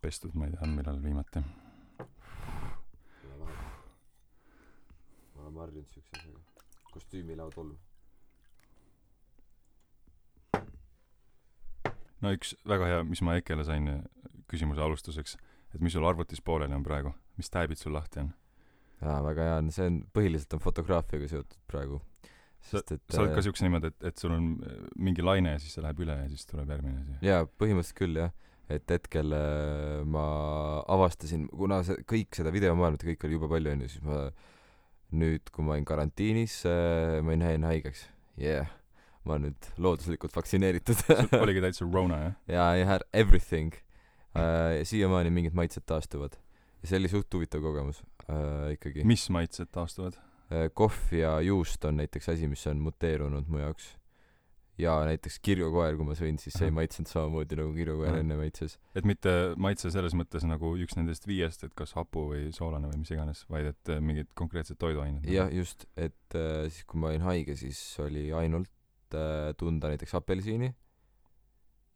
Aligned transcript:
pestud, 0.00 0.34
ma 0.34 0.46
ei 0.46 0.54
tea, 0.54 0.68
millal 0.70 1.02
viimati. 1.02 1.42
ma 5.34 5.42
olen 5.42 5.60
harjunud 5.64 5.90
siukse 5.92 6.16
asjaga 6.18 6.40
kostüümilaud 6.92 7.56
olm 7.62 7.76
no 12.22 12.32
üks 12.34 12.54
väga 12.68 12.90
hea, 12.90 13.04
mis 13.06 13.22
ma 13.24 13.38
Ekele 13.38 13.64
sain 13.66 13.88
äh, 13.92 14.02
küsimuse 14.50 14.82
alustuseks, 14.84 15.36
et 15.74 15.80
mis 15.84 15.94
sul 15.94 16.06
arvutis 16.08 16.42
pooleli 16.44 16.74
on 16.74 16.84
praegu, 16.86 17.14
mis 17.38 17.50
tääbid 17.54 17.80
sul 17.80 17.94
lahti 17.96 18.24
on? 18.24 18.34
jaa 19.02 19.18
väga 19.22 19.44
hea 19.46 19.58
on 19.62 19.68
see 19.74 19.86
on 19.86 20.00
põhiliselt 20.14 20.56
on 20.56 20.62
fotograafiaga 20.64 21.28
seotud 21.30 21.60
praegu 21.70 22.00
sest 22.66 22.90
et 22.96 23.04
sa 23.06 23.22
oled 23.22 23.30
ka 23.30 23.38
äh, 23.38 23.46
siukse 23.46 23.62
niimoodi, 23.62 23.92
et, 23.92 24.08
et 24.10 24.18
sul 24.18 24.34
on 24.34 24.48
äh, 24.66 24.80
mingi 24.98 25.22
laine 25.22 25.54
ja 25.54 25.62
siis 25.62 25.76
see 25.76 25.84
läheb 25.84 26.02
üle 26.02 26.16
ja 26.18 26.26
siis 26.32 26.48
tuleb 26.50 26.72
järgmine 26.74 27.04
asi. 27.04 27.18
jaa 27.28 27.44
põhimõtteliselt 27.46 28.00
küll 28.00 28.18
jah 28.18 28.34
et 28.68 28.90
hetkel 28.92 29.32
äh, 29.32 30.04
ma 30.04 30.24
avastasin 30.92 31.46
kuna 31.48 31.80
see 31.86 32.02
kõik 32.08 32.36
seda 32.36 32.52
videomaailma 32.52 33.00
kõik 33.00 33.24
oli 33.24 33.38
jube 33.38 33.48
palju 33.50 33.72
onju 33.74 33.88
siis 33.88 34.04
ma 34.04 34.26
nüüd 35.18 35.48
kui 35.54 35.64
ma 35.64 35.76
olin 35.76 35.86
karantiinis 35.88 36.60
äh, 36.68 37.18
ma 37.24 37.36
jäin 37.36 37.64
haigeks. 37.64 38.06
Yeah. 38.38 38.68
Ma 39.24 39.36
olen 39.36 39.48
nüüd 39.48 39.70
looduslikult 39.82 40.36
vaktsineeritud. 40.36 41.00
Oligi 41.42 41.64
täitsa 41.64 41.88
Rona 41.94 42.20
jah? 42.22 42.36
jaa 42.48 42.68
I 42.76 42.84
had 42.88 43.06
everything. 43.12 43.74
Äh, 44.36 44.84
siiamaani 44.88 45.32
mingid 45.34 45.56
maitsed 45.56 45.88
taastuvad. 45.88 46.36
Ja 46.82 46.92
see 46.92 47.00
oli 47.00 47.10
suht 47.10 47.32
huvitav 47.34 47.64
kogemus 47.64 48.02
äh, 48.28 48.74
ikkagi. 48.76 49.04
Mis 49.08 49.26
maitsed 49.34 49.72
taastuvad? 49.74 50.20
äh, 50.52 50.68
kohv 50.74 51.12
ja 51.12 51.38
juust 51.44 51.84
on 51.84 51.98
näiteks 52.00 52.28
asi 52.34 52.48
mis 52.48 52.66
on 52.66 52.80
muteerunud 52.84 53.48
mu 53.48 53.60
jaoks 53.64 53.94
ja 54.78 54.94
näiteks 55.08 55.38
kirjukoer 55.44 55.96
kui 55.98 56.06
ma 56.06 56.14
sõin 56.18 56.38
siis 56.40 56.54
see 56.58 56.68
ei 56.70 56.74
maitsenud 56.74 57.10
samamoodi 57.10 57.58
nagu 57.58 57.72
kirjukoer 57.74 58.12
Ahah. 58.12 58.22
enne 58.22 58.38
maitses 58.38 58.78
et 58.98 59.08
mitte 59.08 59.34
maitse 59.60 59.90
selles 59.94 60.14
mõttes 60.18 60.46
nagu 60.46 60.74
üks 60.78 60.98
nendest 60.98 61.26
viiest, 61.28 61.64
et 61.66 61.74
kas 61.78 61.96
hapu 61.98 62.28
või 62.32 62.48
soolane 62.54 62.90
või 62.90 63.02
mis 63.02 63.12
iganes, 63.14 63.44
vaid 63.50 63.72
et 63.72 63.92
äh, 63.94 64.02
mingid 64.04 64.30
konkreetsed 64.38 64.78
toiduained. 64.80 65.26
jah 65.28 65.50
just 65.54 65.88
et 65.96 66.38
äh, 66.38 66.68
siis 66.70 66.86
kui 66.88 67.02
ma 67.02 67.12
olin 67.12 67.26
haige 67.26 67.58
siis 67.58 67.80
oli 68.04 68.28
ainult 68.32 68.70
äh, 69.18 69.50
tunda 69.58 69.90
näiteks 69.92 70.14
apelsini 70.20 70.72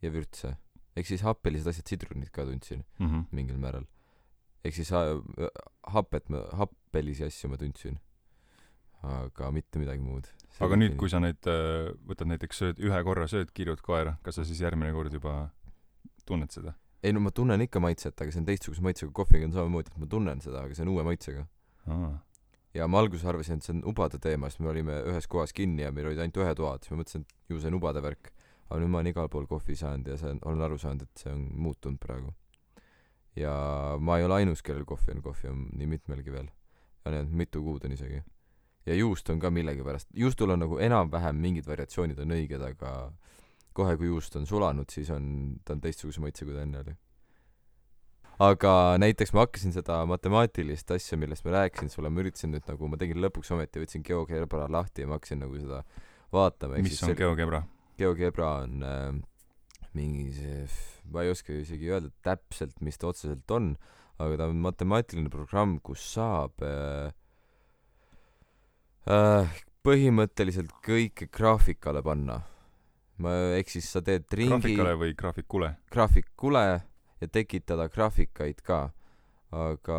ja 0.02 0.12
vürtse 0.12 0.56
ehk 0.96 1.08
siis 1.08 1.24
happelised 1.24 1.70
asjad 1.70 1.94
sidrunit 1.94 2.30
ka 2.34 2.44
tundsin 2.48 2.82
mm. 2.98 3.06
-hmm. 3.06 3.24
mingil 3.30 3.58
määral 3.62 3.86
ehk 4.64 4.74
siis 4.74 4.92
äh, 4.92 5.14
hapet 5.94 6.28
ma 6.28 6.44
happelisi 6.58 7.24
asju 7.24 7.50
ma 7.50 7.56
tundsin 7.56 8.00
aga 9.02 9.50
mitte 9.54 9.80
midagi 9.82 10.02
muud. 10.02 10.28
Aga 10.62 10.76
nüüd, 10.78 10.94
kui 11.00 11.10
sa 11.10 11.18
neid 11.22 11.42
äh, 11.50 11.90
võtad 12.06 12.28
näiteks 12.30 12.62
sööd, 12.62 12.82
ühe 12.82 13.02
korra 13.06 13.26
sööd 13.30 13.50
kirjut 13.56 13.82
koera, 13.82 14.16
kas 14.22 14.38
sa 14.38 14.46
siis 14.46 14.60
järgmine 14.62 14.92
kord 14.94 15.14
juba 15.14 15.50
tunned 16.28 16.54
seda? 16.54 16.76
ei 17.02 17.12
no 17.12 17.20
ma 17.20 17.32
tunnen 17.34 17.64
ikka 17.64 17.80
maitset 17.82 18.20
aga 18.22 18.30
see 18.30 18.40
on 18.42 18.44
teistsuguse 18.46 18.82
maitsega 18.86 19.12
kohviga 19.14 19.48
on 19.48 19.54
samamoodi 19.56 19.90
et 19.90 19.98
ma 19.98 20.08
tunnen 20.10 20.42
seda 20.44 20.60
aga 20.66 20.76
see 20.76 20.84
on 20.86 20.92
uue 20.94 21.02
maitsega. 21.06 21.46
Ja 22.72 22.86
ma 22.88 23.00
alguses 23.02 23.26
arvasin 23.28 23.58
et 23.58 23.66
see 23.66 23.74
on 23.74 23.82
ubade 23.90 24.20
teema 24.22 24.50
sest 24.50 24.62
me 24.62 24.70
olime 24.70 25.00
ühes 25.10 25.26
kohas 25.28 25.52
kinni 25.56 25.82
ja 25.82 25.90
meil 25.92 26.08
olid 26.12 26.22
ainult 26.22 26.38
ühed 26.44 26.60
toad 26.60 26.86
siis 26.86 26.94
ma 26.94 27.00
mõtlesin 27.02 27.26
et 27.26 27.50
ju 27.50 27.58
see 27.60 27.72
on 27.72 27.78
ubade 27.80 28.04
värk. 28.04 28.30
Aga 28.70 28.78
nüüd 28.80 28.92
ma 28.94 29.02
olen 29.02 29.10
igal 29.10 29.28
pool 29.32 29.48
kohvi 29.50 29.76
saanud 29.76 30.08
ja 30.08 30.16
see 30.20 30.30
on 30.30 30.38
olen 30.46 30.62
aru 30.68 30.78
saanud 30.80 31.02
et 31.04 31.24
see 31.24 31.34
on 31.34 31.42
muutunud 31.66 32.00
praegu. 32.00 32.30
Ja 33.36 33.52
ma 33.98 34.20
ei 34.20 34.28
ole 34.28 34.38
ainus 34.38 34.62
kellel 34.62 34.86
kohvi 34.88 35.16
on 35.16 35.26
kohvi 35.26 35.50
on 35.50 35.66
nii 35.74 35.90
mitmelgi 35.96 36.32
veel. 36.32 36.48
On 37.04 37.18
jäänud 37.18 37.34
mitu 37.42 37.64
kuud 37.66 37.84
on 37.88 37.98
isegi 37.98 38.22
ja 38.86 38.94
juust 38.98 39.30
on 39.30 39.40
ka 39.40 39.50
millegipärast 39.50 40.08
juustul 40.14 40.50
on 40.54 40.62
nagu 40.64 40.78
enam-vähem 40.82 41.38
mingid 41.38 41.66
variatsioonid 41.70 42.18
on 42.24 42.34
õiged 42.38 42.64
aga 42.66 42.92
kohe 43.72 43.96
kui 43.96 44.10
juust 44.10 44.36
on 44.36 44.46
sulanud 44.46 44.90
siis 44.92 45.10
on 45.14 45.56
ta 45.64 45.76
on 45.76 45.80
teistsuguse 45.84 46.20
maitse 46.20 46.44
kui 46.44 46.54
ta 46.56 46.64
enne 46.66 46.82
oli 46.82 46.96
aga 48.42 48.72
näiteks 48.98 49.32
ma 49.36 49.44
hakkasin 49.46 49.74
seda 49.76 50.00
matemaatilist 50.10 50.90
asja 50.96 51.18
millest 51.20 51.44
ma 51.46 51.54
rääkisin 51.60 51.92
sulle 51.92 52.10
ma 52.10 52.22
üritasin 52.24 52.50
nüüd 52.54 52.66
nagu 52.68 52.88
ma 52.90 52.98
tegin 53.00 53.20
lõpuks 53.22 53.52
ometi 53.54 53.82
võtsin 53.82 54.04
GeoGebra 54.06 54.66
lahti 54.72 55.04
ja 55.04 55.10
ma 55.10 55.18
hakkasin 55.20 55.44
nagu 55.44 55.58
seda 55.60 55.82
vaatama 56.34 56.80
mis 56.82 56.98
on 57.02 57.12
see- 57.12 57.18
GeoGebra? 57.22 57.62
GeoGebra 58.00 58.50
on 58.64 58.82
äh, 58.88 59.08
mingi 59.94 60.30
see 60.34 60.66
ma 61.12 61.22
ei 61.22 61.30
oska 61.30 61.54
isegi 61.54 61.92
öelda 61.92 62.10
täpselt 62.24 62.80
mis 62.82 62.98
ta 62.98 63.12
otseselt 63.12 63.50
on 63.54 63.74
aga 64.18 64.40
ta 64.40 64.48
on 64.50 64.58
matemaatiline 64.64 65.30
programm 65.30 65.78
kus 65.84 66.02
saab 66.16 66.64
äh, 66.66 67.12
äh, 69.10 69.60
põhimõtteliselt 69.86 70.74
kõike 70.84 71.28
graafikale 71.32 72.02
panna. 72.06 72.40
Ma 73.22 73.34
ehk 73.58 73.70
siis 73.70 73.88
sa 73.92 74.02
teed 74.04 74.26
ringi 74.34 74.56
graafikale 74.56 74.98
või 74.98 75.16
graafikule? 75.18 75.72
graafikule 75.92 76.66
ja 77.22 77.30
tekitada 77.30 77.88
graafikaid 77.92 78.62
ka. 78.66 78.84
Aga 79.52 79.98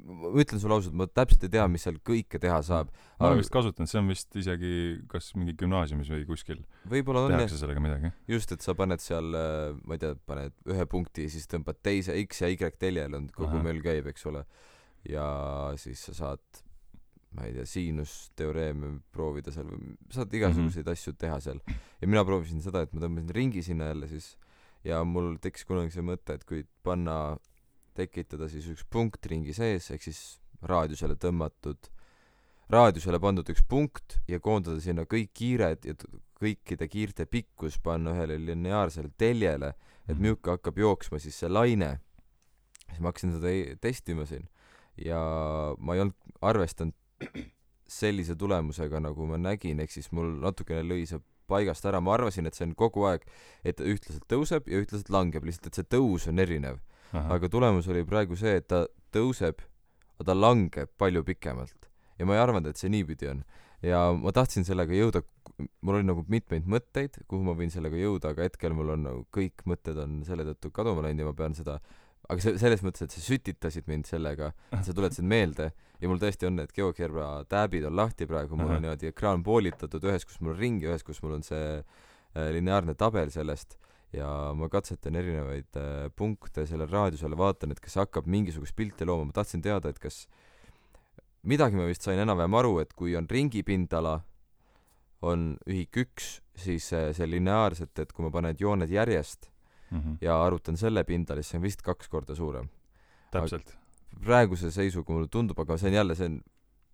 ma 0.00 0.30
ütlen 0.40 0.60
sulle 0.60 0.76
ausalt 0.76 0.96
ma 0.96 1.06
täpselt 1.06 1.44
ei 1.46 1.52
tea 1.52 1.66
mis 1.70 1.84
seal 1.84 1.98
kõike 2.06 2.40
teha 2.42 2.60
saab 2.64 2.88
ma 2.90 3.28
olen 3.28 3.34
aga 3.34 3.40
vist 3.42 3.52
kasutanud, 3.54 3.90
see 3.90 4.00
on 4.00 4.08
vist 4.10 4.38
isegi 4.40 4.72
kas 5.10 5.30
mingi 5.36 5.54
gümnaasiumis 5.60 6.10
või 6.14 6.24
kuskil 6.28 6.62
võib-olla 6.90 7.26
on 7.26 7.34
jah. 7.34 7.42
tehakse 7.42 7.60
sellega 7.60 7.84
midagi. 7.84 8.12
just 8.30 8.54
et 8.56 8.64
sa 8.64 8.74
paned 8.78 9.04
seal 9.04 9.36
äh, 9.36 9.76
ma 9.84 9.96
ei 9.96 10.02
tea 10.02 10.16
paned 10.30 10.56
ühe 10.72 10.88
punkti 10.90 11.28
siis 11.32 11.48
tõmbad 11.50 11.80
teise 11.84 12.16
X 12.24 12.42
ja 12.44 12.50
Y 12.52 12.72
teljel 12.80 13.18
on 13.18 13.28
kogu 13.34 13.60
möll 13.62 13.84
käib 13.84 14.08
eks 14.10 14.26
ole. 14.30 14.44
Ja 15.08 15.26
siis 15.80 16.02
sa 16.08 16.16
saad 16.16 16.62
ma 17.36 17.44
ei 17.46 17.52
tea 17.54 17.64
siinusteoreeme 17.66 18.88
proovida 19.14 19.52
seal 19.54 19.68
või 19.70 19.92
saad 20.10 20.32
igasuguseid 20.34 20.84
Mhm. 20.86 20.92
asju 20.92 21.12
teha 21.14 21.40
seal 21.40 21.60
ja 22.00 22.08
mina 22.08 22.24
proovisin 22.26 22.60
seda 22.62 22.82
et 22.82 22.92
ma 22.92 23.00
tõmbasin 23.04 23.30
ringi 23.36 23.62
sinna 23.62 23.86
jälle 23.92 24.08
siis 24.10 24.36
ja 24.84 25.04
mul 25.04 25.36
tekkis 25.38 25.64
kunagi 25.68 25.90
see 25.94 26.02
mõte 26.02 26.34
et 26.34 26.44
kui 26.44 26.64
panna 26.82 27.36
tekitada 27.94 28.48
siis 28.48 28.66
üks 28.72 28.84
punkt 28.90 29.26
ringi 29.30 29.52
sees 29.54 29.90
ehk 29.90 30.02
siis 30.02 30.40
raadiusele 30.62 31.14
tõmmatud 31.16 31.90
raadiusele 32.70 33.18
pandud 33.22 33.48
üks 33.50 33.62
punkt 33.66 34.18
ja 34.30 34.38
koondada 34.40 34.80
sinna 34.80 35.02
kõik 35.04 35.30
kiired 35.34 35.84
ja 35.86 35.94
kõikide 36.40 36.86
kiirte 36.88 37.26
pikkus 37.26 37.78
panna 37.82 38.12
ühele 38.14 38.38
lineaarsele 38.38 39.10
teljele 39.18 39.74
et 40.08 40.16
Mhm. 40.16 40.22
milline 40.22 40.50
hakkab 40.56 40.78
jooksma 40.78 41.18
siis 41.20 41.34
see 41.38 41.48
laine 41.48 42.00
siis 42.88 43.00
ma 43.00 43.08
hakkasin 43.12 43.32
seda 43.38 43.48
ei- 43.48 43.76
testima 43.80 44.26
siin 44.26 44.48
ja 44.96 45.20
ma 45.78 45.94
ei 45.94 46.00
olnud 46.00 46.14
arvestanud 46.42 46.94
sellise 47.90 48.36
tulemusega 48.38 49.00
nagu 49.02 49.26
ma 49.26 49.38
nägin 49.40 49.80
ehk 49.82 49.92
siis 49.92 50.10
mul 50.14 50.36
natukene 50.44 50.84
lõi 50.86 51.06
see 51.10 51.20
paigast 51.50 51.86
ära. 51.88 52.00
Ma 52.00 52.14
arvasin 52.14 52.46
et 52.46 52.54
see 52.54 52.68
on 52.68 52.76
kogu 52.78 53.06
aeg 53.10 53.26
et 53.66 53.78
ta 53.80 53.86
ühtlaselt 53.88 54.26
tõuseb 54.30 54.70
ja 54.70 54.82
ühtlaselt 54.82 55.10
langeb 55.10 55.46
lihtsalt 55.46 55.72
et 55.72 55.80
see 55.80 55.90
tõus 55.96 56.28
on 56.30 56.38
erinev. 56.42 56.78
Aga 57.10 57.48
tulemus 57.50 57.88
oli 57.90 58.04
praegu 58.06 58.38
see 58.38 58.60
et 58.60 58.68
ta 58.70 58.84
tõuseb 59.14 59.64
aga 60.20 60.28
ta 60.30 60.36
langeb 60.36 60.92
palju 61.00 61.24
pikemalt. 61.26 61.90
Ja 62.20 62.28
ma 62.28 62.36
ei 62.36 62.44
arvanud 62.44 62.70
et 62.70 62.78
see 62.78 62.92
niipidi 62.92 63.30
on. 63.32 63.42
Ja 63.82 64.10
ma 64.12 64.30
tahtsin 64.36 64.66
sellega 64.68 64.94
jõuda 64.94 65.24
mul 65.80 65.98
oli 65.98 66.06
nagu 66.06 66.24
mitmeid 66.30 66.68
mõtteid 66.70 67.18
kuhu 67.28 67.42
ma 67.44 67.54
võin 67.58 67.72
sellega 67.72 67.98
jõuda 67.98 68.34
aga 68.34 68.46
hetkel 68.46 68.74
mul 68.76 68.94
on 68.94 69.04
nagu 69.08 69.24
kõik 69.34 69.64
mõtted 69.68 69.98
on 70.00 70.20
selle 70.28 70.46
tõttu 70.48 70.70
kaduma 70.74 71.04
läinud 71.04 71.24
ja 71.24 71.28
ma 71.30 71.36
pean 71.36 71.56
seda 71.56 71.78
aga 72.30 72.42
see 72.44 72.58
selles 72.60 72.82
mõttes 72.86 73.06
et 73.06 73.14
sa 73.14 73.22
sütitasid 73.24 73.88
mind 73.90 74.08
sellega 74.08 74.52
et 74.70 74.86
sa 74.86 74.94
tuletasid 74.96 75.26
meelde. 75.26 75.70
Ja 76.00 76.08
mul 76.08 76.20
tõesti 76.22 76.46
on 76.48 76.56
need 76.60 76.72
GeoGebra 76.76 77.44
tääbid 77.50 77.84
on 77.88 77.96
lahti 77.98 78.28
praegu. 78.30 78.56
Mul 78.56 78.70
Ahah. 78.70 78.78
on 78.78 78.86
niimoodi 78.86 79.10
ekraan 79.10 79.42
poolitatud. 79.44 80.06
Ühes 80.08 80.24
kus 80.24 80.38
mul 80.40 80.54
on 80.54 80.60
ring 80.60 80.84
ja 80.84 80.94
ühes 80.94 81.04
kus 81.04 81.20
mul 81.24 81.36
on 81.36 81.44
see 81.44 81.64
äh, 81.80 82.48
lineaarne 82.56 82.94
tabel 82.98 83.32
sellest. 83.34 83.76
Ja 84.14 84.28
ma 84.56 84.70
katsetan 84.72 85.18
erinevaid 85.20 85.76
äh, 85.78 86.08
punkte 86.16 86.64
sellel 86.66 86.88
raadiusel 86.90 87.36
vaatan 87.38 87.74
et 87.74 87.82
kas 87.82 87.98
hakkab 88.00 88.30
mingisugust 88.30 88.76
pilti 88.78 89.06
looma. 89.08 89.28
Ma 89.28 89.36
tahtsin 89.36 89.62
teada 89.66 89.92
et 89.92 90.00
kas 90.02 90.24
midagi 91.42 91.78
ma 91.78 91.86
vist 91.88 92.06
sain 92.06 92.20
enam-vähem 92.20 92.58
aru 92.62 92.78
et 92.82 92.92
kui 92.96 93.14
on 93.18 93.28
ringi 93.30 93.62
pindala 93.66 94.20
on 95.20 95.54
ühik 95.68 95.96
üks 96.04 96.38
siis 96.56 96.90
äh, 96.96 97.10
see 97.16 97.28
lineaarselt 97.28 97.98
et 98.02 98.12
kui 98.12 98.24
ma 98.24 98.32
panen 98.32 98.56
jooned 98.58 98.90
järjest 98.92 99.50
Mhm. 99.90 100.16
ja 100.20 100.36
arvutan 100.44 100.76
selle 100.76 101.04
pindala 101.04 101.42
siis 101.42 101.50
see 101.52 101.58
on 101.58 101.62
vist 101.64 101.82
kaks 101.82 102.08
korda 102.08 102.34
suurem 102.34 102.68
täpselt. 103.32 103.76
praeguse 104.24 104.70
seisuga 104.70 105.12
mulle 105.12 105.28
tundub 105.28 105.58
aga 105.58 105.76
see 105.78 105.88
on 105.90 105.94
jälle 106.00 106.14
see 106.14 106.26
on 106.26 106.40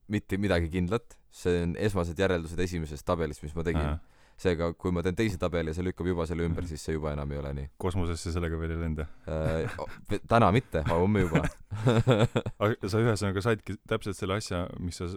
mitte 0.08 0.36
midagi 0.38 0.68
kindlat 0.70 1.16
see 1.30 1.62
on 1.62 1.76
esmased 1.76 2.18
järeldused 2.18 2.58
esimesest 2.58 3.04
tabelist 3.06 3.42
mis 3.42 3.54
ma 3.56 3.62
tegin 3.66 3.98
seega 4.36 4.72
kui 4.76 4.92
ma 4.92 5.00
teen 5.02 5.16
teise 5.16 5.38
tabeli 5.40 5.72
ja 5.72 5.74
see 5.74 5.84
lükkab 5.86 6.06
juba 6.06 6.26
selle 6.28 6.44
ümber 6.44 6.62
Mhm. 6.62 6.68
siis 6.68 6.82
see 6.84 6.92
juba 6.94 7.12
enam 7.12 7.30
ei 7.32 7.38
ole 7.38 7.52
nii 7.54 7.68
kosmosesse 7.78 8.32
sellega 8.32 8.58
veel 8.60 8.70
ei 8.74 8.80
lenda. 8.80 9.06
äh, 9.28 10.18
täna 10.28 10.52
mitte 10.52 10.78
aga 10.84 10.94
homme 11.00 11.20
juba 11.24 11.40
aga 12.60 12.88
sa 12.88 13.00
ühesõnaga 13.00 13.42
saidki 13.42 13.76
täpselt 13.88 14.16
selle 14.16 14.34
asja, 14.36 14.66
mis 14.78 14.96
sa, 15.00 15.08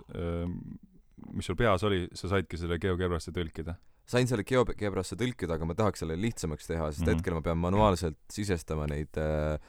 mis 1.33 1.45
sul 1.45 1.55
peas 1.59 1.83
oli, 1.83 2.07
sa 2.15 2.29
saidki 2.31 2.57
selle 2.57 2.77
GeoGebrasse 2.79 3.31
tõlkida. 3.35 3.75
Sain 4.09 4.25
selle 4.29 4.43
GeoGebrasse 4.47 5.15
tõlkida 5.19 5.55
aga 5.59 5.67
ma 5.69 5.75
tahaks 5.77 6.01
selle 6.03 6.17
lihtsamaks 6.17 6.65
teha 6.71 6.89
sest 6.91 7.05
Mhm. 7.05 7.15
hetkel 7.15 7.37
ma 7.37 7.41
pean 7.45 7.59
manuaalselt 7.61 8.17
sisestama 8.33 8.87
neid 8.89 9.17
äh, 9.21 9.59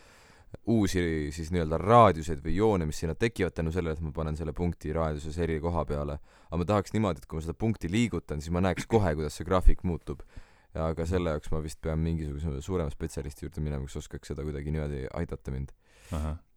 uusi 0.66 1.02
siis 1.34 1.50
nii-öelda 1.54 1.78
raadiuseid 1.78 2.40
või 2.42 2.56
joone 2.56 2.86
mis 2.88 2.98
sinna 3.02 3.14
tekivad 3.14 3.54
tänu 3.54 3.70
sellele 3.74 3.94
et 3.94 4.00
ma 4.02 4.10
panen 4.16 4.36
selle 4.38 4.52
punkti 4.56 4.90
raadiuses 4.96 5.36
eri 5.38 5.60
koha 5.62 5.84
peale. 5.86 6.16
Aga 6.50 6.58
ma 6.58 6.66
tahaks 6.66 6.94
niimoodi 6.96 7.22
et 7.22 7.26
kui 7.30 7.38
ma 7.38 7.44
seda 7.44 7.54
punkti 7.54 7.90
liigutan 7.92 8.40
siis 8.42 8.50
ma 8.50 8.62
näeks 8.64 8.88
kohe 8.90 9.12
kuidas 9.14 9.36
see 9.38 9.46
graafik 9.46 9.84
muutub. 9.86 10.24
Ja 10.74 10.88
aga 10.90 11.06
selle 11.06 11.30
jaoks 11.36 11.50
ma 11.52 11.60
vist 11.62 11.80
pean 11.82 11.98
mingisuguse 12.02 12.60
suurema 12.62 12.90
spetsialisti 12.90 13.46
juurde 13.46 13.62
minema 13.62 13.86
kes 13.86 13.96
oskaks 14.02 14.32
seda 14.32 14.42
kuidagi 14.46 14.70
niimoodi 14.74 15.04
aidata 15.20 15.50
mind. 15.54 15.70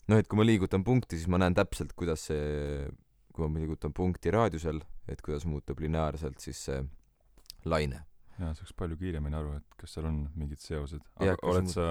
Noh 0.07 0.17
et 0.19 0.27
kui 0.27 0.37
ma 0.41 0.45
liigutan 0.45 0.83
punkti 0.83 1.17
siis 1.19 1.29
ma 1.29 1.37
näen 1.41 1.53
täpselt 1.53 1.93
kuidas 1.97 2.25
see 2.31 2.87
kui 3.33 3.45
ma 3.49 3.59
liigutan 3.61 3.93
punkti 3.93 4.31
raadiusel 4.33 4.81
et 5.07 5.21
kuidas 5.21 5.45
muutub 5.45 5.79
lineaarselt 5.85 6.39
siis 6.41 6.65
see 6.65 6.81
laine. 7.69 8.03
Jaa 8.39 8.53
saaks 8.57 8.73
palju 8.77 8.97
kiiremini 8.97 9.37
aru 9.37 9.57
et 9.59 9.79
kas 9.79 9.95
seal 9.95 10.07
on 10.09 10.23
mingid 10.39 10.61
seosed. 10.63 11.03
Aga 11.19 11.33
ja, 11.33 11.39
oled 11.49 11.69
sa 11.71 11.87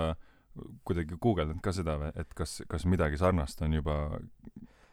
kuidagi 0.86 1.16
guugeldanud 1.22 1.62
ka 1.64 1.72
seda 1.76 1.96
või 2.00 2.10
et 2.18 2.34
kas 2.36 2.60
kas 2.68 2.84
midagi 2.90 3.20
sarnast 3.20 3.62
on 3.64 3.78
juba 3.78 3.96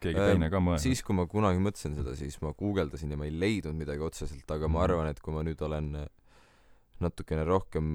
keegi 0.00 0.16
äh, 0.16 0.30
teine 0.32 0.48
ka 0.52 0.62
mõelnud? 0.62 0.82
Siis 0.82 1.02
kui 1.04 1.16
ma 1.18 1.26
kunagi 1.30 1.60
mõtlesin 1.62 1.98
seda 1.98 2.14
siis 2.16 2.38
ma 2.44 2.54
guugeldasin 2.56 3.12
ja 3.12 3.18
ma 3.20 3.28
ei 3.28 3.34
leidnud 3.34 3.76
midagi 3.76 4.04
otseselt 4.06 4.46
aga 4.48 4.70
ma 4.70 4.78
mhm. 4.78 4.86
arvan 4.86 5.10
et 5.12 5.20
kui 5.20 5.34
ma 5.36 5.44
nüüd 5.46 5.60
olen 5.66 5.92
natukene 7.00 7.44
rohkem 7.48 7.94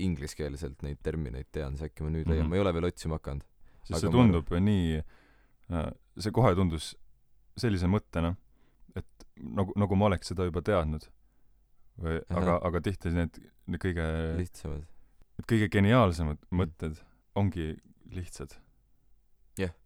ingliskeelselt 0.00 0.82
neid 0.84 1.00
termineid 1.04 1.50
tean 1.52 1.76
siis 1.76 1.90
äkki 1.90 2.04
ma 2.04 2.12
nüüd 2.12 2.28
leian. 2.28 2.46
Mm 2.46 2.46
-hmm. 2.46 2.50
ma 2.50 2.56
ei 2.56 2.64
ole 2.64 2.74
veel 2.74 2.88
otsima 2.88 3.20
hakanud. 3.20 3.44
Sest 3.84 4.00
see 4.00 4.12
tundub 4.12 4.50
ma... 4.50 4.60
nii 4.60 4.98
äh, 4.98 5.90
see 6.18 6.32
kohe 6.32 6.54
tundus 6.56 6.94
sellise 7.56 7.88
mõttena 7.88 8.34
et 8.96 9.28
nagu 9.38 9.72
nagu 9.76 9.96
ma 9.96 10.10
oleks 10.10 10.32
seda 10.32 10.46
juba 10.48 10.62
teadnud 10.64 11.08
või 12.02 12.20
aga 12.40 12.58
aga 12.68 12.82
tihti 12.84 13.12
need 13.14 13.40
need 13.68 13.82
kõige 13.82 14.06
lihtsamad. 14.38 14.86
Need 15.38 15.50
kõige 15.52 15.68
geniaalsemad 15.74 16.40
mm. 16.40 16.62
mõtted 16.62 17.02
ongi 17.38 17.68
lihtsad. 18.14 18.56
Jah 19.58 19.68
yeah. 19.68 19.76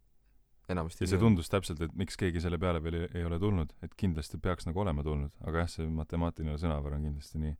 enamasti 0.73 1.03
ja 1.03 1.11
see 1.11 1.21
tundus 1.21 1.51
täpselt 1.51 1.81
et 1.83 1.93
miks 1.99 2.17
keegi 2.19 2.41
selle 2.43 2.59
peale 2.61 2.81
veel 2.83 3.01
ei, 3.01 3.11
ei 3.19 3.27
ole 3.27 3.39
tulnud 3.41 3.73
et 3.83 3.95
kindlasti 3.99 4.39
peaks 4.41 4.69
nagu 4.69 4.79
olema 4.85 5.03
tulnud 5.03 5.33
aga 5.43 5.65
jah 5.65 5.71
see 5.75 5.89
matemaatiline 5.89 6.55
sõnavara 6.61 6.99
on 7.01 7.09
kindlasti 7.09 7.41
nii 7.41 7.55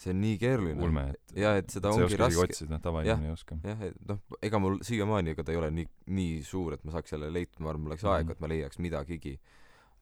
see 0.00 0.14
on 0.14 0.20
nii 0.22 0.36
keeruline. 0.40 0.80
ulme 0.82 1.04
et 1.12 1.34
ja 1.42 1.52
et 1.60 1.72
seda 1.72 1.92
ongi 1.92 2.18
raske 2.20 2.44
otsida 2.44 2.78
tavainimene 2.82 3.28
ei 3.28 3.34
oska. 3.34 3.58
Jah 3.66 3.82
et 3.90 3.98
noh 4.08 4.38
ega 4.46 4.60
mul 4.62 4.78
siiamaani 4.86 5.34
ega 5.34 5.44
ta 5.44 5.52
ei 5.54 5.60
ole 5.60 5.70
nii 5.76 5.88
nii 6.16 6.38
suur 6.46 6.76
et 6.76 6.86
ma 6.86 6.94
saaks 6.94 7.16
jälle 7.16 7.28
leida 7.34 7.60
ma 7.60 7.72
arvan 7.72 7.84
mul 7.84 7.94
läks 7.94 8.06
mm 8.06 8.08
-hmm. 8.08 8.22
aega 8.22 8.36
et 8.36 8.40
ma 8.40 8.52
leiaks 8.54 8.80
midagigi. 8.80 9.34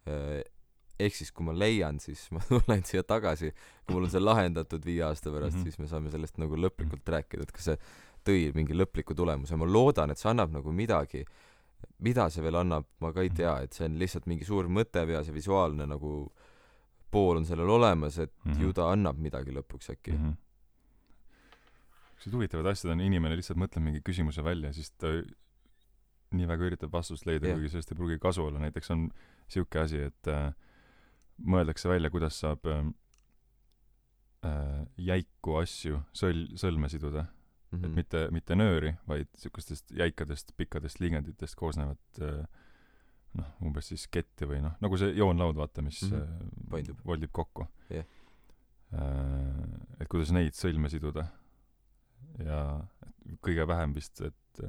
Äh, 0.07 0.45
ehk 0.99 1.15
siis 1.15 1.33
kui 1.33 1.47
ma 1.47 1.55
leian 1.55 2.01
siis 2.03 2.27
ma 2.35 2.43
tulen 2.49 2.85
siia 2.85 3.03
tagasi 3.03 3.53
kui 3.53 3.95
mul 3.95 4.09
on 4.09 4.15
see 4.15 4.23
lahendatud 4.23 4.85
viie 4.85 5.05
aasta 5.07 5.31
pärast 5.31 5.57
mm 5.57 5.61
-hmm. 5.61 5.65
siis 5.65 5.79
me 5.79 5.87
saame 5.87 6.11
sellest 6.11 6.39
nagu 6.39 6.57
lõplikult 6.57 7.13
rääkida 7.17 7.43
et 7.43 7.53
kas 7.53 7.71
see 7.71 7.79
tõi 8.29 8.53
mingi 8.55 8.75
lõpliku 8.75 9.15
tulemuse 9.15 9.57
ma 9.57 9.67
loodan 9.67 10.11
et 10.11 10.19
see 10.19 10.31
annab 10.31 10.53
nagu 10.53 10.73
midagi 10.73 11.25
mida 11.99 12.29
see 12.31 12.43
veel 12.43 12.57
annab 12.63 12.85
ma 13.01 13.13
ka 13.13 13.23
ei 13.23 13.29
mhm. 13.29 13.37
tea 13.37 13.55
et 13.63 13.73
see 13.73 13.87
on 13.87 13.99
lihtsalt 13.99 14.27
mingi 14.27 14.45
suur 14.45 14.69
mõte 14.69 15.07
peas 15.07 15.29
ja 15.29 15.35
visuaalne 15.35 15.87
nagu 15.87 16.33
pool 17.11 17.41
on 17.41 17.47
sellel 17.49 17.69
olemas, 17.69 18.19
et 18.19 18.33
mm 18.45 18.53
-hmm. 18.53 18.63
ju 18.63 18.73
ta 18.73 18.93
annab 18.93 19.19
midagi 19.19 19.51
lõpuks 19.51 19.91
äkki 19.93 20.13
mm. 20.13 20.19
-hmm. 20.19 20.37
niisugused 22.15 22.33
huvitavad 22.33 22.67
asjad 22.67 22.93
on, 22.93 23.01
inimene 23.01 23.37
lihtsalt 23.37 23.59
mõtleb 23.59 23.83
mingi 23.83 24.01
küsimuse 24.01 24.45
välja, 24.45 24.73
siis 24.73 24.91
ta 24.91 25.07
nii 26.31 26.49
väga 26.49 26.65
üritab 26.65 26.93
vastust 26.93 27.27
leida 27.27 27.47
yeah., 27.47 27.57
kuigi 27.57 27.71
sellest 27.73 27.93
ei 27.93 27.97
pruugi 27.97 28.19
kasu 28.19 28.45
olla, 28.45 28.59
näiteks 28.59 28.91
on 28.91 29.09
niisugune 29.09 29.85
asi, 29.85 30.03
et 30.11 30.29
äh, 30.29 30.55
mõeldakse 31.39 31.89
välja, 31.91 32.11
kuidas 32.11 32.39
saab 32.43 32.67
äh, 32.67 32.85
äh, 34.47 34.87
jäiku 35.11 35.59
asju 35.63 36.03
sõl-, 36.17 36.49
sõlme 36.59 36.91
siduda 36.93 37.27
mm. 37.27 37.79
-hmm. 37.79 37.85
et 37.85 37.95
mitte, 38.01 38.25
mitte 38.35 38.59
nööri, 38.59 38.95
vaid 39.09 39.29
niisugustest 39.33 39.93
jäikadest 39.97 40.55
pikkadest 40.57 41.01
liigenditest 41.01 41.59
koosnevat 41.59 42.23
äh, 42.23 42.45
noh, 43.39 43.51
umbes 43.63 43.91
siis 43.93 44.09
ketti 44.11 44.49
või 44.49 44.63
noh, 44.65 44.77
nagu 44.81 45.01
see 45.01 45.13
joonlaud, 45.17 45.57
vaata, 45.57 45.83
mis 45.83 46.03
mm 46.03 46.17
-hmm. 46.17 46.71
Paindub. 46.71 47.05
voldib 47.07 47.33
kokku 47.33 47.67
yeah.. 47.91 48.07
Äh, 48.95 50.01
et 50.01 50.09
kuidas 50.09 50.33
neid 50.33 50.55
sõlme 50.57 50.89
siduda. 50.89 51.27
ja 52.39 52.81
kõige 53.43 53.67
vähem 53.67 53.95
vist, 53.95 54.21
et 54.21 54.61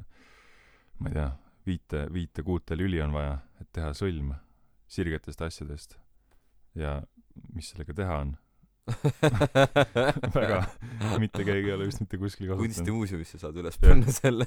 ma 0.98 1.08
ei 1.08 1.14
tea, 1.14 1.30
viite, 1.66 2.06
viite 2.12 2.42
kuute 2.42 2.76
lüli 2.76 3.00
on 3.02 3.12
vaja, 3.12 3.38
et 3.60 3.68
teha 3.72 3.92
sõlm 3.96 4.34
sirgetest 4.90 5.42
asjadest. 5.42 5.98
Ja 6.78 7.00
mis 7.54 7.72
sellega 7.72 7.96
teha 7.96 8.20
on 8.26 8.36
väga, 10.34 10.62
mitte 11.22 11.44
keegi 11.46 11.68
ei 11.68 11.74
ole 11.76 11.86
vist 11.86 12.00
mitte 12.02 12.18
kuskil 12.18 12.48
kasutanud. 12.48 12.64
kunstimuuseumisse 12.64 13.38
saad 13.38 13.58
üles 13.60 13.76
panna 13.82 14.14
selle 14.14 14.46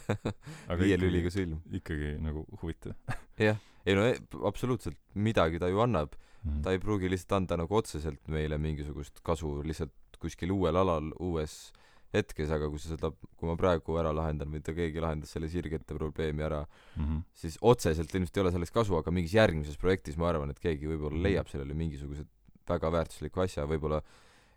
viie 0.82 0.98
lüliga 1.00 1.32
sõlm. 1.32 1.62
ikkagi 1.80 2.18
nagu 2.24 2.44
huvitav. 2.62 2.98
jah 3.40 3.62
ei 3.86 3.96
no 3.98 4.06
e, 4.08 4.18
absoluutselt 4.48 5.00
midagi 5.16 5.60
ta 5.62 5.70
ju 5.72 5.82
annab 5.84 6.16
mm. 6.16 6.62
ta 6.66 6.74
ei 6.74 6.82
pruugi 6.84 7.12
lihtsalt 7.12 7.38
anda 7.42 7.60
nagu 7.64 7.80
otseselt 7.80 8.22
meile 8.32 8.60
mingisugust 8.62 9.24
kasu 9.26 9.62
lihtsalt 9.68 10.20
kuskil 10.24 10.54
uuel 10.56 10.80
alal 10.80 11.12
uues 11.20 11.74
hetkes 12.14 12.52
aga 12.54 12.70
kui 12.72 12.82
sa 12.82 12.94
seda 12.94 13.12
kui 13.12 13.50
ma 13.50 13.56
praegu 13.60 13.98
ära 14.00 14.14
lahendan 14.16 14.52
või 14.54 14.62
ta 14.66 14.76
keegi 14.78 15.02
lahendas 15.04 15.34
selle 15.36 15.50
sirgete 15.52 15.98
probleemi 15.98 16.46
ära 16.46 16.64
mm 16.64 17.04
-hmm. 17.04 17.24
siis 17.34 17.58
otseselt 17.62 18.14
ilmselt 18.14 18.38
ei 18.38 18.44
ole 18.44 18.52
sellest 18.52 18.74
kasu 18.74 18.98
aga 18.98 19.12
mingis 19.12 19.34
järgmises 19.34 19.78
projektis 19.78 20.18
ma 20.18 20.30
arvan 20.30 20.50
et 20.50 20.60
keegi 20.60 20.88
võib-olla 20.88 21.18
mhm. 21.18 21.24
leiab 21.24 21.48
sellele 21.48 21.74
mingisuguse 21.74 22.26
väga 22.70 22.92
väärtusliku 22.92 23.42
asja 23.42 23.66
võib-olla 23.66 24.02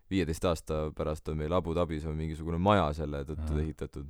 viieteist 0.09 0.45
aasta 0.45 0.91
pärast 0.95 1.27
on 1.29 1.37
meil 1.37 1.53
Abu 1.53 1.73
Dhabis 1.73 2.05
on 2.05 2.15
mingisugune 2.15 2.57
maja 2.57 2.93
selle 2.93 3.23
tõttu 3.25 3.59
ehitatud 3.59 4.07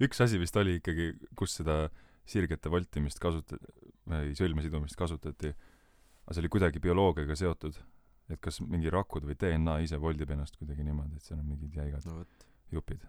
üks 0.00 0.20
asi 0.20 0.38
vist 0.38 0.56
oli 0.56 0.78
ikkagi 0.80 1.12
kus 1.36 1.58
seda 1.60 1.88
sirgete 2.26 2.70
voltimist 2.70 3.18
kasutati 3.22 3.86
või 4.06 4.34
sõlme 4.38 4.64
sidumist 4.64 4.98
kasutati, 4.98 5.52
aga 6.24 6.34
see 6.34 6.44
oli 6.44 6.52
kuidagi 6.52 6.82
bioloogiaga 6.82 7.36
seotud. 7.38 7.78
et 8.26 8.40
kas 8.42 8.58
mingi 8.58 8.90
rakud 8.90 9.22
või 9.22 9.36
DNA 9.38 9.76
ise 9.84 10.00
voldib 10.02 10.30
ennast 10.34 10.56
kuidagi 10.58 10.82
niimoodi, 10.82 11.14
et 11.14 11.22
seal 11.22 11.38
on 11.38 11.46
mingid 11.46 11.76
jäigad 11.78 12.06
no, 12.08 12.24
jupid. 12.72 13.06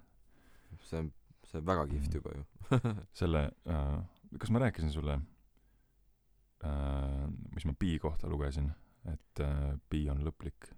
see 0.83 0.99
on, 0.99 1.11
see 1.45 1.59
on 1.59 1.65
väga 1.65 1.87
kihvt 1.91 2.17
juba 2.19 2.35
ju 2.35 2.43
selle 3.21 3.43
äh,, 3.67 3.99
kas 4.39 4.51
ma 4.53 4.61
rääkisin 4.63 4.91
sulle 4.93 5.19
äh,, 6.63 7.23
mis 7.55 7.65
ma 7.65 7.73
pi 7.79 7.97
kohta 7.99 8.29
lugesin, 8.29 8.71
et 9.05 9.43
äh, 9.43 9.77
pi 9.89 10.07
on 10.09 10.23
lõplik? 10.27 10.71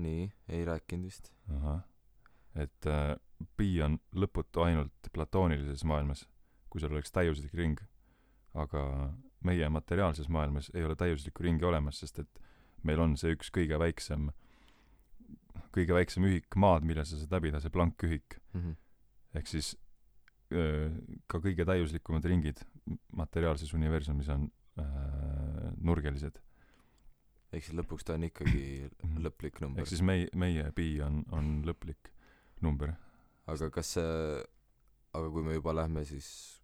nii, 0.00 0.28
ei 0.48 0.64
rääkinud 0.64 1.10
vist. 1.10 1.32
ahah, 1.56 1.80
et 2.54 2.86
äh, 2.86 3.16
pi 3.56 3.72
on 3.82 3.98
lõputu 4.12 4.62
ainult 4.64 5.12
platoonilises 5.12 5.84
maailmas, 5.84 6.26
kui 6.70 6.80
seal 6.80 6.94
oleks 6.94 7.12
täiuslik 7.12 7.54
ring 7.54 7.80
aga 8.54 9.12
meie 9.46 9.68
materiaalses 9.68 10.28
maailmas 10.28 10.70
ei 10.74 10.84
ole 10.84 10.96
täiuslikku 10.96 11.42
ringi 11.42 11.64
olemas, 11.64 12.00
sest 12.02 12.18
et 12.18 12.40
meil 12.82 13.00
on 13.00 13.16
see 13.20 13.34
üks 13.36 13.50
kõige 13.54 13.78
väiksem, 13.80 14.30
kõige 15.74 15.96
väiksem 15.96 16.26
ühik 16.28 16.56
maad, 16.60 16.86
mille 16.86 17.04
sa 17.06 17.18
saad 17.18 17.34
läbida, 17.36 17.60
see 17.62 17.72
blankühik 17.74 18.38
mm. 18.52 18.60
-hmm. 18.60 18.76
ehk 19.38 19.50
siis 19.50 19.72
öö, 20.52 20.90
ka 21.30 21.38
kõige 21.38 21.66
täiuslikumad 21.66 22.24
ringid 22.24 22.62
materiaalses 23.16 23.74
universumis 23.74 24.28
on 24.28 24.48
öö, 24.78 25.72
nurgelised. 25.80 26.40
ehk 27.52 27.64
siis 27.64 27.76
lõpuks 27.76 28.06
ta 28.06 28.14
on 28.14 28.24
ikkagi 28.24 28.88
mhm. 29.02 29.26
lõplik 29.26 29.60
number. 29.60 29.82
ehk 29.82 29.90
siis 29.90 30.02
meie, 30.02 30.28
meie 30.34 30.70
pi 30.72 31.00
on, 31.02 31.24
on 31.30 31.62
lõplik 31.66 32.12
number. 32.60 32.94
aga 33.46 33.70
kas 33.70 33.94
see, 33.98 34.42
aga 35.12 35.30
kui 35.30 35.42
me 35.42 35.54
juba 35.54 35.74
lähme 35.74 36.04
siis 36.04 36.60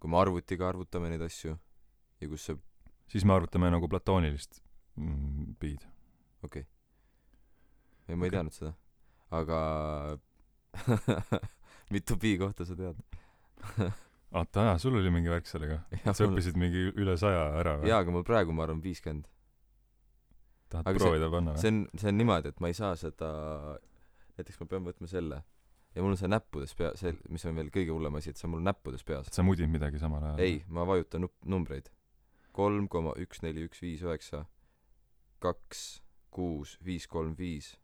kui 0.00 0.10
me 0.10 0.18
arvutiga 0.20 0.68
arvutame 0.68 1.10
neid 1.10 1.22
asju 1.24 1.56
ja 2.20 2.28
kus 2.28 2.48
see 2.48 2.56
siis 3.12 3.24
me 3.24 3.36
arvutame 3.36 3.70
nagu 3.70 3.88
platoonilist 3.88 4.60
mm, 4.96 5.54
pi-d. 5.60 5.86
okei 6.42 6.64
okay.. 6.64 6.75
Ei, 8.08 8.14
ma 8.14 8.26
ei 8.26 8.32
okay. 8.32 8.36
teadnud 8.38 8.56
seda. 8.56 8.72
aga 9.36 9.60
mitu 11.94 12.18
pi 12.20 12.36
kohta 12.40 12.66
sa 12.68 12.76
tead 12.78 13.00
oota, 14.36 14.66
aa, 14.70 14.78
sul 14.82 14.98
oli 14.98 15.10
mingi 15.12 15.32
värk 15.32 15.48
sellega? 15.48 15.80
sa 16.04 16.14
mul... 16.18 16.34
õppisid 16.34 16.60
mingi 16.60 16.86
üle 16.94 17.16
saja 17.20 17.48
ära 17.60 17.78
või? 17.80 17.90
jaa, 17.90 18.02
aga 18.04 18.14
mul 18.14 18.26
praegu, 18.26 18.54
ma 18.56 18.66
arvan, 18.66 18.82
viiskümmend. 18.84 19.28
tahad 20.72 20.90
aga 20.90 21.02
proovida 21.02 21.28
see, 21.28 21.34
panna 21.36 21.54
või? 21.54 21.62
see 21.62 21.74
on, 21.74 21.82
see 22.02 22.12
on 22.12 22.18
niimoodi, 22.20 22.54
et 22.54 22.64
ma 22.64 22.72
ei 22.72 22.78
saa 22.78 22.96
seda, 23.00 23.30
näiteks 24.38 24.62
ma 24.62 24.70
pean 24.72 24.88
võtma 24.88 25.10
selle 25.10 25.42
ja 25.96 26.04
mul 26.04 26.12
on 26.12 26.20
see 26.20 26.30
näppudes 26.30 26.74
pea-, 26.76 26.92
see, 27.00 27.14
mis 27.32 27.46
on 27.48 27.56
veel 27.56 27.70
kõige 27.74 27.94
hullem 27.94 28.18
asi, 28.18 28.32
et 28.32 28.40
see 28.40 28.48
on 28.48 28.56
mul 28.56 28.66
näppudes 28.66 29.06
peas. 29.06 29.30
sa 29.32 29.44
mudid 29.46 29.70
midagi 29.72 30.00
samal 30.02 30.24
ajal? 30.24 30.42
ei, 30.44 30.60
ma 30.68 30.84
vajutan 30.88 31.24
nup-, 31.24 31.38
numbreid. 31.48 31.88
kolm 32.56 32.90
koma 32.92 33.14
üks 33.22 33.42
neli 33.44 33.64
üks 33.68 33.80
viis 33.84 34.04
üheksa, 34.04 34.44
kaks, 35.44 35.86
kuus, 36.32 36.76
viis, 36.84 37.08
kolm, 37.08 37.32
viis, 37.38 37.74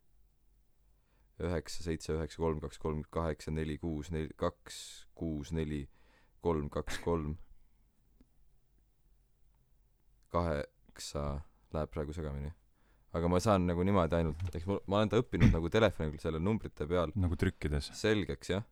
üheksa, 1.49 1.85
seitse, 1.87 2.15
üheksa, 2.17 2.41
kolm, 2.43 2.61
kaks, 2.63 2.81
kolm, 2.83 3.05
kaheksa, 3.11 3.55
neli, 3.55 3.79
kuus, 3.83 4.11
neli, 4.15 4.31
kaks, 4.39 4.81
kuus, 5.19 5.53
neli, 5.57 5.85
kolm, 6.45 6.69
kaks, 6.73 6.99
kolm, 7.05 7.37
kaheksa, 10.33 11.29
läheb 11.73 11.93
praegu 11.93 12.15
segamini 12.17 12.53
aga 13.17 13.29
ma 13.29 13.41
saan 13.45 13.67
nagu 13.69 13.85
niimoodi 13.85 14.17
ainult, 14.19 14.45
eks 14.57 14.69
ma, 14.69 14.79
ma 14.89 15.01
olen 15.01 15.11
ta 15.13 15.21
õppinud 15.21 15.53
nagu 15.53 15.71
telefonil 15.73 16.21
selle 16.21 16.41
numbrite 16.41 16.87
peal. 16.89 17.13
nagu 17.21 17.37
trükkides? 17.39 17.91
selgeks, 17.99 18.53
jah. 18.55 18.65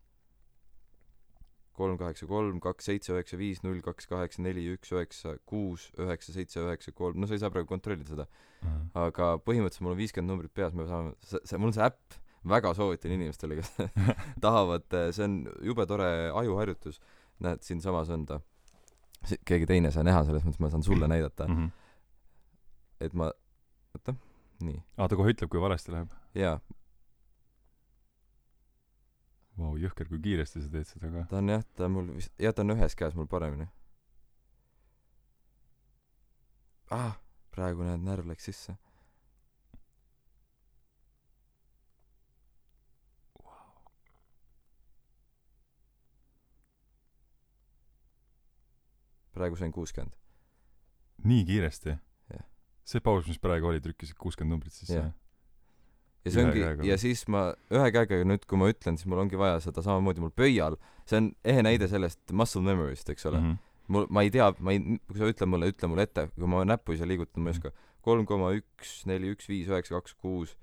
kolm 1.77 1.99
kaheksa 2.01 2.29
kolm, 2.29 2.61
kaks 2.61 2.89
seitse 2.91 3.13
üheksa 3.15 3.39
viis, 3.41 3.61
null 3.65 3.81
kaks 3.85 4.09
kaheksa 4.09 4.45
neli 4.45 4.67
üks 4.75 4.93
üheksa 4.93 5.37
kuus 5.49 5.89
üheksa 6.01 6.35
seitse 6.37 6.65
üheksa 6.65 6.93
kolm, 6.97 7.21
no 7.21 7.29
sa 7.29 7.37
ei 7.37 7.45
saa 7.45 7.53
praegu 7.53 7.69
kontrollida 7.69 8.09
seda 8.09 8.27
uh. 8.27 8.65
-huh. 8.65 8.83
aga 9.07 9.31
põhimõtteliselt 9.45 9.87
mul 9.87 9.97
on 9.97 10.01
viiskümmend 10.01 10.35
numbrit 10.35 10.57
peas, 10.57 10.77
me 10.77 10.89
saame, 10.89 11.15
see, 11.21 11.41
see, 11.45 11.61
mul 11.61 11.73
on 11.73 11.77
see 11.77 11.87
äpp, 11.89 12.21
väga 12.49 12.75
soovitan 12.75 13.13
inimestele, 13.13 13.57
kes 13.61 13.73
tahavad, 14.45 14.87
see 15.13 15.25
on 15.25 15.37
jube 15.65 15.87
tore 15.87 16.09
ajuharjutus, 16.35 17.01
näed, 17.45 17.63
siinsamas 17.67 18.11
on 18.11 18.27
ta. 18.27 18.41
keegi 19.45 19.67
teine 19.67 19.91
ei 19.91 19.93
saa 19.93 20.05
näha, 20.07 20.25
selles 20.25 20.45
mõttes 20.47 20.63
ma 20.63 20.71
saan 20.73 20.85
sulle 20.87 21.09
näidata 21.13 21.49
mm. 21.49 21.57
-hmm. 21.57 21.71
et 23.01 23.15
ma, 23.15 23.33
oota, 23.95 24.15
nii. 24.65 24.83
aa, 24.97 25.09
ta 25.09 25.17
kohe 25.17 25.35
ütleb, 25.35 25.51
kui 25.51 25.61
valesti 25.61 25.93
läheb? 25.93 26.13
jaa. 26.35 26.61
Vau, 29.59 29.75
jõhker, 29.77 30.09
kui 30.09 30.19
kiiresti 30.25 30.63
sa 30.63 30.71
teed 30.73 30.89
seda 30.89 31.11
ka. 31.13 31.27
ta 31.29 31.43
on 31.43 31.49
jah, 31.49 31.65
ta 31.77 31.85
on 31.85 31.93
mul 31.99 32.15
vist, 32.17 32.33
jah, 32.39 32.55
ta 32.55 32.65
on 32.65 32.77
ühes 32.77 32.97
käes 32.97 33.15
mul 33.15 33.29
paremini. 33.29 33.69
ah, 36.91 37.19
praegu 37.51 37.85
näed, 37.85 38.01
närv 38.01 38.33
läks 38.33 38.49
sisse 38.49 38.79
praegu 49.41 49.59
sain 49.59 49.73
kuuskümmend. 49.75 50.15
nii 51.25 51.49
kiiresti? 51.49 51.97
see 52.91 53.03
paus, 53.05 53.27
mis 53.29 53.41
praegu 53.43 53.71
oli, 53.71 53.83
trükkisid 53.85 54.19
kuuskümmend 54.19 54.57
numbrit 54.57 54.75
sisse? 54.75 55.03
ja 56.25 56.33
see 56.33 56.45
ongi, 56.45 56.65
ja 56.89 56.97
siis 57.01 57.23
ma 57.33 57.51
ühe 57.73 57.89
käega 57.95 58.21
nüüd, 58.29 58.45
kui 58.49 58.61
ma 58.61 58.69
ütlen, 58.73 58.99
siis 59.01 59.09
mul 59.09 59.23
ongi 59.23 59.39
vaja 59.41 59.61
seda 59.65 59.85
samamoodi 59.85 60.25
mul 60.25 60.33
pöial, 60.37 60.77
see 61.09 61.21
on 61.21 61.31
ehe 61.49 61.65
näide 61.65 61.89
sellest 61.91 62.35
muscle 62.37 62.63
memory'st, 62.67 63.09
eks 63.15 63.29
ole 63.31 63.41
mm. 63.41 63.53
-hmm. 63.53 63.85
mul, 63.97 64.09
ma 64.13 64.25
ei 64.27 64.33
tea, 64.35 64.51
ma 64.59 64.75
ei, 64.75 64.99
kui 65.09 65.23
sa 65.23 65.31
ütled 65.33 65.53
mulle, 65.53 65.71
ütle 65.73 65.91
mulle 65.93 66.09
ette, 66.09 66.27
kui 66.35 66.51
ma 66.51 66.65
näppu 66.69 66.97
ise 66.97 67.09
liigutan, 67.09 67.45
ma 67.45 67.53
ei 67.53 67.57
oska. 67.57 67.73
kolm 68.05 68.27
koma 68.29 68.53
üks, 68.57 69.01
neli, 69.09 69.33
üks, 69.35 69.49
viis, 69.49 69.69
üheksa, 69.69 69.97
kaks, 69.97 70.15
kuus, 70.21 70.57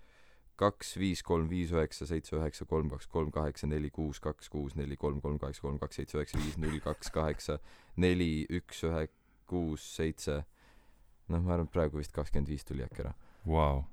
kaks, 0.58 0.96
viis, 0.98 1.24
kolm, 1.26 1.48
viis, 1.52 1.72
üheksa, 1.76 2.08
seitse, 2.10 2.36
üheksa, 2.40 2.66
kolm, 2.70 2.90
kaks, 2.94 3.08
kolm, 3.14 3.32
kaheksa, 3.34 3.70
neli, 3.70 3.92
kuus, 3.94 4.20
kaks, 4.24 4.50
kuus, 4.54 4.76
neli, 4.80 4.98
kolm, 4.98 5.22
kolm, 5.22 5.38
kaheksa, 5.42 5.64
kolm, 5.64 5.80
kaks, 5.82 6.02
seitse, 6.02 6.18
üheksa, 6.18 6.42
viis, 6.42 6.58
null, 6.62 6.80
kaks, 6.84 7.14
kaheksa, 7.14 7.60
neli, 8.02 8.32
üks, 8.60 8.84
ühe, 8.90 9.08
kuus, 9.48 9.86
seitse 9.96 10.42
noh, 11.32 11.44
ma 11.44 11.56
arvan, 11.56 11.68
et 11.68 11.74
praegu 11.74 12.00
vist 12.02 12.14
kakskümmend 12.16 12.52
viis 12.52 12.66
tuli 12.68 12.86
äkki 12.86 13.04
ära. 13.04 13.14
Vau. 13.48 13.84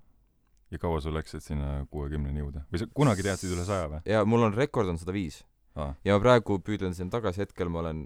ja 0.73 0.80
kaua 0.83 1.00
sul 1.02 1.14
läks, 1.14 1.37
et 1.37 1.44
sinna 1.44 1.85
kuuekümneni 1.92 2.40
jõuda? 2.40 2.64
või 2.73 2.80
sa 2.80 2.87
kunagi 2.99 3.23
teadsid 3.23 3.52
üle 3.54 3.66
saja 3.66 3.90
või? 3.92 4.00
jaa, 4.11 4.25
mul 4.26 4.47
on 4.49 4.56
rekord 4.56 4.90
on 4.90 4.99
sada 4.99 5.14
viis. 5.14 5.42
ja 5.76 6.16
ma 6.16 6.23
praegu 6.23 6.59
püüdlen 6.64 6.97
sinna 6.97 7.14
tagasi, 7.14 7.44
hetkel 7.44 7.71
ma 7.71 7.83
olen, 7.85 8.04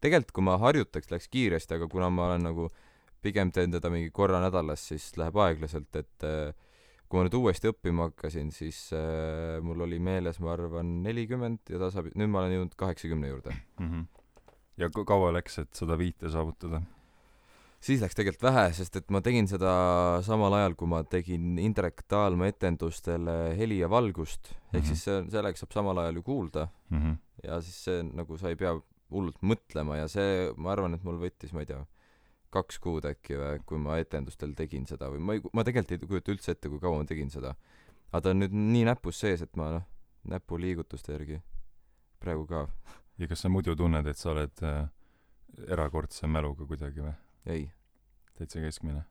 tegelikult 0.00 0.32
kui 0.36 0.46
ma 0.46 0.56
harjutaks, 0.60 1.10
läks 1.12 1.28
kiiresti, 1.32 1.76
aga 1.76 1.88
kuna 1.92 2.08
ma 2.12 2.30
olen 2.30 2.48
nagu 2.50 2.70
pigem 3.20 3.52
teen 3.52 3.74
teda 3.74 3.90
mingi 3.92 4.12
korra 4.16 4.40
nädalas, 4.40 4.86
siis 4.92 5.10
läheb 5.20 5.36
aeglaselt, 5.44 5.90
et 6.00 6.24
äh, 6.28 6.54
kui 7.10 7.18
ma 7.18 7.26
nüüd 7.26 7.34
uuesti 7.40 7.72
õppima 7.72 8.06
hakkasin, 8.10 8.52
siis 8.54 8.78
äh, 8.94 9.58
mul 9.66 9.82
oli 9.86 9.98
meeles, 10.02 10.38
ma 10.42 10.54
arvan, 10.54 11.00
nelikümmend 11.04 11.72
ja 11.72 11.80
tasapisi, 11.82 12.18
nüüd 12.20 12.30
ma 12.30 12.44
olen 12.44 12.54
jõudnud 12.54 12.78
kaheksakümne 12.78 13.32
juurde 13.32 13.50
mm. 13.52 13.88
-hmm. 13.90 14.06
ja 14.78 14.90
kaua 14.94 15.32
läks, 15.34 15.58
et 15.64 15.74
sada 15.74 15.98
viite 15.98 16.30
saavutada? 16.30 16.82
siis 17.80 18.02
läks 18.04 18.14
tegelikult 18.14 18.44
vähe, 18.44 18.66
sest 18.76 18.96
et 19.00 19.10
ma 19.10 19.22
tegin 19.24 19.48
seda 19.50 19.72
samal 20.22 20.54
ajal, 20.60 20.76
kui 20.78 20.90
ma 20.92 21.02
tegin 21.02 21.58
Indrek 21.58 22.04
Taalma 22.08 22.50
etendustele 22.52 23.56
heli 23.58 23.80
ja 23.80 23.90
valgust, 23.90 24.52
ehk 24.52 24.72
mm 24.72 24.78
-hmm. 24.78 24.86
siis 24.86 25.04
see, 25.04 25.24
sellega 25.34 25.58
saab 25.58 25.72
samal 25.72 25.98
ajal 25.98 26.20
ju 26.20 26.22
kuulda 26.22 26.68
mm. 26.90 26.98
-hmm. 26.98 27.16
ja 27.44 27.60
siis 27.60 27.84
see 27.84 28.02
nagu 28.02 28.38
sa 28.38 28.48
ei 28.48 28.56
pea 28.56 28.76
hullult 29.10 29.42
mõtlema 29.42 29.96
ja 29.96 30.08
see, 30.08 30.52
ma 30.56 30.72
arvan, 30.72 30.94
et 30.94 31.04
mul 31.04 31.18
võttis, 31.18 31.52
ma 31.52 31.64
ei 31.64 31.66
tea, 31.66 31.84
kaks 32.54 32.80
kuud 32.82 33.06
äkki 33.06 33.38
või, 33.38 33.60
kui 33.66 33.78
ma 33.82 33.98
etendustel 34.02 34.54
tegin 34.58 34.86
seda 34.90 35.10
või 35.12 35.22
ma 35.22 35.36
ei, 35.36 35.42
ma 35.54 35.64
tegelikult 35.66 36.04
ei 36.04 36.10
kujuta 36.10 36.34
üldse 36.34 36.54
ette, 36.54 36.70
kui 36.72 36.82
kaua 36.82 37.00
ma 37.00 37.08
tegin 37.08 37.30
seda. 37.30 37.54
aga 38.10 38.22
ta 38.24 38.34
on 38.34 38.42
nüüd 38.42 38.54
nii 38.56 38.86
näpus 38.90 39.20
sees, 39.22 39.42
et 39.42 39.56
ma 39.56 39.70
noh, 39.76 39.86
näpuliigutuste 40.30 41.14
järgi 41.14 41.40
praegu 42.20 42.46
ka. 42.46 42.66
ja 43.18 43.28
kas 43.30 43.44
sa 43.44 43.52
muidu 43.52 43.76
tunned, 43.76 44.06
et 44.06 44.18
sa 44.18 44.32
oled 44.34 44.64
äh, 44.66 44.88
erakordse 45.68 46.26
mäluga 46.26 46.66
kuidagi 46.66 47.04
või? 47.04 47.14
ei. 47.46 47.68
täitsa 48.38 48.62
keskmine? 48.64 49.04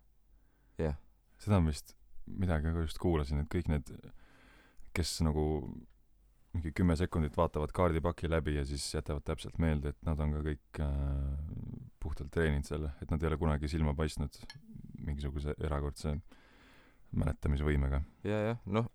jah 0.77 0.91
yeah.. 0.91 0.99
seda 1.39 1.59
ma 1.59 1.71
vist 1.71 1.95
midagi 2.29 2.73
ka 2.73 2.83
just 2.85 2.99
kuulasin, 3.01 3.43
et 3.43 3.49
kõik 3.51 3.71
need, 3.71 3.89
kes 4.93 5.19
nagu 5.25 5.45
mingi 6.53 6.71
kümme 6.75 6.95
sekundit 6.97 7.37
vaatavad 7.37 7.71
kaardipaki 7.75 8.29
läbi 8.29 8.55
ja 8.55 8.65
siis 8.65 8.87
jätavad 8.93 9.25
täpselt 9.25 9.59
meelde, 9.61 9.93
et 9.93 10.01
nad 10.07 10.19
on 10.19 10.33
ka 10.33 10.41
kõik 10.47 10.81
äh, 10.81 10.91
puhtalt 12.01 12.31
treeninud 12.33 12.65
selle, 12.65 12.93
et 13.03 13.11
nad 13.11 13.21
ei 13.21 13.29
ole 13.29 13.37
kunagi 13.37 13.69
silma 13.69 13.93
paistnud 13.97 14.39
mingisuguse 15.05 15.53
erakordse 15.61 16.15
mäletamisvõimega. 17.11 18.01
ja, 18.23 18.41
jah, 18.49 18.61
noh, 18.65 18.89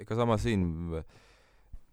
ega 0.00 0.16
sama 0.18 0.38
siin, 0.40 0.64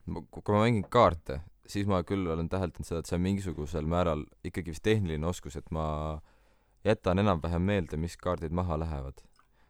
kui 0.06 0.54
ma 0.54 0.64
mängin 0.64 0.86
kaarte, 0.92 1.42
siis 1.68 1.88
ma 1.90 2.02
küll 2.08 2.28
olen 2.32 2.50
täheldanud 2.50 2.88
seda, 2.88 3.02
et 3.02 3.10
see 3.10 3.18
on 3.18 3.26
mingisugusel 3.26 3.88
määral 3.90 4.26
ikkagi 4.46 4.74
vist 4.74 4.86
tehniline 4.86 5.28
oskus, 5.28 5.58
et 5.60 5.72
ma 5.76 5.86
jätan 6.86 7.20
enam-vähem 7.24 7.64
meelde, 7.66 7.98
mis 7.98 8.18
kaardid 8.18 8.54
maha 8.56 8.80
lähevad. 8.80 9.24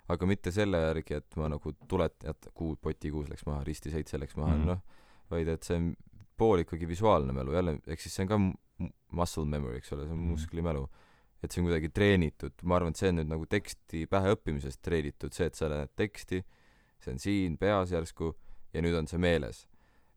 aga 0.06 0.28
mitte 0.30 0.52
selle 0.54 0.78
järgi, 0.78 1.16
et 1.18 1.36
ma 1.40 1.48
nagu 1.50 1.72
tulet-, 1.90 2.28
et 2.30 2.48
kuu, 2.54 2.76
poti 2.78 3.10
kuus 3.10 3.30
läks 3.32 3.46
maha, 3.48 3.64
risti 3.66 3.90
seitse 3.90 4.20
läks 4.22 4.36
maha 4.38 4.54
mm, 4.54 4.62
-hmm. 4.62 4.68
noh, 4.68 4.95
vaid 5.32 5.50
et 5.51 5.67
see 5.67 5.79
on 5.79 5.89
pool 6.38 6.63
ikkagi 6.63 6.88
visuaalne 6.88 7.34
mälu, 7.36 7.55
jälle, 7.55 7.77
ehk 7.88 8.01
siis 8.01 8.15
see 8.17 8.25
on 8.25 8.32
ka 8.32 8.39
muscle 9.15 9.46
memory, 9.48 9.79
eks 9.79 9.94
ole, 9.96 10.08
see 10.08 10.15
on 10.15 10.22
mm 10.22 10.34
musklimälu. 10.36 10.88
et 11.44 11.51
see 11.51 11.62
on 11.62 11.67
kuidagi 11.67 11.91
treenitud, 11.94 12.53
ma 12.63 12.79
arvan, 12.79 12.96
et 12.96 12.98
see 12.98 13.12
on 13.12 13.20
nüüd 13.20 13.29
nagu 13.29 13.46
teksti 13.46 14.08
pähe 14.10 14.34
õppimisest 14.34 14.82
treenitud, 14.82 15.34
see, 15.36 15.46
et 15.51 15.55
sa 15.55 15.70
näed 15.70 15.91
teksti, 15.96 16.41
see 17.03 17.13
on 17.13 17.22
siin 17.22 17.58
peas 17.62 17.94
järsku 17.94 18.32
ja 18.74 18.82
nüüd 18.82 18.98
on 18.98 19.08
see 19.08 19.22
meeles 19.22 19.65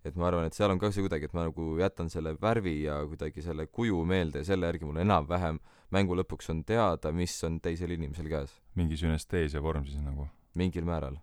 et 0.06 0.16
ma 0.16 0.28
arvan, 0.28 0.46
et 0.48 0.56
seal 0.56 0.72
on 0.72 0.80
ka 0.80 0.90
see 0.94 1.04
kuidagi, 1.04 1.28
et 1.28 1.34
ma 1.36 1.44
nagu 1.48 1.66
jätan 1.80 2.10
selle 2.12 2.34
värvi 2.40 2.74
ja 2.84 2.98
kuidagi 3.08 3.42
selle 3.44 3.66
kuju 3.66 3.98
meelde 4.08 4.42
ja 4.42 4.48
selle 4.52 4.70
järgi 4.70 4.86
mul 4.88 5.00
enam-vähem 5.02 5.58
mängu 5.94 6.16
lõpuks 6.18 6.50
on 6.52 6.62
teada, 6.68 7.12
mis 7.12 7.34
on 7.46 7.58
teisel 7.64 7.92
inimesel 7.96 8.28
käes. 8.30 8.54
mingi 8.78 8.96
sünesteesia 8.96 9.62
vorm 9.62 9.86
siis 9.88 10.00
nagu? 10.04 10.28
mingil 10.58 10.86
määral, 10.86 11.18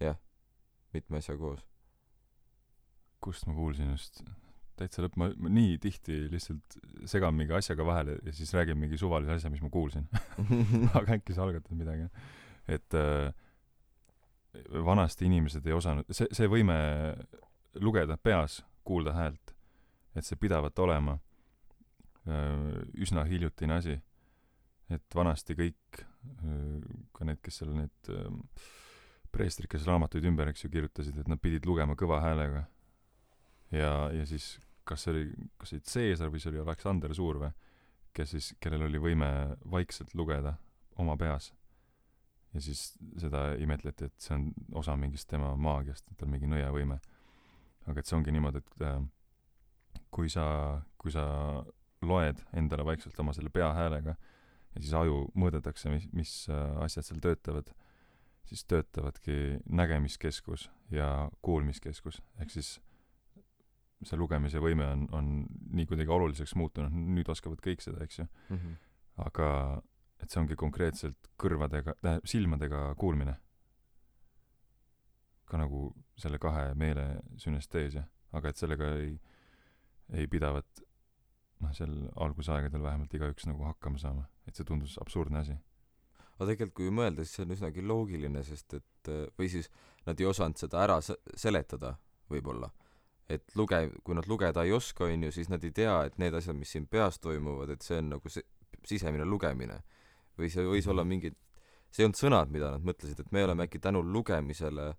jah. 0.00 0.16
mitme 0.92 1.18
asja 1.18 1.36
koos. 1.36 1.64
Kust 3.24 3.48
ma 3.48 3.56
kuulsin 3.56 3.92
just? 3.94 4.22
täitsa 4.78 5.02
lõpp, 5.02 5.16
ma, 5.18 5.26
nii 5.34 5.74
tihti 5.82 6.28
lihtsalt 6.30 6.76
segan 7.10 7.34
mingi 7.34 7.56
asjaga 7.56 7.82
vahele 7.86 8.14
ja 8.22 8.34
siis 8.34 8.52
räägin 8.54 8.78
mingi 8.78 8.98
suvalise 9.00 9.34
asja, 9.34 9.50
mis 9.50 9.62
ma 9.64 9.70
kuulsin 9.74 10.06
aga 10.98 11.16
äkki 11.16 11.34
sa 11.34 11.48
algatad 11.48 11.74
midagi? 11.74 12.06
et 12.70 12.94
äh, 12.94 13.32
vanasti 14.86 15.26
inimesed 15.26 15.66
ei 15.66 15.74
osanud, 15.74 16.06
see, 16.14 16.28
see 16.34 16.50
võime 16.50 16.76
lugeda 17.82 18.16
peas, 18.16 18.62
kuulda 18.86 19.12
häält, 19.16 19.52
et 20.16 20.26
see 20.26 20.38
pidavat 20.40 20.78
olema 20.82 21.18
üsna 22.98 23.24
hiljutine 23.24 23.74
asi. 23.74 24.00
et 24.90 25.14
vanasti 25.14 25.54
kõik, 25.56 26.02
ka 27.12 27.24
need, 27.28 27.40
kes 27.44 27.60
seal 27.60 27.74
need 27.76 28.10
preestrid, 29.32 29.68
kes 29.68 29.84
raamatuid 29.88 30.24
ümber, 30.28 30.48
eks 30.48 30.64
ju, 30.64 30.70
kirjutasid, 30.72 31.18
et 31.20 31.28
nad 31.28 31.40
pidid 31.40 31.66
lugema 31.68 31.96
kõva 31.98 32.22
häälega. 32.24 32.64
Ja, 33.72 33.92
ja 34.14 34.26
siis 34.26 34.56
kas 34.88 35.04
see 35.04 35.12
oli, 35.12 35.24
kas 35.60 35.72
see 35.72 35.78
oli 35.78 35.92
Caesar 35.92 36.32
või 36.32 36.40
see 36.42 36.52
oli 36.52 36.62
Aleksander 36.64 37.14
Suur 37.14 37.40
või, 37.42 37.52
kes 38.16 38.34
siis, 38.34 38.54
kellel 38.60 38.86
oli 38.88 39.00
võime 39.02 39.30
vaikselt 39.70 40.14
lugeda 40.14 40.56
oma 40.98 41.16
peas. 41.16 41.52
ja 42.54 42.60
siis 42.64 42.96
seda 43.20 43.52
imetleti, 43.60 44.08
et 44.08 44.14
see 44.18 44.34
on 44.34 44.50
osa 44.80 44.96
mingist 44.96 45.28
tema 45.28 45.54
maagiast, 45.56 46.10
et 46.10 46.16
tal 46.18 46.30
mingi 46.32 46.48
nõiavõime 46.48 46.98
aga 47.88 48.02
et 48.02 48.08
see 48.08 48.16
ongi 48.18 48.34
niimoodi, 48.34 48.62
et 48.62 48.84
äh, 48.84 49.00
kui 50.14 50.30
sa, 50.32 50.46
kui 51.00 51.12
sa 51.14 51.24
loed 52.04 52.42
endale 52.56 52.86
vaikselt 52.86 53.18
oma 53.20 53.34
selle 53.36 53.52
peahäälega 53.52 54.14
ja 54.14 54.82
siis 54.82 54.94
aju 54.96 55.24
mõõdetakse, 55.38 55.90
mis, 55.92 56.08
mis 56.16 56.32
äh, 56.52 56.82
asjad 56.84 57.08
seal 57.08 57.22
töötavad, 57.24 57.72
siis 58.48 58.64
töötavadki 58.68 59.58
nägemiskeskus 59.66 60.68
ja 60.94 61.28
kuulmiskeskus, 61.44 62.22
ehk 62.40 62.52
siis 62.54 62.76
see 64.06 64.18
lugemise 64.18 64.60
võime 64.62 64.86
on, 64.92 65.06
on 65.12 65.30
nii 65.74 65.86
kuidagi 65.90 66.12
oluliseks 66.14 66.54
muutunud, 66.58 66.94
nüüd 67.18 67.28
oskavad 67.32 67.62
kõik 67.64 67.82
seda, 67.82 68.04
eks 68.04 68.20
ju 68.20 68.26
mm. 68.26 68.56
-hmm. 68.56 68.76
aga 69.26 69.48
et 70.22 70.30
see 70.30 70.40
ongi 70.40 70.56
konkreetselt 70.58 71.30
kõrvadega, 71.38 71.94
tähendab 72.02 72.26
silmadega 72.26 72.82
kuulmine 72.98 73.36
ka 75.48 75.60
nagu 75.60 75.88
selle 76.20 76.38
kahe 76.42 76.74
meele 76.78 77.06
sünesteesia, 77.40 78.04
aga 78.36 78.50
et 78.50 78.60
sellega 78.60 78.90
ei, 79.00 79.14
ei 80.12 80.26
pidavat 80.30 80.82
noh, 81.64 81.72
seal 81.76 81.94
algusaegadel 82.20 82.82
vähemalt 82.84 83.14
igaüks 83.14 83.48
nagu 83.48 83.64
hakkama 83.70 84.00
saama, 84.02 84.26
et 84.46 84.58
see 84.58 84.66
tundus 84.68 84.98
absurdne 85.02 85.42
asi. 85.42 85.56
aga 86.36 86.50
tegelikult, 86.52 86.76
kui 86.76 86.90
mõelda, 86.94 87.24
siis 87.24 87.38
see 87.38 87.46
on 87.46 87.54
üsnagi 87.56 87.82
loogiline, 87.82 88.42
sest 88.46 88.76
et 88.78 89.12
või 89.38 89.48
siis 89.50 89.70
nad 90.06 90.20
ei 90.20 90.28
osanud 90.28 90.60
seda 90.60 90.84
ära 90.84 90.98
seletada 91.02 91.96
võib-olla. 92.30 92.70
Et 93.28 93.56
luge-, 93.60 93.88
kui 94.04 94.16
nad 94.16 94.28
lugeda 94.30 94.64
ei 94.64 94.72
oska, 94.72 95.08
on 95.08 95.26
ju, 95.28 95.32
siis 95.34 95.50
nad 95.52 95.64
ei 95.64 95.74
tea, 95.74 95.96
et 96.08 96.16
need 96.18 96.34
asjad, 96.34 96.56
mis 96.56 96.72
siin 96.72 96.86
peas 96.90 97.20
toimuvad, 97.20 97.74
et 97.74 97.84
see 97.84 98.00
on 98.00 98.14
nagu 98.14 98.32
see 98.32 98.44
sisemine 98.88 99.26
lugemine. 99.28 99.82
või 100.38 100.52
see 100.54 100.62
võis 100.62 100.86
olla 100.86 101.02
mingi, 101.02 101.32
see 101.90 102.04
ei 102.04 102.06
olnud 102.06 102.18
sõnad, 102.18 102.50
mida 102.54 102.70
nad 102.70 102.84
mõtlesid, 102.86 103.18
et 103.20 103.32
me 103.34 103.42
oleme 103.42 103.66
äkki 103.66 103.80
tänu 103.82 104.04
lugemisele 104.06 104.92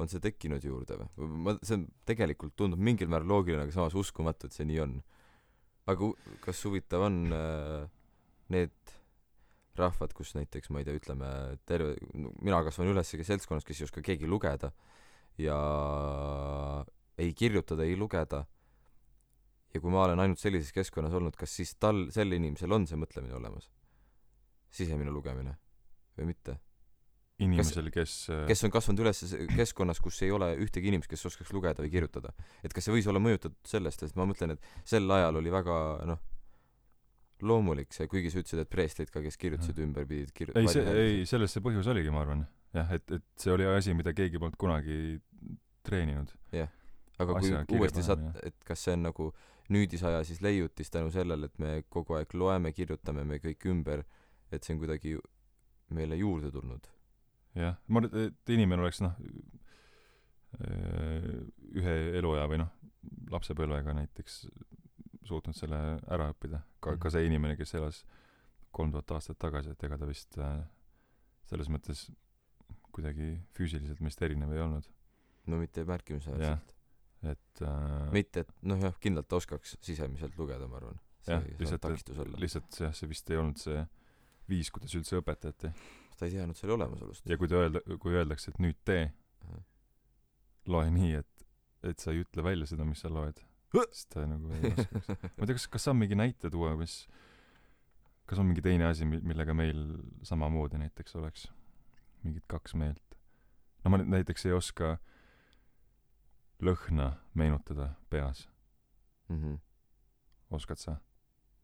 on 0.00 0.10
see 0.10 0.22
tekkinud 0.24 0.64
juurde 0.64 0.98
või? 1.00 1.28
Ma 1.46 1.54
see 1.62 1.76
on 1.78 1.86
tegelikult 2.08 2.56
tundub 2.58 2.80
mingil 2.82 3.10
määral 3.12 3.30
loogiline 3.30 3.66
aga 3.66 3.74
samas 3.74 3.96
uskumatu 3.98 4.48
et 4.48 4.56
see 4.56 4.66
nii 4.68 4.80
on. 4.84 4.96
Aga 5.90 6.10
kas 6.44 6.64
huvitav 6.66 7.04
on 7.06 7.20
äh, 7.36 7.84
need 8.54 8.94
rahvad 9.78 10.14
kus 10.16 10.34
näiteks 10.36 10.72
ma 10.72 10.80
ei 10.80 10.88
tea 10.88 10.98
ütleme 10.98 11.28
terve 11.68 11.94
mina 12.42 12.60
kasvan 12.66 12.90
üles 12.90 13.12
seltskonnas 13.14 13.66
kes 13.66 13.80
ei 13.80 13.86
oska 13.86 14.02
keegi 14.04 14.28
lugeda 14.28 14.72
ja 15.40 15.56
ei 17.20 17.34
kirjutada 17.36 17.86
ei 17.86 17.96
lugeda 17.98 18.44
ja 19.74 19.80
kui 19.80 19.92
ma 19.92 20.06
olen 20.06 20.22
ainult 20.24 20.40
sellises 20.42 20.72
keskkonnas 20.74 21.14
olnud 21.16 21.36
kas 21.38 21.52
siis 21.60 21.76
tal 21.78 22.08
sel 22.14 22.32
inimesel 22.36 22.72
on 22.74 22.88
see 22.90 22.98
mõtlemine 23.00 23.36
olemas 23.38 23.70
sisemine 24.74 25.12
lugemine 25.14 25.54
või 26.18 26.32
mitte 26.32 26.58
inimesel, 27.40 27.88
kes 27.94 28.14
äh, 28.32 28.42
kes 28.50 28.64
on 28.66 28.72
kasvanud 28.74 29.04
üles 29.04 29.22
keskkonnas, 29.54 30.00
kus 30.02 30.18
ei 30.26 30.32
ole 30.34 30.50
ühtegi 30.60 30.90
inimest, 30.90 31.10
kes 31.10 31.24
oskaks 31.30 31.52
lugeda 31.56 31.84
või 31.84 31.92
kirjutada. 31.92 32.34
et 32.64 32.74
kas 32.74 32.86
see 32.86 32.94
võis 32.94 33.08
olla 33.10 33.22
mõjutatud 33.22 33.56
sellest, 33.66 34.04
sest 34.04 34.18
ma 34.18 34.26
mõtlen, 34.28 34.56
et 34.56 34.88
sel 34.88 35.08
ajal 35.10 35.40
oli 35.40 35.52
väga 35.52 35.76
noh, 36.10 36.20
loomulik 37.46 37.94
see, 37.96 38.08
kuigi 38.10 38.32
sa 38.32 38.42
ütlesid, 38.42 38.64
et 38.64 38.72
preestrid 38.72 39.12
ka, 39.12 39.22
kes 39.24 39.40
kirjutasid 39.40 39.78
mm. 39.78 39.88
ümber, 39.88 40.08
pidid 40.08 40.34
kirju-. 40.36 40.56
ei, 40.60 40.68
see, 40.68 40.96
ei, 41.04 41.22
selles 41.28 41.56
see 41.56 41.64
põhjus 41.64 41.88
oligi, 41.90 42.12
ma 42.12 42.24
arvan. 42.24 42.44
jah, 42.76 42.92
et, 42.96 43.06
et 43.16 43.26
see 43.40 43.54
oli 43.54 43.68
asi, 43.70 43.96
mida 43.96 44.12
keegi 44.16 44.40
polnud 44.42 44.60
kunagi 44.60 44.98
treeninud. 45.86 46.34
jah, 46.54 46.68
aga 47.20 47.38
Asja 47.40 47.64
kui 47.68 47.80
uuesti 47.80 48.04
saad, 48.06 48.22
et 48.46 48.56
kas 48.66 48.86
see 48.86 48.96
on 48.98 49.04
nagu 49.08 49.30
nüüdisaja 49.70 50.22
siis 50.26 50.40
leiutis 50.42 50.90
tänu 50.90 51.12
sellele, 51.14 51.50
et 51.50 51.60
me 51.62 51.74
kogu 51.88 52.16
aeg 52.18 52.32
loeme, 52.34 52.72
kirjutame 52.74 53.24
me 53.24 53.38
kõik 53.42 53.68
ümber, 53.70 54.04
et 54.50 54.64
see 54.64 54.74
on 54.74 54.80
kuidagi 54.82 55.14
meile 55.94 56.18
juurde 56.18 56.50
tulnud 56.54 56.88
jah, 57.58 57.78
ma 57.88 58.02
arvan, 58.02 58.26
et 58.28 58.54
inimene 58.54 58.84
oleks 58.84 59.00
noh, 59.04 59.16
ühe 61.80 61.96
eluea 62.18 62.46
või 62.50 62.60
noh, 62.62 62.72
lapsepõlvega 63.30 63.94
näiteks 63.96 64.42
suutnud 65.26 65.56
selle 65.56 65.78
ära 66.10 66.30
õppida. 66.32 66.62
ka, 66.82 66.96
ka 67.00 67.12
see 67.12 67.28
inimene, 67.28 67.56
kes 67.58 67.74
elas 67.78 68.02
kolm 68.74 68.92
tuhat 68.94 69.16
aastat 69.16 69.38
tagasi, 69.40 69.74
et 69.74 69.86
ega 69.86 69.98
ta 69.98 70.08
vist 70.08 70.38
äh, 70.38 70.60
selles 71.50 71.70
mõttes 71.70 72.08
kuidagi 72.94 73.36
füüsiliselt 73.56 74.02
meist 74.02 74.22
erinev 74.22 74.52
ei 74.54 74.62
olnud. 74.62 74.86
no 75.46 75.58
mitte 75.58 75.84
märkimisväärselt. 75.86 76.76
Et 77.22 77.62
äh, 77.62 78.10
mitte, 78.14 78.44
et 78.46 78.52
noh 78.62 78.80
jah, 78.80 78.96
kindlalt 79.00 79.32
oskaks 79.32 79.76
sisemiselt 79.84 80.36
lugeda, 80.40 80.68
ma 80.68 80.80
arvan. 80.80 81.00
jah, 81.28 81.44
lihtsalt, 81.60 81.88
lihtsalt 82.40 82.80
jah, 82.80 82.94
see 82.96 83.10
vist 83.10 83.30
ei 83.30 83.40
olnud 83.40 83.60
see 83.60 83.82
viis, 84.50 84.70
kuidas 84.74 84.94
üldse 84.98 85.20
õpetati 85.20 85.70
ta 86.20 86.28
ei 86.28 86.36
teadnud 86.36 86.58
selle 86.58 86.76
olemasolust. 86.76 87.24
ja 87.28 87.38
kui 87.40 87.48
ta 87.48 87.62
öelda, 87.64 87.80
kui 88.02 88.16
öeldakse, 88.16 88.52
et 88.52 88.60
nüüd 88.60 88.78
tee 88.84 89.06
uh, 89.08 89.52
-huh. 89.52 89.62
loe 90.74 90.90
nii, 90.92 91.14
et, 91.22 91.46
et 91.92 92.02
sa 92.02 92.12
ei 92.12 92.24
ütle 92.24 92.44
välja 92.44 92.68
seda, 92.68 92.84
mis 92.84 93.00
sa 93.00 93.12
loed, 93.12 93.40
siis 93.72 94.06
ta 94.12 94.26
nagu 94.28 94.52
ei 94.58 94.72
oskaks. 94.74 95.08
ma 95.08 95.44
ei 95.44 95.46
tea, 95.46 95.56
kas, 95.56 95.68
kas 95.76 95.88
saab 95.88 96.00
mingi 96.02 96.18
näite 96.20 96.50
tuua, 96.52 96.74
mis, 96.76 96.96
kas 98.28 98.42
on 98.42 98.50
mingi 98.50 98.64
teine 98.64 98.90
asi, 98.90 99.08
millega 99.08 99.56
meil 99.56 99.80
samamoodi 100.28 100.82
näiteks 100.82 101.16
oleks 101.22 101.48
mingid 102.24 102.44
kaks 102.46 102.76
meelt? 102.76 103.16
no 103.84 103.94
ma 103.94 104.02
näiteks 104.04 104.46
ei 104.50 104.52
oska 104.52 104.98
lõhna 106.60 107.12
meenutada 107.34 107.94
peas 108.10 108.48
mm. 109.28 109.36
-hmm. 109.36 109.58
oskad 110.50 110.78
sa? 110.78 110.96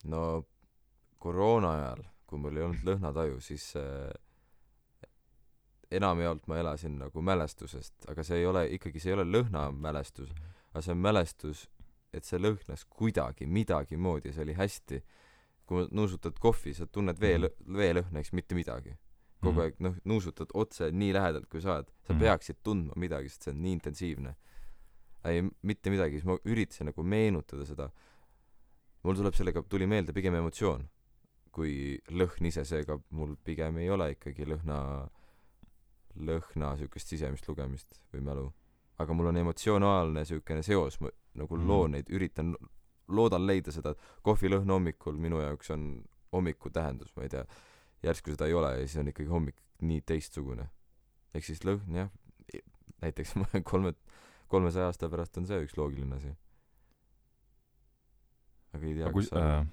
no 0.05 0.47
koroona 1.19 1.73
ajal, 1.73 2.05
kui 2.27 2.39
mul 2.39 2.57
ei 2.57 2.63
olnud 2.63 2.85
lõhnataju, 2.91 3.41
siis 3.41 3.73
äh, 3.77 4.11
enamjaolt 5.91 6.47
ma 6.47 6.59
elasin 6.59 6.99
nagu 6.99 7.23
mälestusest, 7.23 8.09
aga 8.11 8.25
see 8.27 8.43
ei 8.43 8.47
ole, 8.47 8.67
ikkagi 8.77 9.01
see 9.03 9.13
ei 9.13 9.19
ole 9.19 9.27
lõhnamälestus, 9.31 10.33
aga 10.73 10.83
see 10.83 10.95
on 10.95 11.03
mälestus, 11.03 11.67
et 12.15 12.27
see 12.27 12.41
lõhnas 12.41 12.85
kuidagi 12.89 13.47
midagi 13.47 13.99
moodi 14.01 14.31
ja 14.31 14.37
see 14.37 14.47
oli 14.49 14.59
hästi. 14.59 15.05
kui 15.67 15.89
nuusutad 15.91 16.37
kohvi, 16.39 16.71
sa 16.79 16.87
tunned 16.87 17.19
vee, 17.19 17.39
mhm. 17.41 17.77
veelõhna, 17.77 18.21
eks 18.21 18.33
mitte 18.33 18.55
midagi. 18.55 18.95
kogu 19.41 19.53
mm 19.53 19.59
-hmm. 19.59 19.63
aeg, 19.63 19.75
noh, 19.79 19.95
nuusutad 20.05 20.51
otse 20.55 20.91
nii 20.93 21.13
lähedalt, 21.13 21.47
kui 21.51 21.61
saad. 21.61 21.91
sa 22.03 22.13
mm 22.13 22.17
-hmm. 22.17 22.23
peaksid 22.23 22.57
tundma 22.63 22.93
midagi, 22.97 23.29
sest 23.29 23.43
see 23.43 23.53
on 23.55 23.63
nii 23.63 23.73
intensiivne. 23.73 24.37
Ei, 25.25 25.43
mitte 25.63 25.91
midagi, 25.91 26.21
siis 26.21 26.29
ma 26.29 26.37
üritasin 26.45 26.91
nagu 26.91 27.03
meenutada 27.03 27.65
seda. 27.67 27.91
mul 29.03 29.17
tuleb 29.17 29.35
sellega, 29.35 29.63
tuli 29.71 29.87
meelde 29.87 30.13
pigem 30.13 30.35
emotsioon 30.35 30.89
kui 31.57 31.97
lõhn 32.13 32.49
ise, 32.51 32.67
seega 32.69 32.99
mul 33.17 33.37
pigem 33.45 33.79
ei 33.81 33.89
ole 33.91 34.11
ikkagi 34.13 34.45
lõhna 34.45 34.79
lõhna 36.17 36.73
siukest 36.81 37.13
sisemist 37.13 37.49
lugemist 37.49 38.01
või 38.13 38.25
mälu. 38.25 38.47
aga 38.99 39.13
mul 39.13 39.29
on 39.29 39.37
emotsionaalne 39.37 40.25
siukene 40.25 40.63
seos, 40.65 40.97
ma 41.05 41.11
nagu 41.37 41.57
mm. 41.57 41.67
loon 41.69 41.93
neid, 41.93 42.09
üritan, 42.09 42.55
loodan 43.13 43.45
leida 43.45 43.73
seda, 43.73 43.93
kohvilõhn 44.25 44.71
hommikul 44.73 45.19
minu 45.21 45.43
jaoks 45.43 45.71
on 45.75 45.91
hommiku 46.33 46.73
tähendus, 46.73 47.13
ma 47.17 47.27
ei 47.27 47.33
tea, 47.35 47.45
järsku 48.05 48.33
seda 48.33 48.49
ei 48.49 48.57
ole 48.57 48.73
ja 48.73 48.87
siis 48.87 49.03
on 49.03 49.13
ikkagi 49.13 49.29
hommik 49.29 49.61
nii 49.85 50.01
teistsugune. 50.09 50.71
ehk 51.35 51.45
siis 51.45 51.61
lõhn 51.69 52.01
jah, 52.01 52.11
näiteks 53.05 53.37
kolme, 53.71 53.93
kolmesaja 54.53 54.91
aasta 54.91 55.11
pärast 55.13 55.39
on 55.41 55.49
see 55.49 55.61
üks 55.65 55.77
loogiline 55.79 56.19
asi. 56.19 56.33
aga 58.77 58.87
ei 58.87 58.99
tea, 58.99 59.13
kas 59.13 59.31
sa 59.33 59.45
äh, 59.45 59.71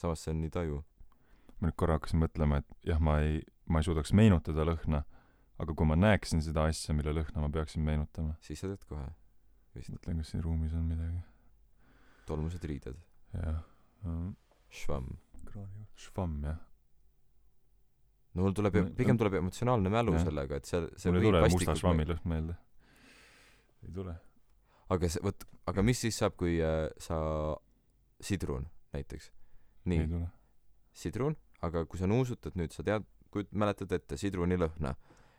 samas 0.00 0.24
see 0.24 0.34
on 0.34 0.44
nii 0.44 0.54
taju. 0.54 0.82
ma 1.58 1.68
nüüd 1.68 1.78
korra 1.80 1.98
hakkasin 1.98 2.22
mõtlema, 2.22 2.62
et 2.62 2.90
jah, 2.92 3.00
ma 3.00 3.18
ei, 3.24 3.42
ma 3.66 3.80
ei 3.80 3.88
suudaks 3.88 4.14
meenutada 4.16 4.66
lõhna 4.68 5.04
aga 5.62 5.74
kui 5.74 5.86
ma 5.86 5.96
näeksin 5.98 6.42
seda 6.44 6.66
asja, 6.70 6.94
mille 6.96 7.14
lõhna 7.14 7.44
ma 7.44 7.50
peaksin 7.52 7.84
meenutama 7.86 8.34
siis 8.44 8.62
sa 8.62 8.70
tead 8.70 8.82
kohe 8.90 9.06
vist. 9.74 9.92
Mõtlen 9.94 10.20
kas 10.20 10.32
siin 10.32 10.42
ruumis 10.44 10.74
on 10.76 10.86
midagi. 10.86 11.20
Tolmused 12.28 12.62
riided. 12.68 12.98
Jah. 13.34 13.60
Um, 14.06 14.30
švamm. 14.72 15.18
Švamm 15.98 16.46
jah. 16.46 16.60
No 18.34 18.46
mul 18.46 18.54
tuleb 18.56 18.74
pigem 18.98 19.18
tuleb 19.18 19.36
emotsionaalne 19.38 19.90
mälu 19.92 20.16
ja. 20.16 20.24
sellega 20.26 20.58
et 20.58 20.66
see 20.66 20.80
see 20.98 21.74
švammi 21.78 22.06
lõhn 22.08 22.24
meelde 22.26 22.56
ei 23.88 23.94
tule. 23.94 24.14
Aga 24.94 25.08
see 25.08 25.22
vot 25.24 25.46
aga 25.70 25.84
mis 25.86 26.00
siis 26.04 26.18
saab 26.20 26.36
kui 26.40 26.58
äh, 26.62 26.88
sa 27.00 27.18
sidrun 28.20 28.68
näiteks? 28.94 29.30
Nii. 29.90 30.24
Sidrun 30.96 31.36
aga 31.64 31.84
kui 31.88 32.00
sa 32.00 32.08
nuusutad 32.10 32.56
nüüd 32.58 32.74
sa 32.74 32.84
tead 32.86 33.06
kui 33.32 33.46
mäletad 33.50 33.92
ette 33.96 34.18
sidrunilõhna 34.20 34.94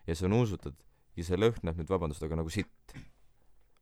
ja 0.07 0.15
sa 0.17 0.29
nuusutad 0.31 0.75
ja 1.15 1.25
see 1.25 1.39
lõhnab 1.39 1.77
nüüd 1.79 1.91
vabandust 1.91 2.23
aga 2.25 2.41
nagu 2.41 2.51
sitt. 2.51 2.95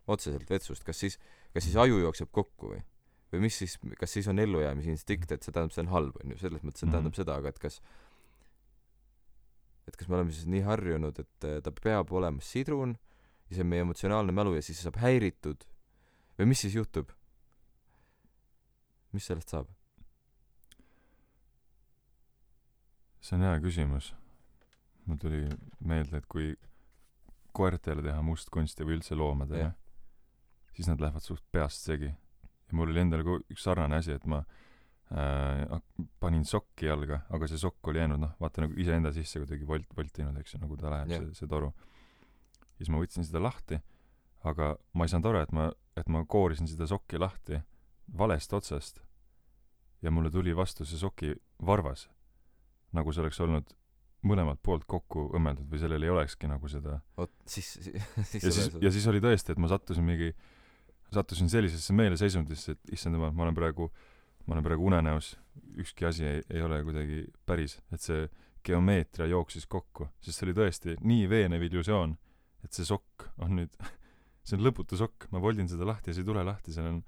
Otseselt 0.04 0.50
vetsust. 0.52 0.84
Kas 0.84 1.00
siis 1.00 1.20
kas 1.56 1.64
siis 1.64 1.78
aju 1.80 2.02
jookseb 2.02 2.32
kokku 2.36 2.74
või? 2.74 2.82
Või 3.32 3.48
mis 3.48 3.56
siis 3.58 3.78
kas 4.00 4.12
siis 4.14 4.28
on 4.30 4.42
ellujäämise 4.44 4.92
instinkt 4.94 5.32
et 5.32 5.46
see 5.46 5.54
tähendab 5.56 5.74
see 5.74 5.86
on 5.86 5.94
halb 5.94 6.20
on 6.22 6.36
ju? 6.36 6.42
Selles 6.44 6.66
mõttes 6.66 6.84
see 6.84 6.90
tähendab 6.90 7.10
mm 7.10 7.16
-hmm. 7.16 7.22
seda 7.24 7.38
aga 7.40 7.50
et 7.50 7.60
kas 7.60 7.80
et 9.88 9.98
kas 9.98 10.08
me 10.08 10.20
oleme 10.20 10.32
siis 10.32 10.46
nii 10.48 10.62
harjunud 10.68 11.20
et 11.20 11.48
ta 11.64 11.72
peab 11.72 12.12
olema 12.12 12.42
sidrun 12.42 12.98
see 13.56 13.66
on 13.66 13.72
meie 13.72 13.86
emotsionaalne 13.86 14.36
mälu 14.36 14.56
ja 14.58 14.64
siis 14.66 14.82
saab 14.84 15.00
häiritud. 15.02 15.64
või 16.40 16.50
mis 16.52 16.66
siis 16.66 16.76
juhtub? 16.76 17.12
mis 19.14 19.26
sellest 19.30 19.54
saab? 19.54 19.70
See 23.24 23.38
on 23.38 23.46
hea 23.46 23.56
küsimus. 23.64 24.12
Mul 25.08 25.20
tuli 25.20 25.46
meelde, 25.88 26.20
et 26.20 26.28
kui 26.32 26.50
koertele 27.56 28.04
teha 28.04 28.20
mustkunsti 28.26 28.86
või 28.88 28.98
üldse 28.98 29.16
loomadele, 29.16 29.70
siis 30.74 30.90
nad 30.90 31.02
lähevad 31.04 31.24
suht 31.24 31.44
peast 31.54 31.86
segi. 31.86 32.10
ja 32.10 32.78
mul 32.78 32.90
oli 32.90 33.04
endal 33.04 33.24
ka 33.24 33.38
üks 33.54 33.64
sarnane 33.68 34.00
asi, 34.00 34.16
et 34.18 34.26
ma 34.26 34.40
äh, 35.14 35.80
panin 36.20 36.46
sokki 36.50 36.88
jalga, 36.88 37.22
aga 37.30 37.48
see 37.52 37.62
sokk 37.62 37.92
oli 37.92 38.02
jäänud 38.02 38.24
noh, 38.24 38.34
vaata 38.42 38.66
nagu 38.66 38.80
iseenda 38.80 39.12
sisse 39.14 39.44
kuidagi 39.44 39.68
volt-, 39.70 39.92
voltinud, 39.98 40.40
eks 40.42 40.56
ju, 40.56 40.62
nagu 40.64 40.80
ta 40.80 40.92
läheb, 40.96 41.14
see, 41.14 41.34
see 41.38 41.52
toru. 41.52 41.70
Siis 42.78 42.90
ma 42.90 43.02
võtsin 43.02 43.26
seda 43.26 43.42
lahti, 43.44 43.80
aga 44.44 44.74
ma 44.94 45.06
ei 45.06 45.14
saanud 45.14 45.30
aru, 45.32 45.44
et 45.46 45.52
ma, 45.56 45.70
et 46.00 46.10
ma 46.12 46.26
koorisin 46.26 46.68
seda 46.68 46.88
sokki 46.90 47.22
lahti 47.22 47.62
valest 48.18 48.54
otsast 48.54 49.02
ja 50.04 50.12
mulle 50.12 50.32
tuli 50.32 50.56
vastu 50.56 50.86
see 50.86 51.00
soki 51.00 51.34
varvas. 51.66 52.10
nagu 52.94 53.14
see 53.14 53.24
oleks 53.24 53.40
olnud 53.42 53.72
mõlemalt 54.28 54.60
poolt 54.64 54.86
kokku 54.88 55.26
õmmeldud 55.36 55.70
või 55.72 55.80
sellel 55.82 56.04
ei 56.06 56.12
olekski 56.14 56.48
nagu 56.48 56.68
seda 56.72 57.00
vot 57.18 57.32
siis 57.50 57.74
siis 58.32 58.44
ja 58.44 58.52
siis 58.52 58.70
ja 58.82 58.92
siis 58.92 59.08
oli 59.12 59.22
tõesti 59.24 59.56
et 59.56 59.62
ma 59.62 59.70
sattusin 59.72 60.06
mingi 60.06 60.34
sattusin 61.14 61.50
sellisesse 61.50 61.96
meeleseisundisse 61.96 62.76
et 62.76 62.94
issand 62.98 63.18
jumal 63.18 63.34
ma 63.36 63.48
olen 63.48 63.58
praegu 63.58 63.90
ma 64.46 64.56
olen 64.56 64.66
praegu 64.66 64.86
unenäos 64.92 65.34
ükski 65.80 66.08
asi 66.08 66.28
ei, 66.28 66.44
ei 66.50 66.62
ole 66.62 66.84
kuidagi 66.84 67.26
päris 67.46 67.80
et 67.92 68.02
see 68.04 68.28
geomeetria 68.64 69.28
jooksis 69.32 69.68
kokku 69.68 70.08
sest 70.22 70.40
see 70.40 70.48
oli 70.48 70.58
tõesti 70.60 70.98
nii 71.02 71.28
veenev 71.32 71.66
illusioon 71.68 72.16
et 72.64 72.74
see 72.74 72.88
sokk 72.88 73.28
on 73.44 73.58
nüüd 73.60 73.74
see 74.46 74.58
on 74.58 74.66
lõputu 74.66 75.00
sokk 75.00 75.30
ma 75.32 75.42
voldin 75.44 75.70
seda 75.72 75.88
lahti 75.88 76.12
ja 76.12 76.18
see 76.18 76.26
ei 76.26 76.32
tule 76.32 76.44
lahti 76.48 76.76
seal 76.76 76.92
on 76.92 77.02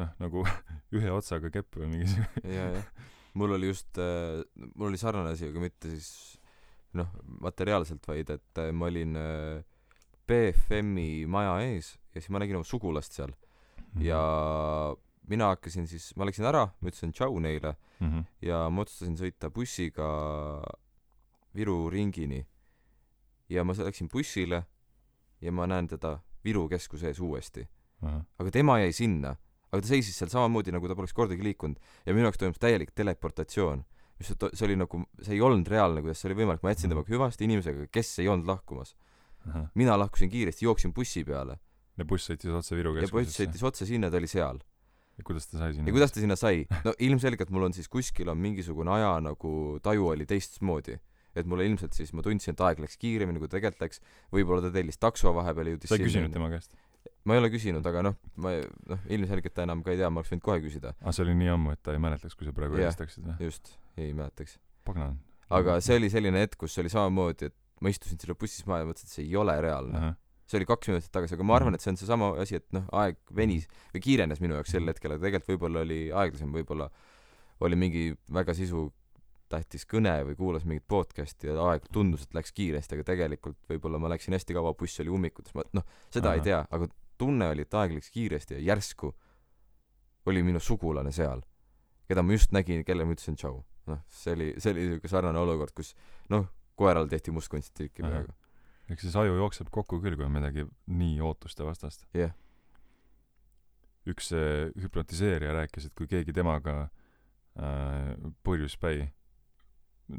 noh 0.00 0.12
nagu 0.22 0.44
ühe 0.96 1.10
otsaga 1.14 1.50
kepp 1.54 1.80
või 1.80 1.94
mingi 1.94 2.12
siuke 2.14 2.44
ja 2.58 2.68
jah 2.78 2.92
mul 3.34 3.52
oli 3.54 3.66
just 3.70 3.98
äh,, 3.98 4.42
mul 4.74 4.88
oli 4.88 4.98
sarnane 4.98 5.34
asi, 5.34 5.50
aga 5.50 5.62
mitte 5.62 5.90
siis 5.90 6.38
noh, 6.98 7.10
materiaalselt, 7.42 8.06
vaid 8.08 8.32
et 8.34 8.58
äh, 8.58 8.72
ma 8.74 8.88
olin 8.90 9.14
äh, 9.18 9.60
BFM-i 10.30 11.26
maja 11.30 11.60
ees 11.66 11.94
ja 12.10 12.18
siis 12.18 12.30
ma 12.34 12.42
nägin 12.42 12.58
oma 12.58 12.66
sugulast 12.66 13.14
seal 13.14 13.30
mm 13.30 13.84
-hmm. 13.94 14.04
ja 14.06 14.96
mina 15.30 15.52
hakkasin 15.54 15.86
siis 15.86 16.10
ma 16.16 16.26
läksin 16.26 16.44
ära 16.44 16.66
ma 16.66 16.88
ütlesin 16.88 17.12
tšau 17.12 17.38
neile 17.38 17.76
mm 18.00 18.10
-hmm. 18.10 18.24
ja 18.42 18.68
ma 18.70 18.82
otsustasin 18.82 19.16
sõita 19.16 19.50
bussiga 19.50 20.08
Viru 21.54 21.90
ringini 21.90 22.46
ja 23.50 23.64
ma 23.66 23.74
läksin 23.76 24.08
bussile 24.08 24.64
ja 25.40 25.52
ma 25.52 25.66
näen 25.66 25.88
teda 25.90 26.18
Viru 26.44 26.68
keskuse 26.68 27.10
ees 27.10 27.20
uuesti 27.20 27.66
uh. 28.02 28.08
-huh. 28.08 28.22
aga 28.38 28.50
tema 28.50 28.78
jäi 28.80 28.92
sinna, 28.92 29.36
aga 29.72 29.82
ta 29.82 29.88
seisis 29.88 30.18
seal 30.18 30.30
samamoodi, 30.32 30.72
nagu 30.72 30.88
ta 30.88 30.96
poleks 30.96 31.12
kordagi 31.12 31.44
liikunud 31.44 31.80
ja 32.06 32.14
minu 32.14 32.28
jaoks 32.28 32.38
toimus 32.38 32.58
täielik 32.58 32.94
teleportatsioon. 32.94 33.84
mis 34.20 34.32
see 34.52 34.66
oli 34.66 34.76
nagu, 34.76 35.04
see 35.22 35.34
ei 35.34 35.40
olnud 35.40 35.68
reaalne, 35.68 36.02
kuidas 36.04 36.20
see 36.20 36.28
oli 36.28 36.42
võimalik, 36.42 36.62
ma 36.62 36.74
jätsin 36.74 36.90
uh 36.90 36.96
-huh. 36.96 37.04
temaga 37.04 37.14
hüvasti 37.14 37.44
inimesega, 37.44 37.86
kes 37.92 38.18
ei 38.18 38.28
olnud 38.28 38.46
lahkumas 38.46 38.96
uh. 39.46 39.54
-huh. 39.54 39.68
mina 39.74 39.98
lahkusin 39.98 40.30
kiiresti, 40.30 40.64
jooksin 40.64 40.94
bussi 40.94 41.24
peale. 41.24 41.58
ja 41.98 42.04
buss 42.04 42.30
sõitis 42.30 42.52
otse 42.56 42.76
Viru 42.76 42.94
keskusesse? 42.94 43.16
ja 43.16 43.26
buss 43.26 43.40
sõitis 43.40 43.66
otse 43.66 43.86
sinna, 43.86 44.10
ta 44.10 44.16
oli 44.16 44.26
seal 44.26 44.60
ja 45.18 45.24
kuidas 45.24 45.46
ta 45.48 45.58
sai 45.58 45.74
sinna? 45.74 45.88
ja 45.88 45.92
kuidas 45.92 46.12
ta 46.12 46.20
sinna 46.20 46.36
sai? 46.36 46.66
no 46.84 46.94
ilmselgelt 46.98 47.50
mul 47.50 47.68
on 47.68 47.72
siis 47.76 47.88
kuskil 47.88 48.28
on 48.28 48.38
mingisugune 48.38 48.90
aja 48.90 49.20
nagu 49.20 49.78
taju 49.82 50.12
oli 50.14 50.26
teistmoodi 50.26 50.96
et 51.36 51.48
mulle 51.48 51.66
ilmselt 51.68 51.96
siis 51.96 52.12
ma 52.16 52.24
tundsin, 52.26 52.56
et 52.56 52.62
aeg 52.66 52.82
läks 52.82 52.98
kiiremini, 53.00 53.42
kui 53.42 53.50
tegelikult 53.50 53.84
läks, 53.86 54.02
võib-olla 54.34 54.66
ta 54.66 54.72
tellis 54.74 54.98
takso 55.00 55.34
vahepeal 55.36 55.74
jõudis 55.74 55.92
sa 55.92 55.98
ei 55.98 56.06
küsinud 56.06 56.34
tema 56.34 56.50
käest? 56.52 56.72
ma 57.24 57.36
ei 57.36 57.42
ole 57.42 57.50
küsinud, 57.52 57.84
aga 57.86 58.02
noh, 58.04 58.16
ma 58.40 58.54
noh, 58.90 59.02
ilmselgelt 59.12 59.54
ta 59.56 59.64
enam 59.66 59.84
ka 59.84 59.92
ei 59.92 60.00
tea, 60.00 60.10
ma 60.12 60.20
oleks 60.20 60.32
võinud 60.32 60.44
kohe 60.44 60.60
küsida. 60.64 60.94
aa, 61.00 61.14
see 61.16 61.24
oli 61.24 61.36
nii 61.38 61.52
ammu, 61.54 61.74
et 61.76 61.82
ta 61.84 61.94
ei 61.96 62.02
mäletaks, 62.02 62.36
kui 62.36 62.48
sa 62.48 62.54
praegu 62.56 62.80
helistaksid 62.80 63.26
või? 63.26 63.36
just, 63.48 63.74
ei 64.00 64.12
mäletaks. 64.16 64.56
pagana. 64.88 65.14
aga 65.60 65.78
see 65.84 66.00
oli 66.00 66.10
selline 66.12 66.42
hetk, 66.44 66.58
kus 66.60 66.76
oli 66.82 66.92
samamoodi, 66.92 67.50
et 67.50 67.56
ma 67.84 67.92
istusin 67.92 68.20
selle 68.20 68.36
bussis 68.40 68.66
maha 68.68 68.82
ja 68.82 68.90
mõtlesin, 68.90 69.08
et 69.08 69.16
see 69.16 69.26
ei 69.26 69.36
ole 69.40 69.56
reaalne 69.64 69.96
uh. 69.96 70.06
-huh. 70.08 70.18
see 70.50 70.60
oli 70.60 70.68
kaks 70.68 70.92
minutit 70.92 71.12
tagasi, 71.12 71.36
aga 71.36 71.48
ma 71.48 71.56
arvan, 71.56 71.76
et 71.76 71.84
see 71.84 71.92
on 71.92 72.00
seesama 72.00 72.32
asi, 72.42 72.60
et 72.60 72.68
noh, 72.76 72.88
aeg 73.02 73.20
venis 73.36 73.68
või 73.94 74.04
kiirenes 74.08 74.40
minu 74.44 74.58
jaoks 74.58 74.76
sel 74.76 74.88
hetkel, 74.92 75.16
aga 75.16 75.28
tegelikult 75.28 75.54
võib-olla 75.54 75.84
oli 75.86 76.00
aeglasem, 76.10 76.52
võib-olla 76.56 76.90
oli 77.60 77.76
mingi 77.76 78.04
väga 78.32 78.56
sisu 78.56 78.88
tähtis 79.50 79.86
kõne 79.88 80.12
või 80.28 80.36
kuulas 80.38 80.64
mingit 80.68 80.86
podcast'i 80.88 81.50
ja 81.50 81.56
aeg 81.72 81.86
tundus, 81.92 82.26
et 82.26 82.36
läks 82.36 82.52
kiiresti, 82.56 82.96
aga 82.96 83.06
tegelikult 83.12 83.58
võib-olla 83.70 84.00
ma 84.02 84.10
läksin 84.12 84.36
hästi 84.36 84.56
kaua, 84.56 84.74
buss 84.78 85.02
oli 85.02 85.12
ummikutes, 85.12 85.54
ma 85.56 85.64
noh, 85.76 85.86
seda 86.12 86.30
Aha. 86.30 86.38
ei 86.38 86.44
tea, 86.46 86.60
aga 86.70 86.88
tunne 87.20 87.50
oli, 87.52 87.66
et 87.66 87.76
aeg 87.80 87.96
läks 87.98 88.12
kiiresti 88.14 88.58
ja 88.58 88.62
järsku 88.72 89.10
oli 90.30 90.44
minu 90.46 90.60
sugulane 90.62 91.12
seal, 91.14 91.42
keda 92.08 92.22
ma 92.22 92.36
just 92.36 92.54
nägin, 92.54 92.84
kelle 92.86 93.06
ma 93.06 93.16
ütlesin 93.16 93.38
tšau. 93.40 93.60
noh, 93.90 94.02
see 94.12 94.36
oli, 94.36 94.52
see 94.60 94.74
oli 94.74 94.86
niisugune 94.86 95.10
sarnane 95.10 95.40
olukord, 95.40 95.74
kus 95.74 95.94
noh, 96.30 96.46
koeral 96.78 97.08
tehti 97.10 97.32
mustkunsti 97.34 97.74
trikki 97.74 98.04
peaaegu. 98.04 98.36
eks 98.92 99.06
siis 99.06 99.16
aju 99.18 99.34
jookseb 99.40 99.70
kokku 99.72 99.98
küll, 100.02 100.18
kui 100.18 100.26
on 100.28 100.34
midagi 100.36 100.66
nii 100.86 101.18
ootuste 101.26 101.66
vastast. 101.66 102.06
jah 102.14 102.30
yeah. 102.30 102.36
üks 104.10 104.30
äh, 104.36 104.70
hüpnotiseerija 104.80 105.56
rääkis, 105.58 105.90
et 105.90 105.96
kui 105.98 106.08
keegi 106.10 106.32
temaga 106.36 106.76
äh, 106.84 108.14
purjus 108.46 108.78
päi 108.80 109.08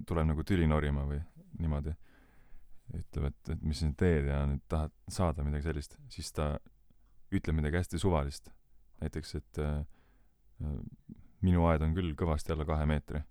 tuleb 0.07 0.29
nagu 0.29 0.43
tüli 0.47 0.67
norima 0.69 1.03
või 1.07 1.19
niimoodi, 1.61 1.93
ütleb, 2.97 3.27
et, 3.31 3.51
et 3.55 3.65
mis 3.65 3.79
sa 3.79 3.87
nüüd 3.87 3.97
teed 3.99 4.29
ja 4.29 4.41
nüüd 4.49 4.63
tahad 4.71 4.93
saada 5.11 5.45
midagi 5.45 5.67
sellist, 5.69 5.97
siis 6.11 6.31
ta 6.35 6.53
ütleb 7.31 7.57
midagi 7.59 7.79
hästi 7.79 7.99
suvalist. 8.01 8.51
näiteks, 9.01 9.35
et 9.35 9.59
äh, 9.63 9.83
minu 11.41 11.65
aed 11.69 11.81
on 11.81 11.95
küll 11.97 12.13
kõvasti 12.17 12.53
alla 12.53 12.67
kahe 12.67 12.85
meetri. 12.89 13.23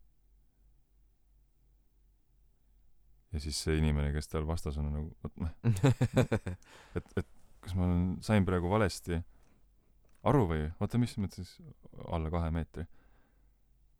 ja 3.31 3.40
siis 3.40 3.61
see 3.62 3.77
inimene, 3.79 4.11
kes 4.11 4.27
tal 4.27 4.46
vastas 4.46 4.79
on, 4.81 4.88
on 4.90 4.96
nagu, 4.99 5.11
vot 5.23 5.37
noh, 5.38 5.53
et, 6.99 7.12
et 7.20 7.29
kas 7.62 7.77
ma 7.79 7.87
olen, 7.87 8.01
sain 8.27 8.46
praegu 8.46 8.73
valesti 8.73 9.20
aru 10.27 10.49
või, 10.51 10.64
oota, 10.83 10.99
mis 10.99 11.14
mõttes 11.23 11.53
alla 12.11 12.33
kahe 12.33 12.51
meetri 12.55 12.88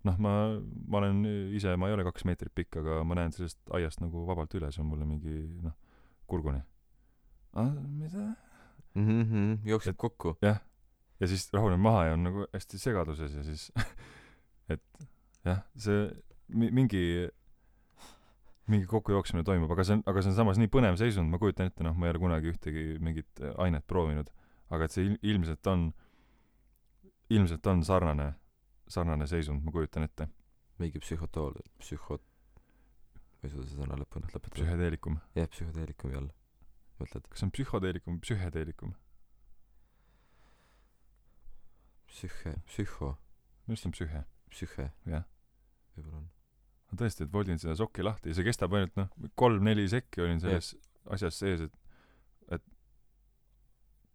noh, 0.09 0.17
ma, 0.23 0.33
ma 0.89 1.01
olen 1.01 1.25
ise, 1.57 1.75
ma 1.77 1.91
ei 1.91 1.97
ole 1.97 2.05
kaks 2.07 2.25
meetrit 2.29 2.53
pikk, 2.57 2.81
aga 2.81 3.01
ma 3.07 3.19
näen 3.19 3.35
sellest 3.37 3.59
aiast 3.77 4.01
nagu 4.01 4.25
vabalt 4.29 4.55
üle, 4.57 4.71
see 4.73 4.83
on 4.85 4.91
mulle 4.93 5.09
mingi 5.09 5.43
noh, 5.65 5.77
kurguni. 6.31 6.63
mida 7.55 8.35
mm? 8.95 9.07
-hmm, 9.07 9.59
jookseb 9.69 9.95
et, 9.95 9.99
kokku. 9.99 10.37
jah. 10.43 10.61
ja 11.21 11.27
siis 11.27 11.51
rahuneb 11.53 11.81
maha 11.81 12.05
ja 12.05 12.13
on 12.15 12.23
nagu 12.23 12.47
hästi 12.55 12.79
segaduses 12.79 13.35
ja 13.35 13.43
siis 13.45 13.73
et 14.73 14.83
jah, 15.45 15.63
see 15.77 16.09
mingi 16.49 17.29
mingi 18.71 18.87
kokkujooksmine 18.87 19.43
toimub, 19.45 19.71
aga 19.75 19.85
see 19.85 19.99
on, 19.99 20.03
aga 20.07 20.23
see 20.23 20.31
on 20.31 20.37
samas 20.37 20.59
nii 20.61 20.71
põnev 20.71 20.99
seisund, 21.01 21.31
ma 21.31 21.41
kujutan 21.43 21.71
ette, 21.71 21.83
noh, 21.83 21.97
ma 21.99 22.07
ei 22.07 22.15
ole 22.15 22.23
kunagi 22.23 22.53
ühtegi 22.53 22.85
mingit 23.03 23.43
ainet 23.59 23.87
proovinud, 23.91 24.31
aga 24.71 24.87
et 24.87 24.95
see 24.95 25.09
il-, 25.09 25.19
ilmselt 25.33 25.67
on, 25.67 25.89
ilmselt 27.35 27.67
on 27.67 27.83
sarnane 27.87 28.29
sarnane 28.91 29.27
seisund, 29.31 29.65
ma 29.65 29.73
kujutan 29.75 30.07
ette. 30.07 30.29
mingi 30.81 31.01
psühhotool, 31.03 31.59
psühho-, 31.83 32.17
ma 32.17 33.45
ei 33.45 33.53
suuda 33.53 33.67
seda 33.69 33.85
sõna 33.85 33.99
lõpuni 34.01 34.31
lõpetada. 34.31 34.57
psühhedeelikum. 34.57 35.21
jah, 35.37 35.49
psühhedeelikumi 35.53 36.19
all, 36.19 36.31
mõtled? 37.01 37.29
kas 37.29 37.43
see 37.43 37.49
on 37.49 37.55
psühhodeelikum, 37.57 38.21
psühhedeelikum? 38.25 38.95
psühhe, 42.11 42.55
psühho. 42.67 43.15
minu 43.67 43.77
arust 43.77 43.87
on 43.87 43.97
psühhe. 43.97 44.25
psühhe? 44.51 44.89
jah. 45.07 45.27
võib-olla 45.97 46.23
on. 46.23 46.31
no 46.91 47.03
tõesti, 47.03 47.27
et 47.27 47.33
voldin 47.33 47.61
seda 47.63 47.77
sokki 47.79 48.07
lahti 48.07 48.33
ja 48.33 48.39
see 48.39 48.49
kestab 48.49 48.75
ainult 48.75 48.97
noh, 48.99 49.13
kolm-neli 49.39 49.87
sekki 49.89 50.25
olin 50.25 50.43
selles 50.43 50.73
ja. 50.75 50.83
asjas 51.19 51.39
sees, 51.45 51.69
et 51.69 51.79
et 52.57 52.67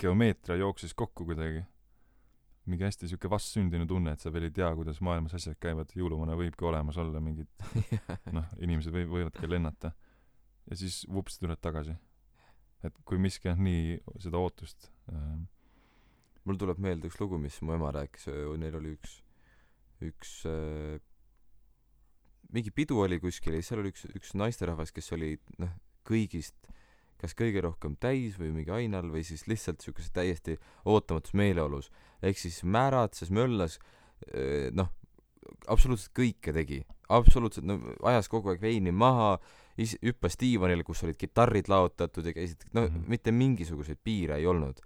geomeetria 0.02 0.60
jooksis 0.60 0.94
kokku 0.98 1.30
kuidagi 1.30 1.64
mingi 2.70 2.86
hästi 2.88 3.10
siuke 3.12 3.30
vastsündinu 3.30 3.86
tunne, 3.90 4.16
et 4.16 4.24
sa 4.24 4.32
veel 4.34 4.48
ei 4.50 4.54
tea, 4.56 4.72
kuidas 4.78 5.02
maailmas 5.06 5.36
asjad 5.38 5.58
käivad, 5.62 5.92
jõuluvana 5.98 6.38
võibki 6.40 6.66
olemas 6.66 6.98
olla, 7.02 7.22
mingid 7.24 7.50
noh, 8.38 8.48
inimesed 8.62 8.96
või, 8.96 9.06
võivadki 9.12 9.50
lennata. 9.50 9.94
ja 10.70 10.78
siis 10.80 11.04
vups, 11.12 11.38
tuled 11.42 11.62
tagasi. 11.62 11.96
et 12.86 12.98
kui 13.06 13.22
miski 13.22 13.50
on 13.52 13.62
nii, 13.66 14.00
seda 14.22 14.42
ootust 14.42 14.90
äh, 15.14 15.36
mul 16.46 16.60
tuleb 16.62 16.80
meelde 16.82 17.10
üks 17.10 17.20
lugu, 17.22 17.40
mis 17.42 17.58
mu 17.66 17.76
ema 17.76 17.92
rääkis, 17.96 18.30
neil 18.62 18.78
oli 18.78 18.94
üks, 18.96 19.18
üks 20.06 20.38
äh, 20.50 21.02
mingi 22.54 22.72
pidu 22.76 23.02
oli 23.04 23.20
kuskil 23.22 23.58
ja 23.58 23.66
seal 23.66 23.82
oli 23.82 23.92
üks, 23.94 24.06
üks 24.16 24.36
naisterahvas, 24.38 24.94
kes 24.96 25.12
oli 25.18 25.36
noh, 25.62 25.74
kõigist 26.06 26.58
kas 27.26 27.36
kõige 27.38 27.64
rohkem 27.66 27.98
täis 28.02 28.38
või 28.40 28.52
mingi 28.54 28.74
ainal 28.74 29.10
või 29.14 29.26
siis 29.26 29.48
lihtsalt 29.50 29.84
siukeses 29.84 30.14
täiesti 30.14 30.60
ootamatus 30.86 31.34
meeleolus. 31.34 31.92
ehk 32.22 32.38
siis 32.38 32.64
määratses, 32.64 33.32
möllas, 33.34 33.80
eh, 34.32 34.70
noh, 34.74 34.92
absoluutselt 35.68 36.14
kõike 36.18 36.54
tegi. 36.54 36.84
absoluutselt, 37.10 37.66
no 37.66 37.80
ajas 38.10 38.30
kogu 38.30 38.50
aeg 38.50 38.62
veini 38.62 38.92
maha, 38.92 39.38
is-, 39.78 39.98
hüppas 40.02 40.38
diivanile, 40.42 40.84
kus 40.84 41.04
olid 41.06 41.18
kitarrid 41.22 41.70
laotatud 41.70 42.26
ja 42.26 42.34
käisid, 42.34 42.66
no 42.74 42.82
mm 42.82 42.88
-hmm. 42.88 43.08
mitte 43.08 43.32
mingisuguseid 43.32 44.00
piire 44.04 44.38
ei 44.38 44.46
olnud. 44.46 44.80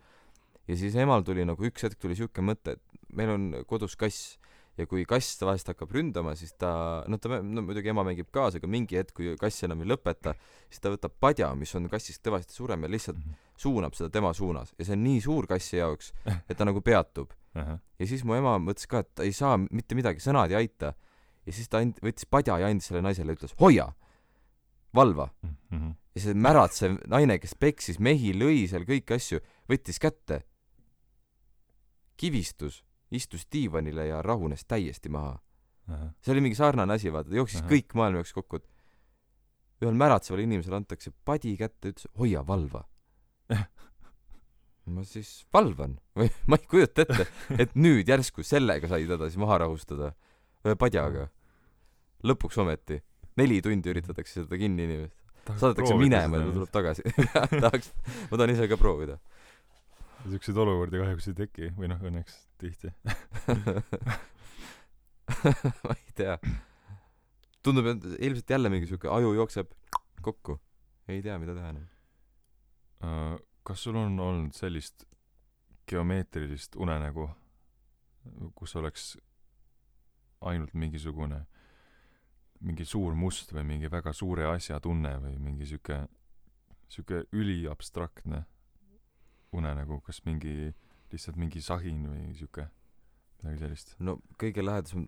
ja 0.67 0.78
siis 0.78 0.95
emal 0.95 1.23
tuli 1.23 1.45
nagu 1.45 1.63
üks 1.65 1.84
hetk 1.84 1.99
tuli 1.99 2.15
siuke 2.15 2.41
mõte, 2.41 2.78
et 2.78 2.82
meil 3.13 3.30
on 3.30 3.63
kodus 3.67 3.95
kass 3.95 4.38
ja 4.80 4.88
kui 4.89 5.04
kass 5.08 5.39
vahest 5.44 5.70
hakkab 5.72 5.92
ründama, 5.94 6.34
siis 6.39 6.54
ta, 6.60 6.72
noh, 7.10 7.20
ta, 7.22 7.42
no 7.44 7.63
muidugi 7.65 7.92
ema 7.92 8.06
mängib 8.08 8.30
kaasa, 8.36 8.60
aga 8.62 8.70
mingi 8.72 8.98
hetk, 9.00 9.13
kui 9.18 9.34
kass 9.39 9.65
enam 9.68 9.84
ei 9.84 9.89
lõpeta, 9.92 10.36
siis 10.70 10.84
ta 10.84 10.94
võtab 10.94 11.15
padja, 11.22 11.52
mis 11.60 11.74
on 11.78 11.89
kassist 11.92 12.24
kõvasti 12.26 12.56
suurem 12.56 12.86
ja 12.86 12.92
lihtsalt 12.92 13.20
mm 13.20 13.28
-hmm. 13.28 13.52
suunab 13.65 13.98
seda 13.98 14.10
tema 14.13 14.34
suunas 14.34 14.74
ja 14.78 14.86
see 14.86 14.96
on 14.96 15.04
nii 15.04 15.22
suur 15.26 15.48
kassi 15.48 15.78
jaoks, 15.78 16.13
et 16.50 16.58
ta 16.58 16.65
nagu 16.65 16.82
peatub 16.82 17.32
uh. 17.32 17.62
-huh. 17.62 17.80
ja 18.00 18.08
siis 18.08 18.24
mu 18.24 18.36
ema 18.36 18.58
mõtles 18.58 18.88
ka, 18.88 19.00
et 19.00 19.15
ta 19.15 19.24
ei 19.24 19.34
saa 19.34 19.58
mitte 19.58 19.96
midagi, 19.96 20.20
sõnad 20.20 20.52
ei 20.52 20.56
aita. 20.56 20.94
ja 21.46 21.54
siis 21.54 21.70
ta 21.70 21.80
and-, 21.80 22.00
võttis 22.04 22.26
padja 22.30 22.60
ja 22.60 22.68
andis 22.68 22.88
sellele 22.88 23.04
naisele, 23.04 23.34
ütles 23.34 23.56
hoia, 23.60 23.94
valva 24.96 25.30
mm. 25.42 25.56
-hmm. 25.72 25.96
ja 26.15 26.22
see 26.22 26.34
märatsev 26.34 26.98
naine, 27.08 27.39
kes 27.39 27.56
peksis 27.56 28.00
mehi, 28.00 28.34
lõi 28.34 28.68
seal 28.68 28.86
kõiki 28.86 29.15
asju, 29.15 29.39
võttis 29.70 30.00
kätte, 30.00 30.44
kivistus 32.18 32.84
istus 33.12 33.48
diivanile 33.52 34.08
ja 34.08 34.22
rahunes 34.22 34.65
täiesti 34.65 35.10
maha. 35.10 35.39
see 36.22 36.32
oli 36.36 36.41
mingi 36.45 36.56
sarnane 36.56 36.93
asi, 36.93 37.10
vaata, 37.13 37.32
ta 37.32 37.39
jooksis 37.39 37.63
Aha. 37.63 37.69
kõik 37.72 37.95
maailma 37.98 38.22
jaoks 38.22 38.34
kokku, 38.38 38.60
et 38.62 39.86
ühel 39.86 39.98
märatsevale 39.98 40.43
inimesele 40.45 40.78
antakse 40.78 41.12
padi 41.26 41.56
kätte, 41.58 41.93
ütles 41.93 42.06
hoia 42.19 42.43
valva 42.45 42.84
ma 44.93 45.04
siis 45.08 45.32
valvan 45.54 45.98
või 46.17 46.30
ma 46.50 46.60
ei 46.60 46.69
kujuta 46.69 47.06
ette, 47.06 47.28
et 47.58 47.76
nüüd 47.78 48.10
järsku 48.10 48.45
sellega 48.45 48.89
sai 48.91 49.08
teda 49.10 49.30
siis 49.30 49.41
maha 49.41 49.62
rahustada 49.65 50.13
ühe 50.65 50.76
padjaga. 50.80 51.30
lõpuks 52.28 52.60
ometi 52.62 53.00
neli 53.39 53.62
tundi 53.63 53.91
üritatakse 53.93 54.43
seda 54.43 54.60
kinni 54.60 54.86
inimest. 54.88 55.15
saadetakse 55.50 55.98
minema 55.98 56.41
ja 56.41 56.48
ta 56.48 56.56
tuleb 56.58 56.74
tagasi 56.74 57.06
tahaks, 57.63 57.93
ma 58.30 58.38
tahan 58.38 58.56
ise 58.56 58.69
ka 58.69 58.78
proovida 58.78 59.19
siukseid 60.27 60.58
olukordi 60.60 60.99
kahjuks 61.01 61.29
ei 61.32 61.38
teki 61.38 61.69
või 61.77 61.89
noh, 61.91 62.01
õnneks 62.10 62.39
tihti 62.62 62.91
ma 65.86 65.95
ei 65.95 66.15
tea. 66.17 66.36
tundub, 67.63 67.86
et 67.93 68.08
ilmselt 68.17 68.55
jälle 68.55 68.71
mingi 68.73 68.89
siuke 68.89 69.08
aju 69.12 69.34
jookseb 69.38 69.71
kokku. 70.25 70.58
ei 71.08 71.21
tea, 71.25 71.38
mida 71.39 71.55
teha 71.55 71.69
enam 71.75 71.86
uh,. 73.05 73.38
kas 73.63 73.86
sul 73.86 73.95
on 73.99 74.19
olnud 74.19 74.53
sellist 74.58 75.05
geomeetrilist 75.89 76.75
unenägu, 76.75 77.29
kus 78.55 78.75
oleks 78.75 79.17
ainult 80.45 80.73
mingisugune, 80.73 81.43
mingi 82.62 82.86
suur 82.86 83.15
must 83.17 83.53
või 83.53 83.63
mingi 83.73 83.91
väga 83.91 84.13
suure 84.13 84.45
asja 84.51 84.79
tunne 84.84 85.15
või 85.23 85.38
mingi 85.41 85.65
sihuke, 85.69 86.03
sihuke 86.89 87.23
üliabstraktne 87.34 88.43
unenägu, 89.56 90.02
kas 90.06 90.22
mingi, 90.26 90.74
lihtsalt 91.14 91.40
mingi 91.40 91.62
sahin 91.62 92.04
või 92.10 92.28
sihuke, 92.38 92.68
midagi 93.40 93.64
sellist? 93.64 93.96
no 94.00 94.20
kõige 94.42 94.66
lähedasem, 94.66 95.08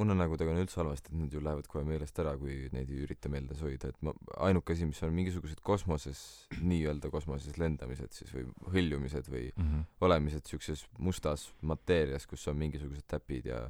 unenägudega 0.00 0.50
on 0.50 0.60
üldse 0.64 0.80
halvasti, 0.80 1.12
et 1.12 1.18
need 1.20 1.34
ju 1.36 1.42
lähevad 1.44 1.68
kohe 1.70 1.84
meelest 1.86 2.18
ära, 2.18 2.34
kui 2.38 2.56
neid 2.74 2.90
ei 2.90 3.04
ürita 3.04 3.30
meeldes 3.30 3.62
hoida, 3.62 3.92
et 3.92 4.00
ma, 4.02 4.14
ainuke 4.48 4.74
asi, 4.74 4.88
mis 4.88 5.00
on 5.06 5.14
mingisugused 5.14 5.62
kosmoses, 5.64 6.24
nii-öelda 6.58 7.10
kosmoses 7.14 7.58
lendamised 7.60 8.16
siis 8.16 8.34
või 8.34 8.48
hõljumised 8.74 9.30
või 9.30 9.46
mm 9.52 9.68
-hmm. 9.68 9.86
olemised 10.08 10.50
siukses 10.50 10.86
mustas 10.98 11.46
mateerias, 11.62 12.26
kus 12.26 12.48
on 12.50 12.58
mingisugused 12.58 13.06
täpid 13.06 13.46
ja 13.52 13.64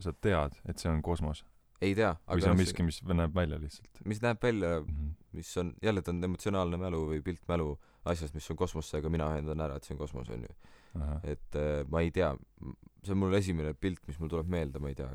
sa 0.00 0.12
tead, 0.12 0.56
et 0.64 0.78
see 0.78 0.90
on 0.90 1.02
kosmos? 1.02 1.44
ei 1.80 1.94
tea. 1.96 2.14
või 2.28 2.42
see 2.44 2.52
on 2.52 2.60
miski, 2.60 2.84
mis 2.84 3.00
näeb 3.04 3.34
välja 3.34 3.58
lihtsalt? 3.60 4.02
mis 4.04 4.20
näeb 4.22 4.42
välja 4.42 4.80
mm, 4.80 4.96
-hmm. 4.96 5.12
mis 5.32 5.56
on, 5.56 5.74
jälle 5.82 6.02
ta 6.02 6.10
on 6.10 6.24
emotsionaalne 6.24 6.76
mälu 6.76 7.06
või 7.12 7.22
piltmälu 7.22 7.78
asjast, 8.08 8.34
mis 8.34 8.48
on 8.52 8.58
kosmoses, 8.58 8.94
aga 8.96 9.10
mina 9.12 9.28
ühendan 9.34 9.60
ära, 9.60 9.76
et 9.76 9.86
see 9.86 9.94
on 9.94 10.00
kosmos, 10.00 10.30
onju. 10.32 10.54
et 11.28 11.58
äh, 11.58 11.82
ma 11.90 12.02
ei 12.04 12.10
tea, 12.14 12.30
see 13.04 13.14
on 13.14 13.20
mul 13.22 13.36
esimene 13.38 13.74
pilt, 13.76 14.02
mis 14.08 14.18
mul 14.20 14.32
tuleb 14.32 14.48
meelde, 14.50 14.80
ma 14.82 14.90
ei 14.90 14.96
tea, 14.98 15.10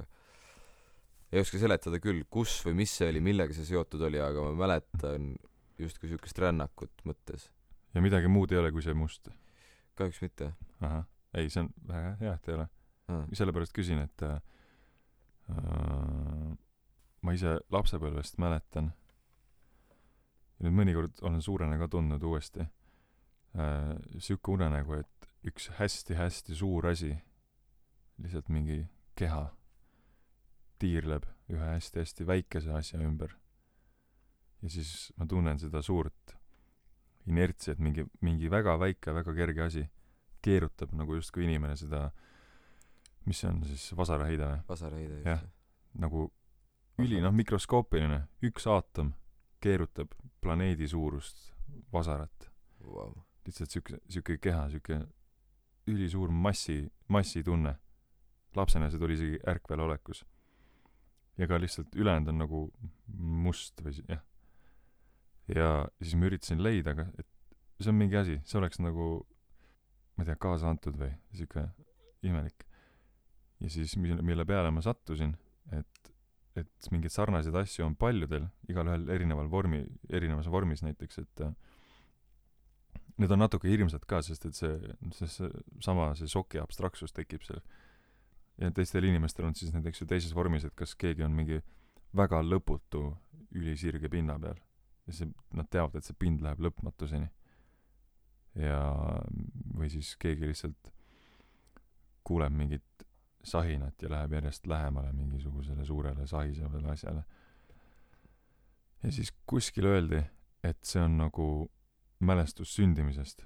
ei 1.33 1.41
oska 1.41 1.59
seletada 1.61 1.99
küll, 2.03 2.23
kus 2.31 2.59
või 2.65 2.77
mis 2.83 2.93
see 2.95 3.09
oli, 3.11 3.23
millega 3.23 3.55
see 3.55 3.67
seotud 3.67 4.05
oli, 4.07 4.21
aga 4.21 4.45
ma 4.45 4.53
mäletan 4.65 5.33
justkui 5.81 6.11
siukest 6.11 6.39
rännakut 6.39 7.03
mõttes. 7.07 7.49
ja 7.95 8.03
midagi 8.03 8.29
muud 8.31 8.53
ei 8.53 8.61
ole 8.61 8.71
kui 8.71 8.85
see 8.85 8.95
must? 8.95 9.31
kahjuks 9.95 10.21
mitte. 10.21 10.51
ahah, 10.83 11.05
ei, 11.33 11.49
see 11.49 11.65
on 11.65 11.71
väga 11.89 12.13
hea, 12.21 12.35
et 12.37 12.49
ei 12.49 12.59
ole. 12.59 12.67
sellepärast 13.35 13.75
küsin, 13.75 14.03
et 14.05 14.27
äh, 14.27 14.37
ma 17.25 17.33
ise 17.35 17.57
lapsepõlvest 17.73 18.39
mäletan 18.41 18.93
ja 20.59 20.67
nüüd 20.67 20.77
mõnikord 20.79 21.21
olen 21.25 21.41
suurena 21.43 21.77
ka 21.79 21.89
tundnud 21.91 22.23
uuesti 22.23 22.63
äh, 22.63 23.93
sihuke 24.17 24.55
unenägu, 24.55 25.01
et 25.01 25.29
üks 25.45 25.69
hästi-hästi 25.79 26.55
suur 26.57 26.87
asi 26.89 27.11
lihtsalt 28.21 28.49
mingi 28.49 28.85
keha 29.19 29.49
tiirleb 30.79 31.27
ühe 31.51 31.67
hästi-hästi 31.75 32.27
väikese 32.27 32.73
asja 32.75 32.99
ümber. 33.03 33.35
ja 34.61 34.69
siis 34.69 35.11
ma 35.17 35.27
tunnen 35.27 35.59
seda 35.59 35.81
suurt 35.81 36.35
inertsi, 37.25 37.71
et 37.71 37.79
mingi, 37.79 38.05
mingi 38.21 38.49
väga 38.51 38.77
väike, 38.79 39.13
väga 39.13 39.33
kerge 39.35 39.63
asi 39.65 39.83
keerutab 40.45 40.93
nagu 40.93 41.17
justkui 41.17 41.45
inimene 41.45 41.75
seda, 41.77 42.09
mis 43.25 43.41
see 43.41 43.49
on 43.49 43.61
siis, 43.65 43.85
vasaraheide 43.97 44.45
või? 44.45 44.63
vasaraheide, 44.69 45.19
just. 45.19 45.29
jah, 45.29 45.45
nagu 46.01 46.27
üli, 47.01 47.19
noh, 47.23 47.33
mikroskoopiline, 47.35 48.21
üks 48.45 48.67
aatom 48.69 49.13
keerutab 49.61 50.11
planeedi 50.41 50.87
suurust 50.87 51.51
vasarat 51.93 52.49
wow.. 52.83 53.13
lihtsalt 53.45 53.71
siuke, 53.71 53.99
siuke 54.09 54.37
keha, 54.37 54.69
siuke 54.69 54.99
ülisuur 55.87 56.31
massi, 56.31 56.91
massitunne 57.07 57.75
lapsena 58.55 58.89
see 58.89 58.99
tuli 58.99 59.17
isegi 59.17 59.39
ärkvelolekus. 59.47 60.25
ja 61.37 61.47
ka 61.47 61.59
lihtsalt 61.59 61.95
ülejäänud 61.95 62.31
on 62.31 62.37
nagu 62.39 62.59
must 63.17 63.81
või 63.83 64.03
jah. 64.07 64.21
ja 65.55 65.87
siis 66.01 66.15
ma 66.15 66.29
üritasin 66.29 66.63
leida, 66.63 66.95
aga 66.95 67.09
et 67.19 67.27
see 67.81 67.91
on 67.91 67.99
mingi 67.99 68.17
asi, 68.17 68.39
see 68.45 68.59
oleks 68.59 68.79
nagu 68.79 69.25
ma 70.15 70.23
ei 70.23 70.29
tea, 70.29 70.39
kaasa 70.39 70.71
antud 70.71 70.95
või 70.99 71.11
sihuke 71.35 71.67
imelik. 72.23 72.65
ja 73.59 73.69
siis 73.69 73.97
mille, 73.99 74.21
mille 74.21 74.45
peale 74.45 74.71
ma 74.71 74.83
sattusin, 74.83 75.35
et, 75.75 76.11
et 76.59 76.89
mingeid 76.91 77.13
sarnaseid 77.13 77.55
asju 77.59 77.85
on 77.85 77.95
paljudel, 77.99 78.47
igalühel 78.71 79.09
erineval 79.15 79.49
vormi, 79.51 79.83
erinevas 80.09 80.47
vormis 80.51 80.83
näiteks, 80.85 81.19
et 81.23 81.45
need 83.19 83.31
on 83.31 83.41
natuke 83.43 83.67
hirmsad 83.71 84.05
ka, 84.07 84.21
sest 84.23 84.45
et 84.49 84.55
see, 84.55 84.75
see, 85.15 85.27
see 85.31 85.49
sama, 85.83 86.11
see 86.19 86.31
šoki 86.31 86.59
abstraktsus 86.61 87.15
tekib 87.15 87.43
seal 87.47 87.63
ja 88.61 88.71
teistel 88.71 89.03
inimestel 89.03 89.45
on 89.45 89.55
siis 89.55 89.73
näiteks 89.73 90.01
ju 90.01 90.07
teises 90.07 90.35
vormis, 90.35 90.65
et 90.65 90.75
kas 90.75 90.95
keegi 90.95 91.23
on 91.25 91.35
mingi 91.35 91.59
väga 92.15 92.41
lõputu 92.43 93.09
ülisirge 93.55 94.09
pinna 94.11 94.37
peal 94.39 94.59
ja 95.05 95.15
see, 95.15 95.29
nad 95.55 95.67
teavad, 95.71 95.97
et 95.99 96.07
see 96.07 96.17
pind 96.17 96.43
läheb 96.43 96.63
lõpmatuseni. 96.65 97.27
ja, 98.55 98.79
või 99.75 99.89
siis 99.91 100.15
keegi 100.19 100.47
lihtsalt 100.47 100.91
kuuleb 102.25 102.55
mingit 102.55 103.04
sahinat 103.45 104.01
ja 104.01 104.09
läheb 104.09 104.33
järjest 104.33 104.67
lähemale 104.67 105.13
mingisugusele 105.13 105.85
suurele 105.85 106.27
sahisevale 106.27 106.91
asjale. 106.91 107.23
ja 109.03 109.11
siis 109.11 109.33
kuskil 109.45 109.85
öeldi, 109.85 110.23
et 110.63 110.77
see 110.83 111.01
on 111.01 111.17
nagu 111.17 111.71
mälestus 112.19 112.75
sündimisest. 112.75 113.45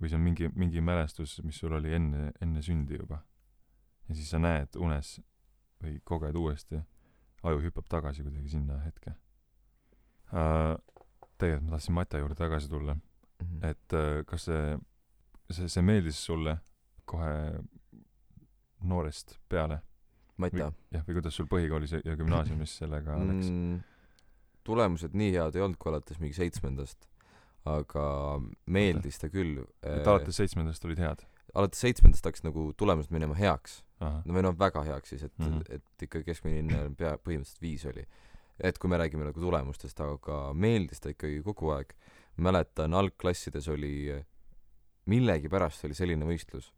või 0.00 0.08
see 0.08 0.16
on 0.16 0.22
mingi, 0.22 0.48
mingi 0.54 0.80
mälestus, 0.80 1.40
mis 1.44 1.58
sul 1.58 1.72
oli 1.72 1.94
enne, 1.94 2.32
enne 2.40 2.62
sündi 2.62 2.96
juba 2.96 3.18
ja 4.08 4.14
siis 4.14 4.30
sa 4.30 4.38
näed 4.38 4.76
unes 4.80 5.18
või 5.82 5.98
koged 6.04 6.36
uuesti, 6.36 6.80
aju 7.46 7.60
hüppab 7.62 7.88
tagasi 7.90 8.24
kuidagi 8.26 8.54
sinna 8.54 8.80
hetke 8.82 9.14
uh,. 10.32 10.74
tegelikult 11.38 11.68
ma 11.68 11.76
tahtsin 11.76 11.94
Matja 11.94 12.20
juurde 12.22 12.34
tagasi 12.38 12.68
tulla 12.68 12.94
mm, 12.94 13.46
-hmm. 13.46 13.66
et 13.70 13.92
uh, 13.94 14.24
kas 14.26 14.48
see, 14.48 14.78
see, 15.50 15.68
see 15.68 15.82
meeldis 15.82 16.24
sulle 16.24 16.58
kohe 17.04 17.62
noorest 18.82 19.38
peale? 19.48 19.80
Matja? 20.38 20.70
jah, 20.94 21.02
või 21.06 21.18
kuidas 21.18 21.34
sul 21.34 21.48
põhikoolis 21.50 21.96
ja 21.98 22.14
gümnaasiumis 22.18 22.76
sellega 22.78 23.16
mm, 23.18 23.30
läks? 23.32 23.86
tulemused 24.68 25.16
nii 25.18 25.32
head 25.34 25.56
ei 25.56 25.64
olnud 25.64 25.80
kui 25.80 25.90
alates 25.90 26.20
mingi 26.22 26.36
seitsmendast, 26.36 27.08
aga 27.66 28.04
meeldis 28.70 29.18
ta 29.18 29.30
küll. 29.32 29.64
et 29.82 30.06
alates 30.06 30.38
seitsmendast 30.38 30.84
olid 30.86 31.02
head? 31.02 31.26
alates 31.58 31.82
seitsmendast 31.82 32.28
hakkas 32.28 32.44
nagu 32.46 32.70
tulemused 32.78 33.10
minema 33.14 33.34
heaks 33.38 33.80
no 34.00 34.34
või 34.36 34.44
noh, 34.46 34.54
väga 34.58 34.84
heaks 34.86 35.14
siis, 35.14 35.26
et 35.26 35.34
mm, 35.38 35.52
-hmm. 35.52 35.74
et 35.74 36.06
ikka 36.06 36.22
keskmine 36.26 36.62
hinne 36.62 36.94
pea, 36.96 37.16
põhimõtteliselt 37.18 37.62
viis 37.62 37.84
oli. 37.90 38.06
et 38.58 38.78
kui 38.78 38.90
me 38.90 38.98
räägime 38.98 39.24
nagu 39.24 39.40
tulemustest, 39.40 40.00
aga 40.00 40.52
meeldis 40.54 41.00
ta 41.00 41.10
ikkagi 41.10 41.42
kogu 41.42 41.70
aeg. 41.74 41.94
mäletan, 42.36 42.94
algklassides 42.94 43.66
oli, 43.68 44.14
millegipärast 45.06 45.84
oli 45.84 45.94
selline 45.94 46.24
võistlus, 46.24 46.72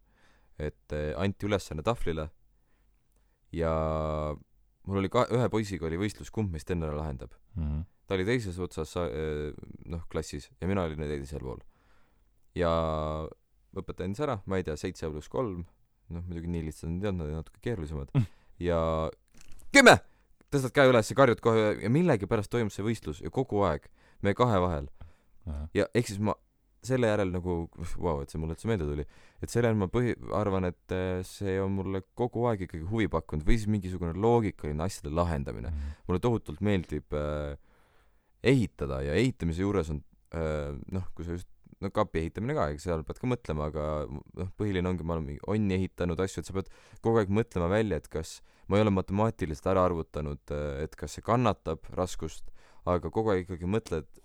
et 0.60 0.94
eh, 0.96 1.10
anti 1.18 1.48
ülesanne 1.48 1.84
tahvlile 1.86 2.28
ja 3.56 3.72
mul 4.86 5.02
oli 5.02 5.10
ka, 5.12 5.26
ühe 5.34 5.48
poisiga 5.52 5.88
oli 5.88 5.98
võistlus, 6.00 6.30
kumb 6.34 6.52
meist 6.54 6.70
enne 6.70 6.90
lahendab 6.94 7.34
mm. 7.56 7.64
-hmm. 7.64 7.82
ta 8.06 8.16
oli 8.16 8.26
teises 8.28 8.58
otsas, 8.58 8.94
eh, 9.06 9.50
noh, 9.86 10.06
klassis 10.12 10.50
ja 10.60 10.68
mina 10.70 10.84
olin 10.84 11.06
teisel 11.06 11.40
pool. 11.44 11.60
ja 12.54 12.70
õpetaja 13.76 14.08
andis 14.08 14.20
ära, 14.20 14.40
ma 14.46 14.58
ei 14.58 14.66
tea, 14.66 14.76
seitse 14.76 15.10
pluss 15.10 15.28
kolm 15.30 15.64
noh 16.10 16.22
muidugi 16.26 16.50
nii 16.50 16.66
lihtsalt 16.66 16.90
ei 16.90 17.08
olnud, 17.08 17.18
nad 17.18 17.26
olid 17.26 17.38
natuke 17.38 17.60
keerulisemad 17.62 18.10
mm. 18.14 18.26
ja 18.66 18.78
kümme 19.74 19.98
tõstad 20.50 20.74
käe 20.74 20.90
üles 20.90 21.10
ja 21.10 21.16
karjud 21.16 21.42
kohe 21.44 21.66
ja 21.78 21.90
millegipärast 21.92 22.50
toimus 22.50 22.74
see 22.78 22.86
võistlus 22.86 23.20
ja 23.22 23.30
kogu 23.30 23.62
aeg 23.68 23.86
me 24.22 24.34
kahe 24.34 24.58
vahel 24.62 24.90
ja 25.74 25.86
ehk 25.94 26.10
siis 26.10 26.18
ma 26.22 26.34
selle 26.86 27.10
järel 27.10 27.32
nagu 27.34 27.56
vau 27.74 28.04
wow, 28.04 28.22
et 28.24 28.32
see 28.32 28.40
mulle 28.40 28.56
üldse 28.56 28.70
meelde 28.70 28.88
tuli 28.88 29.04
et 29.40 29.52
selle 29.52 29.68
järel 29.68 29.80
ma 29.80 29.90
põhi 29.92 30.14
arvan 30.36 30.68
et 30.70 30.94
äh, 30.96 31.20
see 31.26 31.56
on 31.62 31.74
mulle 31.78 32.02
kogu 32.18 32.46
aeg 32.50 32.66
ikkagi 32.66 32.86
huvi 32.90 33.08
pakkunud 33.12 33.46
või 33.46 33.58
siis 33.58 33.70
mingisugune 33.72 34.14
loogikaline 34.16 34.84
asjade 34.86 35.12
lahendamine 35.14 35.72
mm. 35.72 35.96
mulle 36.08 36.22
tohutult 36.24 36.62
meeldib 36.64 37.16
äh, 37.16 37.56
ehitada 38.40 39.02
ja 39.04 39.16
ehitamise 39.20 39.64
juures 39.64 39.92
on 39.92 40.02
äh, 40.36 40.76
noh 40.94 41.08
kui 41.14 41.26
sa 41.26 41.36
just 41.36 41.50
no 41.80 41.90
kapi 41.94 42.24
ehitamine 42.24 42.56
ka, 42.56 42.68
eks 42.74 42.86
seal 42.88 43.02
pead 43.08 43.20
ka 43.20 43.28
mõtlema, 43.30 43.68
aga 43.70 43.84
noh, 44.10 44.48
põhiline 44.60 44.88
ongi, 44.90 45.06
ma 45.06 45.16
olen 45.16 45.26
mingi 45.30 45.44
onni 45.48 45.78
ehitanud 45.78 46.20
asju, 46.20 46.42
et 46.42 46.50
sa 46.50 46.56
pead 46.56 46.68
kogu 47.04 47.22
aeg 47.22 47.32
mõtlema 47.32 47.70
välja, 47.72 48.00
et 48.00 48.08
kas 48.12 48.38
ma 48.68 48.78
ei 48.78 48.84
ole 48.84 48.92
matemaatiliselt 48.94 49.70
ära 49.72 49.86
arvutanud, 49.88 50.52
et 50.84 50.96
kas 50.98 51.16
see 51.16 51.24
kannatab 51.24 51.88
raskust, 51.96 52.52
aga 52.88 53.12
kogu 53.12 53.32
aeg 53.32 53.46
ikkagi 53.46 53.70
mõtled 53.70 54.19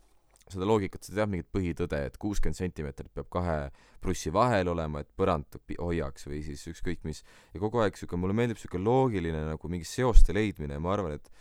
seda 0.51 0.67
loogikat, 0.69 1.05
sa 1.05 1.13
tead 1.15 1.31
mingit 1.31 1.47
põhitõde, 1.53 1.97
et 2.05 2.17
kuuskümmend 2.21 2.57
sentimeetrit 2.57 3.09
peab 3.15 3.29
kahe 3.33 3.57
prussi 4.03 4.29
vahel 4.33 4.69
olema, 4.69 5.01
et 5.01 5.09
põrand 5.17 5.57
hoiaks 5.79 6.27
või 6.29 6.43
siis 6.45 6.61
ükskõik 6.69 7.05
mis. 7.07 7.23
ja 7.53 7.61
kogu 7.63 7.81
aeg 7.81 7.97
sihuke, 7.97 8.19
mulle 8.21 8.37
meeldib 8.37 8.61
sihuke 8.61 8.81
loogiline 8.81 9.41
nagu 9.47 9.71
mingi 9.71 9.87
seoste 9.89 10.35
leidmine 10.37 10.77
ja 10.77 10.83
ma 10.83 10.93
arvan, 10.93 11.17
et 11.17 11.31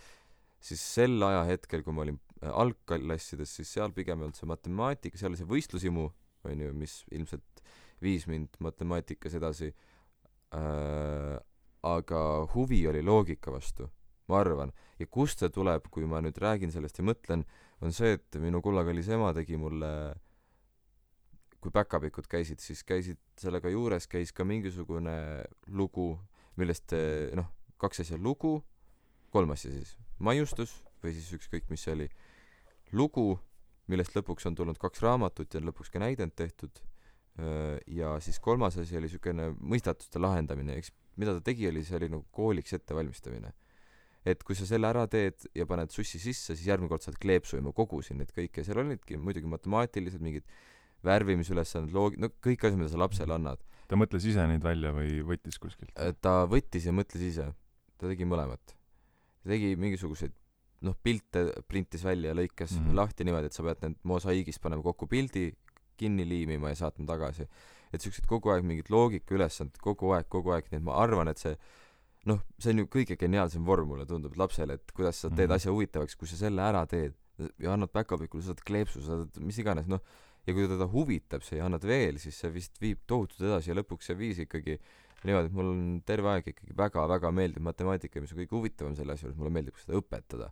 siis 0.65 0.81
sel 0.81 1.21
ajahetkel, 1.23 1.85
kui 1.85 1.93
ma 1.93 2.07
olin 2.07 2.21
algklassides, 2.45 3.53
siis 3.59 3.73
seal 3.77 3.93
pigem 3.97 4.21
ei 4.21 4.29
olnud 4.29 4.39
see 4.39 4.49
matemaatika, 4.49 5.21
seal 5.21 5.33
oli 5.33 5.41
see 5.41 5.51
võistlushimu, 5.51 6.07
on 6.49 6.65
ju, 6.65 6.73
mis 6.77 7.03
ilmselt 7.13 7.65
viis 8.05 8.27
mind 8.29 8.57
matemaatikas 8.65 9.37
edasi 9.37 9.71
äh,, 10.57 11.37
aga 11.85 12.21
huvi 12.55 12.81
oli 12.89 13.05
loogika 13.05 13.53
vastu, 13.53 13.91
ma 14.29 14.41
arvan. 14.41 14.73
ja 14.99 15.07
kust 15.07 15.45
see 15.45 15.53
tuleb, 15.53 15.89
kui 15.93 16.09
ma 16.09 16.23
nüüd 16.25 16.41
räägin 16.41 16.73
sellest 16.73 17.01
ja 17.01 17.05
mõtlen, 17.05 17.45
on 17.85 17.93
see, 17.93 18.17
et 18.17 18.39
minu 18.41 18.63
kullakallis 18.65 19.09
ema 19.13 19.33
tegi 19.37 19.59
mulle 19.61 19.91
kui 21.65 21.73
päkapikud 21.73 22.29
käisid, 22.29 22.61
siis 22.61 22.83
käisid 22.85 23.21
sellega 23.41 23.71
juures, 23.73 24.07
käis 24.11 24.35
ka 24.37 24.45
mingisugune 24.45 25.17
lugu, 25.73 26.11
millest 26.61 26.93
noh, 27.39 27.49
kaks 27.81 28.05
asja, 28.05 28.19
lugu, 28.21 28.59
kolm 29.33 29.55
asja 29.55 29.73
siis, 29.73 29.95
maiustus 30.21 30.77
või 31.03 31.15
siis 31.17 31.31
ükskõik, 31.39 31.71
mis 31.73 31.87
see 31.87 31.95
oli, 31.97 32.09
lugu, 32.93 33.39
millest 33.89 34.13
lõpuks 34.17 34.45
on 34.51 34.59
tulnud 34.59 34.81
kaks 34.81 35.01
raamatut 35.05 35.57
ja 35.57 35.63
on 35.63 35.71
lõpuks 35.71 35.93
ka 35.93 36.05
näidend 36.05 36.37
tehtud, 36.37 36.85
ja 37.91 38.13
siis 38.23 38.39
kolmas 38.45 38.77
asi 38.79 38.99
oli 39.01 39.09
niisugune 39.09 39.49
mõistatuste 39.57 40.21
lahendamine, 40.21 40.77
eks 40.79 40.93
mida 41.17 41.35
ta 41.35 41.43
tegi, 41.49 41.67
oli, 41.71 41.83
see 41.87 41.97
oli 41.99 42.13
nagu 42.13 42.27
kooliks 42.35 42.77
ettevalmistamine 42.77 43.51
et 44.25 44.45
kui 44.45 44.57
sa 44.57 44.67
selle 44.69 44.89
ära 44.89 45.05
teed 45.11 45.47
ja 45.57 45.67
paned 45.69 45.93
sussi 45.93 46.21
sisse, 46.23 46.57
siis 46.57 46.69
järgmine 46.69 46.89
kord 46.93 47.05
saad 47.05 47.19
kleepsu 47.21 47.59
ja 47.59 47.65
ma 47.65 47.75
kogusin 47.77 48.21
neid 48.21 48.33
kõiki 48.37 48.63
ja 48.63 48.69
seal 48.69 48.81
olidki 48.81 49.19
muidugi 49.21 49.51
matemaatilised 49.53 50.25
mingid 50.25 50.47
värvimisülesanded, 51.05 51.93
loog-, 51.95 52.17
no 52.21 52.31
kõik 52.45 52.65
asjad, 52.65 52.79
mida 52.81 52.93
sa 52.93 53.03
lapsele 53.03 53.37
annad. 53.37 53.61
ta 53.89 53.99
mõtles 54.01 54.25
ise 54.25 54.47
neid 54.49 54.65
välja 54.65 54.95
või 54.97 55.21
võttis 55.29 55.61
kuskilt? 55.61 55.93
Äh, 56.01 56.15
ta 56.25 56.47
võttis 56.49 56.89
ja 56.89 56.95
mõtles 56.97 57.27
ise. 57.27 57.51
ta 58.01 58.09
tegi 58.09 58.25
mõlemat. 58.25 58.75
ta 59.43 59.53
tegi 59.53 59.75
mingisuguseid 59.77 60.33
noh, 60.85 60.97
pilte 61.03 61.47
printis 61.69 62.05
välja 62.05 62.33
ja 62.33 62.39
lõikas 62.39 62.75
mm 62.75 62.87
-hmm. 62.87 62.97
lahti 62.97 63.25
niimoodi, 63.25 63.47
et 63.47 63.57
sa 63.57 63.63
pead 63.63 63.83
need 63.83 63.97
mosaiigist 64.03 64.61
panema 64.61 64.83
kokku 64.83 65.07
pildi, 65.07 65.53
kinni 65.97 66.29
liimima 66.29 66.73
ja 66.73 66.75
saatma 66.75 67.07
tagasi. 67.07 67.49
et 67.93 68.01
siuksed 68.01 68.27
kogu 68.27 68.51
aeg 68.51 68.65
mingid 68.67 68.89
loogikaülesanded, 68.91 69.77
kogu 69.79 70.11
aeg, 70.17 70.27
kogu 70.29 70.51
aeg, 70.51 70.67
nii 70.71 70.81
et 70.81 70.83
ma 70.83 70.97
arvan, 70.99 71.29
et 71.29 71.39
see 71.39 71.55
noh, 72.31 72.41
see 72.59 72.73
on 72.73 72.85
ju 72.85 72.91
kõige 72.93 73.17
geniaalsem 73.21 73.65
vorm, 73.67 73.91
mulle 73.93 74.07
tundub, 74.09 74.37
lapsele, 74.41 74.79
et 74.79 74.93
kuidas 74.97 75.21
sa 75.21 75.29
teed 75.29 75.47
mm 75.47 75.51
-hmm. 75.51 75.55
asja 75.57 75.73
huvitavaks, 75.73 76.17
kui 76.17 76.29
sa 76.29 76.37
selle 76.37 76.63
ära 76.63 76.87
teed 76.87 77.15
ja 77.59 77.73
annad 77.73 77.91
päkapikule, 77.93 78.43
saad 78.43 78.63
kleepsu, 78.67 79.03
saad 79.03 79.41
mis 79.43 79.59
iganes, 79.59 79.87
noh, 79.91 80.01
ja 80.47 80.55
kui 80.55 80.69
teda 80.69 80.87
huvitab 80.91 81.43
see 81.43 81.59
ja 81.59 81.67
annad 81.67 81.85
veel, 81.89 82.19
siis 82.23 82.39
see 82.39 82.53
vist 82.55 82.81
viib 82.81 83.01
tohutult 83.07 83.41
edasi 83.49 83.73
ja 83.73 83.79
lõpuks 83.79 84.11
see 84.11 84.19
viis 84.19 84.39
ikkagi 84.45 84.79
niimoodi, 85.25 85.49
et 85.49 85.57
mul 85.57 85.71
on 85.73 85.85
terve 86.07 86.31
aeg 86.35 86.49
ikkagi 86.53 86.77
väga-väga 86.77 87.31
meeldib 87.33 87.65
matemaatika, 87.65 88.21
mis 88.21 88.35
on 88.35 88.43
kõige 88.43 88.57
huvitavam 88.59 88.97
selle 88.97 89.17
asja 89.17 89.29
juures, 89.29 89.39
mulle 89.41 89.53
meeldib 89.57 89.79
seda 89.81 89.99
õpetada. 90.01 90.51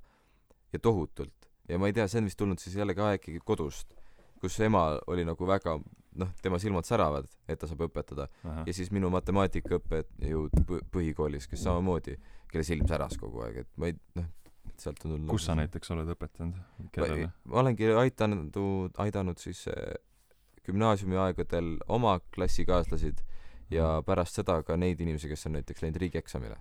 ja 0.72 0.78
tohutult. 0.78 1.48
ja 1.68 1.78
ma 1.78 1.86
ei 1.86 1.92
tea, 1.92 2.08
see 2.08 2.22
on 2.22 2.30
vist 2.30 2.38
tulnud 2.40 2.58
siis 2.58 2.76
jällegi 2.76 3.00
aeg 3.00 3.20
ikkagi 3.20 3.42
kodust, 3.44 3.92
kus 4.40 4.58
ema 4.60 4.98
oli 5.06 5.24
nagu 5.28 5.46
väga 5.46 5.76
noh, 6.20 6.30
tema 6.42 6.58
silmad 6.62 6.86
säravad, 6.88 7.28
et 7.48 7.60
ta 7.60 7.68
saab 7.70 7.86
õpetada. 7.88 8.28
ja 8.66 8.74
siis 8.74 8.92
minu 8.94 9.10
matemaatikaõppejõud 9.14 10.62
põhikoolis, 10.92 11.48
kes 11.50 11.64
samamoodi, 11.64 12.16
kelle 12.52 12.64
silm 12.66 12.88
säras 12.88 13.18
kogu 13.20 13.44
aeg, 13.46 13.62
et 13.64 13.70
ma 13.80 13.90
ei 13.90 13.96
noh, 14.18 14.28
sealt 14.76 15.04
on 15.06 15.14
tulnud 15.14 15.30
kus 15.32 15.46
sa 15.48 15.56
näiteks 15.58 15.92
oled 15.94 16.14
õpetanud? 16.14 16.58
kellele? 16.94 17.30
ma 17.48 17.60
olengi 17.62 17.90
aidanud, 18.04 18.58
aidanud 19.04 19.40
siis 19.42 19.64
eh, 19.72 19.94
gümnaasiumi 20.66 21.18
aegadel 21.26 21.76
oma 21.92 22.18
klassikaaslasid 22.34 23.22
ja 23.72 23.94
pärast 24.06 24.38
seda 24.38 24.60
ka 24.66 24.76
neid 24.76 25.00
inimesi, 25.00 25.30
kes 25.30 25.48
on 25.48 25.56
näiteks 25.58 25.84
läinud 25.84 26.00
riigieksamile. 26.02 26.58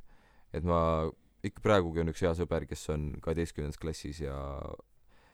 et 0.53 0.63
ma 0.67 1.09
ikka 1.43 1.63
praegugi 1.65 2.03
on 2.03 2.11
üks 2.13 2.23
hea 2.23 2.33
sõber, 2.37 2.67
kes 2.69 2.87
on 2.93 3.11
kaheteistkümnendas 3.21 3.79
klassis 3.81 4.21
ja 4.23 4.35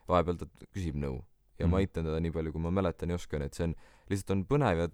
vahepeal 0.08 0.40
ta 0.42 0.48
küsib 0.72 0.98
nõu 1.00 1.20
ja 1.58 1.65
mm. 1.65 1.74
ma 1.74 1.82
aitan 1.82 2.08
teda 2.08 2.22
nii 2.24 2.34
palju, 2.36 2.54
kui 2.56 2.63
ma 2.63 2.72
mäletan 2.74 3.13
ja 3.13 3.17
oskan, 3.20 3.46
et 3.46 3.58
see 3.58 3.67
on, 3.70 3.76
lihtsalt 4.12 4.36
on 4.36 4.46
põnev 4.50 4.84
ja 4.84 4.88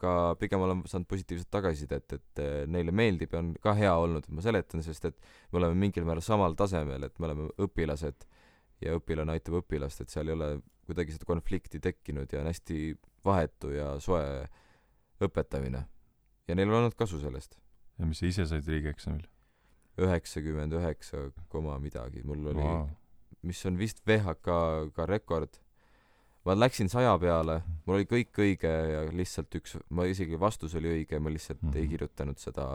ka 0.00 0.12
pigem 0.40 0.62
olen 0.64 0.82
saanud 0.88 1.08
positiivset 1.10 1.50
tagasisidet, 1.52 2.14
et 2.16 2.42
neile 2.72 2.92
meeldib 2.94 3.34
ja 3.34 3.42
on 3.42 3.52
ka 3.62 3.74
hea 3.76 3.92
olnud, 4.00 4.24
et 4.24 4.34
ma 4.34 4.44
seletan, 4.44 4.82
sest 4.84 5.10
et 5.10 5.18
me 5.52 5.60
oleme 5.60 5.76
mingil 5.82 6.06
määral 6.08 6.24
samal 6.24 6.56
tasemel, 6.58 7.04
et 7.04 7.18
me 7.20 7.28
oleme 7.28 7.48
õpilased 7.60 8.24
ja 8.80 8.96
õpilane 8.96 9.36
aitab 9.36 9.60
õpilast, 9.60 10.00
et 10.00 10.12
seal 10.12 10.30
ei 10.30 10.36
ole 10.38 10.50
kuidagi 10.88 11.14
seda 11.14 11.28
konflikti 11.28 11.82
tekkinud 11.84 12.32
ja 12.32 12.40
on 12.40 12.48
hästi 12.48 12.94
vahetu 13.24 13.74
ja 13.74 13.92
soe 14.00 14.24
õpetamine. 15.20 15.84
ja 16.48 16.56
neil 16.56 16.72
on 16.72 16.80
olnud 16.80 16.96
kasu 16.98 17.20
sellest. 17.20 17.58
ja 17.98 18.08
mis 18.08 18.22
sa 18.22 18.26
ise 18.26 18.46
said 18.48 18.68
riigieksamil? 18.68 19.26
üheksakümmend 20.00 20.72
üheksa 20.72 21.28
koma 21.52 21.76
midagi, 21.78 22.22
mul 22.24 22.54
oli 22.54 22.64
wow., 22.64 22.86
mis 23.42 23.60
on 23.68 23.76
vist 23.78 24.00
VHK 24.06 24.56
ka 24.96 25.06
rekord 25.08 25.60
ma 26.44 26.56
läksin 26.56 26.88
saja 26.88 27.12
peale, 27.20 27.60
mul 27.84 27.98
oli 27.98 28.08
kõik 28.08 28.40
õige 28.40 28.70
ja 28.70 29.04
lihtsalt 29.12 29.54
üks, 29.60 29.76
ma 29.92 30.06
isegi 30.08 30.38
vastus 30.40 30.74
oli 30.78 30.92
õige, 30.94 31.20
ma 31.20 31.32
lihtsalt 31.32 31.60
mm 31.62 31.68
-hmm. 31.68 31.76
ei 31.76 31.82
mhm. 31.84 31.90
kirjutanud 31.90 32.38
seda, 32.38 32.66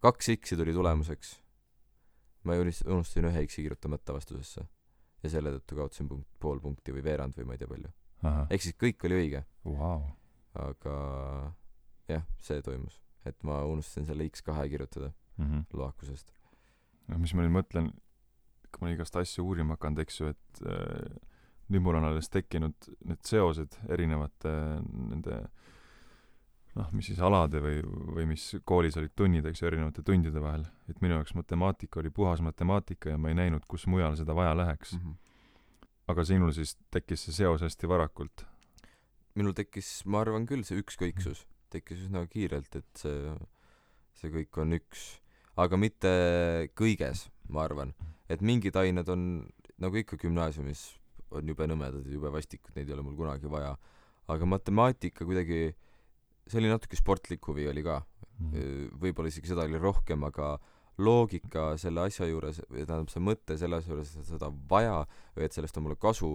kaks 0.00 0.30
X-i 0.36 0.56
tuli 0.56 0.74
tulemuseks. 0.74 1.38
ma 2.44 2.54
unustasin 2.56 3.24
ühe 3.28 3.46
X-i 3.46 3.62
kirjutamata 3.62 4.12
vastusesse. 4.16 4.66
ja 5.22 5.30
selle 5.30 5.50
tõttu 5.52 5.76
kaotasin 5.76 6.08
punkt, 6.08 6.28
pool 6.40 6.60
punkti 6.60 6.92
või 6.92 7.04
veerand 7.04 7.36
või 7.36 7.44
ma 7.44 7.52
ei 7.52 7.58
tea 7.58 7.68
palju. 7.68 7.90
ehk 8.50 8.62
siis 8.62 8.76
kõik 8.76 9.04
oli 9.04 9.14
õige 9.14 9.44
wow.. 9.64 10.02
aga 10.54 11.54
jah, 12.08 12.26
see 12.38 12.62
toimus. 12.62 13.00
et 13.24 13.42
ma 13.42 13.64
unustasin 13.64 14.06
selle 14.06 14.24
X2 14.24 14.68
kirjutada 14.68 15.12
mm 15.36 15.44
-hmm. 15.44 15.64
loakusest. 15.72 16.32
noh, 17.08 17.18
mis 17.18 17.34
ma 17.34 17.42
nüüd 17.42 17.56
mõtlen, 17.58 17.92
kui 18.70 18.86
ma 18.86 18.92
igast 18.94 19.16
asju 19.16 19.44
uurima 19.44 19.74
hakanud, 19.74 19.98
eks 19.98 20.20
ju, 20.20 20.28
et 20.28 20.62
äh, 20.66 21.29
nüüd 21.70 21.84
mul 21.84 22.00
on 22.00 22.08
alles 22.10 22.28
tekkinud 22.32 22.90
need 23.06 23.22
seosed 23.26 23.78
erinevate 23.88 24.52
nende 24.82 25.40
noh, 26.78 26.90
mis 26.94 27.10
siis 27.10 27.20
alade 27.22 27.62
või, 27.62 27.80
või 28.16 28.26
mis 28.30 28.44
koolis 28.66 28.98
olid 29.00 29.14
tunnid, 29.18 29.46
eks 29.46 29.62
ju, 29.62 29.68
erinevate 29.70 30.04
tundide 30.06 30.42
vahel. 30.42 30.66
et 30.88 31.00
minu 31.02 31.16
jaoks 31.18 31.34
matemaatika 31.38 32.00
oli 32.02 32.12
puhas 32.14 32.42
matemaatika 32.46 33.14
ja 33.14 33.18
ma 33.18 33.32
ei 33.32 33.38
näinud, 33.38 33.66
kus 33.70 33.86
mujal 33.90 34.16
seda 34.18 34.34
vaja 34.36 34.54
läheks 34.56 34.94
mm. 34.94 35.00
-hmm. 35.00 35.88
aga 36.12 36.24
sinul 36.24 36.52
siis 36.52 36.76
tekkis 36.90 37.24
see 37.26 37.40
seos 37.42 37.62
hästi 37.62 37.88
varakult? 37.88 38.46
minul 39.34 39.54
tekkis, 39.54 40.04
ma 40.06 40.20
arvan 40.20 40.46
küll, 40.46 40.66
see 40.66 40.78
ükskõiksus 40.82 41.46
tekkis 41.70 42.06
üsna 42.06 42.24
kiirelt, 42.26 42.74
et 42.76 43.02
see, 43.02 43.34
see 44.18 44.30
kõik 44.34 44.58
on 44.58 44.74
üks, 44.74 45.20
aga 45.60 45.78
mitte 45.78 46.10
kõiges, 46.78 47.28
ma 47.48 47.64
arvan. 47.64 47.94
et 48.28 48.42
mingid 48.42 48.76
ained 48.76 49.08
on 49.08 49.46
nagu 49.78 49.96
ikka 49.96 50.18
gümnaasiumis 50.20 50.99
on 51.36 51.52
jube 51.52 51.66
nõmedad 51.70 52.06
ja 52.06 52.16
jube 52.16 52.32
vastikud, 52.32 52.74
neid 52.76 52.88
ei 52.88 52.96
ole 52.96 53.04
mul 53.06 53.16
kunagi 53.18 53.50
vaja. 53.50 53.76
aga 54.30 54.46
matemaatika 54.46 55.26
kuidagi, 55.26 55.72
see 56.46 56.58
oli 56.60 56.70
natuke 56.70 56.96
sportlik 56.96 57.46
huvi 57.50 57.66
oli 57.68 57.82
ka. 57.82 58.00
Mm.. 58.40 58.94
võib-olla 59.02 59.28
isegi 59.28 59.50
seda 59.50 59.66
oli 59.68 59.78
rohkem, 59.78 60.22
aga 60.24 60.54
loogika 61.00 61.74
selle 61.80 62.06
asja 62.06 62.28
juures, 62.28 62.60
tähendab 62.70 63.10
see 63.12 63.22
mõte 63.24 63.56
selle 63.60 63.80
asja 63.80 63.92
juures, 63.92 64.14
et 64.16 64.28
seda 64.28 64.48
vaja 64.70 65.02
või 65.36 65.46
et 65.46 65.56
sellest 65.56 65.76
on 65.76 65.86
mulle 65.86 65.98
kasu, 66.00 66.30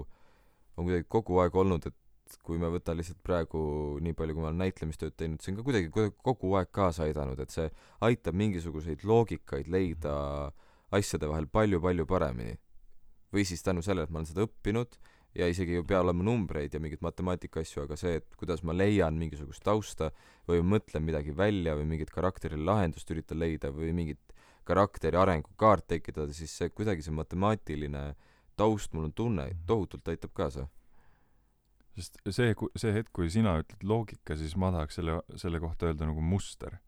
on 0.76 0.86
kuidagi 0.86 1.08
kogu 1.10 1.40
aeg 1.42 1.56
olnud, 1.56 1.88
et 1.90 2.38
kui 2.46 2.60
ma 2.62 2.70
võtan 2.74 2.98
lihtsalt 3.00 3.22
praegu 3.26 3.62
nii 4.02 4.14
palju, 4.18 4.36
kui 4.36 4.44
ma 4.44 4.52
olen 4.52 4.62
näitlemistööd 4.66 5.16
teinud, 5.18 5.42
see 5.42 5.54
on 5.54 5.60
ka 5.60 5.66
kuidagi, 5.68 5.90
kuidagi 5.94 6.16
kogu 6.26 6.54
aeg 6.60 6.72
kaasa 6.74 7.06
aidanud, 7.06 7.42
et 7.42 7.54
see 7.54 7.68
aitab 8.06 8.38
mingisuguseid 8.38 9.06
loogikaid 9.06 9.70
leida 9.72 10.16
asjade 10.96 11.30
vahel 11.30 11.50
palju-palju 11.52 12.06
paremini 12.10 12.58
või 13.36 13.44
siis 13.48 13.64
tänu 13.64 13.84
sellele, 13.84 14.08
et 14.08 14.14
ma 14.14 14.22
olen 14.22 14.30
seda 14.32 14.46
õppinud 14.48 14.96
ja 15.36 15.48
isegi 15.52 15.76
ei 15.76 15.84
pea 15.88 16.00
olema 16.00 16.24
numbreid 16.24 16.74
ja 16.74 16.80
mingeid 16.80 17.04
matemaatika 17.04 17.60
asju, 17.60 17.84
aga 17.84 17.98
see, 18.00 18.22
et 18.22 18.38
kuidas 18.40 18.64
ma 18.64 18.76
leian 18.76 19.18
mingisugust 19.20 19.66
tausta 19.66 20.12
või 20.48 20.62
mõtlen 20.64 21.04
midagi 21.04 21.36
välja 21.36 21.76
või 21.76 21.90
mingit 21.92 22.14
karakterile 22.16 22.64
lahendust 22.64 23.12
üritan 23.12 23.42
leida 23.42 23.72
või 23.76 23.92
mingit 23.98 24.36
karakteri 24.66 25.20
arengukaart 25.20 25.88
tekitada, 25.92 26.34
siis 26.34 26.56
see 26.58 26.72
kuidagi 26.74 27.04
see 27.06 27.14
matemaatiline 27.14 28.08
taust, 28.58 28.94
mul 28.96 29.10
on 29.10 29.14
tunne, 29.14 29.50
tohutult 29.68 30.08
aitab 30.08 30.34
kaasa. 30.34 30.68
sest 31.96 32.18
see, 32.30 32.56
see 32.76 32.92
hetk, 32.96 33.12
kui 33.16 33.30
sina 33.32 33.58
ütled 33.60 33.84
loogika, 33.84 34.36
siis 34.36 34.56
ma 34.60 34.72
tahaks 34.72 35.00
selle, 35.00 35.20
selle 35.40 35.60
kohta 35.64 35.92
öelda 35.92 36.08
nagu 36.08 36.22
muster. 36.22 36.80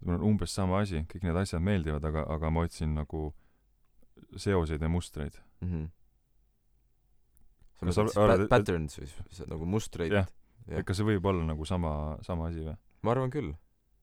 mul 0.00 0.18
on 0.18 0.26
umbes 0.32 0.54
sama 0.54 0.82
asi, 0.82 1.06
kõik 1.10 1.24
need 1.26 1.36
asjad 1.36 1.62
meeldivad, 1.62 2.04
aga, 2.04 2.26
aga 2.28 2.50
ma 2.50 2.66
otsin 2.66 2.94
nagu 2.94 3.32
seoseid 4.36 4.82
ja 4.82 4.88
mustreid 4.92 5.38
mm. 5.60 5.68
-hmm. 5.68 5.86
sa 7.78 7.86
mõtled 7.86 8.20
arvad, 8.24 8.44
pat-, 8.46 8.52
patterns 8.56 8.98
või 9.00 9.08
see 9.12 9.48
nagu 9.50 9.68
mustreid? 9.76 10.12
jah 10.12 10.28
ja., 10.68 10.82
kas 10.86 11.00
see 11.00 11.06
võib 11.08 11.28
olla 11.28 11.46
nagu 11.48 11.66
sama, 11.68 11.92
sama 12.26 12.48
asi 12.50 12.64
või? 12.64 12.74
ma 13.06 13.14
arvan 13.14 13.32
küll, 13.32 13.52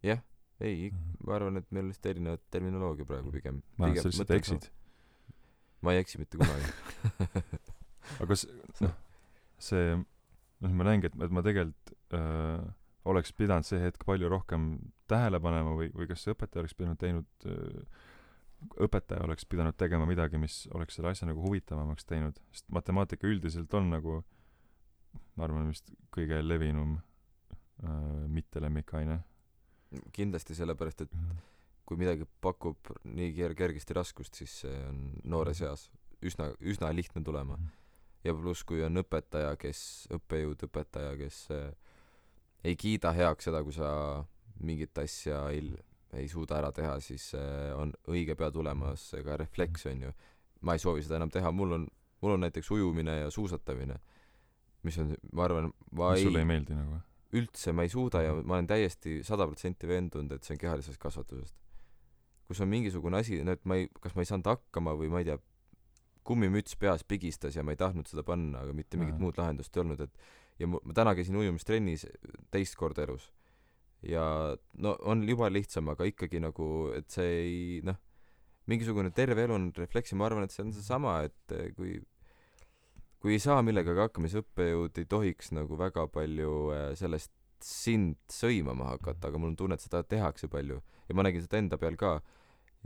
jah. 0.05 0.21
ei 0.61 0.89
-hmm. 0.89 1.19
ma 1.27 1.37
arvan, 1.37 1.61
et 1.61 1.69
meil 1.71 1.85
on 1.85 1.91
lihtsalt 1.91 2.11
erinev 2.13 2.39
terminoloogia 2.53 3.07
praegu 3.09 3.33
pigem. 3.33 3.61
ma 3.77 3.89
arvan, 3.89 3.97
et 3.97 4.05
sa 4.05 4.11
lihtsalt 4.11 4.35
eksid. 4.37 4.69
ma 5.81 5.93
ei 5.93 6.01
eksi 6.03 6.21
mitte 6.21 6.39
kunagi 6.41 6.71
aga 8.23 8.39
s-, 8.39 8.49
noh, 8.81 8.95
see, 9.59 9.93
noh, 9.95 10.71
ma 10.71 10.89
näengi, 10.89 11.11
et, 11.11 11.21
et 11.27 11.31
ma 11.31 11.43
tegelikult 11.45 11.95
öö, 12.15 12.59
oleks 13.05 13.33
pidanud 13.37 13.67
see 13.67 13.81
hetk 13.81 14.05
palju 14.05 14.29
rohkem 14.31 14.75
tähele 15.09 15.39
panema 15.41 15.75
või, 15.77 15.91
või 15.93 16.09
kas 16.09 16.25
see 16.25 16.33
õpetaja 16.33 16.63
oleks 16.63 16.77
pidanud 16.77 17.01
teinud 17.01 17.49
öö, 17.49 17.85
õpetaja 18.81 19.23
oleks 19.23 19.45
pidanud 19.45 19.75
tegema 19.77 20.05
midagi, 20.09 20.37
mis 20.41 20.65
oleks 20.73 20.95
selle 20.97 21.11
asja 21.11 21.27
nagu 21.27 21.43
huvitavamaks 21.43 22.05
teinud, 22.05 22.39
sest 22.51 22.69
matemaatika 22.73 23.27
üldiselt 23.27 23.73
on 23.73 23.89
nagu 23.93 24.23
ma 25.35 25.47
arvan 25.47 25.69
vist 25.69 25.91
kõige 26.15 26.39
levinum 26.43 26.97
äh, 26.97 28.25
mitte 28.31 28.61
lemmikaine. 28.63 29.21
kindlasti 30.11 30.55
sellepärast, 30.55 31.01
et 31.01 31.13
-hmm. 31.13 31.37
kui 31.85 31.97
midagi 31.97 32.25
pakub 32.41 32.77
nii 33.03 33.33
ker-, 33.35 33.55
kergesti 33.55 33.93
raskust, 33.93 34.33
siis 34.33 34.59
see 34.61 34.85
on 34.87 35.11
noores 35.23 35.61
eas 35.61 35.89
üsna, 36.21 36.51
üsna 36.61 36.95
lihtne 36.95 37.23
tulema. 37.23 37.55
-hmm. 37.55 37.69
ja 38.23 38.33
pluss 38.33 38.63
kui 38.63 38.83
on 38.83 38.97
õpetaja 38.97 39.55
kes 39.57 40.07
õppejõud 40.11 40.63
õpetaja 40.67 41.17
kes 41.17 41.47
äh, 41.51 41.71
ei 42.63 42.75
kiida 42.75 43.11
heaks 43.11 43.43
seda 43.43 43.63
kui 43.63 43.73
sa 43.73 44.25
mingit 44.59 44.97
asja 44.97 45.49
ei 45.49 45.75
ei 46.15 46.27
suuda 46.31 46.59
ära 46.61 46.71
teha 46.75 46.97
siis 47.03 47.31
äh, 47.37 47.71
on 47.77 47.93
õige 48.11 48.35
pea 48.39 48.51
tulemas 48.51 49.09
ka 49.25 49.37
refleks 49.41 49.85
onju 49.91 50.11
ma 50.61 50.75
ei 50.75 50.81
soovi 50.81 51.03
seda 51.05 51.19
enam 51.19 51.33
teha 51.33 51.51
mul 51.51 51.79
on 51.79 51.87
mul 52.21 52.37
on 52.37 52.45
näiteks 52.45 52.71
ujumine 52.71 53.19
ja 53.19 53.31
suusatamine 53.31 53.99
mis 54.85 54.97
on 55.01 55.15
ma 55.33 55.49
arvan 55.49 55.73
ma 55.91 56.13
mis 56.13 56.25
sulle 56.27 56.43
ei 56.43 56.49
meeldi 56.49 56.77
nagu? 56.77 57.01
üldse 57.35 57.73
ma 57.75 57.85
ei 57.85 57.91
suuda 57.91 58.21
ja 58.23 58.35
ma 58.37 58.57
olen 58.57 58.69
täiesti 58.69 59.19
sada 59.27 59.47
protsenti 59.49 59.89
veendunud 59.89 60.31
et 60.35 60.45
see 60.45 60.55
on 60.55 60.61
kehalisest 60.61 61.01
kasvatusest. 61.01 61.57
Kus 62.45 62.61
on 62.61 62.69
mingisugune 62.69 63.19
asi 63.19 63.41
no 63.43 63.55
et 63.57 63.63
ma 63.65 63.79
ei 63.79 63.89
kas 63.99 64.15
ma 64.15 64.23
ei 64.23 64.29
saanud 64.29 64.47
hakkama 64.51 64.93
või 64.99 65.09
ma 65.11 65.21
ei 65.21 65.29
tea 65.31 65.39
kummimüts 66.25 66.77
peas 66.81 67.03
pigistas 67.05 67.57
ja 67.57 67.63
ma 67.63 67.75
ei 67.75 67.79
tahtnud 67.79 68.09
seda 68.09 68.23
panna, 68.25 68.63
aga 68.65 68.73
mitte 68.73 68.97
mingit 68.97 69.19
muud 69.21 69.37
lahendust 69.37 69.75
ei 69.75 69.83
olnud, 69.83 70.01
et 70.01 70.61
ja 70.61 70.69
mu, 70.69 70.79
ma 70.81 70.95
täna 70.97 71.13
käisin 71.17 71.37
ujumistrennis 71.37 72.07
teist 72.53 72.77
korda 72.79 73.05
elus. 73.05 73.27
Ja 74.09 74.25
no 74.81 74.95
on 75.09 75.23
juba 75.27 75.49
lihtsam, 75.51 75.89
aga 75.93 76.07
ikkagi 76.09 76.41
nagu, 76.43 76.67
et 76.95 77.07
see 77.13 77.31
ei 77.43 77.61
noh, 77.85 77.97
mingisugune 78.71 79.11
terve 79.15 79.45
elu 79.45 79.55
on 79.55 79.69
refleks 79.77 80.13
ja 80.13 80.19
ma 80.19 80.27
arvan, 80.29 80.45
et 80.45 80.53
see 80.53 80.65
on 80.65 80.73
seesama, 80.75 81.19
et 81.27 81.55
eh, 81.55 81.71
kui 81.77 81.97
kui 83.21 83.33
ei 83.33 83.41
saa 83.41 83.63
millegagi 83.65 84.03
hakkama, 84.03 84.29
siis 84.29 84.43
õppejõud 84.43 84.99
ei 85.01 85.07
tohiks 85.09 85.49
nagu 85.57 85.77
väga 85.79 86.05
palju 86.13 86.55
eh, 86.75 86.87
sellest 86.99 87.33
sind 87.65 88.19
sõimama 88.29 88.91
hakata, 88.91 89.31
aga 89.31 89.39
mul 89.41 89.53
on 89.53 89.59
tunne, 89.59 89.77
et 89.77 89.85
seda 89.85 90.03
tehakse 90.05 90.49
palju 90.51 90.81
ja 91.07 91.15
ma 91.17 91.25
nägin 91.25 91.41
seda 91.41 91.57
enda 91.61 91.79
peal 91.81 91.97
ka 91.97 92.19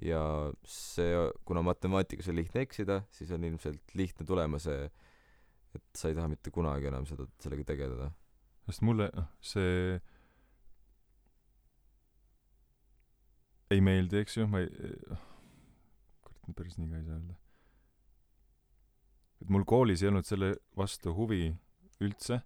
ja 0.04 0.22
see, 0.68 1.12
kuna 1.48 1.64
matemaatikas 1.66 2.30
on 2.32 2.40
lihtne 2.40 2.64
eksida, 2.64 3.02
siis 3.12 3.32
on 3.36 3.44
ilmselt 3.44 3.96
lihtne 4.00 4.28
tulema 4.28 4.60
see, 4.64 4.88
et 5.76 5.86
sa 5.98 6.12
ei 6.12 6.16
taha 6.18 6.32
mitte 6.32 6.54
kunagi 6.56 6.88
enam 6.92 7.08
seda, 7.10 7.28
sellega 7.44 7.68
tegeleda. 7.74 8.12
sest 8.70 8.86
mulle, 8.86 9.10
noh, 9.16 9.28
see 9.44 9.98
ei 13.72 13.82
meeldi, 13.86 14.24
eks 14.24 14.38
ju, 14.38 14.48
ma 14.50 14.64
ei, 14.64 14.70
kurat, 16.26 16.56
päris 16.58 16.78
nii 16.80 16.90
ka 16.90 16.98
ei 16.98 17.08
saa 17.08 17.18
öelda. 17.18 17.36
et 19.42 19.50
mul 19.50 19.66
koolis 19.66 20.04
ei 20.04 20.10
olnud 20.12 20.28
selle 20.28 20.56
vastu 20.78 21.14
huvi 21.16 21.54
üldse, 22.04 22.42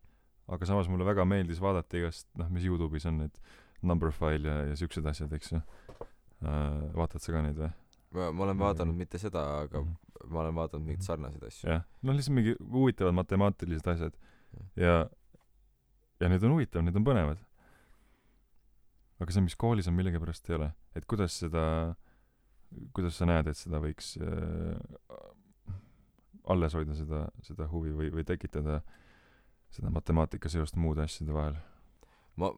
aga 0.47 0.65
samas 0.65 0.89
mulle 0.91 1.05
väga 1.07 1.26
meeldis 1.26 1.61
vaadata 1.63 1.97
igast, 1.97 2.28
noh, 2.38 2.49
mis 2.53 2.65
Youtube'is 2.67 3.07
on 3.09 3.24
need 3.24 3.43
Numberphile 3.84 4.47
ja, 4.47 4.59
ja 4.69 4.76
siuksed 4.80 5.05
asjad, 5.09 5.34
eks 5.36 5.55
ju 5.55 5.61
Äh, 6.43 6.95
vaatad 6.97 7.24
sa 7.24 7.32
ka 7.32 7.41
neid 7.43 7.55
või? 7.59 7.69
ma, 8.13 8.26
ma 8.36 8.43
olen 8.45 8.59
vaadanud 8.59 8.97
mitte 8.97 9.19
seda, 9.21 9.41
aga 9.63 9.80
mm 9.80 9.86
-hmm. 9.88 10.32
ma 10.34 10.41
olen 10.41 10.55
vaadanud 10.57 10.88
mingeid 10.88 11.05
sarnaseid 11.05 11.43
asju. 11.47 11.69
jah, 11.69 11.86
noh 12.03 12.15
lihtsalt 12.17 12.36
mingi 12.36 12.55
huvitavad 12.59 13.15
matemaatilised 13.15 13.88
asjad 13.88 14.17
ja 14.76 15.07
ja 16.19 16.30
need 16.30 16.43
on 16.43 16.55
huvitavad, 16.57 16.86
need 16.86 16.99
on 16.99 17.05
põnevad. 17.07 17.39
Aga 19.24 19.36
see, 19.36 19.45
mis 19.45 19.57
koolis 19.59 19.89
on, 19.89 19.97
millegipärast 19.97 20.49
ei 20.49 20.57
ole. 20.59 20.71
et 20.95 21.07
kuidas 21.09 21.38
seda, 21.43 21.65
kuidas 22.95 23.17
sa 23.19 23.28
näed, 23.30 23.49
et 23.49 23.59
seda 23.59 23.82
võiks 23.84 24.15
äh, 24.21 24.78
alles 26.53 26.76
hoida, 26.76 26.95
seda, 26.97 27.28
seda 27.45 27.67
huvi 27.71 27.93
või, 27.95 28.09
või 28.13 28.26
tekitada 28.28 28.82
seda 29.74 29.91
matemaatika 29.93 30.51
seost 30.51 30.78
muude 30.80 31.05
asjade 31.05 31.36
vahel? 31.36 31.59
ma 32.41 32.49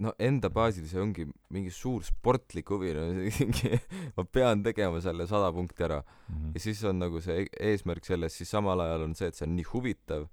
no 0.00 0.14
enda 0.22 0.48
baasil 0.48 0.86
see 0.88 1.00
ongi 1.00 1.26
mingi 1.52 1.68
suur 1.76 2.04
sportlik 2.06 2.70
huvi 2.72 2.94
no 2.96 3.02
mingi 3.20 3.74
ma 4.16 4.24
pean 4.24 4.62
tegema 4.64 5.02
selle 5.04 5.26
sada 5.28 5.50
punkti 5.52 5.84
ära 5.84 5.98
mm 6.00 6.36
-hmm. 6.36 6.54
ja 6.54 6.60
siis 6.60 6.80
on 6.88 7.02
nagu 7.02 7.20
see 7.20 7.42
e-, 7.42 7.50
eesmärk 7.70 8.08
selles 8.08 8.38
siis 8.38 8.50
samal 8.50 8.80
ajal 8.80 9.04
on 9.08 9.14
see 9.14 9.28
et 9.28 9.36
see 9.36 9.46
on 9.48 9.56
nii 9.56 9.68
huvitav 9.74 10.28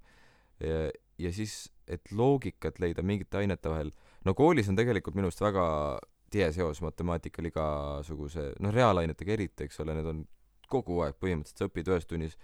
ja 0.60 0.88
ja 1.18 1.32
siis 1.32 1.68
et 1.86 2.12
loogikat 2.12 2.80
leida 2.80 3.02
mingite 3.02 3.38
ainete 3.38 3.68
vahel 3.68 3.92
no 4.26 4.34
koolis 4.38 4.70
on 4.70 4.78
tegelikult 4.78 5.18
minu 5.18 5.30
arust 5.30 5.42
väga 5.44 5.66
tihe 6.32 6.50
seos 6.52 6.82
matemaatikal 6.84 7.48
igasuguse 7.48 8.50
noh 8.60 8.74
reaalainetega 8.74 9.36
eriti 9.38 9.68
eks 9.68 9.80
ole 9.84 9.96
need 9.98 10.08
on 10.10 10.24
kogu 10.68 11.00
aeg 11.04 11.16
põhimõtteliselt 11.20 11.64
sa 11.64 11.68
õpid 11.70 11.92
ühes 11.92 12.08
tunnis 12.08 12.34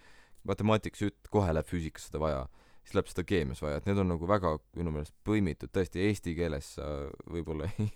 matemaatikas 0.48 1.10
kohe 1.32 1.52
läheb 1.52 1.68
füüsikasse 1.68 2.12
seda 2.12 2.22
vaja 2.22 2.44
siis 2.84 2.94
läheb 2.98 3.10
seda 3.10 3.24
keemias 3.26 3.62
vaja, 3.64 3.80
et 3.80 3.88
need 3.88 4.00
on 4.00 4.10
nagu 4.12 4.28
väga 4.28 4.54
minu 4.76 4.92
meelest 4.94 5.14
põimitud, 5.26 5.72
tõesti 5.72 6.04
eesti 6.04 6.34
keeles 6.36 6.74
sa 6.76 6.88
võib-olla 7.32 7.68
ei, 7.78 7.88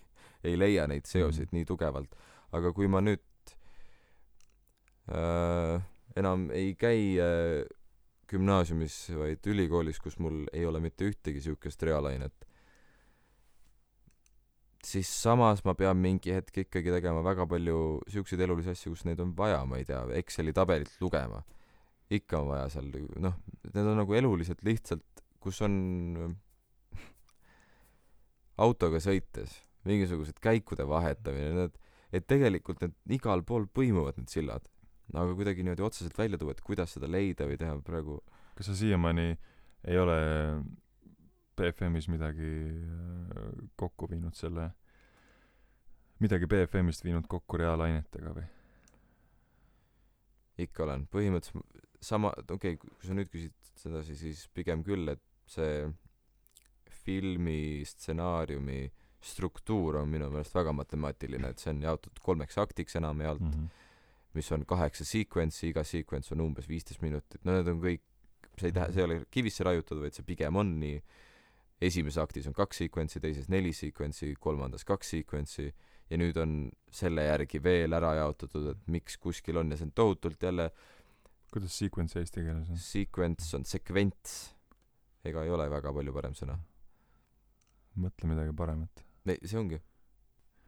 ei 0.49 0.57
leia 0.59 0.87
neid 0.89 1.09
seoseid 1.09 1.51
mm. 1.51 1.59
nii 1.59 1.69
tugevalt, 1.69 2.15
aga 2.57 2.73
kui 2.77 2.89
ma 2.91 3.03
nüüd 3.05 3.53
äh, 5.13 5.77
enam 6.17 6.49
ei 6.57 6.73
käi 6.81 7.03
äh, 7.21 7.67
gümnaasiumis, 8.29 8.97
vaid 9.17 9.47
ülikoolis, 9.49 10.01
kus 10.01 10.19
mul 10.21 10.47
ei 10.53 10.67
ole 10.69 10.81
mitte 10.85 11.09
ühtegi 11.09 11.41
siukest 11.45 11.83
reaalainet, 11.85 12.48
siis 14.85 15.11
samas 15.11 15.65
ma 15.67 15.75
pean 15.79 15.99
mingi 16.01 16.33
hetk 16.35 16.63
ikkagi 16.65 16.93
tegema 16.95 17.23
väga 17.27 17.47
palju 17.51 17.79
siukseid 18.11 18.43
elulisi 18.47 18.73
asju, 18.75 18.95
kus 18.95 19.07
neid 19.09 19.21
on 19.25 19.33
vaja, 19.37 19.65
ma 19.67 19.81
ei 19.81 19.87
tea, 19.89 20.05
Exceli 20.21 20.55
tabelit 20.57 20.93
lugema. 21.03 21.43
Ikka 22.15 22.41
on 22.41 22.53
vaja 22.55 22.69
seal 22.73 22.87
noh 23.21 23.35
need 23.69 23.85
on 23.85 23.99
nagu 24.01 24.15
eluliselt 24.17 24.63
lihtsalt 24.65 25.25
kus 25.45 25.61
on 25.67 25.75
autoga 28.65 29.01
sõites 29.03 29.59
mingisugused 29.89 30.41
käikude 30.43 30.87
vahetamine 30.89 31.53
need 31.57 31.77
et 32.15 32.25
tegelikult 32.29 32.81
need 32.81 33.19
igal 33.19 33.43
pool 33.45 33.67
põimuvad 33.69 34.17
need 34.17 34.31
sillad. 34.33 34.65
Aga 35.13 35.35
kuidagi 35.37 35.65
niimoodi 35.65 35.85
otseselt 35.85 36.17
välja 36.17 36.39
tuua 36.41 36.55
et 36.55 36.63
kuidas 36.65 36.95
seda 36.97 37.09
leida 37.09 37.47
või 37.49 37.59
teha 37.61 37.77
praegu 37.85 38.19
kas 38.57 38.71
sa 38.71 38.77
siiamaani 38.77 39.29
ei 39.89 39.99
ole 40.01 40.19
BFM-is 41.59 42.09
midagi 42.13 42.53
äh, 42.69 43.65
kokku 43.77 44.09
viinud 44.11 44.37
selle 44.39 44.71
midagi 46.23 46.49
BFM-ist 46.51 47.05
viinud 47.07 47.27
kokku 47.31 47.61
reaalainetega 47.61 48.35
või? 48.35 48.47
Ikka 50.59 50.83
olen. 50.89 51.05
Põhimõtteliselt 51.13 51.85
sama, 52.03 52.33
okei 52.43 52.75
okay,, 52.75 52.79
kui 52.79 53.07
sa 53.07 53.15
nüüd 53.15 53.31
küsid 53.31 53.73
sedasi, 53.79 54.17
siis 54.19 54.45
pigem 54.55 54.83
küll, 54.87 55.11
et 55.13 55.23
see 55.49 55.87
filmi 57.05 57.85
stsenaariumi 57.87 58.81
struktuur 59.25 60.03
on 60.03 60.11
minu 60.11 60.29
meelest 60.31 60.55
väga 60.55 60.75
matemaatiline, 60.77 61.51
et 61.51 61.63
see 61.63 61.73
on 61.73 61.83
jaotatud 61.87 62.21
kolmeks 62.23 62.59
aktiks 62.61 62.99
enamjaolt 63.01 63.43
mm, 63.43 63.55
-hmm. 63.55 63.87
mis 64.39 64.53
on 64.53 64.67
kaheksa 64.67 65.05
sequence'i, 65.05 65.73
iga 65.73 65.85
sequence 65.85 66.35
on 66.35 66.45
umbes 66.45 66.69
viisteist 66.69 67.03
minutit, 67.03 67.45
no 67.45 67.57
need 67.57 67.71
on 67.73 67.81
kõik, 67.83 68.05
see 68.59 68.71
ei 68.71 68.77
tähe-, 68.77 68.93
see 68.93 69.03
ei 69.03 69.09
ole 69.09 69.25
kivisse 69.31 69.65
raiutud, 69.65 70.03
vaid 70.03 70.15
see 70.15 70.27
pigem 70.27 70.57
on 70.57 70.77
nii, 70.81 71.01
esimeses 71.81 72.19
aktis 72.23 72.49
on 72.51 72.57
kaks 72.57 72.85
sequence'i, 72.85 73.23
teises 73.23 73.49
neli 73.53 73.73
sequence'i, 73.77 74.35
kolmandas 74.41 74.85
kaks 74.89 75.15
sequence'i 75.15 75.71
ja 76.09 76.19
nüüd 76.19 76.39
on 76.41 76.61
selle 76.91 77.27
järgi 77.29 77.61
veel 77.63 77.95
ära 77.95 78.15
jaotatud, 78.19 78.71
et 78.73 78.87
miks 78.91 79.19
kuskil 79.23 79.61
on 79.61 79.71
ja 79.71 79.79
see 79.79 79.89
on 79.89 79.95
tohutult 79.95 80.43
jälle 80.43 80.71
kuidas 81.53 81.79
sequence 81.81 82.21
eesti 82.21 82.45
keeles 82.45 82.71
on? 82.71 82.81
Sequence 82.81 83.57
on 83.57 83.67
sekvents. 83.69 84.39
ega 85.27 85.43
ei 85.45 85.53
ole 85.53 85.69
väga 85.71 85.93
palju 85.93 86.15
parem 86.15 86.35
sõna. 86.37 86.57
mõtle 87.99 88.31
midagi 88.31 88.55
paremat. 88.57 89.05
ei, 89.27 89.39
see 89.45 89.59
ongi 89.61 89.81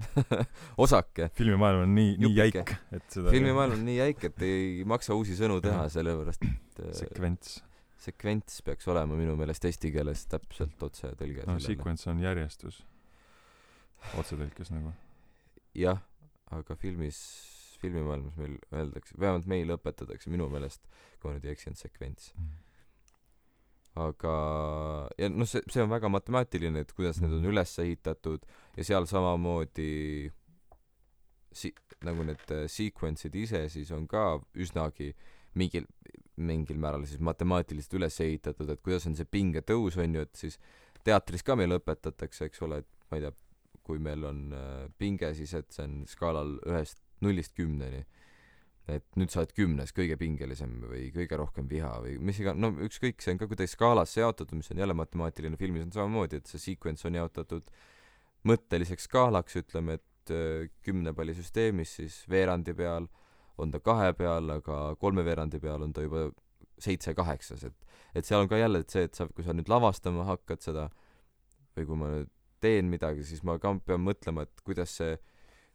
osake. 0.84 1.28
filmimaailm 1.36 1.84
on 1.84 1.94
nii, 1.94 2.14
nii 2.22 2.36
jäik, 2.38 2.72
et 2.96 3.08
seda 3.12 3.32
filmimaailm 3.34 3.76
on 3.76 3.84
nii 3.88 3.98
jäik, 3.98 4.24
et 4.30 4.46
ei 4.46 4.86
maksa 4.88 5.16
uusi 5.16 5.36
sõnu 5.38 5.60
teha, 5.64 5.84
sellepärast 5.92 6.46
et 6.46 6.80
äh, 6.86 6.94
sekvents. 7.02 7.58
Sekvents 8.00 8.62
peaks 8.66 8.88
olema 8.88 9.18
minu 9.18 9.36
meelest 9.36 9.66
eesti 9.68 9.92
keeles 9.94 10.24
täpselt 10.30 10.82
otsetõlge 10.88 11.46
no 11.48 11.58
sequence 11.62 12.08
on 12.10 12.22
järjestus 12.22 12.82
otsetõlkes 14.16 14.72
nagu 14.72 14.94
jah 15.76 16.00
aga 16.50 16.76
filmis 16.80 17.20
filmimaailmas 17.80 18.36
meil 18.36 18.56
öeldakse, 18.76 19.14
vähemalt 19.20 19.46
meil 19.48 19.70
õpetatakse 19.74 20.32
minu 20.32 20.48
meelest, 20.52 20.82
kui 21.20 21.30
ma 21.30 21.36
nüüd 21.36 21.46
ei 21.48 21.54
eksi, 21.54 21.70
on 21.72 21.78
sekvents 21.78 22.32
mm. 22.36 22.50
aga, 24.04 24.34
ja 25.20 25.30
noh, 25.32 25.48
see, 25.48 25.62
see 25.72 25.84
on 25.84 25.92
väga 25.92 26.10
matemaatiline, 26.12 26.84
et 26.84 26.92
kuidas 26.96 27.22
need 27.22 27.32
on 27.32 27.40
mm. 27.40 27.52
üles 27.54 27.74
ehitatud 27.84 28.44
ja 28.76 28.86
seal 28.86 29.08
samamoodi 29.10 29.92
si-, 31.56 31.74
nagu 32.06 32.26
need 32.26 32.54
äh, 32.56 32.66
sequence'id 32.70 33.36
ise 33.40 33.64
siis 33.72 33.92
on 33.96 34.06
ka 34.10 34.24
üsnagi 34.54 35.12
mingil, 35.58 35.88
mingil 36.44 36.78
määral 36.80 37.04
siis 37.08 37.20
matemaatiliselt 37.24 37.98
üles 37.98 38.16
ehitatud, 38.24 38.68
et 38.70 38.82
kuidas 38.84 39.06
on 39.10 39.16
see 39.18 39.28
pingetõus, 39.28 39.98
on 40.00 40.16
ju, 40.16 40.24
et 40.26 40.42
siis 40.44 40.58
teatris 41.06 41.44
ka 41.46 41.56
meile 41.58 41.80
õpetatakse, 41.80 42.48
eks 42.48 42.64
ole, 42.66 42.82
et 42.82 43.10
ma 43.10 43.18
ei 43.18 43.26
tea, 43.26 43.34
kui 43.86 44.00
meil 44.02 44.24
on 44.28 44.40
äh, 44.54 44.88
pinge, 45.00 45.32
siis 45.36 45.52
et 45.58 45.70
see 45.74 45.86
on 45.86 46.00
skaalal 46.08 46.56
ühest 46.68 47.00
nullist 47.24 47.54
kümneni. 47.56 48.06
et 48.90 49.04
nüüd 49.14 49.30
sa 49.30 49.42
oled 49.44 49.52
kümnes, 49.54 49.92
kõige 49.94 50.16
pingelisem 50.18 50.72
või 50.82 51.12
kõige 51.14 51.36
rohkem 51.38 51.68
viha 51.70 51.92
või 52.02 52.16
mis 52.26 52.40
iga-, 52.42 52.56
no 52.58 52.72
ükskõik, 52.82 53.20
see 53.22 53.36
on 53.36 53.38
ka 53.38 53.46
kuidagi 53.46 53.70
skaalasse 53.70 54.18
jaotatud, 54.18 54.56
mis 54.58 54.72
on 54.72 54.80
jälle 54.82 54.96
matemaatiline, 54.98 55.58
filmis 55.60 55.84
on 55.84 55.92
samamoodi, 55.94 56.40
et 56.40 56.50
see 56.50 56.58
sequence 56.64 57.06
on 57.06 57.14
jaotatud 57.14 57.68
mõtteliseks 58.50 59.06
skaalaks, 59.06 59.60
ütleme, 59.60 60.00
et 60.00 60.34
äh, 60.34 60.72
kümnepallisüsteemis 60.86 61.94
siis 62.00 62.16
veerandi 62.32 62.74
peal 62.74 63.06
on 63.60 63.70
ta 63.70 63.80
kahe 63.80 64.12
peal, 64.18 64.50
aga 64.56 64.80
kolme 65.00 65.24
veerandi 65.26 65.60
peal 65.60 65.82
on 65.86 65.92
ta 65.92 66.04
juba 66.06 66.28
seitse-kaheksas 66.80 67.64
et 67.68 67.86
et 68.14 68.26
seal 68.26 68.42
on 68.42 68.50
ka 68.50 68.58
jälle 68.58 68.82
et 68.82 68.90
see 68.90 69.06
et 69.06 69.14
sa 69.14 69.28
kui 69.28 69.44
sa 69.46 69.54
nüüd 69.54 69.68
lavastama 69.70 70.26
hakkad 70.26 70.64
seda 70.64 70.88
või 71.76 71.86
kui 71.86 72.00
ma 72.00 72.12
nüüd 72.14 72.30
teen 72.60 72.90
midagi 72.92 73.24
siis 73.26 73.44
ma 73.46 73.58
ka 73.60 73.72
pean 73.86 74.02
mõtlema 74.04 74.44
et 74.46 74.64
kuidas 74.66 74.96
see 75.00 75.16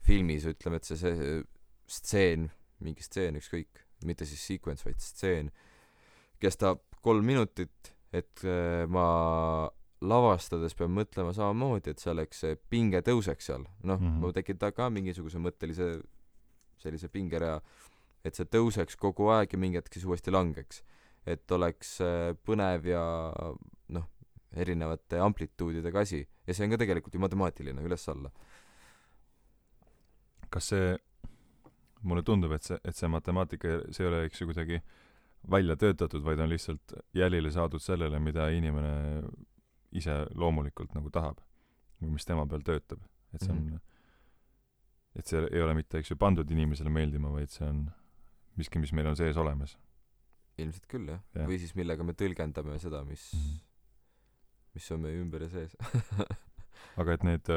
filmis 0.05 0.45
ütleme 0.49 0.81
et 0.81 0.89
see 0.89 0.99
see 0.99 1.39
stseen 1.89 2.49
mingi 2.83 3.05
stseen 3.05 3.39
ükskõik 3.39 3.85
mitte 4.05 4.27
siis 4.27 4.43
sequence 4.43 4.85
vaid 4.85 5.01
stseen 5.01 5.51
kestab 6.41 6.83
kolm 7.05 7.25
minutit 7.25 7.93
et 8.15 8.43
äh, 8.45 8.83
ma 8.91 9.05
lavastades 10.05 10.75
pean 10.77 10.93
mõtlema 10.93 11.33
samamoodi 11.33 11.93
et 11.93 12.01
see 12.01 12.11
oleks 12.11 12.43
see 12.43 12.57
pinge 12.69 13.01
tõuseks 13.05 13.49
seal 13.49 13.63
noh 13.83 13.97
mm 13.99 14.05
-hmm. 14.05 14.21
ma 14.21 14.33
tekitan 14.35 14.73
ka 14.75 14.89
mingisuguse 14.89 15.39
mõttelise 15.41 15.89
sellise 16.85 17.09
pingerea 17.11 17.59
et 18.25 18.37
see 18.37 18.49
tõuseks 18.49 18.97
kogu 18.99 19.29
aeg 19.35 19.53
ja 19.53 19.61
mingi 19.61 19.79
hetk 19.79 19.93
siis 19.93 20.05
uuesti 20.09 20.33
langeks. 20.33 20.81
Et 21.29 21.51
oleks 21.53 21.95
äh, 22.05 22.33
põnev 22.45 22.89
ja 22.89 23.03
noh 23.93 24.11
erinevate 24.55 25.19
amplituudidega 25.21 26.05
asi. 26.05 26.21
Ja 26.47 26.55
see 26.55 26.65
on 26.65 26.73
ka 26.73 26.79
tegelikult 26.81 27.15
ju 27.15 27.21
matemaatiline 27.21 27.85
üles-alla. 27.85 28.31
Kas 30.53 30.71
see 30.71 30.93
mulle 32.05 32.23
tundub 32.25 32.53
et 32.55 32.65
see 32.65 32.77
et 32.85 32.97
see 32.97 33.09
matemaatika 33.09 33.79
see 33.89 34.05
ei 34.05 34.11
ole 34.11 34.21
eks 34.27 34.41
ju 34.41 34.47
kuidagi 34.51 34.77
välja 35.49 35.75
töötatud 35.81 36.21
vaid 36.25 36.39
on 36.41 36.51
lihtsalt 36.51 36.93
jälile 37.17 37.49
saadud 37.53 37.81
sellele 37.81 38.19
mida 38.21 38.45
inimene 38.53 39.25
ise 39.97 40.13
loomulikult 40.37 40.93
nagu 40.93 41.09
tahab 41.09 41.41
või 42.01 42.13
mis 42.13 42.25
tema 42.27 42.45
peal 42.49 42.63
töötab. 42.65 43.01
Et 43.33 43.41
see 43.41 43.51
on 43.51 43.57
mm 43.59 43.73
-hmm. 43.73 43.94
Et 45.15 45.27
see 45.27 45.41
ei 45.51 45.63
ole 45.63 45.75
mitte 45.77 45.99
eks 46.01 46.11
ju 46.11 46.19
pandud 46.19 46.49
inimesele 46.51 46.91
meeldima 46.93 47.31
vaid 47.33 47.51
see 47.53 47.67
on 47.67 47.85
miski 48.59 48.81
mis 48.81 48.93
meil 48.95 49.11
on 49.11 49.19
sees 49.19 49.37
olemas 49.41 49.77
ilmselt 50.61 50.87
küll 50.91 51.11
jah 51.11 51.21
ja. 51.35 51.47
või 51.49 51.59
siis 51.61 51.75
millega 51.75 52.05
me 52.07 52.15
tõlgendame 52.17 52.79
seda 52.83 53.03
mis 53.07 53.27
mm 53.33 53.43
-hmm. 53.43 53.59
mis 54.77 54.89
on 54.91 55.05
meie 55.05 55.21
ümber 55.21 55.45
ja 55.47 55.51
sees 55.51 55.75
aga 57.01 57.13
et 57.13 57.23
need 57.27 57.53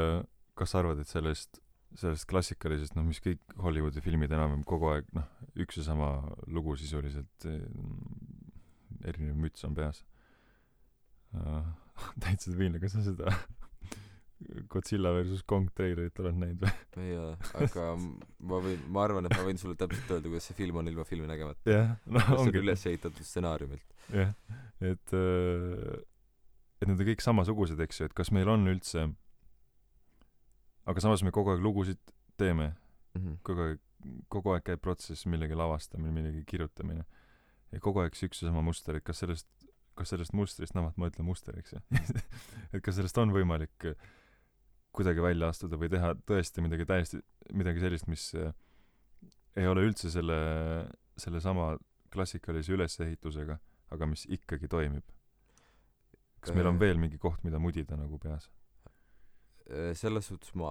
kas 0.58 0.74
sa 0.74 0.82
arvad 0.82 1.02
et 1.02 1.10
sellest 1.10 1.62
sellest 1.96 2.28
klassikalisest 2.28 2.96
noh 2.98 3.06
mis 3.06 3.20
kõik 3.24 3.40
Hollywoodi 3.64 4.02
filmid 4.04 4.32
enam-vähem 4.32 4.64
kogu 4.68 4.90
aeg 4.92 5.06
noh 5.16 5.28
üks 5.56 5.78
ja 5.80 5.86
sama 5.86 6.10
lugu 6.46 6.76
sisuliselt 6.76 7.46
erinev 9.04 9.38
müts 9.38 9.64
on 9.64 9.74
peas 9.78 10.02
uh, 11.34 11.64
täitsa 12.22 12.52
debiilne, 12.52 12.80
kas 12.82 12.96
sa 12.96 13.04
seda 13.06 13.32
Godzilla 14.70 15.10
versus 15.16 15.42
Kong 15.46 15.70
treilerit 15.74 16.18
oled 16.22 16.36
näinud 16.38 16.62
või? 16.62 17.08
ole, 17.18 17.36
aga 17.58 17.86
ma 17.98 18.60
võin, 18.62 18.84
ma 18.86 19.06
arvan, 19.06 19.26
et 19.26 19.34
ma 19.34 19.46
võin 19.46 19.58
sulle 19.58 19.78
täpselt 19.78 20.12
öelda, 20.14 20.30
kuidas 20.30 20.46
see 20.50 20.58
film 20.58 20.78
on 20.78 20.90
ilma 20.90 21.06
filmi 21.08 21.30
nägemata. 21.30 21.64
jah, 21.66 21.96
noh 22.06 22.28
ongi. 22.36 22.52
see 22.52 22.54
on 22.54 22.60
üles 22.62 22.86
ehitatud 22.92 23.26
stsenaariumilt. 23.26 23.96
jah, 24.14 24.34
et 24.80 25.16
äh, 25.18 25.96
et 26.78 26.86
need 26.86 27.00
on 27.00 27.08
kõik 27.10 27.24
samasugused, 27.24 27.80
eks 27.82 27.98
ju, 28.00 28.06
et 28.06 28.14
kas 28.14 28.30
meil 28.34 28.50
on 28.52 28.70
üldse 28.70 29.08
aga 30.88 31.04
samas 31.04 31.24
me 31.26 31.32
kogu 31.34 31.52
aeg 31.52 31.62
lugusid 31.64 32.00
teeme 32.40 32.70
mm. 32.70 33.20
-hmm. 33.20 33.38
kogu 33.42 33.64
aeg, 33.66 33.80
kogu 34.32 34.54
aeg 34.54 34.64
käib 34.70 34.80
protsess, 34.80 35.26
millegi 35.26 35.56
lavastamine, 35.58 36.12
millegi 36.14 36.44
kirjutamine. 36.46 37.04
ja 37.72 37.80
kogu 37.80 38.00
aeg 38.00 38.14
see 38.16 38.30
üks 38.30 38.42
ja 38.42 38.48
sama 38.48 38.62
muster, 38.62 38.96
et 38.96 39.04
kas 39.04 39.24
sellest 39.24 39.48
kas 39.98 40.14
sellest 40.14 40.32
mustrist, 40.32 40.76
noh, 40.78 40.92
ma 40.96 41.08
ütlen 41.10 41.26
muster, 41.26 41.58
eks 41.58 41.74
ju 41.74 41.80
et 42.72 42.82
kas 42.82 42.94
sellest 42.96 43.18
on 43.18 43.34
võimalik 43.34 43.90
äh, 43.90 44.08
kuidagi 44.98 45.22
välja 45.22 45.50
astuda 45.52 45.78
või 45.80 45.90
teha 45.92 46.14
tõesti 46.28 46.64
midagi 46.64 46.86
täiesti, 46.88 47.20
midagi 47.56 47.82
sellist, 47.84 48.08
mis 48.10 48.30
äh, 48.38 48.50
ei 49.58 49.68
ole 49.70 49.86
üldse 49.88 50.10
selle, 50.12 50.38
sellesama 51.18 51.72
klassikalise 52.12 52.74
ülesehitusega, 52.74 53.58
aga 53.94 54.10
mis 54.10 54.24
ikkagi 54.26 54.70
toimib. 54.70 55.06
kas 56.40 56.54
meil 56.54 56.70
on 56.70 56.76
äh. 56.78 56.80
veel 56.80 57.00
mingi 57.02 57.18
koht, 57.18 57.42
mida 57.44 57.60
mudida 57.62 57.98
nagu 57.98 58.18
peas? 58.22 58.50
selles 60.00 60.24
suhtes 60.24 60.54
ma, 60.56 60.70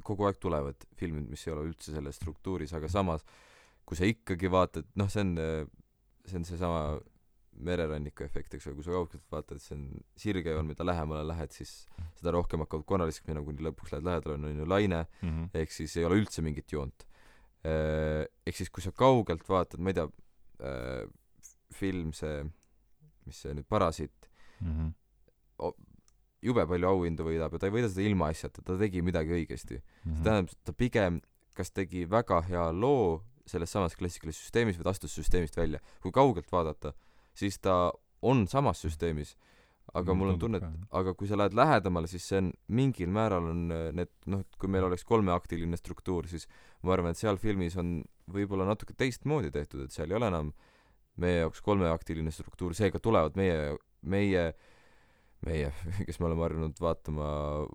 kogu 0.00 0.24
aeg 0.24 0.38
tulevad 0.40 0.86
filmid, 0.96 1.26
mis 1.28 1.42
ei 1.44 1.50
ole 1.52 1.66
üldse 1.68 1.92
selles 1.92 2.16
struktuuris, 2.16 2.72
aga 2.72 2.88
samas 2.88 3.20
kui 3.84 3.98
sa 3.98 4.08
ikkagi 4.08 4.50
vaatad, 4.52 4.86
noh, 4.98 5.10
see 5.12 5.24
on, 5.24 5.32
see 6.28 6.38
on 6.38 6.46
seesama 6.48 6.82
mereranniku 7.52 8.24
efekt, 8.24 8.54
eks 8.56 8.66
ole, 8.68 8.78
kui 8.78 8.86
sa 8.86 8.94
kaugelt 8.94 9.24
vaatad, 9.32 9.60
see 9.62 9.76
on 9.76 9.84
sirge 10.18 10.54
joon, 10.54 10.66
mida 10.70 10.86
lähemale 10.86 11.24
lähed, 11.28 11.52
siis 11.54 11.72
seda 12.18 12.32
rohkem 12.34 12.64
hakkavad 12.64 12.86
korraliseks 12.88 13.28
minema, 13.28 13.44
kuni 13.46 13.66
lõpuks 13.66 13.92
lähed 13.94 14.08
lähedale, 14.08 14.38
on 14.38 14.62
ju 14.62 14.68
laine 14.68 15.02
mm, 15.04 15.28
-hmm. 15.28 15.48
ehk 15.60 15.74
siis 15.74 15.96
ei 15.96 16.06
ole 16.08 16.20
üldse 16.22 16.42
mingit 16.42 16.72
joont. 16.72 17.06
Äh, 17.62 18.24
ehk 18.46 18.56
siis 18.56 18.70
kui 18.70 18.82
sa 18.82 18.92
kaugelt 18.92 19.44
vaatad, 19.48 19.80
ma 19.80 19.92
ei 19.92 19.98
tea 20.00 20.08
äh,, 20.64 21.06
film 21.72 22.12
see, 22.12 22.42
mis 23.26 23.42
see 23.44 23.54
nüüd, 23.54 23.68
Parasiit 23.68 24.30
mm, 24.60 24.72
-hmm. 24.72 25.74
jube 26.42 26.66
palju 26.66 26.88
auhindu 26.88 27.24
võidab 27.24 27.52
ja 27.52 27.58
ta 27.58 27.66
ei 27.66 27.76
võida 27.76 27.88
seda 27.88 28.08
ilmaasjata, 28.08 28.62
ta 28.62 28.78
tegi 28.78 29.02
midagi 29.02 29.30
õigesti 29.30 29.76
mm. 29.76 29.82
-hmm. 29.82 30.16
see 30.16 30.24
tähendab, 30.24 30.56
ta 30.64 30.72
pigem 30.72 31.20
kas 31.54 31.70
tegi 31.70 32.04
väga 32.08 32.40
hea 32.48 32.72
loo 32.72 33.22
selles 33.46 33.72
samas 33.74 33.96
klassikalises 33.98 34.46
süsteemis 34.46 34.78
või 34.78 34.86
ta 34.86 34.94
astus 34.94 35.14
süsteemist 35.18 35.56
välja. 35.56 35.80
kui 36.00 36.12
kaugelt 36.14 36.50
vaadata, 36.52 36.94
siis 37.34 37.58
ta 37.62 37.92
on 38.22 38.46
samas 38.48 38.82
süsteemis. 38.84 39.36
Aga 39.98 40.14
mul 40.16 40.30
on 40.32 40.38
tunne, 40.40 40.60
et 40.62 40.92
aga 40.96 41.12
kui 41.18 41.26
sa 41.28 41.36
lähed 41.36 41.56
lähedamale, 41.58 42.08
siis 42.08 42.24
see 42.30 42.38
on 42.38 42.52
mingil 42.72 43.10
määral 43.12 43.48
on 43.50 43.64
äh, 43.74 43.88
need 43.92 44.12
noh, 44.30 44.40
et 44.40 44.58
kui 44.60 44.70
meil 44.70 44.86
oleks 44.86 45.02
kolmeaktiline 45.04 45.76
struktuur, 45.76 46.28
siis 46.30 46.46
ma 46.86 46.94
arvan, 46.94 47.12
et 47.12 47.20
seal 47.20 47.36
filmis 47.42 47.76
on 47.80 47.98
võib-olla 48.32 48.64
natuke 48.68 48.94
teistmoodi 48.96 49.50
tehtud, 49.52 49.82
et 49.84 49.92
seal 49.92 50.14
ei 50.14 50.16
ole 50.16 50.30
enam 50.30 50.52
meie 51.20 51.42
jaoks 51.42 51.60
kolmeaktiline 51.66 52.32
struktuur, 52.32 52.76
seega 52.78 53.02
tulevad 53.02 53.36
meie, 53.36 53.74
meie, 54.14 54.46
meie, 55.44 55.74
kes 56.06 56.22
me 56.22 56.30
oleme 56.30 56.46
harjunud 56.46 56.80
vaatama 56.80 57.28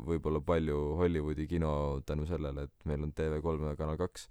võib-olla 0.08 0.41
palju 0.47 0.80
Hollywoodi 1.03 1.45
kino 1.51 1.72
tänu 2.08 2.26
sellele, 2.30 2.66
et 2.66 2.89
meil 2.89 3.03
on 3.03 3.14
TV3 3.14 3.74
ja 3.76 3.78
Kanal 3.78 3.99
kaks, 3.99 4.30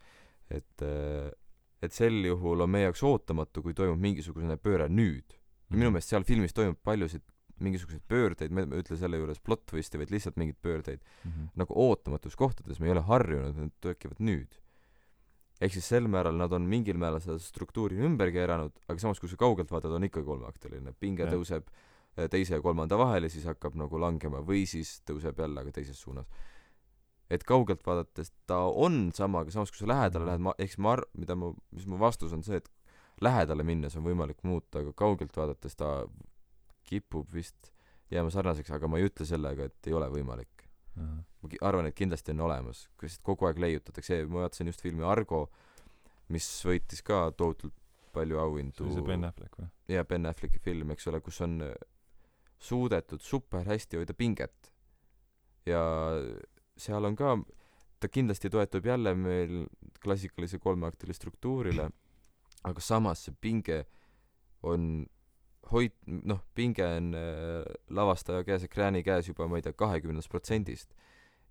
et 0.48 0.86
äh, 0.86 1.28
et 1.86 1.96
sel 1.96 2.18
juhul 2.26 2.64
on 2.64 2.70
meie 2.70 2.88
jaoks 2.88 3.02
ootamatu, 3.06 3.62
kui 3.64 3.74
toimub 3.76 4.00
mingisugune 4.02 4.58
pööre 4.60 4.88
nüüd. 4.92 5.36
ja 5.70 5.74
minu 5.74 5.88
mhm. 5.88 5.96
meelest 5.96 6.12
seal 6.12 6.26
filmis 6.26 6.54
toimub 6.54 6.78
paljusid 6.84 7.24
mingisuguseid 7.64 8.04
pöördeid, 8.08 8.52
ma 8.52 8.64
ei 8.64 8.82
ütle 8.82 8.98
selle 9.00 9.18
juures 9.20 9.40
plot 9.40 9.64
twist'i, 9.70 9.96
vaid 10.00 10.12
lihtsalt 10.12 10.36
mingeid 10.36 10.58
pöördeid 10.62 11.00
mm 11.00 11.30
-hmm. 11.30 11.48
nagu 11.56 11.72
ootamatus 11.88 12.36
kohtades, 12.36 12.80
me 12.80 12.86
ei 12.86 12.92
ole 12.92 13.00
harjunud, 13.00 13.56
need 13.56 13.72
tekivad 13.80 14.20
nüüd. 14.20 14.58
ehk 15.60 15.72
siis 15.72 15.88
sel 15.88 16.08
määral 16.08 16.36
nad 16.36 16.52
on 16.52 16.62
mingil 16.68 16.98
määral 17.00 17.20
seda 17.20 17.38
struktuuri 17.38 17.96
ümber 17.96 18.30
keeranud, 18.32 18.72
aga 18.88 18.98
samas, 18.98 19.20
kui 19.20 19.28
sa 19.28 19.36
kaugelt 19.36 19.70
vaatad, 19.70 19.92
on 19.92 20.04
ikka 20.04 20.22
kolmeaktiline, 20.22 20.92
pinge 21.00 21.22
ja. 21.22 21.30
tõuseb 21.32 21.64
äh, 22.18 22.28
teise 22.28 22.54
ja 22.54 22.60
kolmanda 22.60 22.98
vahele, 22.98 23.28
siis 23.28 23.44
hakkab 23.44 23.74
nagu 23.74 24.00
langema 24.00 24.42
või 24.44 24.66
siis 24.66 25.00
tõuseb 25.08 25.40
jälle, 25.40 25.60
aga 25.60 25.72
teises 25.72 26.00
suunas 26.00 26.26
et 27.30 27.44
kaugelt 27.46 27.82
vaadates 27.86 28.30
ta 28.46 28.60
on 28.70 29.10
sama, 29.14 29.42
aga 29.42 29.54
samas 29.54 29.72
kui 29.72 29.80
sa 29.80 29.88
lähedale 29.90 30.28
lähed, 30.28 30.44
ma, 30.46 30.54
siis 30.60 30.78
ma 30.82 30.94
ar-, 30.96 31.06
mida 31.18 31.36
ma, 31.38 31.52
mis 31.74 31.86
mu 31.90 31.98
vastus 32.00 32.34
on 32.36 32.44
see, 32.46 32.60
et 32.60 32.70
lähedale 33.24 33.64
minnes 33.66 33.96
on 33.98 34.04
võimalik 34.06 34.44
muuta, 34.46 34.82
aga 34.82 34.92
kaugelt 34.96 35.36
vaadates 35.36 35.78
ta 35.78 35.90
kipub 36.86 37.32
vist 37.34 37.72
jääma 38.12 38.30
sarnaseks, 38.30 38.70
aga 38.76 38.90
ma 38.90 39.00
ei 39.00 39.08
ütle 39.08 39.26
sellega, 39.26 39.66
et 39.66 39.90
ei 39.90 39.96
ole 39.96 40.08
võimalik 40.12 40.66
uh. 40.66 41.02
-huh. 41.02 41.24
ma 41.42 41.50
ki-, 41.50 41.62
arvan, 41.66 41.90
et 41.90 41.98
kindlasti 41.98 42.34
on 42.36 42.44
olemas, 42.46 42.86
sest 43.02 43.22
kogu 43.26 43.48
aeg 43.50 43.58
leiutatakse, 43.58 44.22
ma 44.26 44.46
vaatasin 44.46 44.70
just 44.70 44.84
filmi 44.84 45.02
Argo, 45.02 45.48
mis 46.28 46.46
võitis 46.66 47.02
ka 47.02 47.30
tohutult 47.36 47.74
palju 48.16 48.38
auhindu. 48.40 48.76
see 48.76 48.86
oli 48.86 48.94
see 48.94 49.06
Ben 49.10 49.24
Affleck 49.28 49.58
või? 49.58 49.68
jaa, 49.88 50.04
Ben 50.04 50.26
Afflecki 50.26 50.62
film, 50.62 50.90
eks 50.94 51.06
ole, 51.10 51.20
kus 51.20 51.40
on 51.40 51.60
suudetud 52.58 53.20
super 53.20 53.66
hästi 53.66 54.00
hoida 54.00 54.14
pinget. 54.14 54.72
ja 55.66 55.82
seal 56.76 57.04
on 57.08 57.16
ka, 57.16 57.36
ta 58.00 58.08
kindlasti 58.12 58.50
toetub 58.52 58.86
jälle 58.86 59.14
meil 59.14 59.66
klassikalise 60.02 60.58
kolmeaktile 60.62 61.14
struktuurile, 61.16 61.90
aga 62.64 62.80
samas 62.80 63.24
see 63.26 63.36
pinge 63.40 63.84
on 64.66 65.06
hoid-, 65.72 65.98
noh, 66.06 66.42
pinge 66.54 66.86
on 66.86 67.12
äh, 67.16 67.62
lavastaja 67.90 68.44
käes, 68.46 68.66
ekraani 68.66 69.02
käes 69.06 69.30
juba, 69.30 69.48
ma 69.48 69.60
ei 69.60 69.66
tea, 69.66 69.76
kahekümnendast 69.76 70.30
protsendist. 70.32 70.94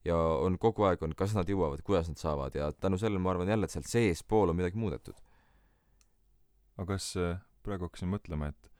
ja 0.05 0.17
on 0.17 0.59
kogu 0.61 0.84
aeg 0.86 1.01
on, 1.01 1.15
kas 1.17 1.34
nad 1.34 1.49
jõuavad, 1.49 1.82
kuidas 1.82 2.11
nad 2.11 2.19
saavad 2.21 2.53
ja 2.55 2.69
tänu 2.71 2.99
sellele 3.01 3.19
ma 3.19 3.32
arvan 3.34 3.49
jälle, 3.49 3.65
et 3.65 3.73
seal 3.73 3.88
seespool 3.89 4.53
on 4.53 4.59
midagi 4.59 4.78
muudetud. 4.78 5.17
aga 6.78 6.93
kas 6.93 7.15
äh, 7.17 7.39
praegu 7.63 7.89
hakkasin 7.89 8.11
mõtlema, 8.13 8.53
et 8.53 8.71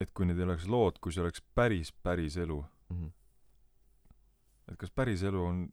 et 0.00 0.12
kui 0.16 0.24
need 0.24 0.38
ei 0.40 0.46
oleks 0.46 0.64
lood, 0.68 0.96
kui 1.00 1.12
see 1.12 1.20
oleks 1.20 1.42
päris, 1.54 1.92
päris 1.92 2.36
elu 2.40 2.60
mm, 2.60 2.96
-hmm 2.96 3.19
et 4.70 4.78
kas 4.80 4.92
päriselu 4.94 5.42
on, 5.42 5.64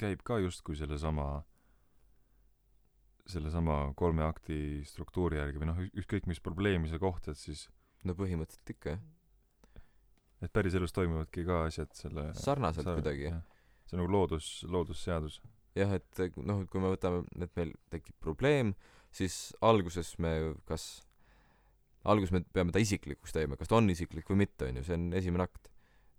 käib 0.00 0.22
ka 0.26 0.38
justkui 0.42 0.76
sellesama, 0.78 1.42
sellesama 3.28 3.78
kolme 3.98 4.24
akti 4.26 4.82
struktuuri 4.88 5.40
järgi 5.40 5.62
või 5.62 5.70
noh, 5.70 5.82
ükskõik 5.88 6.28
mis 6.30 6.42
probleemi 6.44 6.90
sa 6.92 7.00
kohtad, 7.02 7.38
siis 7.40 7.66
no 8.06 8.16
põhimõtteliselt 8.18 8.74
ikka, 8.76 8.96
jah. 8.96 9.80
et 10.44 10.52
päriselus 10.54 10.94
toimuvadki 10.96 11.46
ka 11.48 11.64
asjad 11.66 11.92
selle 11.96 12.28
sarnaselt 12.38 12.86
sa, 12.86 12.96
kuidagi. 12.98 13.32
see 13.86 13.96
on 13.96 14.04
nagu 14.04 14.12
loodus, 14.12 14.50
loodusseadus. 14.68 15.40
jah, 15.76 15.96
et 15.96 16.22
noh, 16.36 16.62
et 16.62 16.70
kui 16.70 16.82
me 16.82 16.92
võtame, 16.92 17.24
et 17.40 17.58
meil 17.58 17.74
tekib 17.92 18.16
probleem, 18.22 18.76
siis 19.16 19.54
alguses 19.64 20.16
me 20.22 20.36
kas 20.68 21.00
alguses 22.06 22.32
me 22.34 22.42
peame 22.54 22.74
ta 22.74 22.82
isiklikuks 22.82 23.34
tegema 23.34 23.58
kas 23.58 23.70
ta 23.70 23.78
on 23.80 23.90
isiklik 23.90 24.28
või 24.30 24.44
mitte 24.44 24.68
onju 24.68 24.84
see 24.86 24.98
on 24.98 25.08
esimene 25.18 25.46
akt 25.46 25.70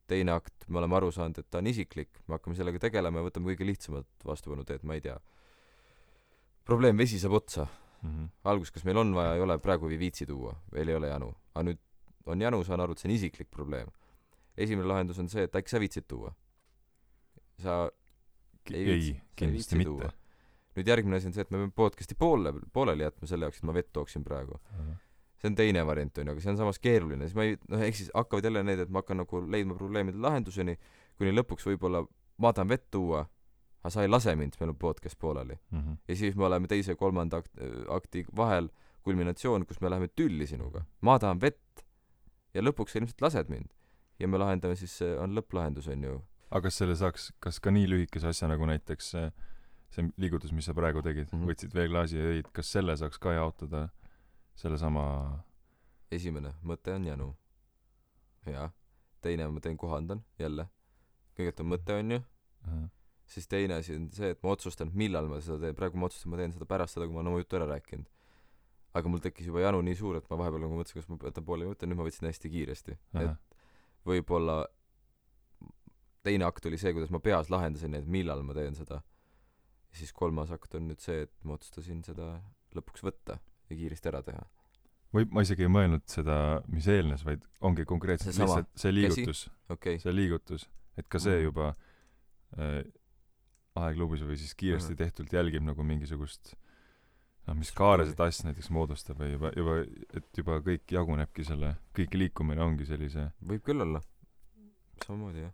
teine 0.07 0.33
akt 0.35 0.67
me 0.67 0.79
oleme 0.81 0.97
aru 0.99 1.11
saanud 1.11 1.41
et 1.41 1.49
ta 1.51 1.61
on 1.61 1.67
isiklik 1.67 2.21
me 2.27 2.37
hakkame 2.37 2.55
sellega 2.57 2.81
tegelema 2.87 3.21
ja 3.21 3.27
võtame 3.27 3.51
kõige 3.51 3.67
lihtsamat 3.67 4.07
vastupanuteed 4.27 4.85
ma 4.87 4.97
ei 4.97 5.03
tea. 5.03 5.17
Probleem 6.67 6.97
vesi 6.99 7.19
saab 7.19 7.37
otsa. 7.39 7.67
Mm 8.01 8.09
-hmm. 8.09 8.29
alguses 8.43 8.73
kas 8.73 8.85
meil 8.85 8.97
on 8.97 9.13
vaja 9.13 9.35
ei 9.35 9.41
ole 9.41 9.57
praegu 9.59 9.89
ei 9.89 9.99
viitsi 9.99 10.25
tuua 10.25 10.55
veel 10.73 10.87
ei 10.87 10.95
ole 10.95 11.07
janu. 11.07 11.33
Aga 11.53 11.63
nüüd 11.69 11.79
on 12.25 12.41
janu 12.41 12.63
saan 12.63 12.79
aru 12.79 12.91
et 12.91 12.99
see 12.99 13.09
on 13.09 13.15
isiklik 13.15 13.49
probleem. 13.51 13.87
Esimene 14.57 14.87
lahendus 14.87 15.19
on 15.19 15.29
see 15.29 15.43
et 15.43 15.55
äkki 15.55 15.69
sa 15.69 15.79
viitsid 15.79 16.07
tuua. 16.07 16.33
Sa 17.59 17.89
ei, 18.73 18.89
ei 18.91 19.21
kindlasti 19.35 19.75
mitte. 19.75 19.89
tuua. 19.89 20.11
Nüüd 20.77 20.87
järgmine 20.91 21.17
asi 21.17 21.29
on 21.29 21.33
see, 21.33 21.41
et 21.41 21.51
me 21.51 21.57
peame 21.57 21.73
podcast'i 21.73 22.15
poole, 22.19 22.53
pooleli 22.73 23.05
jätma 23.05 23.29
selle 23.29 23.47
jaoks, 23.47 23.57
et 23.57 23.65
ma 23.65 23.73
vett 23.73 23.89
tooksin 23.93 24.23
praegu. 24.23 24.59
Uh. 24.59 24.79
-huh. 24.79 24.95
See 25.37 25.51
on 25.51 25.57
teine 25.57 25.83
variant, 25.85 26.17
onju, 26.17 26.33
aga 26.33 26.43
see 26.43 26.51
on 26.53 26.59
samas 26.59 26.79
keeruline, 26.81 27.27
siis 27.27 27.37
ma 27.37 27.45
ei, 27.45 27.57
noh, 27.69 27.81
ehk 27.85 27.97
siis 27.99 28.11
hakkavad 28.15 28.47
jälle 28.49 28.63
need, 28.65 28.81
et 28.83 28.93
ma 28.93 29.03
hakkan 29.03 29.21
nagu 29.21 29.41
leidma 29.45 29.77
probleemide 29.77 30.21
lahenduseni, 30.23 30.77
kuni 31.17 31.33
lõpuks 31.35 31.67
võib-olla 31.69 32.03
ma 32.41 32.53
tahan 32.53 32.71
vett 32.71 32.87
tuua, 32.93 33.23
aga 33.83 33.93
sa 33.93 34.05
ei 34.05 34.11
lase 34.11 34.33
mind, 34.39 34.57
meil 34.59 34.73
on 34.73 34.79
podcast 34.81 35.19
pooleli 35.19 35.57
uh. 35.57 35.79
-huh. 35.79 35.97
ja 36.07 36.15
siis 36.15 36.35
me 36.35 36.45
oleme 36.45 36.67
teise 36.67 36.95
ja 36.95 36.99
kolmanda 36.99 37.41
akt, 37.43 37.51
akti 37.89 38.25
vahel 38.35 38.69
kulminatsioon, 39.05 39.65
kus 39.65 39.81
me 39.81 39.89
läheme 39.89 40.07
tülli 40.07 40.47
sinuga. 40.47 40.85
ma 41.01 41.19
tahan 41.19 41.41
vett 41.41 41.85
ja 42.53 42.61
lõpuks 42.61 42.93
sa 42.93 42.99
ilmselt 42.99 43.21
lased 43.21 43.49
mind. 43.49 43.69
ja 44.19 44.27
me 44.27 44.37
lahendame 44.37 44.75
siis, 44.75 45.01
on 45.21 45.37
lõpplahendus, 45.37 45.87
onju. 45.93 46.21
aga 46.49 46.61
kas 46.61 46.77
selle 46.81 46.95
saaks, 46.95 47.31
kas 47.39 47.59
ka 47.59 47.71
nii 47.71 47.87
lühikese 47.89 48.27
asja 48.27 48.47
nagu 48.47 48.65
näiteks 48.65 49.11
see 49.11 50.09
liigutus, 50.17 50.51
mis 50.51 50.65
sa 50.65 50.73
praegu 50.73 51.01
tegid 51.01 51.29
mm, 51.31 51.39
-hmm. 51.39 51.47
võtsid 51.51 51.73
veeklaasi 51.73 52.17
ja 52.17 52.31
jõid, 52.31 52.51
kas 52.53 52.71
selle 52.71 52.97
saaks 52.97 53.19
ka 53.19 53.33
jaotada 53.37 53.87
sellesama 54.57 55.05
esimene 56.11 56.53
mõte 56.65 56.95
on 56.95 57.05
jänu. 57.05 57.31
jah. 58.47 58.71
teine 59.21 59.47
ma 59.51 59.59
teen, 59.59 59.77
kohandan, 59.77 60.23
jälle. 60.39 60.67
kõigepealt 61.37 61.63
on 61.63 61.71
mõte, 61.73 61.97
onju 62.01 62.19
uh. 62.19 62.67
-huh. 62.67 62.85
siis 63.25 63.47
teine 63.47 63.79
asi 63.81 63.95
on 63.95 64.09
see, 64.11 64.29
et 64.35 64.43
ma 64.43 64.53
otsustan, 64.55 64.91
millal 64.93 65.27
ma 65.27 65.41
seda 65.41 65.59
teen, 65.65 65.75
praegu 65.75 65.97
ma 65.97 66.05
otsustan, 66.05 66.31
ma 66.31 66.37
teen 66.37 66.53
seda 66.53 66.65
pärast 66.65 66.97
seda, 66.97 67.05
kui 67.05 67.13
ma 67.13 67.21
olen 67.21 67.33
oma 67.33 67.43
jutu 67.43 67.59
ära 67.59 67.67
rääkinud. 67.73 68.07
aga 68.93 69.09
mul 69.09 69.19
tekkis 69.19 69.45
juba 69.47 69.61
janu 69.61 69.81
nii 69.81 69.95
suur, 69.95 70.15
et 70.17 70.29
ma 70.29 70.37
vahepeal 70.37 70.63
nagu 70.63 70.79
mõtlesin, 70.79 71.01
kas 71.01 71.09
ma 71.09 71.19
võtan 71.21 71.45
poole 71.45 71.65
minuti, 71.65 71.85
nüüd 71.85 71.99
ma 71.99 72.07
võtsin 72.07 72.27
hästi 72.31 72.49
kiiresti 72.49 72.91
uh. 72.91 73.21
-huh. 73.21 73.31
et 73.31 73.57
võib-olla 74.05 74.65
teine 76.23 76.45
akt 76.45 76.65
oli 76.65 76.77
see, 76.77 76.93
kuidas 76.93 77.11
ma 77.11 77.19
peas 77.19 77.49
lahendasin, 77.49 77.93
et 77.93 78.07
millal 78.07 78.41
ma 78.43 78.53
teen 78.53 78.75
seda 78.75 79.01
siis 79.97 80.13
kolmas 80.13 80.51
akt 80.51 80.75
on 80.75 80.87
nüüd 80.89 81.01
see, 81.03 81.25
et 81.25 81.33
ma 81.43 81.55
otsustasin 81.57 82.03
seda 82.05 82.37
lõpuks 82.75 83.03
võtta 83.05 83.39
ja 83.69 83.77
kiiresti 83.77 84.11
ära 84.11 84.21
teha. 84.25 84.43
või 85.15 85.27
ma 85.31 85.43
isegi 85.45 85.65
ei 85.65 85.71
mõelnud 85.71 86.03
seda, 86.11 86.37
mis 86.71 86.87
eelnes, 86.91 87.23
vaid 87.25 87.43
ongi 87.63 87.85
konkreetselt 87.87 88.35
see 88.35 88.43
lihtsalt 88.43 88.69
see 88.75 88.93
liigutus 88.93 89.43
okay., 89.73 89.99
see 90.03 90.13
liigutus, 90.13 90.67
et 90.99 91.07
ka 91.07 91.21
see 91.23 91.37
mhm. 91.37 91.45
juba 91.49 91.67
äh, 92.59 92.79
aeglubis 93.77 94.25
või 94.25 94.39
siis 94.39 94.55
kiiresti 94.57 94.93
mm 94.93 94.95
-hmm. 94.95 95.03
tehtult 95.03 95.33
jälgib 95.33 95.63
nagu 95.63 95.83
mingisugust 95.83 96.55
noh, 97.47 97.55
mis 97.55 97.71
kaare 97.71 98.07
seda 98.09 98.27
asja 98.27 98.49
näiteks 98.49 98.69
moodustab 98.73 99.21
või 99.21 99.31
juba, 99.35 99.51
juba, 99.55 99.77
et 100.19 100.41
juba 100.41 100.59
kõik 100.65 100.91
jagunebki 100.91 101.45
selle, 101.47 101.75
kõik 101.95 102.17
liikumine 102.17 102.63
ongi 102.63 102.85
sellise 102.85 103.29
võib 103.41 103.63
küll 103.63 103.81
olla. 103.81 104.01
samamoodi 105.05 105.45
jah. 105.45 105.53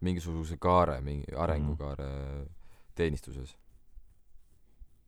mingisuguse 0.00 0.58
kaare, 0.58 1.00
mingi 1.00 1.32
arengukaare 1.36 2.10
mm 2.10 2.42
-hmm 2.42 2.58
teenistuses. 2.94 3.56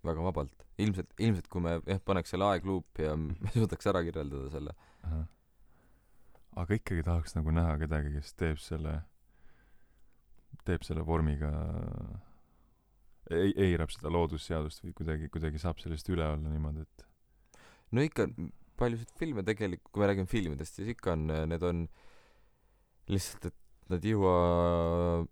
Väga 0.06 0.24
vabalt. 0.24 0.66
ilmselt, 0.78 1.14
ilmselt 1.18 1.48
kui 1.52 1.62
me 1.64 1.78
jah, 1.78 2.00
paneks 2.04 2.34
selle 2.34 2.48
aegluupi 2.50 3.06
ja 3.06 3.14
me 3.20 3.52
suudaks 3.56 3.90
ära 3.92 4.02
kirjeldada 4.06 4.50
selle. 4.52 4.74
aga 6.54 6.78
ikkagi 6.78 7.06
tahaks 7.06 7.34
nagu 7.38 7.54
näha 7.54 7.78
kedagi, 7.82 8.14
kes 8.18 8.34
teeb 8.38 8.60
selle, 8.62 8.98
teeb 10.64 10.86
selle 10.86 11.04
vormiga 11.06 11.50
ei, 13.30 13.54
eirab 13.70 13.92
seda 13.94 14.12
loodusseadust 14.12 14.84
või 14.84 14.94
kuidagi, 15.00 15.30
kuidagi 15.32 15.60
saab 15.62 15.80
sellest 15.82 16.08
üle 16.12 16.26
olla 16.28 16.50
niimoodi, 16.52 16.84
et 16.84 17.06
no 17.94 18.04
ikka 18.04 18.28
paljusid 18.80 19.12
filme 19.18 19.44
tegelikult, 19.46 19.92
kui 19.92 20.02
me 20.02 20.10
räägime 20.10 20.30
filmidest, 20.30 20.80
siis 20.80 20.90
ikka 20.94 21.14
on, 21.14 21.30
need 21.50 21.62
on 21.64 21.86
lihtsalt, 23.12 23.50
et 23.50 23.90
nad 23.92 24.04
ei 24.04 24.14
jõua 24.14 25.26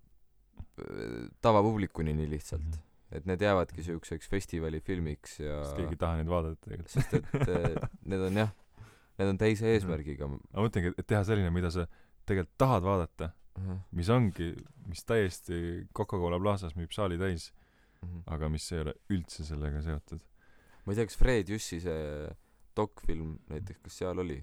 tavapublikuni 1.45 2.15
nii 2.17 2.31
lihtsalt 2.31 2.63
mm. 2.65 2.73
-hmm. 2.73 2.92
Et 3.13 3.27
need 3.29 3.43
jäävadki 3.45 3.85
siukseks 3.87 4.29
festivaalifilmiks 4.33 5.39
ja 5.41 5.63
sest 5.63 5.79
keegi 5.79 5.97
ei 5.97 6.01
taha 6.01 6.19
neid 6.21 6.31
vaadata 6.33 6.61
tegelikult. 6.65 6.93
sest 6.95 7.15
et 7.19 7.49
eh, 7.57 7.89
need 8.09 8.27
on 8.29 8.43
jah 8.45 8.53
need 9.19 9.29
on 9.29 9.39
teise 9.39 9.67
mhm. 9.67 9.75
eesmärgiga. 9.77 10.29
Ma 10.31 10.65
mõtlengi 10.65 10.95
et 10.97 11.07
teha 11.09 11.23
selline 11.29 11.53
mida 11.55 11.71
sa 11.75 11.87
tegelikult 12.27 12.59
tahad 12.61 12.87
vaadata 12.87 13.31
mm 13.31 13.67
-hmm. 13.67 13.81
mis 13.99 14.09
ongi 14.09 14.53
mis 14.87 15.05
täiesti 15.05 15.87
Coca-Cola 15.95 16.41
Plazas 16.41 16.77
müüb 16.77 16.93
saali 16.93 17.19
täis 17.19 17.53
mm 18.03 18.09
-hmm. 18.09 18.23
aga 18.27 18.49
mis 18.49 18.73
ei 18.73 18.81
ole 18.81 18.95
üldse 19.11 19.45
sellega 19.45 19.83
seotud. 19.83 20.21
Ma 20.85 20.93
ei 20.93 20.97
tea 20.97 21.07
kas 21.07 21.19
Fred 21.19 21.49
Jüssi 21.49 21.81
see 21.81 22.29
dokfilm 22.77 23.39
näiteks 23.49 23.81
kas 23.83 23.99
seal 23.99 24.19
oli? 24.19 24.43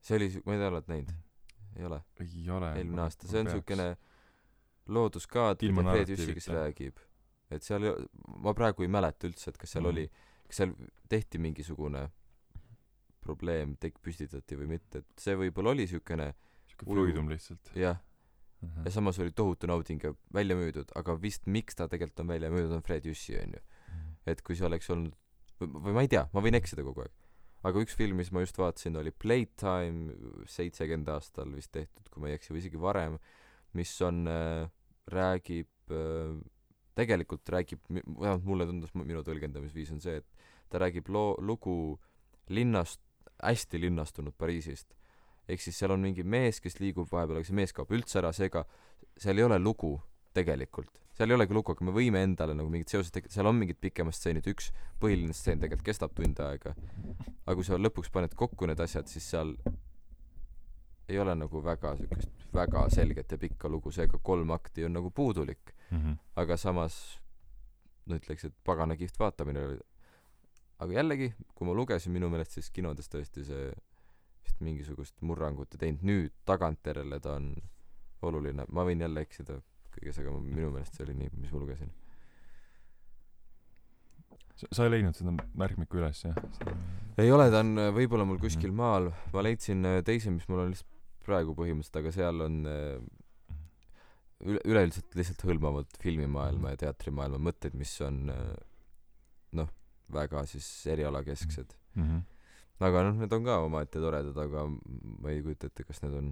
See 0.00 0.16
oli 0.16 0.28
ma 0.46 0.52
ei 0.52 0.58
tea 0.58 0.68
oled 0.68 0.88
näinud? 0.88 1.12
Ei 1.76 1.84
ole? 1.84 2.02
Ei 2.20 2.50
ole 2.50 2.72
eelmine 2.76 3.02
aasta. 3.02 3.28
see 3.28 3.40
on 3.40 3.50
siukene 3.50 3.96
looduskaadrid 4.86 5.76
ja 5.76 5.90
Fred 5.92 6.08
Jüssi, 6.08 6.34
kes 6.34 6.48
räägib. 6.48 6.96
Et 7.50 7.64
seal, 7.64 7.86
ma 8.44 8.54
praegu 8.56 8.84
ei 8.84 8.90
mäleta 8.92 9.28
üldse, 9.28 9.52
et 9.52 9.60
kas 9.60 9.76
seal 9.76 9.86
mm. 9.86 9.92
oli, 9.92 10.06
kas 10.48 10.62
seal 10.62 10.74
tehti 11.08 11.40
mingisugune 11.42 12.08
probleem, 13.24 13.76
tek-, 13.80 14.00
püstitati 14.04 14.58
või 14.58 14.74
mitte, 14.76 15.02
et 15.02 15.22
see 15.22 15.36
võib-olla 15.38 15.74
oli 15.74 15.88
siukene 15.90 16.32
siuke 16.68 16.88
fluidum 16.88 17.30
lihtsalt. 17.32 17.72
jah 17.76 17.98
uh. 18.62 18.68
-huh. 18.68 18.84
ja 18.84 18.90
samas 18.90 19.18
oli 19.18 19.32
tohutu 19.32 19.66
nauding 19.66 20.04
ja 20.04 20.14
välja 20.34 20.56
müüdud, 20.56 20.92
aga 20.94 21.16
vist 21.22 21.46
miks 21.46 21.76
ta 21.76 21.88
tegelikult 21.88 22.20
on 22.20 22.28
välja 22.34 22.50
müüdud, 22.50 22.74
on 22.76 22.82
Fred 22.82 23.06
Jüssi, 23.06 23.38
onju. 23.38 23.60
Mhm. 23.88 24.12
et 24.26 24.42
kui 24.42 24.56
see 24.56 24.66
oleks 24.66 24.90
olnud, 24.90 25.14
või 25.60 25.94
ma 25.94 26.04
ei 26.04 26.08
tea, 26.08 26.28
ma 26.32 26.44
võin 26.44 26.58
eksida 26.58 26.84
kogu 26.86 27.04
aeg. 27.06 27.12
aga 27.68 27.80
üks 27.82 27.96
film, 27.98 28.16
mis 28.16 28.30
ma 28.32 28.40
just 28.44 28.58
vaatasin, 28.58 28.96
oli 28.96 29.10
Playtime, 29.10 30.14
seitsekümmend 30.46 31.08
aastal 31.08 31.50
vist 31.54 31.72
tehtud, 31.72 32.08
kui 32.08 32.22
ma 32.22 32.28
ei 32.28 32.38
eksi, 32.38 32.52
või 32.52 32.62
isegi 32.62 32.80
varem, 32.80 33.18
mis 33.74 33.94
on 34.02 34.26
äh, 34.30 34.68
räägib 35.10 35.68
äh, 35.90 36.38
tegelikult 36.98 37.48
räägib, 37.54 37.80
vähemalt 37.88 38.46
mulle 38.46 38.66
tundus, 38.68 38.94
minu 38.98 39.22
tõlgendamisviis 39.26 39.92
on 39.94 40.02
see, 40.02 40.18
et 40.20 40.48
ta 40.72 40.80
räägib 40.82 41.10
loo, 41.14 41.36
lugu 41.38 41.98
linnast, 42.52 43.00
hästi 43.42 43.80
linnastunud 43.80 44.34
Pariisist. 44.38 44.94
ehk 45.48 45.62
siis 45.64 45.78
seal 45.80 45.94
on 45.94 46.02
mingi 46.04 46.22
mees, 46.22 46.58
kes 46.60 46.76
liigub 46.76 47.08
vahepeal, 47.08 47.38
aga 47.40 47.48
see 47.48 47.56
mees 47.56 47.72
kaob 47.72 47.92
üldse 47.96 48.18
ära, 48.20 48.34
seega 48.36 48.66
seal 49.16 49.38
ei 49.38 49.46
ole 49.46 49.58
lugu 49.58 49.94
tegelikult. 50.36 51.00
seal 51.16 51.30
ei 51.32 51.38
olegi 51.38 51.54
lugu, 51.54 51.72
aga 51.72 51.86
me 51.86 51.94
võime 51.94 52.22
endale 52.22 52.54
nagu 52.54 52.70
mingid 52.70 52.92
seosed 52.92 53.14
tekitada, 53.14 53.38
seal 53.38 53.50
on 53.50 53.56
mingid 53.58 53.78
pikemad 53.80 54.14
stseenid, 54.14 54.46
üks 54.52 54.70
põhiline 55.00 55.34
stseen 55.34 55.62
tegelikult 55.62 55.86
kestab 55.88 56.14
tund 56.14 56.40
aega. 56.44 56.74
aga 57.46 57.56
kui 57.56 57.66
sa 57.66 57.78
lõpuks 57.80 58.12
paned 58.12 58.34
kokku 58.38 58.68
need 58.68 58.80
asjad, 58.84 59.08
siis 59.10 59.30
seal 59.32 59.56
ei 61.08 61.18
ole 61.18 61.34
nagu 61.34 61.64
väga 61.64 61.96
siukest 61.96 62.38
väga 62.54 62.88
selget 62.90 63.32
ja 63.32 63.38
pikka 63.38 63.68
lugu, 63.68 63.92
seega 63.92 64.18
kolm 64.22 64.50
akti 64.56 64.84
on 64.84 64.92
nagu 64.96 65.10
puudulik 65.10 65.74
mm. 65.90 65.98
-hmm. 65.98 66.16
aga 66.36 66.56
samas 66.56 67.20
no 68.06 68.16
ütleks, 68.16 68.44
et 68.44 68.54
pagana 68.64 68.96
kihvt 68.96 69.18
vaatamine 69.18 69.64
oli. 69.64 69.78
aga 70.78 70.92
jällegi, 70.92 71.32
kui 71.54 71.66
ma 71.66 71.74
lugesin, 71.74 72.12
minu 72.12 72.28
meelest 72.30 72.56
siis 72.56 72.70
kinodes 72.70 73.10
tõesti 73.14 73.44
see 73.44 73.72
vist 74.44 74.60
mingisugust 74.60 75.14
murrangut 75.20 75.74
ei 75.74 75.78
teinud, 75.78 76.02
nüüd 76.02 76.34
tagantjärele 76.44 77.20
ta 77.20 77.34
on 77.34 77.54
oluline, 78.22 78.64
ma 78.72 78.84
võin 78.84 79.00
jälle 79.00 79.20
eksida 79.26 79.60
kõiges, 79.96 80.20
aga 80.20 80.36
minu 80.38 80.70
meelest 80.70 80.94
see 80.94 81.04
oli 81.04 81.14
nii, 81.14 81.32
mis 81.36 81.52
ma 81.52 81.58
lugesin. 81.58 81.90
sa 84.72 84.84
ei 84.84 84.90
leidnud 84.90 85.14
seda 85.14 85.34
märkmikku 85.54 85.98
üles, 85.98 86.24
jah? 86.24 86.38
ei 87.18 87.32
ole, 87.32 87.50
ta 87.50 87.60
on 87.60 87.74
võib-olla 87.94 88.24
mul 88.24 88.38
kuskil 88.38 88.70
mhm. 88.70 88.76
maal, 88.76 89.10
ma 89.34 89.42
leidsin 89.42 89.84
teise, 90.04 90.30
mis 90.30 90.48
mul 90.48 90.64
on 90.64 90.72
lihtsalt 90.72 90.97
praegu 91.28 91.54
põhimõtteliselt, 91.58 92.00
aga 92.00 92.14
seal 92.14 92.44
on 92.46 92.58
äh, 92.70 92.96
üle, 94.46 94.62
üleüldiselt 94.64 95.14
lihtsalt 95.18 95.44
hõlmavad 95.48 96.00
filmimaailma 96.02 96.74
ja 96.74 96.82
teatrimaailma 96.86 97.40
mõtteid, 97.50 97.76
mis 97.78 97.94
on 98.06 98.24
äh, 98.32 98.50
noh, 99.58 99.70
väga 100.12 100.44
siis 100.48 100.66
erialakesksed 100.88 101.74
mm. 101.94 102.04
-hmm. 102.04 102.20
aga 102.88 103.06
noh, 103.08 103.18
need 103.22 103.34
on 103.36 103.48
ka 103.48 103.58
omaette 103.66 104.02
toredad, 104.02 104.38
aga 104.44 104.66
ma 104.68 105.32
ei 105.32 105.42
kujuta 105.44 105.70
ette, 105.70 105.84
kas 105.88 106.02
need 106.04 106.16
on 106.20 106.30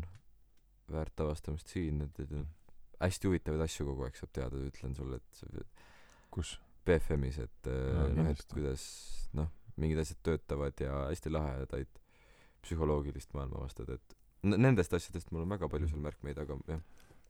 väärt 0.92 1.20
avastamist 1.20 1.72
siin, 1.72 2.04
et, 2.06 2.20
et 2.22 3.02
hästi 3.02 3.28
huvitavaid 3.28 3.66
asju 3.66 3.88
kogu 3.90 4.06
aeg 4.06 4.16
saab 4.16 4.32
teada, 4.32 4.62
ütlen 4.70 4.94
sulle, 4.96 5.20
et 5.20 5.84
kus? 6.30 6.56
BFM-is, 6.86 7.40
et 7.42 7.66
no, 7.66 8.04
noh, 8.14 8.28
et 8.30 8.42
kuidas 8.52 8.82
noh, 9.34 9.48
mingid 9.80 9.98
asjad 9.98 10.20
töötavad 10.28 10.78
ja 10.78 11.00
hästi 11.08 11.32
lahedaid 11.34 11.98
psühholoogilist 12.62 13.34
maailma 13.34 13.58
avastad, 13.58 13.90
et 13.90 14.14
nendest 14.54 14.94
asjadest 14.96 15.32
mul 15.32 15.44
on 15.44 15.54
väga 15.56 15.70
palju 15.72 15.88
seal 15.90 16.02
märkmeid, 16.04 16.38
aga 16.42 16.58
jah. 16.70 16.82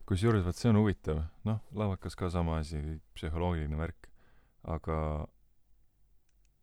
kusjuures 0.06 0.44
vaat 0.46 0.58
see 0.58 0.70
on 0.70 0.80
huvitav, 0.80 1.22
noh, 1.48 1.62
lavakas 1.74 2.14
ka 2.18 2.30
sama 2.30 2.60
asi, 2.62 2.82
psühholoogiline 3.16 3.78
värk, 3.78 4.10
aga 4.76 4.98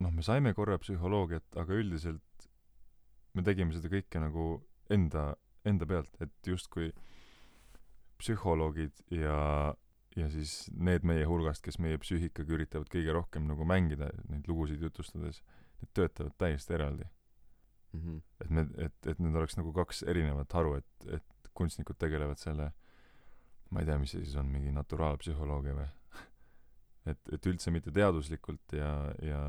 noh, 0.04 0.12
me 0.12 0.26
saime 0.26 0.54
korra 0.58 0.78
psühholoogiat, 0.82 1.48
aga 1.60 1.80
üldiselt 1.80 2.50
me 3.34 3.44
tegime 3.46 3.74
seda 3.76 3.90
kõike 3.92 4.22
nagu 4.22 4.48
enda 4.94 5.34
enda 5.68 5.88
pealt 5.88 6.22
et 6.24 6.34
justkui 6.48 6.92
psühholoogid 8.20 9.06
ja 9.16 9.74
ja 10.14 10.28
siis 10.30 10.68
need 10.78 11.06
meie 11.08 11.26
hulgast 11.26 11.64
kes 11.66 11.80
meie 11.82 11.98
psüühikaga 12.02 12.54
üritavad 12.58 12.92
kõige 12.94 13.16
rohkem 13.16 13.48
nagu 13.50 13.66
mängida 13.66 14.12
neid 14.30 14.48
lugusid 14.50 14.84
jutustades 14.84 15.42
need 15.82 15.94
töötavad 15.98 16.36
täiesti 16.38 16.76
eraldi 16.78 17.08
mm 17.94 18.00
-hmm. 18.00 18.22
et 18.42 18.50
me 18.50 18.68
et 18.86 19.08
et 19.08 19.20
need 19.20 19.36
oleks 19.36 19.58
nagu 19.58 19.74
kaks 19.74 20.04
erinevat 20.04 20.54
haru 20.54 20.76
et 20.76 21.08
et 21.18 21.50
kunstnikud 21.54 21.98
tegelevad 21.98 22.38
selle 22.38 22.72
ma 23.70 23.80
ei 23.82 23.86
tea 23.86 23.98
mis 23.98 24.12
see 24.12 24.24
siis 24.26 24.36
on 24.36 24.50
mingi 24.54 24.72
naturaalpsühholoogia 24.72 25.76
või? 25.82 25.90
Et 27.12 27.34
et 27.36 27.46
üldse 27.52 27.72
mitte 27.72 27.92
teaduslikult 27.92 28.74
ja 28.74 28.92
ja 29.22 29.42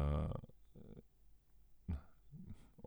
noh 1.88 2.01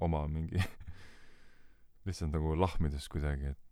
oma 0.08 0.28
mingi 0.28 0.60
lihtsalt 2.08 2.34
nagu 2.34 2.55
lahmides 2.55 3.08
kuidagi 3.10 3.53
et 3.53 3.68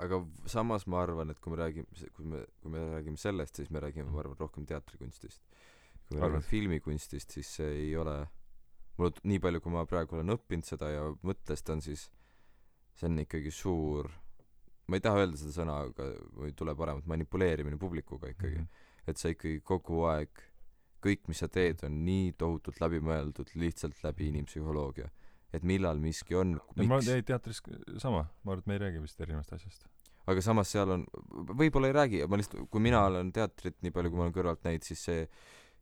aga 0.00 0.20
samas 0.48 0.86
ma 0.86 1.02
arvan 1.04 1.32
et 1.32 1.40
kui 1.40 1.52
me 1.52 1.60
räägime 1.60 2.10
kui 2.16 2.26
me 2.32 2.44
kui 2.60 2.72
me 2.72 2.84
räägime 2.94 3.20
sellest 3.20 3.60
siis 3.60 3.70
me 3.70 3.82
räägime 3.84 4.10
ma 4.10 4.22
arvan 4.22 4.38
rohkem 4.40 4.66
teatrikunstist. 4.66 5.42
Kui 6.08 6.16
me 6.16 6.26
räägime 6.26 6.46
filmikunstist 6.52 7.36
siis 7.36 7.54
see 7.56 7.72
ei 7.84 7.96
ole 7.96 8.16
mul 8.98 9.12
nii 9.22 9.38
palju 9.38 9.60
kui 9.60 9.72
ma 9.72 9.86
praegu 9.86 10.16
olen 10.16 10.34
õppinud 10.36 10.66
seda 10.66 10.90
ja 10.90 11.06
mõttest 11.26 11.70
on 11.72 11.80
siis 11.84 12.08
see 12.98 13.08
on 13.08 13.22
ikkagi 13.22 13.52
suur 13.54 14.10
ma 14.90 14.98
ei 14.98 15.04
taha 15.04 15.22
öelda 15.22 15.38
seda 15.38 15.54
sõna 15.54 15.76
aga 15.86 16.08
mul 16.34 16.50
ei 16.50 16.56
tule 16.58 16.74
paremat 16.78 17.06
manipuleerimine 17.10 17.78
publikuga 17.80 18.32
ikkagi. 18.32 18.58
Mm 18.58 18.64
-hmm. 18.64 19.10
et 19.12 19.22
sa 19.22 19.30
ikkagi 19.32 19.60
kogu 19.64 20.02
aeg 20.10 20.42
kõik 21.04 21.30
mis 21.30 21.38
sa 21.42 21.48
teed 21.48 21.84
on 21.86 22.02
nii 22.04 22.32
tohutult 22.38 22.80
läbimõeldud 22.82 23.54
lihtsalt 23.54 24.02
läbi 24.04 24.28
inimpsühholoogia. 24.28 25.08
Et 25.52 25.62
millal 25.66 25.98
miski 25.98 26.34
on 26.38 26.58
miks... 26.76 26.88
ma 26.88 27.00
ei 27.14 27.22
teatris 27.26 27.62
sama 27.98 28.26
ma 28.44 28.52
arvan 28.52 28.58
et 28.58 28.66
me 28.66 28.76
ei 28.76 28.82
räägi 28.84 29.02
vist 29.02 29.20
erinevast 29.20 29.52
asjast. 29.52 29.86
Aga 30.26 30.42
samas 30.44 30.70
seal 30.70 30.90
on 30.90 31.06
võib-olla 31.62 31.90
ei 31.90 31.96
räägi 31.96 32.26
ma 32.26 32.36
lihtsalt 32.36 32.68
kui 32.70 32.80
mina 32.80 33.04
olen 33.06 33.32
teatrit 33.32 33.80
nii 33.82 33.94
palju 33.94 34.10
kui 34.10 34.18
ma 34.18 34.28
olen 34.28 34.36
kõrvalt 34.36 34.62
näinud 34.66 34.86
siis 34.86 35.04
see 35.04 35.24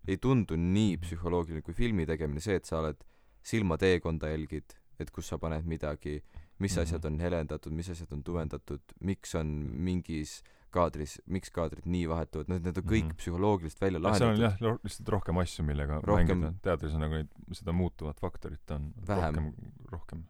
ei 0.08 0.16
tundu 0.16 0.56
nii 0.56 0.98
psühholoogiline 1.04 1.62
kui 1.66 1.76
filmi 1.76 2.06
tegemine 2.08 2.40
see 2.44 2.58
et 2.58 2.68
sa 2.68 2.80
oled 2.82 3.00
silmateekonda 3.44 4.32
jälgid 4.32 4.76
et 4.98 5.10
kus 5.14 5.28
sa 5.30 5.38
paned 5.38 5.66
midagi 5.68 6.18
mis 6.58 6.72
mm 6.72 6.76
-hmm. 6.76 6.82
asjad 6.82 7.04
on 7.04 7.20
helendatud 7.20 7.72
mis 7.72 7.90
asjad 7.90 8.12
on 8.12 8.22
tumendatud 8.24 8.96
miks 9.00 9.34
on 9.34 9.52
mingis 9.88 10.42
äh, 10.42 10.58
kaadris, 10.74 11.16
miks 11.32 11.52
kaadrid 11.54 11.86
nii 11.88 12.06
vahetuvad, 12.10 12.50
need, 12.52 12.64
need 12.66 12.80
on 12.80 12.84
kõik 12.84 13.04
mm 13.04 13.10
-hmm. 13.10 13.20
psühholoogiliselt 13.22 13.80
välja 13.80 14.02
lahendatud. 14.02 14.36
seal 14.36 14.48
on 14.48 14.72
jah, 14.74 14.80
lihtsalt 14.84 15.12
rohkem 15.14 15.40
asju, 15.42 15.64
millega 15.64 16.00
rohkem... 16.04 16.38
mängida. 16.38 16.52
teatris 16.62 16.96
on 16.96 17.04
nagu 17.04 17.20
neid, 17.20 17.30
seda 17.60 17.72
muutuvat 17.72 18.20
faktorit 18.20 18.74
on 18.76 18.92
vähem. 19.08 19.34
rohkem, 19.34 19.52
rohkem. 19.92 20.24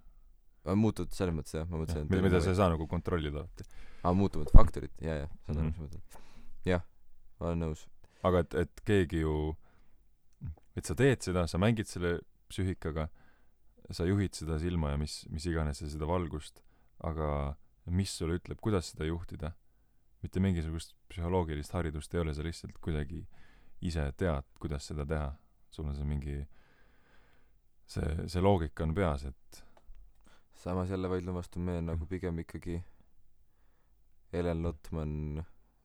muutuvad 0.76 1.14
selles 1.16 1.34
mõttes 1.34 1.58
jah, 1.58 1.68
ma 1.68 1.82
mõtlesin, 1.82 2.06
et 2.06 2.10
mida, 2.10 2.22
mida 2.28 2.40
sa 2.44 2.54
ei 2.54 2.60
saa 2.60 2.68
nagu 2.74 2.86
kontrollida 2.86 3.42
alati. 3.42 3.66
aa, 4.02 4.14
muutuvat 4.14 4.52
faktorit, 4.54 4.94
jaa, 5.02 5.22
jaa, 5.24 5.30
saan 5.46 5.58
aru, 5.58 5.70
mis 5.70 5.76
sa 5.76 5.86
mõtled. 5.86 6.20
jah, 6.72 6.84
ma 7.40 7.50
olen 7.50 7.64
nõus. 7.66 7.86
aga 8.30 8.44
et, 8.46 8.58
et 8.66 8.84
keegi 8.92 9.24
ju, 9.24 9.34
et 10.78 10.88
sa 10.88 10.96
teed 10.98 11.24
seda, 11.24 11.46
sa 11.50 11.60
mängid 11.60 11.90
selle 11.90 12.18
psüühikaga, 12.48 13.08
sa 13.90 14.06
juhid 14.06 14.36
seda 14.36 14.58
silma 14.62 14.92
ja 14.94 15.00
mis, 15.00 15.22
mis 15.32 15.46
iganes 15.50 15.82
ja 15.82 15.88
seda 15.90 16.08
valgust, 16.08 16.62
aga 17.04 17.56
mis 17.92 18.12
sulle 18.14 18.38
ütleb, 18.38 18.60
kuidas 18.62 18.92
seda 18.92 19.08
juhtida 19.08 19.54
mitte 20.22 20.42
mingisugust 20.42 20.94
psühholoogilist 21.12 21.74
haridust 21.76 22.14
ei 22.14 22.22
ole, 22.22 22.34
sa 22.34 22.44
lihtsalt 22.46 22.78
kuidagi 22.82 23.22
ise 23.86 24.04
tead, 24.18 24.46
kuidas 24.60 24.88
seda 24.90 25.06
teha. 25.06 25.32
sul 25.70 25.84
on 25.84 25.94
see 25.94 26.06
mingi, 26.08 26.34
see, 27.86 28.06
see 28.26 28.40
loogika 28.40 28.86
on 28.86 28.94
peas, 28.96 29.26
et 29.28 29.58
samas 30.56 30.88
jälle 30.90 31.10
vaidlen 31.12 31.36
vastu, 31.36 31.60
me 31.60 31.76
nagu 31.84 32.06
pigem 32.08 32.40
ikkagi 32.40 32.78
Helen 34.32 34.62
Lotman, 34.64 35.12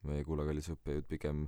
meie 0.07 0.23
kuulakallis 0.23 0.71
õppejõud, 0.71 1.05
pigem 1.07 1.43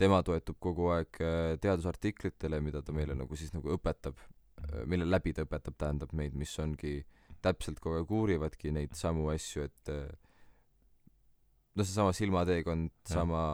tema 0.00 0.22
toetub 0.26 0.58
kogu 0.62 0.90
aeg 0.94 1.20
äh, 1.22 1.54
teadusartiklitele, 1.62 2.60
mida 2.64 2.82
ta 2.84 2.94
meile 2.96 3.16
nagu 3.18 3.36
siis 3.38 3.52
nagu 3.54 3.74
õpetab, 3.76 4.18
äh, 4.18 4.82
mille 4.88 5.08
läbi 5.08 5.34
ta 5.36 5.46
õpetab, 5.46 5.76
tähendab 5.80 6.14
meid, 6.16 6.36
mis 6.38 6.52
ongi 6.62 7.00
täpselt 7.44 7.80
kogu 7.82 8.00
aeg 8.00 8.14
uurivadki 8.14 8.72
neid 8.74 8.96
samu 8.98 9.28
asju, 9.32 9.66
et 9.68 9.92
äh, 9.92 10.08
noh 11.76 11.88
seesama 11.88 12.12
silmateekond 12.16 12.92
sama 13.08 13.44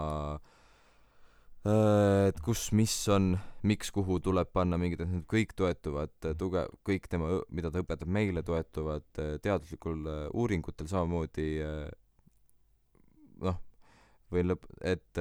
et 1.68 2.38
kus 2.40 2.68
mis 2.72 2.92
on 3.12 3.32
miks 3.68 3.90
kuhu 3.92 4.16
tuleb 4.24 4.48
panna 4.54 4.78
mingid 4.80 5.02
et 5.04 5.10
need 5.10 5.24
kõik 5.28 5.52
toetuvad 5.58 6.14
tuge- 6.38 6.64
kõik 6.86 7.08
tema 7.10 7.42
mida 7.52 7.68
ta 7.74 7.82
õpetab 7.82 8.08
meile 8.08 8.42
toetuvad 8.46 9.04
teaduslikul 9.44 10.06
uuringutel 10.32 10.88
samamoodi 10.88 11.48
noh 13.44 13.58
võin 14.32 14.50
lõp- 14.52 14.68
et 14.84 15.20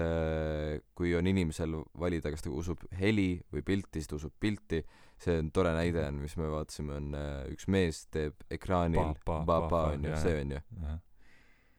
kui 0.96 1.16
on 1.16 1.28
inimesel 1.28 1.78
valida 2.00 2.32
kas 2.34 2.44
ta 2.44 2.52
usub 2.52 2.84
heli 3.00 3.42
või 3.54 3.64
pilti 3.64 4.02
siis 4.02 4.12
ta 4.12 4.18
usub 4.20 4.34
pilti. 4.40 4.84
See 5.18 5.40
on 5.40 5.50
tore 5.50 5.72
näide 5.74 6.04
on 6.06 6.20
mis 6.22 6.36
me 6.38 6.50
vaatasime 6.52 6.94
on 6.94 7.16
üks 7.50 7.66
mees 7.74 8.04
teeb 8.14 8.36
ekraanil 8.54 9.16
ba 9.26 9.42
ba 9.48 9.84
onju 9.96 10.18
see 10.22 10.42
onju 10.44 10.62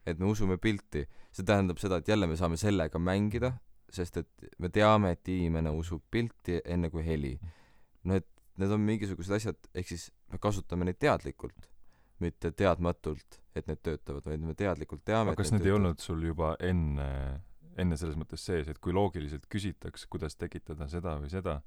et 0.08 0.18
me 0.18 0.28
usume 0.32 0.58
pilti. 0.58 1.04
see 1.32 1.46
tähendab 1.46 1.78
seda, 1.78 2.00
et 2.00 2.08
jälle 2.08 2.26
me 2.26 2.36
saame 2.40 2.56
sellega 2.58 2.98
mängida, 2.98 3.52
sest 3.92 4.16
et 4.22 4.48
me 4.58 4.70
teame, 4.72 5.12
et 5.14 5.28
inimene 5.28 5.70
usub 5.76 6.02
pilti 6.10 6.58
enne 6.64 6.90
kui 6.90 7.04
heli. 7.06 7.36
no 8.04 8.16
et 8.18 8.26
need 8.58 8.72
on 8.74 8.82
mingisugused 8.82 9.34
asjad, 9.36 9.58
ehk 9.74 9.92
siis 9.92 10.08
me 10.32 10.40
kasutame 10.42 10.88
neid 10.88 10.98
teadlikult, 11.02 11.68
mitte 12.24 12.52
teadmatult, 12.56 13.40
et 13.56 13.68
need 13.70 13.80
töötavad, 13.84 14.26
vaid 14.26 14.44
me 14.44 14.54
teadlikult 14.58 15.04
teame 15.06 15.32
aga 15.32 15.42
kas 15.42 15.52
need, 15.52 15.62
need 15.62 15.70
ei 15.70 15.76
olnud 15.76 16.02
sul 16.02 16.22
juba 16.26 16.54
enne, 16.64 17.08
enne 17.78 17.98
selles 18.00 18.18
mõttes 18.18 18.44
sees, 18.44 18.70
et 18.70 18.80
kui 18.82 18.94
loogiliselt 18.94 19.46
küsitaks, 19.50 20.06
kuidas 20.10 20.38
tekitada 20.38 20.88
seda 20.90 21.16
või 21.22 21.30
seda, 21.32 21.58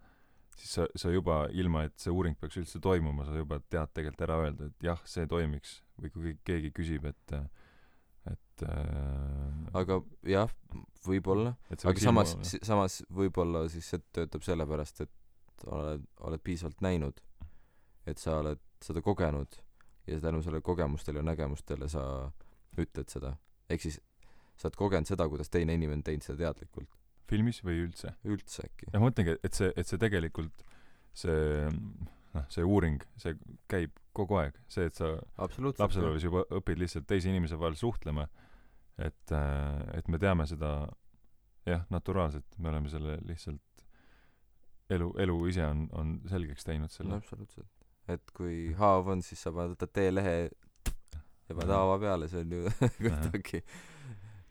siis 0.58 0.76
sa, 0.78 0.88
sa 1.00 1.12
juba, 1.14 1.46
ilma 1.56 1.86
et 1.88 1.98
see 2.02 2.14
uuring 2.14 2.38
peaks 2.40 2.60
üldse 2.62 2.82
toimuma, 2.84 3.26
sa 3.28 3.38
juba 3.40 3.62
tead 3.72 3.94
tegelikult 3.96 4.28
ära 4.28 4.40
öelda, 4.46 4.70
et 4.72 4.88
jah, 4.92 5.02
see 5.08 5.28
toimiks. 5.30 5.82
või 6.02 6.14
kui 6.14 6.38
keegi 6.48 6.72
küsib, 6.74 7.06
et 7.06 7.36
et 8.30 8.64
äh, 8.70 9.78
aga 9.78 9.98
jah, 10.30 10.52
võib-olla, 11.08 11.56
aga 11.74 12.02
samas, 12.02 12.36
samas 12.62 13.00
võib-olla 13.10 13.64
siis 13.70 13.88
see 13.90 14.02
töötab 14.14 14.46
sellepärast, 14.46 15.02
et 15.02 15.66
oled, 15.66 16.06
oled 16.28 16.44
piisavalt 16.46 16.82
näinud, 16.86 17.22
et 18.06 18.22
sa 18.22 18.38
oled 18.42 18.62
seda 18.82 19.02
kogenud 19.06 19.58
ja 20.08 20.20
tänu 20.22 20.42
sellele 20.42 20.62
kogemustele 20.66 21.22
ja 21.22 21.26
nägemustele 21.26 21.90
sa 21.90 22.04
ütled 22.80 23.10
seda. 23.12 23.36
ehk 23.70 23.82
siis 23.82 24.00
sa 24.58 24.70
oled 24.70 24.78
kogenud 24.80 25.10
seda, 25.10 25.28
kuidas 25.30 25.50
teine 25.50 25.76
inimene 25.78 26.06
teinud 26.06 26.26
seda 26.26 26.46
teadlikult. 26.46 26.90
filmis 27.30 27.62
või 27.64 27.86
üldse? 27.86 28.14
üldse 28.28 28.68
äkki. 28.68 28.92
jah, 28.92 29.00
ma 29.00 29.10
mõtlengi, 29.10 29.38
et 29.44 29.58
see, 29.58 29.72
et 29.76 29.88
see 29.88 30.02
tegelikult, 30.02 30.66
see 31.14 31.42
noh, 32.36 32.48
see 32.52 32.64
uuring, 32.68 33.04
see 33.22 33.36
käib 33.72 33.98
kogu 34.16 34.40
aeg, 34.42 34.58
see, 34.72 34.88
et 34.92 34.98
sa 34.98 35.14
lapsepõlves 35.38 36.28
juba 36.28 36.46
õpid 36.60 36.82
lihtsalt 36.82 37.08
teise 37.08 37.32
inimese 37.32 37.60
vahel 37.60 37.78
suhtlema, 37.80 38.28
et, 38.98 39.36
äh, 39.36 39.82
et 39.98 40.08
me 40.12 40.20
teame 40.22 40.48
seda 40.50 40.72
jah, 41.68 41.86
naturaalselt, 41.94 42.58
me 42.58 42.72
oleme 42.72 42.92
selle 42.92 43.18
lihtsalt 43.28 43.86
elu, 44.92 45.12
elu 45.24 45.38
ise 45.52 45.66
on, 45.66 45.86
on 45.98 46.18
selgeks 46.30 46.68
teinud 46.68 46.92
selle. 46.94 47.14
no 47.14 47.22
absoluutselt. 47.22 47.81
Et 48.10 48.34
kui 48.36 48.74
haav 48.78 49.12
on, 49.14 49.22
siis 49.26 49.42
sa 49.44 49.54
paned, 49.54 49.76
võtad 49.76 49.94
teelehe 49.94 50.36
ja 50.50 51.56
paned 51.56 51.74
haava 51.74 51.98
peale, 52.02 52.30
see 52.32 52.46
on 52.46 52.56
ju 52.58 52.76
kuidagi 53.04 53.64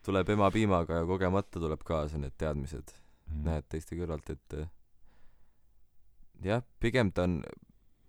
tuleb 0.06 0.34
ema 0.36 0.50
piimaga 0.54 1.00
ja 1.00 1.06
kogemata 1.08 1.60
tuleb 1.60 1.82
kaasa 1.86 2.20
need 2.20 2.36
teadmised 2.40 2.92
mm.. 2.92 3.42
näed 3.48 3.66
teiste 3.72 3.98
kõrvalt, 3.98 4.30
et 4.32 4.58
jah, 6.44 6.64
pigem 6.80 7.12
ta 7.12 7.26
on 7.28 7.40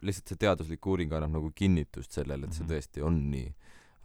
lihtsalt 0.02 0.32
see 0.32 0.42
teaduslik 0.42 0.88
uuring 0.88 1.14
annab 1.14 1.36
nagu 1.38 1.52
kinnitust 1.56 2.16
sellele, 2.18 2.48
et 2.48 2.58
see 2.58 2.66
mhm. 2.66 2.74
tõesti 2.74 3.06
on 3.06 3.20
nii. 3.32 3.54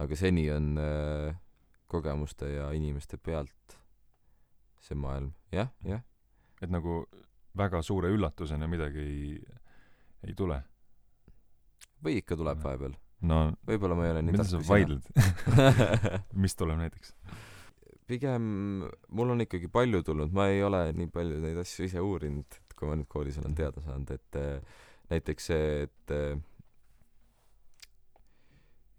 aga 0.05 0.17
seni 0.19 0.45
on 0.53 0.75
äh, 0.81 1.37
kogemuste 1.89 2.51
ja 2.51 2.71
inimeste 2.77 3.17
pealt 3.17 3.79
see 4.83 4.99
maailm, 4.99 5.33
jah, 5.55 5.71
jah. 5.87 6.03
et 6.61 6.71
nagu 6.71 7.05
väga 7.57 7.81
suure 7.83 8.11
üllatusena 8.13 8.69
midagi 8.69 9.03
ei, 9.03 9.31
ei 10.27 10.35
tule? 10.37 10.61
Või 12.05 12.21
ikka 12.21 12.39
tuleb 12.39 12.63
vahepeal? 12.65 12.97
no 13.27 13.41
võib-olla 13.69 13.97
ma 13.99 14.07
ei 14.07 14.15
ole 14.15 14.25
nii 14.27 14.37
mida 14.37 14.47
sa 14.47 14.61
vaidled 14.67 15.07
mis 16.45 16.57
tuleb 16.59 16.81
näiteks? 16.83 17.15
pigem 18.07 18.43
mul 18.87 19.33
on 19.35 19.43
ikkagi 19.43 19.71
palju 19.73 20.03
tulnud, 20.07 20.35
ma 20.35 20.49
ei 20.53 20.63
ole 20.63 20.85
nii 20.97 21.09
palju 21.13 21.41
neid 21.43 21.59
asju 21.63 21.89
ise 21.89 22.03
uurinud, 22.03 22.59
kui 22.79 22.89
ma 22.89 22.99
nüüd 22.99 23.09
koolis 23.11 23.39
olen 23.41 23.57
teada 23.59 23.83
saanud, 23.83 24.13
et 24.15 24.39
äh, 24.39 24.83
näiteks 25.11 25.49
see, 25.51 25.87
et 25.87 26.15
äh, 26.15 26.37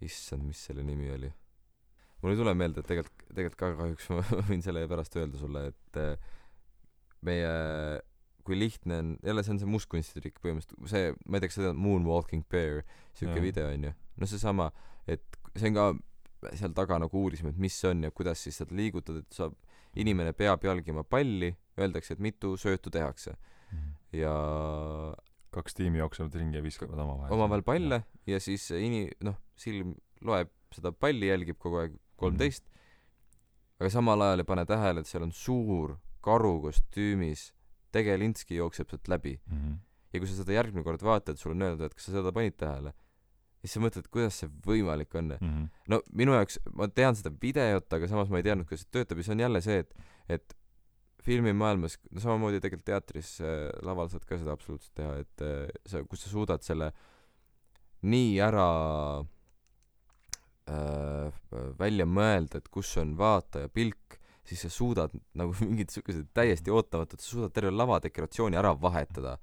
issand, 0.04 0.44
mis 0.48 0.60
selle 0.70 0.84
nimi 0.88 1.12
oli? 1.14 1.32
mul 2.22 2.34
ei 2.34 2.40
tule 2.40 2.54
meelde, 2.58 2.82
et 2.82 2.90
tegelikult, 2.90 3.28
tegelikult 3.30 3.60
ka 3.62 3.72
kahjuks 3.80 4.10
ma 4.12 4.24
võin 4.50 4.66
selle 4.66 4.84
pärast 4.90 5.16
öelda 5.22 5.40
sulle, 5.40 5.68
et 5.72 6.02
äh, 6.02 6.36
meie 7.28 7.54
kui 8.48 8.58
lihtne 8.60 9.00
on 9.04 9.14
jälle 9.26 9.44
see 9.44 9.54
on 9.56 9.60
see 9.62 9.70
mustkunstitrikk 9.70 10.42
põhimõtteliselt 10.44 10.92
see 10.94 11.14
ma 11.26 11.38
ei 11.38 11.44
tea 11.44 11.52
kas 11.52 11.60
sa 11.60 11.66
tead 11.68 11.80
Moonwalking 11.84 12.46
Bear 12.52 12.84
siuke 13.18 13.42
video 13.44 13.68
onju. 13.74 13.94
No 14.18 14.30
seesama 14.30 14.70
et 15.08 15.24
see 15.56 15.72
on 15.72 15.78
ka 15.78 15.88
seal 16.58 16.74
taga 16.78 17.00
nagu 17.02 17.24
uurisime 17.24 17.52
et 17.54 17.62
mis 17.62 17.76
see 17.82 17.92
on 17.92 18.06
ja 18.08 18.12
kuidas 18.16 18.44
siis 18.46 18.60
seda 18.62 18.76
liigutada 18.78 19.24
et 19.24 19.40
saab 19.40 19.56
inimene 19.98 20.34
peab 20.38 20.64
jälgima 20.66 21.04
palli 21.04 21.52
öeldakse 21.78 22.16
et 22.16 22.24
mitu 22.24 22.56
söötu 22.58 22.94
tehakse. 22.94 23.36
Mm 23.72 23.78
-hmm. 23.78 24.18
ja 24.18 24.34
kaks 25.52 25.74
tiimi 25.74 25.98
jooksevad 25.98 26.36
ringi 26.36 26.58
ja 26.58 26.64
viskavad 26.64 27.00
omavahel. 27.00 27.34
omavahel 27.34 27.64
palle 27.64 27.96
ja, 27.96 28.34
ja 28.34 28.40
siis 28.40 28.72
ini- 28.72 29.12
noh 29.22 29.36
silm 29.56 29.96
loeb 30.22 30.50
seda 30.72 30.92
palli 30.92 31.28
jälgib 31.28 31.58
kogu 31.58 31.78
aeg 31.84 31.96
kolmteist. 32.16 32.66
Mm 32.66 32.72
-hmm. 32.72 33.76
aga 33.80 33.90
samal 33.90 34.22
ajal 34.22 34.40
ei 34.40 34.46
pane 34.46 34.66
tähele 34.66 35.00
et 35.00 35.08
seal 35.08 35.24
on 35.24 35.32
suur 35.32 35.98
karu 36.22 36.62
kostüümis 36.62 37.54
tegelinski 37.98 38.62
jookseb 38.62 38.94
sealt 38.94 39.12
läbi 39.12 39.36
mm 39.40 39.58
-hmm. 39.58 39.76
ja 40.14 40.22
kui 40.22 40.30
sa 40.30 40.40
seda 40.42 40.56
järgmine 40.60 40.86
kord 40.86 41.04
vaatad 41.04 41.42
sul 41.42 41.56
on 41.56 41.68
öeldud 41.68 41.90
et 41.90 41.98
kas 41.98 42.10
sa 42.10 42.18
seda 42.20 42.32
panid 42.36 42.58
tähele 42.58 42.94
siis 43.62 43.74
sa 43.74 43.82
mõtled 43.84 44.08
kuidas 44.14 44.38
see 44.42 44.50
võimalik 44.68 45.16
on 45.18 45.34
mm 45.36 45.50
-hmm. 45.50 45.68
no 45.94 46.02
minu 46.14 46.36
jaoks 46.38 46.60
ma 46.74 46.88
tean 46.88 47.16
seda 47.16 47.34
videot 47.42 47.94
aga 47.94 48.08
samas 48.08 48.30
ma 48.30 48.42
ei 48.42 48.48
teadnud 48.48 48.68
kuidas 48.70 48.86
see 48.86 48.94
töötab 49.00 49.18
ja 49.18 49.28
see 49.28 49.36
on 49.36 49.46
jälle 49.46 49.62
see 49.62 49.80
et 49.84 49.94
et 50.38 50.58
filmimaailmas 51.28 51.98
no 52.12 52.24
samamoodi 52.24 52.62
tegelikult 52.64 52.88
teatris 52.88 53.38
äh, 53.42 53.70
laval 53.86 54.10
saad 54.12 54.26
ka 54.28 54.38
seda 54.38 54.54
absoluutselt 54.56 54.94
teha 55.00 55.16
et 55.24 55.44
äh, 55.46 55.66
sa 55.86 56.04
kus 56.04 56.24
sa 56.24 56.30
suudad 56.32 56.64
selle 56.66 56.92
nii 58.08 58.38
ära 58.44 58.68
äh, 60.70 61.34
välja 61.80 62.06
mõelda 62.06 62.62
et 62.62 62.70
kus 62.70 62.94
on 63.02 63.18
vaataja 63.20 63.70
pilk 63.74 64.17
siis 64.50 64.66
sa 64.66 64.72
suudad 64.74 65.14
nagu 65.38 65.56
mingid 65.66 65.94
siukesed 65.94 66.32
täiesti 66.38 66.74
ootamatud 66.74 67.22
sa 67.22 67.30
suudad 67.36 67.54
terve 67.56 67.74
lavadekoratsiooni 67.76 68.60
ära 68.60 68.74
vahetada 68.82 69.38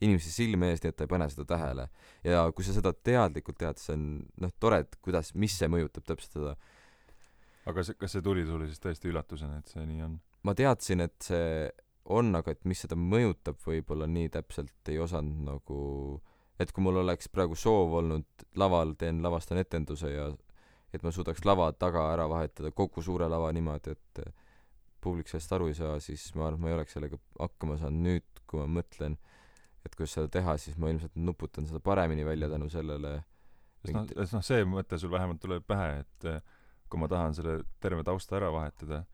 inimese 0.00 0.32
silme 0.32 0.70
ees 0.72 0.82
nii 0.82 0.92
et 0.92 0.96
ta 0.96 1.04
ei 1.04 1.12
pane 1.12 1.28
seda 1.28 1.44
tähele. 1.48 1.86
Ja 2.24 2.44
kui 2.56 2.64
sa 2.64 2.74
seda 2.76 2.92
teadlikult 2.96 3.58
tead 3.60 3.80
see 3.80 3.96
on 3.96 4.06
noh 4.40 4.52
tore 4.62 4.82
et 4.84 4.96
kuidas 5.04 5.34
mis 5.36 5.56
see 5.60 5.68
mõjutab 5.72 6.06
täpselt 6.08 6.38
seda. 6.38 6.56
Aga 7.68 7.84
see 7.84 7.98
kas 8.00 8.16
see 8.16 8.24
tuli 8.24 8.46
sulle 8.48 8.68
siis 8.70 8.80
täiesti 8.80 9.10
üllatusena 9.12 9.60
et 9.60 9.72
see 9.72 9.84
nii 9.84 10.04
on? 10.06 10.16
Ma 10.48 10.56
teadsin 10.56 11.04
et 11.04 11.16
see 11.24 11.68
on 12.10 12.32
aga 12.38 12.54
et 12.54 12.64
mis 12.68 12.80
seda 12.86 12.96
mõjutab 12.96 13.60
võib-olla 13.66 14.08
nii 14.08 14.30
täpselt 14.32 14.92
ei 14.92 14.98
osanud 15.02 15.44
nagu 15.50 15.80
et 16.60 16.72
kui 16.72 16.84
mul 16.84 17.02
oleks 17.02 17.28
praegu 17.32 17.56
soov 17.56 17.98
olnud 18.00 18.46
laval 18.60 18.96
teen 19.00 19.20
lavastan 19.24 19.60
etenduse 19.60 20.10
ja 20.12 20.30
et 20.92 21.02
ma 21.06 21.12
suudaks 21.14 21.44
lava 21.46 21.70
taga 21.72 22.08
ära 22.12 22.26
vahetada 22.30 22.72
kogu 22.74 23.02
suure 23.02 23.28
lava 23.30 23.52
niimoodi 23.54 23.94
et 23.94 24.22
publik 25.00 25.30
sellest 25.30 25.52
aru 25.56 25.70
ei 25.70 25.76
saa 25.78 25.98
siis 26.02 26.26
ma 26.34 26.48
arvan 26.48 26.58
et 26.58 26.62
ma 26.64 26.70
ei 26.70 26.76
oleks 26.76 26.96
sellega 26.96 27.18
hakkama 27.38 27.78
saanud. 27.80 28.02
Nüüd 28.04 28.42
kui 28.50 28.60
ma 28.60 28.66
mõtlen 28.80 29.16
et 29.86 29.94
kuidas 29.96 30.16
seda 30.16 30.28
teha 30.32 30.56
siis 30.60 30.76
ma 30.80 30.90
ilmselt 30.92 31.16
nuputan 31.16 31.68
seda 31.68 31.80
paremini 31.84 32.24
välja 32.26 32.50
tänu 32.52 32.68
sellele 32.72 33.20
noh 33.94 34.10
noh 34.20 34.44
see 34.44 34.66
mõte 34.68 34.98
sul 35.00 35.12
vähemalt 35.12 35.40
tuleb 35.40 35.64
pähe 35.68 36.02
et 36.02 36.28
eh, 36.28 36.42
kui 36.90 37.00
ma 37.00 37.08
tahan 37.08 37.36
selle 37.36 37.60
terve 37.80 38.04
tausta 38.04 38.36
ära 38.36 38.50
vahetada 38.52 39.04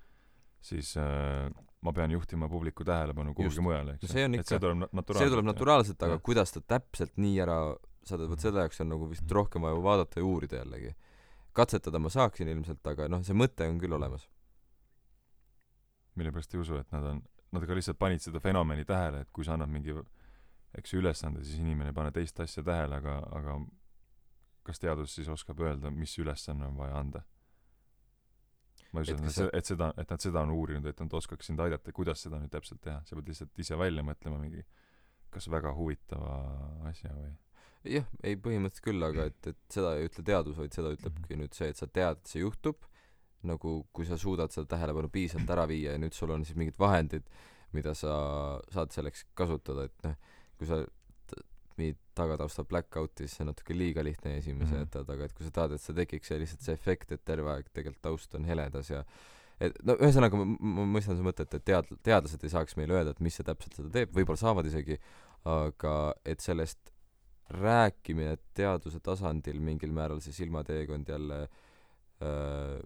siis 0.66 0.96
äh, 0.98 1.46
ma 1.86 1.92
pean 1.94 2.10
juhtima 2.10 2.48
publiku 2.50 2.84
tähelepanu 2.84 3.34
kuhugi 3.36 3.62
mujale 3.62 3.94
eks 3.94 4.10
ju. 4.10 4.24
et 4.40 4.50
see 4.50 4.58
tuleb 4.62 4.88
naturaalselt 4.90 5.22
see 5.22 5.34
tuleb 5.34 5.50
naturaalselt 5.52 6.02
aga 6.08 6.18
ja. 6.18 6.24
kuidas 6.30 6.54
ta 6.56 6.64
täpselt 6.74 7.14
nii 7.22 7.36
ära 7.44 7.60
saada 8.06 8.26
vot 8.30 8.42
selle 8.42 8.64
jaoks 8.64 8.82
on 8.82 8.90
nagu 8.94 9.10
vist 9.12 9.36
rohkem 9.38 9.66
vaja 9.66 9.78
vaadata 9.86 10.22
ja 10.22 10.26
uurida 10.26 10.64
jällegi 10.64 10.94
katsetada 11.56 12.00
ma 12.02 12.12
saaksin 12.12 12.50
ilmselt 12.52 12.86
aga 12.92 13.08
noh 13.12 13.24
see 13.26 13.36
mõte 13.36 13.68
on 13.68 13.80
küll 13.82 13.96
olemas. 13.96 14.28
Mille 16.16 16.32
pärast 16.32 16.54
ei 16.54 16.60
usu 16.62 16.78
et 16.80 16.92
nad 16.94 17.04
on 17.12 17.22
nad 17.54 17.66
ka 17.66 17.76
lihtsalt 17.78 17.98
panid 17.98 18.22
seda 18.24 18.40
fenomeni 18.42 18.84
tähele 18.84 19.24
et 19.24 19.32
kui 19.32 19.46
sa 19.46 19.54
annad 19.54 19.70
mingi 19.72 19.94
eks 20.76 20.92
ju 20.92 21.00
ülesande 21.00 21.44
siis 21.44 21.60
inimene 21.62 21.92
ei 21.92 21.96
pane 21.96 22.12
teist 22.12 22.40
asja 22.42 22.64
tähele 22.66 22.98
aga 23.00 23.18
aga 23.38 23.56
kas 24.66 24.82
teadus 24.82 25.14
siis 25.14 25.28
oskab 25.30 25.60
öelda 25.62 25.92
mis 25.94 26.16
ülesanne 26.18 26.66
on 26.66 26.76
vaja 26.76 26.98
anda? 27.00 27.22
Ma 28.92 29.02
ei 29.02 29.06
usu 29.06 29.16
et, 29.16 29.32
see... 29.34 29.48
et 29.52 29.70
seda 29.72 29.92
et 29.96 30.10
nad 30.10 30.26
seda 30.26 30.42
on 30.42 30.52
uurinud 30.56 30.90
et 30.90 31.00
nad 31.00 31.16
oskaks 31.20 31.52
sind 31.52 31.62
aidata 31.62 31.94
kuidas 31.94 32.22
seda 32.26 32.40
nüüd 32.42 32.52
täpselt 32.52 32.82
teha. 32.82 33.00
Sa 33.06 33.16
pead 33.16 33.32
lihtsalt 33.32 33.64
ise 33.64 33.78
välja 33.78 34.04
mõtlema 34.06 34.40
mingi 34.42 34.64
kas 35.32 35.48
väga 35.52 35.72
huvitava 35.76 36.36
asja 36.90 37.12
või 37.14 37.32
jah 37.90 38.06
ei 38.22 38.36
põhimõtteliselt 38.36 38.84
küll 38.88 39.08
aga 39.08 39.28
et 39.30 39.50
et 39.52 39.58
seda 39.72 39.96
ei 39.96 40.08
ütle 40.10 40.24
teadus 40.26 40.58
vaid 40.60 40.76
seda 40.76 40.92
ütlebki 40.96 41.32
-hmm. 41.32 41.42
nüüd 41.42 41.58
see 41.58 41.68
et 41.72 41.80
sa 41.80 41.86
tead 41.86 42.22
et 42.22 42.32
see 42.32 42.44
juhtub 42.44 42.86
nagu 43.46 43.76
kui 43.92 44.06
sa 44.06 44.18
suudad 44.18 44.50
seda 44.50 44.66
tähelepanu 44.74 45.08
piisavalt 45.12 45.50
ära 45.50 45.66
viia 45.68 45.92
ja 45.92 45.98
nüüd 46.02 46.14
sul 46.14 46.30
on 46.30 46.44
siis 46.44 46.56
mingid 46.56 46.78
vahendid 46.78 47.28
mida 47.72 47.94
sa 47.94 48.16
saad 48.72 48.94
selleks 48.94 49.26
kasutada 49.34 49.86
et 49.90 50.06
noh 50.06 50.16
kui 50.56 50.68
sa 50.68 50.82
mingit 51.76 51.98
tagatausta 52.16 52.64
blackout'i, 52.64 53.26
siis 53.26 53.36
see 53.36 53.44
on 53.44 53.50
natuke 53.52 53.76
liiga 53.76 54.04
lihtne 54.04 54.36
esimese 54.38 54.70
mm 54.70 54.76
-hmm. 54.76 54.86
jätad, 54.86 55.10
aga 55.12 55.24
et 55.24 55.32
kui 55.36 55.44
sa 55.44 55.50
tahad, 55.50 55.72
et 55.72 55.80
see 55.80 55.94
tekiks 55.94 56.28
see 56.32 56.38
lihtsalt 56.40 56.62
see 56.64 56.74
efekt, 56.74 57.12
et 57.12 57.24
terve 57.24 57.50
aeg 57.52 57.68
tegelikult 57.72 58.02
taust 58.02 58.34
on 58.34 58.44
heledas 58.44 58.90
ja 58.90 59.04
et 59.60 59.76
no 59.84 59.96
ühesõnaga 59.96 60.36
ma, 60.40 60.44
ma 60.44 60.86
mõistan 60.96 61.16
su 61.16 61.26
mõtet, 61.26 61.54
et 61.54 61.64
tead-, 61.64 61.92
teadlased 62.02 62.44
ei 62.44 62.52
saaks 62.52 62.76
meile 62.76 62.96
öelda, 62.96 63.10
et 63.10 63.20
mis 63.20 63.36
see 63.36 63.44
täpselt 63.44 63.74
seda 63.74 63.90
teeb, 63.90 64.12
võib-olla 64.16 64.40
saavad 64.40 64.66
isegi, 64.66 64.98
aga 65.44 66.14
et 66.24 66.40
sellest 66.40 66.92
rääkimine 67.50 68.36
teaduse 68.54 69.00
tasandil 69.00 69.60
mingil 69.62 69.92
määral 69.94 70.20
see 70.20 70.34
silmateekond 70.34 71.08
jälle 71.08 71.40
öö, 72.22 72.80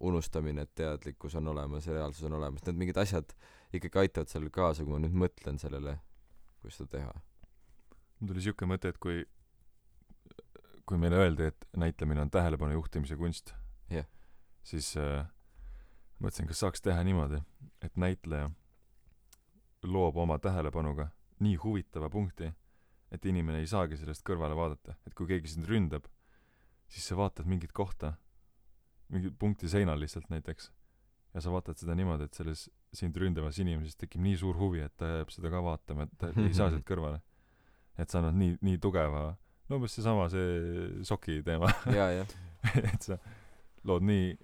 unustamine, 0.00 0.64
et 0.66 0.74
teadlikkus 0.74 1.34
on 1.38 1.48
olemas 1.48 1.86
ja 1.86 1.94
reaalsus 1.94 2.26
on 2.26 2.32
olemas, 2.40 2.64
need 2.66 2.80
mingid 2.80 2.98
asjad 2.98 3.36
ikkagi 3.72 3.98
aitavad 4.02 4.32
sellele 4.32 4.50
kaasa, 4.50 4.82
kui 4.82 4.96
ma 4.96 5.02
nüüd 5.04 5.14
mõtlen 5.26 5.60
sellele 5.62 6.00
kuidas 6.62 6.78
seda 6.78 6.96
teha 6.96 7.12
mul 8.22 8.30
tuli 8.30 8.44
siuke 8.44 8.66
mõte 8.70 8.92
et 8.92 8.98
kui 9.02 9.24
kui 10.86 10.98
meile 10.98 11.18
öeldi 11.24 11.48
et 11.50 11.66
näitlemine 11.78 12.22
on 12.22 12.30
tähelepanu 12.30 12.76
juhtimise 12.76 13.16
kunst 13.18 13.54
yeah. 13.90 14.06
siis 14.62 14.92
äh, 14.96 15.26
mõtlesin 16.22 16.50
kas 16.50 16.62
saaks 16.62 16.82
teha 16.82 17.02
niimoodi 17.06 17.42
et 17.82 17.96
näitleja 17.96 18.50
loob 19.82 20.16
oma 20.22 20.38
tähelepanuga 20.38 21.08
nii 21.42 21.56
huvitava 21.64 22.10
punkti 22.10 22.52
et 23.12 23.24
inimene 23.28 23.60
ei 23.62 23.70
saagi 23.70 23.98
sellest 24.00 24.24
kõrvale 24.26 24.56
vaadata 24.56 24.96
et 25.06 25.14
kui 25.14 25.28
keegi 25.28 25.54
sind 25.54 25.68
ründab 25.68 26.08
siis 26.92 27.06
sa 27.08 27.16
vaatad 27.18 27.48
mingit 27.48 27.72
kohta 27.76 28.14
mingi 29.12 29.32
punkti 29.38 29.68
seinal 29.68 30.00
lihtsalt 30.00 30.30
näiteks 30.32 30.70
ja 31.34 31.40
sa 31.40 31.52
vaatad 31.52 31.80
seda 31.80 31.96
niimoodi 31.96 32.28
et 32.28 32.36
selles 32.36 32.66
sind 32.96 33.16
ründavas 33.16 33.58
inimeses 33.62 33.96
tekib 34.00 34.22
nii 34.24 34.36
suur 34.40 34.58
huvi, 34.60 34.82
et 34.84 34.94
ta 35.00 35.08
jääb 35.08 35.32
seda 35.32 35.52
ka 35.52 35.62
vaatama, 35.64 36.06
et 36.06 36.16
ta 36.20 36.32
ei 36.44 36.56
saa 36.56 36.72
sealt 36.72 36.84
kõrvale. 36.88 37.22
et 38.00 38.10
sa 38.10 38.20
annad 38.20 38.36
nii, 38.40 38.56
nii 38.64 38.80
tugeva, 38.82 39.30
no 39.68 39.78
umbes 39.78 39.96
seesama, 39.96 40.28
see 40.32 41.04
soki 41.08 41.40
teema 41.46 41.72
et 42.92 43.08
sa 43.08 43.18
lood 43.88 44.04
nii, 44.06 44.36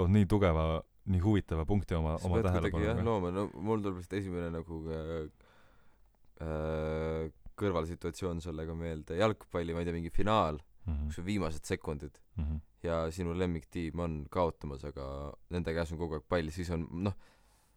lood 0.00 0.12
nii 0.16 0.28
tugeva, 0.28 0.66
nii 1.12 1.22
huvitava 1.22 1.66
punkti 1.68 1.96
oma, 1.98 2.16
oma 2.26 2.40
tähelepanuga. 2.44 2.88
jah, 2.90 3.04
looma, 3.04 3.32
no 3.34 3.48
mul 3.54 3.84
tuleb 3.84 4.00
lihtsalt 4.00 4.20
esimene 4.20 4.50
nagu 4.56 4.82
äh, 4.88 5.28
kõrvalsituatsioon 7.62 8.40
sellega 8.42 8.74
meelde, 8.74 9.18
jalgpalli, 9.20 9.74
ma 9.74 9.82
ei 9.82 9.86
tea, 9.86 9.94
mingi 9.94 10.10
finaal 10.10 10.56
mm, 10.58 10.92
-hmm. 10.92 11.10
kus 11.10 11.18
on 11.22 11.26
viimased 11.26 11.64
sekundid 11.68 12.18
mm. 12.36 12.44
-hmm 12.44 12.60
ja 12.82 13.02
sinu 13.14 13.34
lemmiktiim 13.38 14.00
on 14.02 14.16
kaotamas, 14.32 14.84
aga 14.88 15.04
nende 15.54 15.74
käes 15.74 15.92
on 15.94 16.00
kogu 16.00 16.18
aeg 16.18 16.26
pall, 16.28 16.50
siis 16.54 16.70
on 16.74 16.86
noh, 17.06 17.14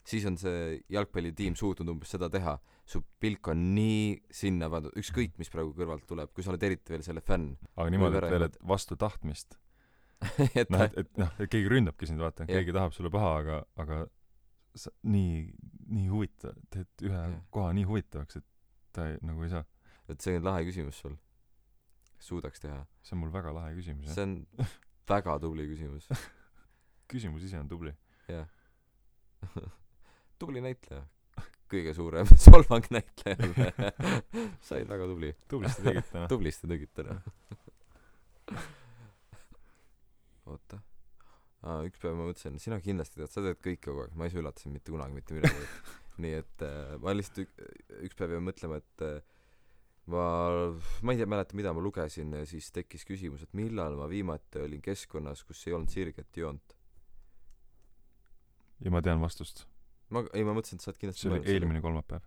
siis 0.06 0.26
on 0.30 0.38
see 0.42 0.80
jalgpallitiim 0.94 1.58
suutnud 1.58 1.94
umbes 1.96 2.16
seda 2.16 2.30
teha. 2.34 2.58
su 2.86 3.00
pilk 3.20 3.48
on 3.50 3.62
nii 3.74 4.10
sinna 4.30 4.68
pandud, 4.70 4.94
ükskõik 5.02 5.40
mis 5.42 5.50
praegu 5.50 5.72
kõrvalt 5.74 6.04
tuleb, 6.06 6.30
kui 6.34 6.44
sa 6.46 6.52
oled 6.52 6.64
eriti 6.68 6.94
veel 6.94 7.02
selle 7.02 7.22
fänn. 7.26 7.56
aga 7.76 7.90
niimoodi, 7.90 8.20
et 8.20 8.34
veel, 8.36 8.46
et 8.50 8.60
vastu 8.62 8.96
tahtmist 8.96 9.58
et 10.62 10.70
noh, 10.70 10.84
et, 10.86 11.00
et 11.02 11.18
noh, 11.18 11.32
et 11.40 11.50
keegi 11.50 11.72
ründabki 11.72 12.10
sind, 12.10 12.22
vaata, 12.22 12.46
keegi 12.50 12.76
tahab 12.76 12.94
sulle 12.94 13.10
paha, 13.14 13.32
aga, 13.42 13.58
aga 13.82 14.04
sa 14.78 14.92
nii, 15.10 15.50
nii 15.92 16.08
huvitav, 16.10 16.58
teed 16.74 17.06
ühe 17.06 17.22
ja. 17.22 17.40
koha 17.54 17.74
nii 17.78 17.86
huvitavaks, 17.90 18.40
et 18.42 18.46
ta 18.96 19.10
ei, 19.12 19.18
nagu 19.26 19.44
ei 19.46 19.52
saa. 19.54 19.66
et 20.10 20.22
see 20.22 20.38
on 20.40 20.48
lahe 20.48 20.66
küsimus 20.68 21.02
sul. 21.04 21.18
suudaks 22.20 22.64
teha? 22.64 22.84
see 23.04 23.16
on 23.18 23.24
mul 23.24 23.34
väga 23.34 23.54
lahe 23.56 23.74
küsimus, 23.78 24.08
jah. 24.10 24.18
see 24.18 24.28
on 24.28 24.38
väga 25.14 25.38
tubli 25.44 25.68
küsimus 25.70 26.10
küsimus 27.12 27.46
ise 27.46 27.60
on 27.60 27.70
tubli. 27.70 27.94
jah 28.32 28.48
tubli 30.40 30.64
näitleja. 30.66 31.04
kõige 31.72 31.94
suurem 31.98 32.30
solvang 32.48 32.90
näitlejale 32.94 33.92
said 34.62 34.90
väga 34.90 35.12
tubli. 35.12 35.36
tublisti 35.52 35.86
tegid 35.90 36.12
täna. 36.12 36.28
tublisti 36.32 36.72
tegid 36.74 36.98
täna 36.98 37.22
oota 40.46 40.80
üks 41.88 42.02
päev 42.02 42.18
ma 42.18 42.28
mõtlesin 42.30 42.60
sina 42.62 42.80
kindlasti 42.84 43.22
tead 43.22 43.32
sa 43.34 43.44
teed 43.46 43.62
kõike 43.64 43.88
kogu 43.88 44.06
aeg 44.06 44.18
ma 44.18 44.28
ei 44.28 44.34
saa 44.34 44.42
üllata 44.44 44.62
sind 44.62 44.76
mitte 44.78 44.94
kunagi 44.94 45.18
mitte 45.18 45.38
midagi 45.38 45.70
nii 46.24 46.36
et 46.40 46.66
äh, 46.66 46.96
ma 47.02 47.16
lihtsalt 47.16 47.46
ük, 47.46 47.64
üks 48.08 48.20
päev 48.20 48.36
jäin 48.36 48.46
mõtlema 48.46 48.80
et 48.82 49.06
äh, 49.06 49.18
ma, 50.12 50.26
ma 51.02 51.14
ei 51.14 51.20
tea, 51.20 51.30
mäleta, 51.30 51.58
mida 51.58 51.74
ma 51.76 51.84
lugesin, 51.84 52.34
siis 52.50 52.70
tekkis 52.76 53.06
küsimus, 53.08 53.46
et 53.46 53.54
millal 53.58 53.98
ma 54.00 54.10
viimati 54.12 54.62
olin 54.66 54.84
keskkonnas, 54.86 55.44
kus 55.48 55.66
ei 55.68 55.76
olnud 55.78 55.94
sirget 55.94 56.42
joont. 56.42 56.76
ja 58.86 58.92
ma 58.94 59.02
tean 59.02 59.24
vastust. 59.24 59.66
ma 60.14 60.26
ei 60.34 60.46
ma 60.46 60.54
mõtlesin 60.56 60.80
et 60.80 60.86
sa 60.86 60.92
oled 60.92 61.02
kindlasti 61.02 61.26
see 61.26 61.34
oli 61.34 61.56
eelmine 61.56 61.82
kolmapäev 61.82 62.26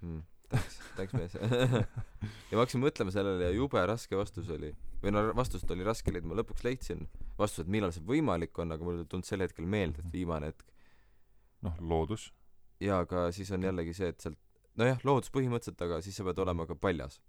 mm, 0.00 0.22
thanks 0.52 0.78
thanks 0.96 1.16
mees 1.16 1.34
ja 2.50 2.56
ma 2.56 2.62
hakkasin 2.62 2.82
mõtlema 2.82 3.14
sellele 3.14 3.48
ja 3.48 3.56
jube 3.56 3.82
raske 3.88 4.18
vastus 4.18 4.50
oli. 4.52 4.72
Või 5.02 5.14
no 5.14 5.24
vastust 5.36 5.70
oli 5.74 5.86
raske 5.86 6.14
leida 6.14 6.28
ma 6.28 6.38
lõpuks 6.38 6.64
leidsin. 6.66 7.06
Vastuse 7.38 7.66
et 7.66 7.72
millal 7.74 7.94
see 7.94 8.04
võimalik 8.06 8.58
on 8.62 8.74
aga 8.74 8.86
mul 8.86 9.00
ei 9.00 9.08
tulnud 9.10 9.26
sel 9.26 9.42
hetkel 9.42 9.66
meelde 9.66 10.04
et 10.04 10.14
viimane 10.14 10.52
hetk. 10.52 10.64
Noh 11.66 11.78
loodus. 11.80 12.30
Jaa 12.82 13.02
aga 13.06 13.28
siis 13.34 13.50
on 13.54 13.64
jällegi 13.66 13.94
see 13.96 14.12
et 14.12 14.22
sealt 14.22 14.38
nojah 14.78 15.02
loodus 15.06 15.32
põhimõtteliselt 15.34 15.84
aga 15.86 16.00
siis 16.04 16.18
sa 16.18 16.26
pead 16.26 16.42
olema 16.44 16.66
ka 16.68 16.78
paljas. 16.78 17.20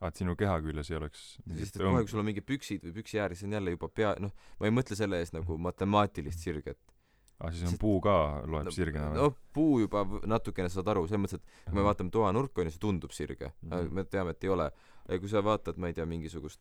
Aa 0.00 0.10
et 0.12 0.20
sinu 0.20 0.36
keha 0.36 0.58
küljes 0.64 0.90
ei 0.92 0.98
oleks 0.98 1.22
sest 1.38 1.78
et 1.78 1.86
kohe 1.86 2.02
kui 2.02 2.12
sul 2.12 2.20
on 2.20 2.28
mingid 2.28 2.44
püksid 2.48 2.84
või 2.84 2.98
püksiääri 2.98 3.38
siis 3.38 3.48
on 3.48 3.56
jälle 3.56 3.72
juba 3.72 3.88
pea 3.88 4.12
noh 4.20 4.34
ma 4.60 4.68
ei 4.68 4.74
mõtle 4.74 4.98
selle 4.98 5.22
eest 5.22 5.32
nagu 5.32 5.56
matemaatilist 5.56 6.44
sirget 6.44 6.95
aa 7.36 7.50
siis 7.52 7.66
on 7.66 7.74
sest, 7.74 7.80
puu 7.80 7.98
ka 8.04 8.14
loeb 8.48 8.68
no, 8.68 8.72
sirgena 8.72 9.10
või? 9.10 9.18
noh 9.20 9.34
puu 9.56 9.80
juba 9.82 10.04
natukene 10.28 10.70
saad 10.72 10.88
aru 10.92 11.04
selles 11.08 11.22
mõttes 11.22 11.40
et 11.40 11.66
kui 11.66 11.76
me 11.76 11.84
vaatame 11.84 12.12
toanurka 12.14 12.62
onju 12.62 12.72
see 12.72 12.82
tundub 12.82 13.12
sirge. 13.12 13.50
Mm 13.60 13.72
-hmm. 13.72 13.90
me 13.98 14.04
teame 14.04 14.32
et 14.32 14.44
ei 14.44 14.52
ole. 14.52 14.70
Ja 15.08 15.18
kui 15.18 15.28
sa 15.28 15.44
vaatad 15.44 15.76
ma 15.76 15.90
ei 15.92 15.94
tea 15.94 16.06
mingisugust 16.06 16.60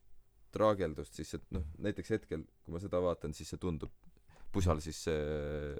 traageldust 0.51 1.13
siis 1.13 1.31
see 1.31 1.41
noh 1.55 1.63
näiteks 1.79 2.11
hetkel 2.17 2.43
kui 2.63 2.73
ma 2.73 2.79
seda 2.79 3.01
vaatan 3.01 3.33
siis 3.33 3.49
see 3.49 3.59
tundub 3.59 3.91
pusal 4.51 4.79
siis 4.79 5.03
see 5.03 5.77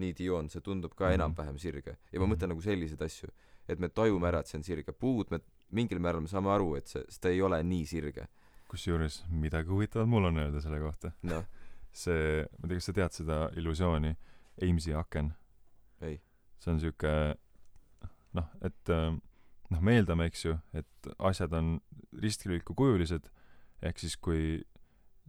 niidijoon 0.00 0.48
see 0.48 0.60
tundub 0.60 0.94
ka 0.94 1.04
mm 1.04 1.10
-hmm. 1.10 1.14
enam-vähem 1.14 1.58
sirge. 1.58 1.96
Ja 2.12 2.20
ma 2.20 2.26
mõtlen 2.26 2.48
nagu 2.48 2.60
selliseid 2.62 3.02
asju 3.02 3.28
et 3.68 3.78
me 3.78 3.88
tajume 3.88 4.28
ära 4.28 4.40
et 4.40 4.46
see 4.46 4.58
on 4.58 4.64
sirge. 4.64 4.92
Puud 4.92 5.30
me 5.30 5.40
mingil 5.70 5.98
määral 5.98 6.20
me 6.20 6.28
saame 6.28 6.50
aru 6.50 6.74
et 6.76 6.86
see 6.86 7.04
sest 7.04 7.20
ta 7.22 7.28
ei 7.28 7.42
ole 7.42 7.62
nii 7.62 7.86
sirge. 7.86 8.26
Kusjuures 8.68 9.24
midagi 9.30 9.68
huvitavat 9.68 10.08
mul 10.08 10.24
on 10.24 10.38
öelda 10.38 10.60
selle 10.60 10.80
kohta. 10.80 11.12
Noh 11.22 11.44
see 11.96 12.44
ma 12.58 12.66
ei 12.66 12.70
tea 12.70 12.80
kas 12.80 12.88
sa 12.90 12.96
tead 12.96 13.16
seda 13.16 13.38
illusiooni 13.58 14.14
Ames'i 14.62 14.94
aken. 14.94 15.32
see 16.00 16.70
on 16.70 16.80
siuke 16.80 17.12
noh, 18.36 18.48
et 18.62 18.92
äh, 18.92 19.10
noh, 19.70 19.80
me 19.80 19.96
eeldame, 19.98 20.26
eks 20.30 20.44
ju, 20.44 20.56
et 20.76 21.10
asjad 21.18 21.54
on 21.56 21.78
ristkülikukujulised, 22.20 23.28
ehk 23.86 24.02
siis 24.02 24.16
kui 24.20 24.60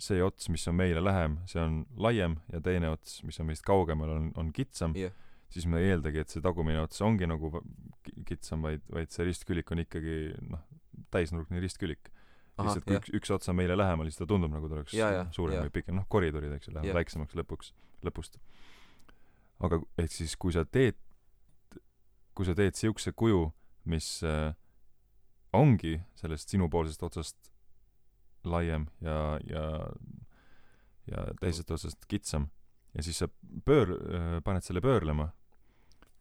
see 0.01 0.21
ots, 0.25 0.49
mis 0.49 0.65
on 0.69 0.77
meile 0.79 1.03
lähem, 1.03 1.37
see 1.49 1.61
on 1.61 1.81
laiem 2.01 2.39
ja 2.51 2.61
teine 2.63 2.89
ots, 2.91 3.19
mis 3.27 3.37
on 3.41 3.49
meist 3.51 3.65
kaugemal, 3.67 4.09
on, 4.15 4.31
on 4.39 4.49
kitsam 4.55 4.95
yeah., 4.97 5.13
siis 5.51 5.67
me 5.67 5.81
ei 5.81 5.91
eeldagi, 5.91 6.23
et 6.23 6.31
see 6.31 6.43
tagumine 6.43 6.79
ots 6.81 7.01
ongi 7.03 7.27
nagu 7.27 7.51
kitsam, 8.27 8.63
vaid, 8.65 8.83
vaid 8.91 9.11
see 9.13 9.27
ristkülik 9.27 9.71
on 9.73 9.83
ikkagi 9.83 10.17
noh, 10.47 10.63
täisnurkne 11.11 11.59
ristkülik. 11.61 12.07
Lihtsalt 12.67 12.85
kui 12.87 12.95
yeah. 12.95 13.03
üks, 13.03 13.13
üks 13.21 13.33
ots 13.35 13.51
on 13.51 13.57
meile 13.57 13.77
lähemal, 13.77 14.09
siis 14.09 14.19
ta 14.19 14.27
tundub 14.29 14.51
nagu 14.53 14.69
ta 14.69 14.79
oleks 14.79 14.95
ja, 14.97 15.11
ja, 15.15 15.23
suurem 15.35 15.59
ja. 15.59 15.63
või 15.67 15.73
pikem, 15.79 15.97
noh, 15.99 16.07
koridorid, 16.11 16.53
eks 16.57 16.69
ju, 16.69 16.75
lähevad 16.75 16.99
väiksemaks 17.01 17.37
lõpuks, 17.39 17.73
lõpust 18.05 18.39
aga 19.65 19.81
ehk 20.01 20.13
siis 20.13 20.35
kui 20.39 20.53
sa 20.55 20.65
teed 20.65 20.97
kui 22.37 22.47
sa 22.47 22.55
teed 22.57 22.77
siukse 22.77 23.13
kuju 23.17 23.49
mis 23.91 24.07
äh, 24.27 24.53
ongi 25.57 25.97
sellest 26.19 26.53
sinupoolsest 26.53 27.03
otsast 27.03 27.51
laiem 28.47 28.87
ja 29.01 29.37
ja 29.45 29.65
ja 31.11 31.25
teisest 31.41 31.71
otsast 31.71 32.07
kitsam 32.09 32.49
ja 32.95 33.03
siis 33.03 33.19
sa 33.21 33.27
pöör- 33.65 33.97
äh, 33.97 34.39
paned 34.43 34.65
selle 34.65 34.81
pöörlema 34.81 35.31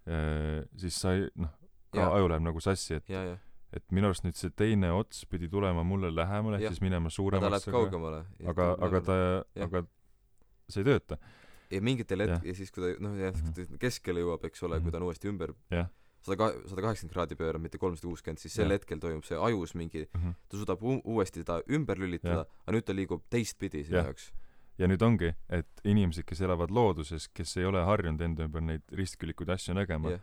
äh, 0.09 0.67
siis 0.77 1.01
sa 1.01 1.15
ei 1.15 1.29
noh 1.35 1.55
ka 1.91 2.07
aju 2.15 2.29
läheb 2.31 2.45
nagu 2.47 2.61
sassi 2.63 2.95
et 2.95 3.09
ja, 3.11 3.23
ja. 3.33 3.39
Et 3.73 3.85
minu 3.95 4.09
arust 4.11 4.25
nüüd 4.27 4.35
see 4.39 4.51
teine 4.51 4.91
ots 4.93 5.25
pidi 5.31 5.49
tulema 5.49 5.85
mulle 5.87 6.11
lähemale 6.15 6.59
ehk 6.59 6.73
siis 6.75 6.81
minema 6.83 7.11
suuremasse 7.11 7.71
aga 8.51 8.73
aga 8.87 9.01
ta 9.07 9.19
aga 9.67 9.85
see 10.71 10.83
ei 10.83 10.89
tööta. 10.89 11.19
Ja 11.71 11.81
mingitel 11.81 12.19
hetk- 12.25 12.45
ja 12.47 12.55
siis 12.55 12.71
kui 12.75 12.83
ta 12.83 12.91
noh 13.03 13.15
jah 13.19 13.35
mhm. 13.35 13.79
keskele 13.79 14.21
jõuab 14.25 14.45
eks 14.51 14.63
ole 14.67 14.81
kui 14.81 14.91
ta 14.91 14.99
on 14.99 15.07
uuesti 15.07 15.29
ümber 15.31 15.55
sada 16.21 16.37
ka- 16.37 16.53
sada 16.69 16.83
kaheksakümmend 16.83 17.15
kraadi 17.15 17.37
pöörab 17.39 17.63
mitte 17.63 17.79
kolmsada 17.79 18.09
kuuskümmend 18.11 18.39
siis 18.43 18.55
sel 18.55 18.71
hetkel 18.75 18.99
toimub 19.01 19.25
see 19.25 19.39
ajus 19.39 19.75
mingi 19.75 20.03
mm 20.13 20.21
-hmm. 20.21 20.35
ta 20.49 20.57
suudab 20.57 20.83
u- 20.83 21.01
uuesti 21.05 21.41
seda 21.41 21.63
ümber 21.71 21.99
lülitada 21.99 22.45
aga 22.67 22.73
nüüd 22.77 22.85
ta 22.85 22.93
liigub 22.93 23.23
teistpidi 23.31 23.85
sinu 23.85 23.97
jaoks. 24.03 24.33
Ja 24.79 24.87
nüüd 24.89 25.03
ongi 25.03 25.35
et 25.49 25.69
inimesed 25.85 26.25
kes 26.25 26.41
elavad 26.41 26.71
looduses 26.71 27.29
kes 27.29 27.57
ei 27.57 27.65
ole 27.65 27.85
harjunud 27.85 28.21
enda 28.21 28.45
ümber 28.45 28.61
neid 28.63 28.83
ristkülikuid 28.93 29.49
asju 29.49 29.75
nägema 29.75 30.19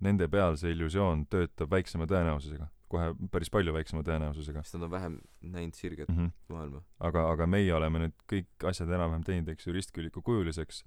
nende 0.00 0.28
peal 0.28 0.56
see 0.56 0.70
illusioon 0.72 1.26
töötab 1.26 1.70
väiksema 1.70 2.04
tõenäosusega 2.06 2.68
kohe 2.88 3.10
päris 3.32 3.50
palju 3.50 3.74
väiksema 3.74 4.02
tõenäosusega. 4.06 4.62
Sest 4.62 4.76
nad 4.78 4.86
on 4.86 4.92
vähem 4.92 5.16
näinud 5.42 5.74
sirget 5.74 6.08
mm 6.08 6.18
-hmm. 6.18 6.30
maailma. 6.54 6.82
Aga 7.00 7.30
aga 7.30 7.46
meie 7.46 7.74
oleme 7.74 8.04
nüüd 8.04 8.14
kõik 8.32 8.68
asjad 8.68 8.88
enam-vähem 8.88 9.24
teinud 9.24 9.48
eks 9.48 9.66
ju 9.66 9.72
ristküliku 9.72 10.22
kujuliseks. 10.22 10.84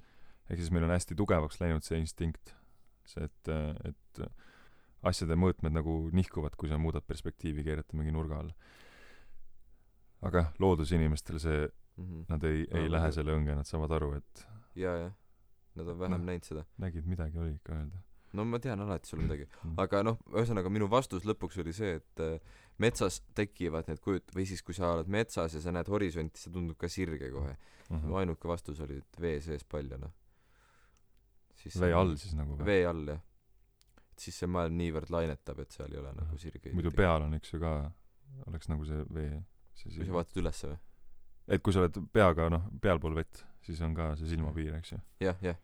Ehk 0.49 0.59
siis 0.59 0.71
meil 0.71 0.83
on 0.83 0.95
hästi 0.95 1.15
tugevaks 1.15 1.59
läinud 1.61 1.83
see 1.83 1.99
instinkt 1.99 2.55
see 3.09 3.25
et 3.25 3.51
et 3.85 4.21
asjade 5.09 5.35
mõõtmed 5.39 5.73
nagu 5.73 5.95
nihkuvad 6.13 6.55
kui 6.59 6.69
sa 6.69 6.77
muudad 6.77 7.05
perspektiivi 7.07 7.63
keerata 7.63 7.97
mingi 7.97 8.11
nurga 8.15 8.43
alla. 8.43 8.53
Aga 10.21 10.43
jah 10.43 10.51
loodusinimestel 10.59 11.39
see 11.39 11.61
mm 11.65 12.05
-hmm. 12.05 12.25
nad 12.29 12.43
ei 12.43 12.67
ei 12.71 12.85
no, 12.85 12.91
lähe 12.97 13.11
selle 13.11 13.35
õnge 13.37 13.55
nad 13.55 13.67
saavad 13.67 13.91
aru 13.91 14.13
et 14.13 14.45
jaa 14.75 14.97
jah. 15.05 15.13
Nad 15.75 15.87
on 15.87 15.99
vähem 15.99 16.19
no, 16.19 16.25
näinud 16.25 16.43
seda. 16.43 16.65
nägid 16.77 17.05
midagi 17.05 17.37
oli 17.37 17.53
ikka 17.55 17.73
öelda 17.73 18.08
no 18.33 18.45
ma 18.45 18.59
tean 18.61 18.81
alati 18.83 19.09
sul 19.09 19.21
midagi. 19.23 19.47
Mm. 19.63 19.75
aga 19.83 20.01
noh 20.05 20.19
ühesõnaga 20.33 20.71
minu 20.73 20.89
vastus 20.91 21.25
lõpuks 21.27 21.59
oli 21.63 21.73
see 21.75 21.95
et 21.99 22.23
äh, 22.23 22.57
metsas 22.79 23.21
tekivad 23.37 23.89
need 23.89 24.01
kujut- 24.03 24.33
või 24.35 24.45
siis 24.49 24.61
kui 24.65 24.77
sa 24.77 24.93
oled 24.93 25.09
metsas 25.11 25.55
ja 25.55 25.61
sa 25.63 25.73
näed 25.75 25.89
horisonti 25.91 26.41
see 26.41 26.53
tundub 26.53 26.77
ka 26.79 26.89
sirge 26.89 27.31
kohe. 27.33 27.55
Mm 27.89 27.97
-hmm. 27.97 28.07
mu 28.07 28.19
ainuke 28.21 28.47
vastus 28.47 28.79
oli 28.85 28.97
et 28.97 29.21
vee 29.21 29.41
sees 29.41 29.63
palju 29.63 29.97
noh. 29.97 30.11
Siis 31.55 31.79
vee 31.81 31.93
all 31.93 32.15
siis 32.15 32.35
nagu 32.35 32.55
või? 32.55 32.65
Vee 32.65 32.85
all 32.87 33.07
jah. 33.07 33.21
Et 34.13 34.19
siis 34.19 34.39
see 34.39 34.47
maailm 34.47 34.77
niivõrd 34.77 35.09
lainetab 35.09 35.59
et 35.59 35.71
seal 35.71 35.91
ei 35.91 35.99
ole 35.99 36.13
nagu 36.13 36.37
sirgeid. 36.37 36.73
Muidu 36.73 36.91
peal 36.91 37.21
on 37.21 37.33
eks 37.33 37.53
ju 37.53 37.59
ka 37.59 37.91
oleks 38.47 38.69
nagu 38.69 38.85
see 38.85 39.05
vee 39.13 39.43
see 39.73 39.95
kui 39.95 40.05
sa 40.05 40.13
vaatad 40.13 40.41
ülesse 40.43 40.67
või? 40.67 40.77
Et 41.47 41.63
kui 41.63 41.73
sa 41.73 41.79
oled 41.79 41.97
peaga 42.13 42.49
noh 42.49 42.69
pealpool 42.81 43.15
vett 43.15 43.45
siis 43.61 43.81
on 43.81 43.95
ka 43.95 44.15
see 44.15 44.27
silmapiir 44.27 44.75
eks 44.75 44.91
ju. 44.91 44.99
Jah 45.19 45.37
jah. 45.41 45.57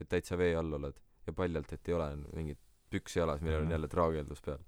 Et 0.00 0.08
täitsa 0.08 0.38
vee 0.38 0.56
all 0.56 0.72
oled 0.72 0.98
ja 1.28 1.34
paljalt, 1.36 1.72
et 1.76 1.90
ei 1.90 1.96
ole 1.96 2.08
mingit 2.32 2.60
püksi 2.92 3.20
jalas, 3.20 3.42
millel 3.44 3.66
on 3.66 3.76
jälle 3.76 3.90
traageldus 3.92 4.40
peal. 4.44 4.64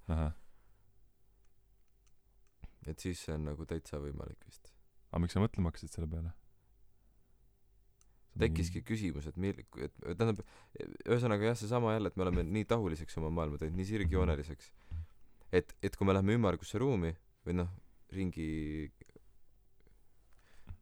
et 2.87 2.99
siis 2.99 3.25
see 3.25 3.35
on 3.37 3.49
nagu 3.51 3.67
täitsa 3.69 4.01
võimalik 4.03 4.45
vist. 4.47 4.73
aga 5.11 5.25
miks 5.25 5.37
sa 5.37 5.43
mõtlema 5.43 5.73
hakkasid 5.73 5.97
selle 5.97 6.11
peale? 6.11 6.33
tekkiski 8.41 8.81
küsimus, 8.87 9.27
et 9.29 9.37
mil-, 9.37 9.59
et 9.85 9.97
tähendab, 10.07 10.41
ühesõnaga 11.05 11.51
jah, 11.51 11.57
seesama 11.59 11.97
jälle, 11.97 12.13
et 12.13 12.17
me 12.17 12.25
oleme 12.25 12.45
nii 12.47 12.69
tahuliseks 12.71 13.19
oma 13.21 13.29
maailma 13.41 13.59
teinud, 13.61 13.77
nii 13.77 13.89
sirgjooneliseks, 13.89 14.71
et, 15.59 15.75
et 15.83 15.97
kui 15.99 16.09
me 16.09 16.15
läheme 16.15 16.39
ümmargusse 16.39 16.81
ruumi 16.81 17.11
või 17.47 17.59
noh, 17.59 17.73
ringi 18.15 18.47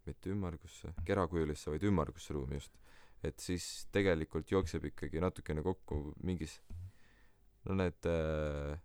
mitte 0.08 0.30
ümmargusse, 0.32 0.92
kerakujulisse, 1.08 1.72
vaid 1.72 1.84
ümmargusse 1.88 2.36
ruumi 2.36 2.60
just, 2.60 2.76
et 3.22 3.40
siis 3.42 3.86
tegelikult 3.94 4.50
jookseb 4.50 4.84
ikkagi 4.92 5.20
natukene 5.20 5.62
kokku 5.62 6.14
mingis 6.22 6.60
no 7.66 7.74
need 7.74 8.06
äh, 8.06 8.78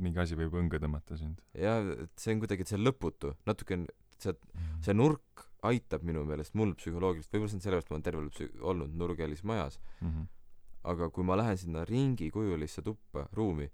mingi 0.00 0.20
asi 0.22 0.36
võib 0.38 0.54
õnge 0.60 0.80
tõmmata 0.82 1.18
sind. 1.18 1.40
jah 1.56 1.82
et 2.06 2.12
see 2.20 2.34
on 2.34 2.42
kuidagi 2.44 2.66
et 2.66 2.72
see 2.72 2.78
on 2.78 2.86
lõputu 2.86 3.32
natuke 3.48 3.78
on 3.78 3.86
see 4.20 4.36
see 4.84 4.94
nurk 4.96 5.46
aitab 5.66 6.04
minu 6.06 6.22
meelest 6.28 6.54
mul 6.58 6.74
psühholoogiliselt 6.78 7.32
võib-olla 7.34 7.50
see 7.52 7.58
on 7.58 7.64
sellepärast 7.64 7.90
ma 7.90 7.96
olen 7.96 8.06
terve 8.06 8.22
elu 8.22 8.32
psü- 8.34 8.52
olnud 8.70 8.94
nurgelis 9.00 9.42
majas. 9.44 9.80
Mm 10.00 10.10
-hmm. 10.12 10.26
aga 10.92 11.10
kui 11.10 11.24
ma 11.24 11.36
lähen 11.36 11.58
sinna 11.58 11.84
ringikujulisse 11.84 12.82
tuppa 12.82 13.28
ruumi 13.32 13.70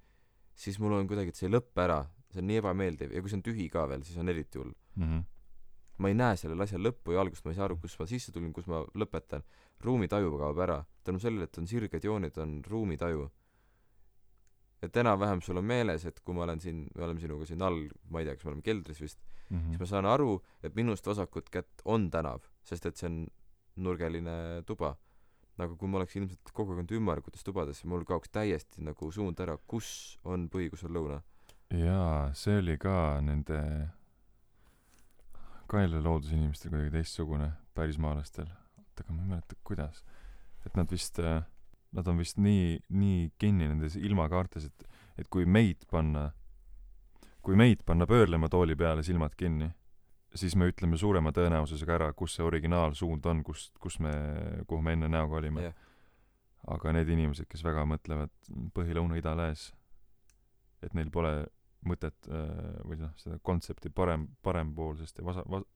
siis 0.55 0.79
mul 0.79 0.93
on 0.93 1.07
kuidagi 1.07 1.29
et 1.29 1.37
see 1.37 1.49
ei 1.49 1.55
lõppe 1.55 1.85
ära 1.85 2.01
see 2.33 2.41
on 2.41 2.49
nii 2.49 2.61
ebameeldiv 2.63 3.13
ja 3.13 3.21
kui 3.21 3.31
see 3.31 3.39
on 3.41 3.47
tühi 3.49 3.69
ka 3.69 3.87
veel 3.89 4.03
siis 4.05 4.19
on 4.19 4.29
eriti 4.29 4.59
hull. 4.59 4.73
Mm 4.97 5.05
-hmm. 5.05 5.23
ma 5.99 6.09
ei 6.09 6.15
näe 6.15 6.37
sellel 6.37 6.61
asjal 6.61 6.83
lõppu 6.87 7.13
ja 7.13 7.21
algust 7.21 7.45
ma 7.45 7.51
ei 7.51 7.57
saa 7.57 7.65
aru 7.65 7.77
kus 7.77 7.99
ma 7.99 8.07
sisse 8.07 8.33
tulin 8.33 8.53
kus 8.53 8.67
ma 8.67 8.85
lõpetan 8.95 9.43
ruumitaju 9.85 10.39
kaob 10.39 10.59
ära. 10.59 10.85
tänu 11.05 11.19
sellele 11.19 11.45
et 11.45 11.59
on 11.59 11.67
sirged 11.67 12.05
jooned 12.05 12.39
on 12.39 12.63
ruumitaju. 12.65 13.31
et 14.83 14.97
enam-vähem 14.97 15.41
sul 15.43 15.57
on 15.57 15.65
meeles 15.65 16.05
et 16.07 16.21
kui 16.21 16.35
ma 16.35 16.43
olen 16.43 16.61
siin 16.61 16.89
me 16.95 17.05
oleme 17.05 17.21
sinuga 17.21 17.47
siin 17.47 17.63
all 17.63 17.89
ma 18.11 18.21
ei 18.21 18.27
tea 18.27 18.35
kas 18.35 18.45
me 18.45 18.51
oleme 18.51 18.63
keldris 18.63 19.01
vist 19.01 19.21
mm 19.51 19.59
-hmm. 19.59 19.69
siis 19.69 19.81
ma 19.81 19.87
saan 19.87 20.07
aru 20.07 20.43
et 20.63 20.75
minust 20.75 21.07
vasakut 21.07 21.51
kätt 21.51 21.83
on 21.85 22.11
tänav 22.11 22.43
sest 22.63 22.87
et 22.87 22.97
see 22.97 23.07
on 23.07 23.27
nurgeline 23.77 24.63
tuba. 24.67 24.97
aga 25.59 25.75
kui 25.77 25.89
ma 25.89 25.99
oleks 25.99 26.17
ilmselt 26.17 26.51
kogu 26.53 26.73
aeg 26.73 26.79
olnud 26.81 26.93
ümmargutes 26.97 27.45
tubades 27.45 27.85
mul 27.85 28.05
kaoks 28.05 28.33
täiesti 28.33 28.83
nagu 28.83 29.11
suund 29.13 29.41
ära 29.41 29.59
kus 29.67 30.19
on 30.25 30.49
põhi 30.49 30.71
kus 30.71 30.85
on 30.85 30.95
lõuna. 30.97 31.19
Jaa 31.71 32.33
see 32.35 32.57
oli 32.59 32.79
ka 32.79 33.21
nende 33.21 33.59
ka 35.69 35.85
jälle 35.85 36.01
loodusinimestel 36.03 36.73
kuidagi 36.73 36.91
teistsugune 36.97 37.53
pärismaalastel 37.75 38.49
oota 38.93 39.05
aga 39.07 39.17
ma 39.17 39.23
ei 39.25 39.29
mäleta 39.35 39.57
kuidas 39.65 40.05
et 40.67 40.77
nad 40.77 40.91
vist 40.93 41.19
äh, 41.19 41.43
nad 41.93 42.09
on 42.09 42.19
vist 42.19 42.39
nii 42.39 42.79
nii 42.89 43.33
kinni 43.39 43.69
nendes 43.69 43.97
ilmakaartes 43.97 44.69
et 44.69 44.89
et 45.19 45.29
kui 45.29 45.45
meid 45.45 45.85
panna 45.91 46.31
kui 47.43 47.57
meid 47.57 47.83
panna 47.85 48.07
pöörlema 48.07 48.49
tooli 48.49 48.77
peale 48.77 49.03
silmad 49.03 49.35
kinni 49.37 49.71
siis 50.35 50.57
me 50.57 50.69
ütleme 50.71 50.97
suurema 50.97 51.33
tõenäosusega 51.33 51.97
ära 51.99 52.13
kus 52.17 52.37
see 52.37 52.45
originaalsuund 52.47 53.27
on 53.27 53.43
kust 53.45 53.79
kus 53.79 53.99
me 54.01 54.13
kuhu 54.67 54.83
me 54.83 54.95
enne 54.97 55.09
näoga 55.09 55.41
olime 55.41 55.67
yeah. 55.67 55.75
aga 56.69 56.93
need 56.97 57.09
inimesed 57.13 57.49
kes 57.49 57.65
väga 57.65 57.85
mõtlevad 57.89 58.33
põhi 58.75 58.97
lõuna 58.97 59.19
ida 59.21 59.35
lääs 59.37 59.73
et 60.83 60.95
neil 60.95 61.11
pole 61.11 61.35
mõtet 61.87 62.31
äh, 62.31 62.81
või 62.87 63.01
noh 63.03 63.13
seda 63.19 63.41
kontsepti 63.43 63.91
parem 63.91 64.29
parempoolsest 64.43 65.19
ja 65.19 65.25
vasa- 65.27 65.45
vas- 65.51 65.69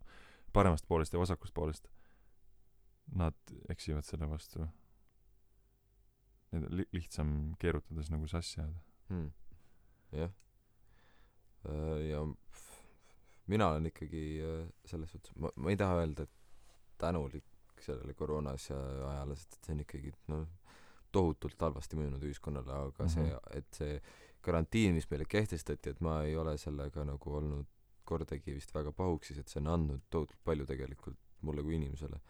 paremast 0.53 0.87
poolest 0.89 1.13
ja 1.13 1.21
vasakust 1.21 1.55
poolest 1.55 1.89
nad 3.15 3.55
eksivad 3.69 4.05
selle 4.05 4.29
vastu 4.31 4.67
need 6.53 6.67
li- 6.71 6.89
lihtsam 6.93 7.55
keerutades 7.59 8.11
nagu 8.11 8.27
sassi 8.31 8.61
ajada 8.61 8.81
hmm. 9.09 9.31
jah 10.13 10.35
Äh, 11.69 12.09
ja 12.11 12.27
mina 13.47 13.69
olen 13.69 13.87
ikkagi 13.87 14.43
äh, 14.43 14.69
selles 14.85 15.11
suhtes 15.11 15.35
ma 15.37 15.51
ma 15.57 15.71
ei 15.71 15.77
taha 15.77 16.01
öelda 16.01 16.27
et 16.27 16.31
tänulik 16.99 17.81
sellele 17.81 18.15
koroona 18.15 18.55
asja 18.59 18.77
ajale 19.11 19.37
sest 19.37 19.57
et 19.57 19.67
see 19.69 19.75
on 19.75 19.83
ikkagi 19.85 20.13
noh 20.33 20.45
tohutult 21.17 21.63
halvasti 21.67 21.99
mõjunud 21.99 22.27
ühiskonnale 22.29 22.73
aga 22.73 23.05
mm 23.05 23.09
-hmm. 23.09 23.15
see 23.15 23.25
mhm. 23.25 23.59
et 23.59 23.81
see 23.81 24.01
karantiin 24.47 24.95
mis 24.95 25.11
meile 25.11 25.25
kehtestati 25.25 25.91
et 25.91 26.01
ma 26.01 26.23
ei 26.23 26.37
ole 26.37 26.57
sellega 26.59 27.05
nagu 27.05 27.37
olnud 27.41 27.67
kordagi 28.05 28.55
vist 28.55 28.75
väga 28.75 28.93
pahuksis 28.93 29.39
et 29.39 29.49
see 29.49 29.61
on 29.61 29.73
andnud 29.75 30.03
tohutult 30.11 30.45
palju 30.45 30.67
tegelikult 30.67 31.19
mulle 31.41 31.63
kui 31.63 31.75
inimesele 31.75 32.21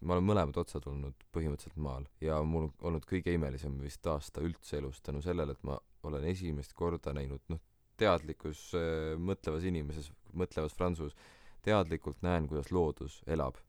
ma 0.00 0.16
olen 0.16 0.26
mõlemad 0.28 0.58
otsad 0.60 0.84
olnud 0.90 1.24
põhimõtteliselt 1.32 1.78
maal 1.80 2.04
ja 2.20 2.42
mul 2.44 2.68
on 2.68 2.74
olnud 2.90 3.06
kõige 3.08 3.32
imelisem 3.32 3.78
vist 3.80 4.06
aasta 4.06 4.44
üldse 4.44 4.76
elus 4.80 5.00
tänu 5.00 5.22
sellele 5.24 5.56
et 5.56 5.64
ma 5.64 5.78
olen 6.06 6.24
esimest 6.28 6.76
korda 6.76 7.14
näinud 7.16 7.42
noh 7.48 7.62
teadlikus 8.00 8.70
äh, 8.76 9.14
mõtlevas 9.20 9.66
inimeses, 9.66 10.10
mõtlevas 10.36 10.74
Franzus, 10.76 11.16
teadlikult 11.64 12.22
näen, 12.24 12.48
kuidas 12.50 12.72
loodus 12.74 13.22
elab. 13.26 13.60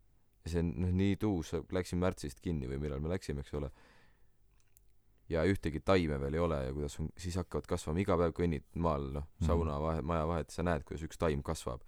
ja 0.45 0.51
see 0.51 0.63
on 0.63 0.73
noh, 0.83 0.91
nii 0.95 1.15
tuus, 1.19 1.51
läksin 1.75 1.99
märtsist 1.99 2.39
kinni 2.43 2.69
või 2.71 2.79
millal 2.79 3.01
me 3.03 3.09
läksime, 3.11 3.43
eks 3.43 3.55
ole, 3.57 3.71
ja 5.31 5.43
ühtegi 5.43 5.81
taime 5.83 6.19
veel 6.21 6.37
ei 6.37 6.43
ole 6.43 6.59
ja 6.69 6.75
kuidas 6.75 6.99
on, 7.01 7.09
siis 7.19 7.35
hakkavad 7.35 7.67
kasvama, 7.67 7.99
iga 7.99 8.15
päev 8.19 8.35
kõnnid 8.37 8.67
maal, 8.75 9.09
noh, 9.17 9.27
mhm. 9.39 9.49
sauna 9.49 9.79
vahe, 9.83 10.03
maja 10.05 10.27
vahet, 10.29 10.53
sa 10.53 10.63
näed, 10.67 10.85
kuidas 10.87 11.07
üks 11.07 11.19
taim 11.19 11.43
kasvab. 11.43 11.83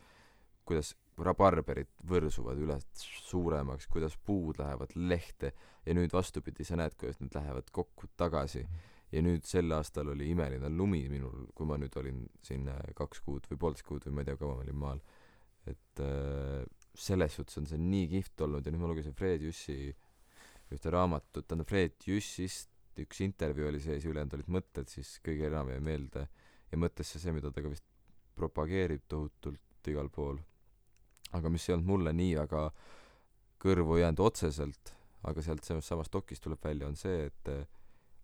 kuidas 0.70 0.96
rabarberid 1.26 1.90
võrsuvad 2.10 2.60
üle 2.62 2.78
suuremaks, 2.94 3.88
kuidas 3.92 4.16
puud 4.26 4.60
lähevad 4.62 4.96
lehte 4.96 5.54
ja 5.86 5.96
nüüd 5.98 6.14
vastupidi, 6.14 6.66
sa 6.68 6.80
näed, 6.80 6.96
kuidas 7.00 7.20
need 7.22 7.36
lähevad 7.36 7.72
kokku 7.76 8.10
tagasi 8.20 8.66
ja 9.12 9.24
nüüd 9.26 9.46
sel 9.48 9.72
aastal 9.76 10.12
oli 10.14 10.30
imeline 10.34 10.70
lumi 10.70 11.04
minul, 11.12 11.48
kui 11.56 11.70
ma 11.70 11.80
nüüd 11.82 11.96
olin 12.02 12.26
siin 12.46 12.68
äh, 12.70 12.82
kaks 12.98 13.24
kuud 13.26 13.48
või 13.50 13.62
poolteist 13.64 13.88
kuud 13.88 14.06
või 14.08 14.18
ma 14.18 14.26
ei 14.26 14.30
tea, 14.30 14.40
kaua 14.40 14.60
ma 14.60 14.66
olin 14.66 14.84
maal. 14.84 15.02
et 15.68 16.04
äh, 16.04 16.66
selles 16.96 17.36
suhtes 17.36 17.58
on 17.60 17.68
see 17.70 17.80
nii 17.82 18.08
kihvt 18.16 18.46
olnud 18.46 18.66
ja 18.66 18.74
nüüd 18.74 18.84
ma 18.84 18.92
lugesin 18.92 19.16
Fred 19.18 19.44
Jüssi 19.44 19.94
ühte 20.70 20.92
raamatut, 20.94 21.48
tähendab 21.48 21.70
Fred 21.70 21.98
Jüssist 22.06 22.70
üks 23.00 23.22
intervjuu 23.24 23.70
oli 23.70 23.80
sees 23.82 24.06
ja 24.06 24.12
ülejäänud 24.12 24.36
olid 24.38 24.52
mõtted, 24.60 24.90
siis 24.92 25.18
kõige 25.26 25.48
enam 25.50 25.72
jäi 25.72 25.80
meelde 25.84 26.26
ja 26.70 26.80
mõttesse 26.80 27.22
see, 27.22 27.34
mida 27.34 27.52
ta 27.54 27.64
ka 27.64 27.72
vist 27.72 27.86
propageerib 28.40 29.06
tohutult 29.12 29.90
igal 29.90 30.10
pool. 30.14 30.40
Aga 31.36 31.50
mis 31.50 31.68
ei 31.70 31.76
olnud 31.76 31.90
mulle 31.90 32.14
nii 32.16 32.36
väga 32.40 32.70
kõrvu 33.60 34.00
jäänud 34.00 34.22
otseselt, 34.24 34.94
aga 35.28 35.44
sealt 35.44 35.68
sellest 35.68 35.92
samast 35.92 36.14
dokist 36.14 36.44
tuleb 36.44 36.64
välja, 36.64 36.88
on 36.88 36.96
see, 37.00 37.26
et 37.28 37.52
äh, 37.52 37.66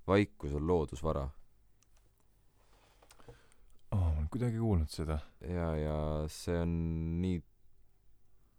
vaikus 0.08 0.54
on 0.56 0.68
loodusvara. 0.68 1.26
Oh, 3.92 4.00
ma 4.00 4.16
olen 4.18 4.30
kuidagi 4.32 4.60
kuulnud 4.60 4.92
seda. 4.92 5.20
Ja 5.48 5.70
ja 5.80 5.98
see 6.32 6.58
on 6.62 6.74
nii 7.22 7.42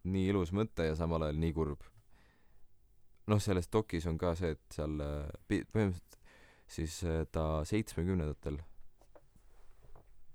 nii 0.06 0.28
ilus 0.30 0.52
mõte 0.54 0.86
ja 0.86 0.94
samal 0.94 1.26
ajal 1.26 1.40
nii 1.42 1.52
kurb. 1.56 1.82
Noh 3.26 3.40
selles 3.42 3.66
dokis 3.72 4.06
on 4.06 4.18
ka 4.18 4.36
see 4.38 4.54
et 4.54 4.78
seal 4.78 5.00
äh, 5.02 5.26
põhimõtteliselt 5.50 6.18
siis 6.70 7.00
äh, 7.06 7.24
ta 7.32 7.64
seitsmekümnendatel 7.66 8.60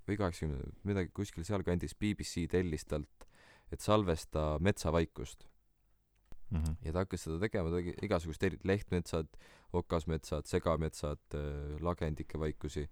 või 0.08 0.18
kaheksakümnendatel 0.18 0.74
midagi 0.88 1.12
kuskil 1.16 1.46
sealkandis 1.46 1.94
BBC 1.96 2.46
tellis 2.52 2.84
talt 2.88 3.26
et 3.72 3.80
salvesta 3.80 4.58
metsavaikust 4.60 5.46
mm. 6.52 6.62
-hmm. 6.62 6.74
ja 6.84 6.92
ta 6.92 7.04
hakkas 7.04 7.24
seda 7.26 7.38
tegema, 7.40 7.70
ta 7.70 7.80
tegi 7.80 7.94
igasugust 8.02 8.42
eri-, 8.42 8.60
lehtmetsad, 8.64 9.28
okasmetsad, 9.72 10.46
segametsad, 10.46 11.22
äh, 11.34 11.80
lagendike 11.80 12.38
vaikusi. 12.38 12.88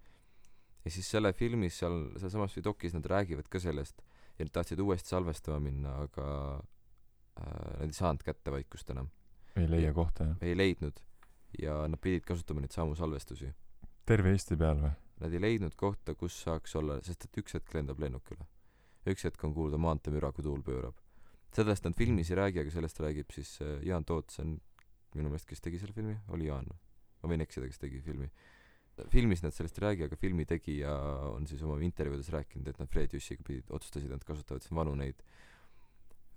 ja 0.85 0.91
siis 0.91 1.11
selle 1.11 1.33
filmis 1.33 1.77
seal, 1.79 2.09
sealsamas 2.17 2.55
Vidokis 2.55 2.93
nad 2.93 3.05
räägivad 3.05 3.49
ka 3.49 3.59
sellest 3.59 4.01
ja 4.39 4.45
nad 4.45 4.51
tahtsid 4.51 4.79
uuesti 4.79 5.09
salvestama 5.09 5.59
minna, 5.59 5.95
aga 6.07 6.27
äh, 7.41 7.79
nad 7.79 7.87
ei 7.87 7.93
saanud 7.93 8.23
kätte 8.23 8.51
vaikust 8.51 8.89
enam. 8.89 9.09
ei 9.55 9.69
leia 9.71 9.93
kohta, 9.93 10.23
jah? 10.23 10.37
ei 10.41 10.57
leidnud. 10.57 10.99
ja 11.61 11.87
nad 11.87 11.99
pidid 11.99 12.23
kasutama 12.25 12.61
neid 12.61 12.71
samu 12.71 12.95
salvestusi. 12.95 13.53
terve 14.05 14.31
Eesti 14.31 14.57
peal 14.57 14.81
või? 14.81 14.91
Nad 15.21 15.33
ei 15.33 15.41
leidnud 15.41 15.75
kohta, 15.77 16.15
kus 16.15 16.39
saaks 16.43 16.75
olla, 16.75 16.97
sest 17.05 17.25
et 17.25 17.37
üks 17.37 17.53
hetk 17.53 17.73
lendab 17.73 17.99
lennuk 17.99 18.31
üle. 18.33 18.47
Üks 19.07 19.25
hetk 19.25 19.43
on 19.43 19.53
kuulda 19.53 19.79
maanteemüra, 19.81 20.31
kui 20.35 20.43
tuul 20.45 20.61
pöörab 20.65 20.99
sellest 21.55 21.85
nad 21.85 21.95
filmis 21.97 22.31
ei 22.31 22.39
räägi, 22.39 22.63
aga 22.63 22.71
sellest 22.71 22.99
räägib 23.03 23.33
siis 23.35 23.57
äh, 23.61 23.81
Jaan 23.87 24.05
Toots 24.05 24.39
on 24.39 24.55
minu 25.15 25.29
meelest, 25.29 25.47
kes 25.49 25.61
tegi 25.63 25.79
selle 25.81 25.95
filmi, 25.95 26.15
oli 26.31 26.47
Jaan 26.47 26.67
või? 26.69 26.79
ma 27.21 27.29
võin 27.33 27.43
eksida, 27.45 27.67
kes 27.69 27.81
tegi 27.81 27.99
filmi. 28.01 28.29
filmis 29.11 29.43
nad 29.43 29.53
sellest 29.53 29.77
ei 29.77 29.85
räägi, 29.85 30.07
aga 30.07 30.17
filmi 30.19 30.45
tegija 30.45 30.93
on 31.35 31.47
siis 31.47 31.61
oma 31.63 31.77
intervjuudes 31.83 32.31
rääkinud, 32.33 32.67
et 32.67 32.79
nad 32.79 32.89
Fred 32.89 33.13
Jüssiga 33.13 33.43
pidid, 33.45 33.67
otsustasid, 33.69 34.09
nad 34.09 34.23
kasutavad 34.25 34.63
siis 34.63 34.73
vanu 34.75 34.95
neid 34.95 35.21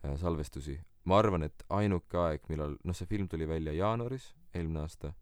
äh, 0.04 0.16
salvestusi. 0.20 0.80
ma 1.04 1.18
arvan, 1.18 1.46
et 1.46 1.64
ainuke 1.68 2.18
aeg, 2.18 2.48
millal, 2.48 2.76
noh, 2.84 2.96
see 2.96 3.06
film 3.06 3.28
tuli 3.28 3.48
välja 3.48 3.72
jaanuaris 3.72 4.32
eelmine 4.54 4.82
aasta, 4.82 5.12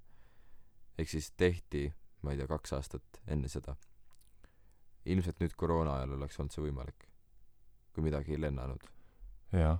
ehk 0.99 1.09
siis 1.09 1.33
tehti, 1.37 1.91
ma 2.23 2.33
ei 2.33 2.41
tea, 2.41 2.49
kaks 2.49 2.73
aastat 2.79 3.23
enne 3.27 3.49
seda. 3.49 3.77
ilmselt 5.05 5.41
nüüd 5.43 5.55
koroona 5.59 5.99
ajal 5.99 6.17
oleks 6.17 6.39
olnud 6.39 6.55
see 6.55 6.63
võimalik, 6.63 7.12
kui 7.93 8.05
midagi 8.05 8.35
ei 8.37 8.41
lennanud 8.41 8.93
jah. 9.53 9.79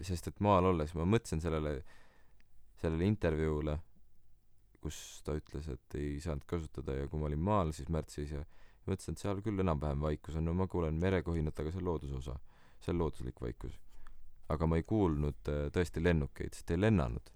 sest 0.00 0.30
et 0.30 0.40
maal 0.44 0.68
olles 0.70 0.92
ma 0.94 1.06
mõtlesin 1.08 1.40
sellele, 1.42 1.80
sellele 2.78 3.08
intervjuule, 3.08 3.74
kus 4.82 4.98
ta 5.26 5.34
ütles, 5.38 5.66
et 5.72 5.98
ei 5.98 6.18
saanud 6.22 6.46
kasutada 6.46 6.94
ja 6.94 7.08
kui 7.10 7.20
ma 7.20 7.26
olin 7.30 7.42
maal 7.42 7.72
siis 7.74 7.90
märtsis 7.90 8.36
ja 8.36 8.44
mõtlesin, 8.86 9.16
et 9.16 9.24
seal 9.24 9.42
küll 9.44 9.64
enam-vähem 9.64 10.04
vaikus 10.04 10.38
on, 10.38 10.46
no 10.46 10.54
ma 10.56 10.68
kuulen 10.70 11.00
merekohinat, 11.02 11.58
aga 11.58 11.72
see 11.72 11.82
on 11.82 11.88
looduse 11.88 12.14
osa, 12.20 12.36
see 12.78 12.94
on 12.94 13.02
looduslik 13.02 13.40
vaikus. 13.42 13.78
aga 14.48 14.66
ma 14.66 14.78
ei 14.78 14.84
kuulnud 14.88 15.50
äh, 15.52 15.66
tõesti 15.74 16.00
lennukeid, 16.00 16.54
sest 16.54 16.70
ei 16.72 16.80
lennanud. 16.80 17.32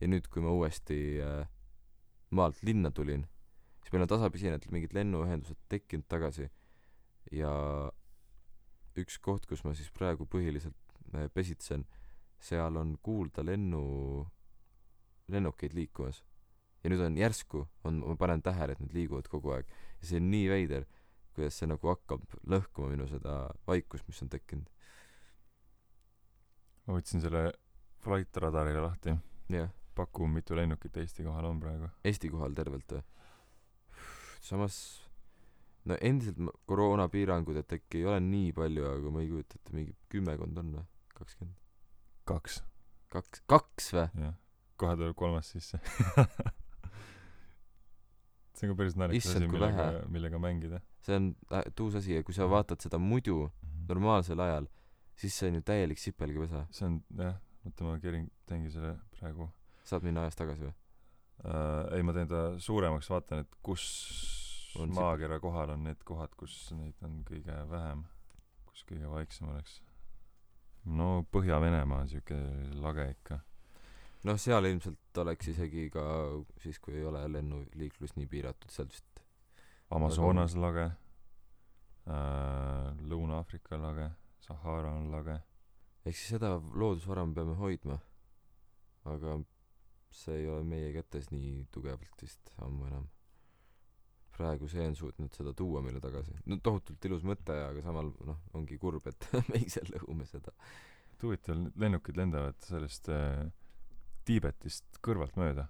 ja 0.00 0.08
nüüd, 0.10 0.26
kui 0.28 0.42
ma 0.42 0.50
uuesti 0.52 0.98
äh, 1.22 1.46
maalt 2.34 2.58
linna 2.66 2.90
tulin, 2.90 3.22
siis 3.80 3.92
meil 3.92 4.04
on 4.04 4.10
tasapisi 4.10 4.50
mingid 4.74 4.92
lennuühendused 4.96 5.60
tekkinud 5.70 6.08
tagasi 6.10 6.50
ja 7.32 7.52
üks 9.00 9.18
koht, 9.22 9.46
kus 9.50 9.64
ma 9.64 9.74
siis 9.76 9.90
praegu 9.94 10.26
põhiliselt 10.30 10.96
äh, 11.14 11.28
pesitsen, 11.34 11.86
seal 12.44 12.76
on 12.76 12.96
kuulda 13.02 13.44
lennu, 13.46 14.26
lennukeid 15.32 15.74
liikumas. 15.74 16.22
ja 16.84 16.90
nüüd 16.92 17.00
on 17.00 17.16
järsku, 17.16 17.64
on, 17.88 18.02
ma 18.04 18.16
panen 18.20 18.42
tähele, 18.44 18.74
et 18.74 18.80
nad 18.80 18.92
liiguvad 18.92 19.28
kogu 19.32 19.54
aeg. 19.56 19.70
ja 20.00 20.08
see 20.08 20.20
on 20.20 20.30
nii 20.30 20.48
veider, 20.52 20.86
kuidas 21.34 21.58
see 21.58 21.68
nagu 21.70 21.90
hakkab 21.90 22.26
lõhkuma 22.46 22.90
minu 22.92 23.08
seda 23.10 23.38
vaikust, 23.66 24.06
mis 24.08 24.22
on 24.22 24.32
tekkinud. 24.32 24.68
ma 26.86 26.98
võtsin 26.98 27.24
selle 27.24 27.46
flight 28.04 28.36
radarile 28.36 28.84
lahti. 28.84 29.16
paku, 29.94 30.26
mitu 30.26 30.56
lennukit 30.56 30.96
Eesti 30.96 31.22
kohal 31.22 31.46
on 31.46 31.60
praegu? 31.60 31.88
Eesti 32.04 32.28
kohal 32.28 32.54
tervelt 32.54 32.92
või? 32.92 33.02
samas 34.44 35.03
no 35.90 35.98
endiselt 36.00 36.40
koroonapiirangud, 36.70 37.56
et 37.60 37.76
äkki 37.76 38.00
ei 38.00 38.06
ole 38.08 38.20
nii 38.24 38.52
palju, 38.56 38.86
aga 38.88 39.12
ma 39.12 39.22
ei 39.24 39.30
kujuta 39.32 39.58
ette, 39.58 39.74
mingi 39.76 39.96
kümmekond 40.12 40.60
on 40.62 40.72
või? 40.78 40.86
kakskümmend? 41.14 41.56
kaks. 42.28 42.62
kaks, 43.12 43.42
kaks 43.50 43.90
või? 43.96 44.06
jah, 44.24 44.36
kohe 44.80 44.96
tuleb 45.00 45.16
kolmas 45.18 45.50
sisse 45.54 45.80
see 48.54 48.68
on 48.68 48.72
ka 48.72 48.78
päris 48.78 48.96
naljakas 48.98 49.34
asi, 49.34 49.48
millega, 49.50 49.88
millega 50.12 50.40
mängida. 50.40 50.80
see 51.04 51.18
on 51.18 51.32
äh, 51.52 51.66
tuus 51.76 51.98
asi 52.00 52.14
ja 52.16 52.22
kui 52.26 52.36
sa 52.36 52.48
vaatad 52.50 52.80
seda 52.84 52.98
muidu 52.98 53.36
mm 53.42 53.50
-hmm. 53.50 53.88
normaalsel 53.88 54.40
ajal, 54.40 54.66
siis 55.16 55.38
see 55.38 55.48
on 55.48 55.54
ju 55.54 55.62
täielik 55.62 55.98
sipelgapesa. 55.98 56.66
see 56.70 56.86
on 56.86 57.02
jah, 57.18 57.36
oota 57.66 57.84
ma 57.84 57.98
kerin, 57.98 58.30
teengi 58.46 58.70
selle 58.70 58.96
praegu. 59.18 59.50
saad 59.84 60.02
minna 60.02 60.20
ajas 60.22 60.36
tagasi 60.36 60.62
või 60.64 60.72
uh,? 61.44 61.96
ei, 61.96 62.02
ma 62.02 62.12
teen 62.12 62.28
ta 62.28 62.58
suuremaks, 62.58 63.10
vaatan, 63.10 63.38
et 63.38 63.50
kus 63.62 64.43
maakera 64.94 65.38
kohal 65.40 65.70
on 65.74 65.84
need 65.84 66.02
kohad, 66.04 66.34
kus 66.38 66.54
neid 66.76 66.98
on 67.06 67.20
kõige 67.28 67.56
vähem, 67.70 68.04
kus 68.66 68.84
kõige 68.88 69.10
vaiksem 69.10 69.48
oleks. 69.52 69.80
no 70.84 71.24
Põhja-Venemaa 71.32 72.04
on 72.04 72.08
siuke 72.08 72.38
lage 72.82 73.08
ikka. 73.10 73.38
noh, 74.24 74.38
seal 74.40 74.64
ilmselt 74.64 75.22
oleks 75.22 75.48
isegi 75.54 75.88
ka 75.94 76.04
siis, 76.62 76.78
kui 76.78 76.98
ei 76.98 77.04
ole 77.04 77.24
lennuliiklus 77.32 78.16
nii 78.16 78.26
piiratud, 78.26 78.70
seal 78.70 78.88
vist 78.88 79.22
Amazonas 79.90 80.56
lage 80.56 80.86
äh,, 80.88 80.94
Lõuna-Aafrika 83.10 83.78
lage, 83.80 84.10
Sahara 84.40 84.92
on 84.98 85.10
lage. 85.12 85.40
ehk 86.04 86.16
siis 86.16 86.36
seda 86.36 86.56
loodusvara 86.58 87.24
me 87.26 87.34
peame 87.34 87.54
hoidma. 87.60 87.98
aga 89.04 89.40
see 90.10 90.36
ei 90.40 90.48
ole 90.48 90.64
meie 90.64 90.92
kätes 90.92 91.30
nii 91.30 91.66
tugevalt 91.72 92.22
vist 92.22 92.50
ammu 92.62 92.86
enam 92.86 93.13
praegu 94.34 94.68
see 94.70 94.86
on 94.88 94.96
suutnud 94.98 95.34
seda 95.36 95.52
tuua 95.56 95.82
meile 95.84 96.00
tagasi. 96.02 96.34
No 96.50 96.58
tohutult 96.62 97.04
ilus 97.08 97.24
mõte 97.26 97.54
aga 97.68 97.82
samal 97.84 98.10
noh 98.26 98.40
ongi 98.58 98.78
kurb 98.82 99.06
et 99.10 99.28
me 99.50 99.60
ise 99.62 99.84
lõhume 99.90 100.26
seda. 100.28 100.54
Huvitav 101.22 101.56
lennukid 101.80 102.18
lendavad 102.20 102.58
sellest 102.60 103.08
äh, 103.08 103.46
Tiibetist 104.28 104.98
kõrvalt 105.04 105.38
mööda. 105.40 105.68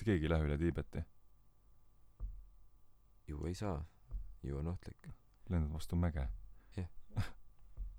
Keegi 0.00 0.26
ei 0.26 0.30
lähe 0.32 0.46
üle 0.46 0.56
Tiibeti. 0.60 1.02
Ju 3.28 3.44
ei 3.48 3.54
saa. 3.56 3.78
Ju 4.44 4.58
on 4.60 4.72
ohtlik. 4.72 5.08
Lendad 5.52 5.72
vastu 5.72 5.96
mäge. 5.96 6.24
Jah. 6.76 6.88
Yeah. 7.12 7.30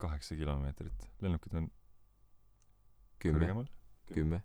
kaheksa 0.01 0.35
kilomeetrit. 0.37 1.07
Lennukid 1.21 1.53
on 1.61 1.69
kümme. 3.19 3.65
kümme 4.13 4.43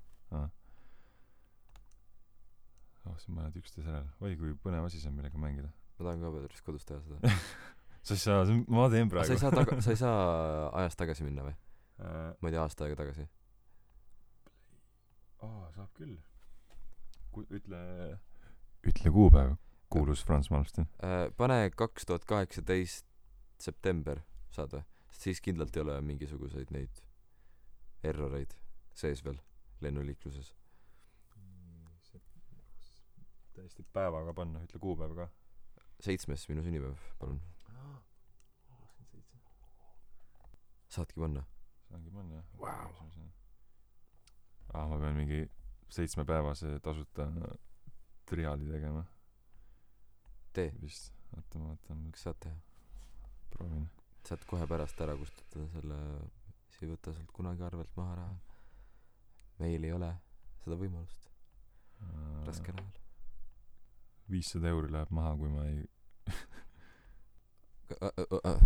aa 3.06 3.12
oh 3.12 3.18
siin 3.20 3.36
mõned 3.36 3.56
üksteise 3.60 3.88
järel 3.88 4.08
oi 4.26 4.36
kui 4.40 4.54
põnev 4.64 4.86
asi 4.86 5.00
see 5.00 5.10
on 5.10 5.16
millega 5.16 5.40
mängida. 5.40 5.70
Ma 5.98 6.06
tahan 6.06 6.24
ka 6.24 6.32
Pedrist 6.36 6.64
kodus 6.66 6.86
teha 6.88 7.00
seda. 7.04 7.34
Sa 8.06 8.16
ei 8.16 8.22
saa 8.22 8.44
ma 8.72 8.88
teen 8.92 9.10
praegu 9.12 9.28
sa 9.30 9.36
ei 9.36 9.42
saa 9.42 9.52
taga 9.52 9.76
sa 9.84 9.92
ei 9.92 10.00
saa 10.00 10.20
ajas 10.80 10.96
tagasi 10.96 11.26
minna 11.26 11.44
või? 11.44 11.52
Äh. 12.00 12.30
ma 12.40 12.48
ei 12.48 12.54
tea 12.54 12.62
aasta 12.64 12.86
aega 12.86 12.96
tagasi. 13.02 13.26
Aa 15.44 15.68
saab 15.76 15.90
küll. 15.98 16.16
Ku- 17.30 17.44
ütle 17.48 17.82
ütle 18.88 19.12
kuupäev. 19.12 19.58
Kuulus 19.90 20.22
Franz 20.24 20.48
Malmsten 20.54 20.86
äh, 21.02 21.28
pane 21.36 21.70
kaks 21.74 22.06
tuhat 22.06 22.24
kaheksateist 22.24 23.04
september 23.58 24.22
saad 24.54 24.76
või? 24.76 24.84
Sest 25.10 25.26
siis 25.26 25.42
kindlalt 25.44 25.76
ei 25.76 25.82
ole 25.82 25.96
mingisuguseid 26.06 26.70
neid 26.72 27.02
erroreid 28.06 28.54
sees 28.96 29.24
veel 29.26 29.40
lennuliikluses 29.84 30.54
täiesti 33.60 33.84
päevaga 33.92 34.32
panna 34.34 34.62
ütle 34.64 34.80
kuupäev 34.80 35.14
ka. 35.18 35.28
Seitsmes 36.00 36.46
minu 36.48 36.62
sünnipäev 36.64 36.96
palun. 37.20 37.40
Saadki 40.90 41.20
panna. 41.20 41.42
Saangi 41.90 42.10
panna 42.14 42.40
jah. 42.40 42.46
Wow. 42.58 42.94
aa 44.74 44.86
ma 44.88 44.98
pean 45.02 45.16
mingi 45.18 45.40
seitsmepäevase 45.92 46.78
tasuta 46.80 47.26
triaali 48.30 48.70
tegema. 48.70 49.04
Tee. 50.52 50.72
Vist. 50.82 51.12
Oota 51.36 51.58
ma 51.58 51.68
vaatan. 51.74 52.06
Kas 52.14 52.22
saad 52.26 52.40
teha? 52.46 52.56
Proovin. 53.50 53.90
Saad 54.28 54.46
kohe 54.46 54.66
pärast 54.70 55.00
ära 55.04 55.16
kustutada 55.18 55.68
selle 55.74 55.98
see 56.70 56.86
ei 56.86 56.94
võta 56.94 57.12
sult 57.12 57.36
kunagi 57.36 57.66
arvelt 57.66 57.92
maha 58.00 58.16
raha. 58.22 58.40
Meil 59.60 59.84
ei 59.84 59.92
ole 59.92 60.10
seda 60.64 60.80
võimalust. 60.80 61.28
Raskel 62.48 62.80
ajal 62.80 63.09
viissada 64.30 64.72
euri 64.72 64.92
läheb 64.92 65.10
maha 65.14 65.36
kui 65.36 65.50
ma 65.52 65.66
ei 65.68 65.84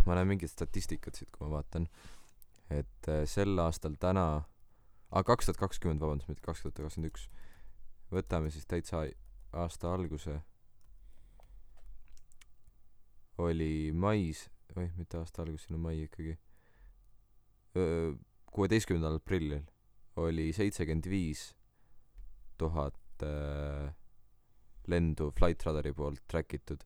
ma 0.07 0.17
näen 0.17 0.29
mingit 0.29 0.53
statistikat 0.53 1.17
siit 1.17 1.31
kui 1.33 1.47
ma 1.47 1.59
vaatan. 1.59 1.89
Et 2.71 3.09
äh, 3.09 3.25
sel 3.29 3.59
aastal 3.61 3.97
täna 4.01 4.45
aa 5.15 5.23
kaks 5.23 5.47
tuhat 5.47 5.61
kakskümmend 5.61 6.03
vabandust 6.03 6.29
mitte 6.29 6.45
kaks 6.45 6.65
tuhat 6.65 6.81
kakskümmend 6.81 7.13
üks. 7.13 7.29
Võtame 8.13 8.51
siis 8.53 8.67
täitsa 8.67 9.05
aasta 9.53 9.95
alguse. 9.95 10.41
Oli 13.39 13.93
mais 13.93 14.49
oih 14.77 14.91
mitte 14.99 15.19
aasta 15.19 15.43
algus 15.43 15.67
siin 15.67 15.79
on 15.79 15.85
mai 15.87 16.05
ikkagi. 16.05 16.37
Kuueteistkümnendal 18.55 19.19
aprillil 19.19 19.65
oli 20.23 20.53
seitsekümmend 20.55 21.09
viis 21.11 21.49
tuhat 22.59 23.25
äh, 24.85 24.91
lendu 24.91 25.31
Flightradari 25.39 25.93
poolt 25.93 26.23
track 26.29 26.55
itud 26.55 26.85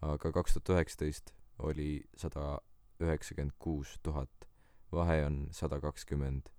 aga 0.00 0.32
kaks 0.32 0.54
tuhat 0.54 0.74
üheksateist 0.76 1.34
oli 1.58 1.90
sada 2.16 2.60
üheksakümmend 3.02 3.56
kuus 3.58 3.98
tuhat 4.02 4.48
vahe 4.92 5.24
on 5.26 5.48
sada 5.52 5.80
kakskümmend 5.80 6.50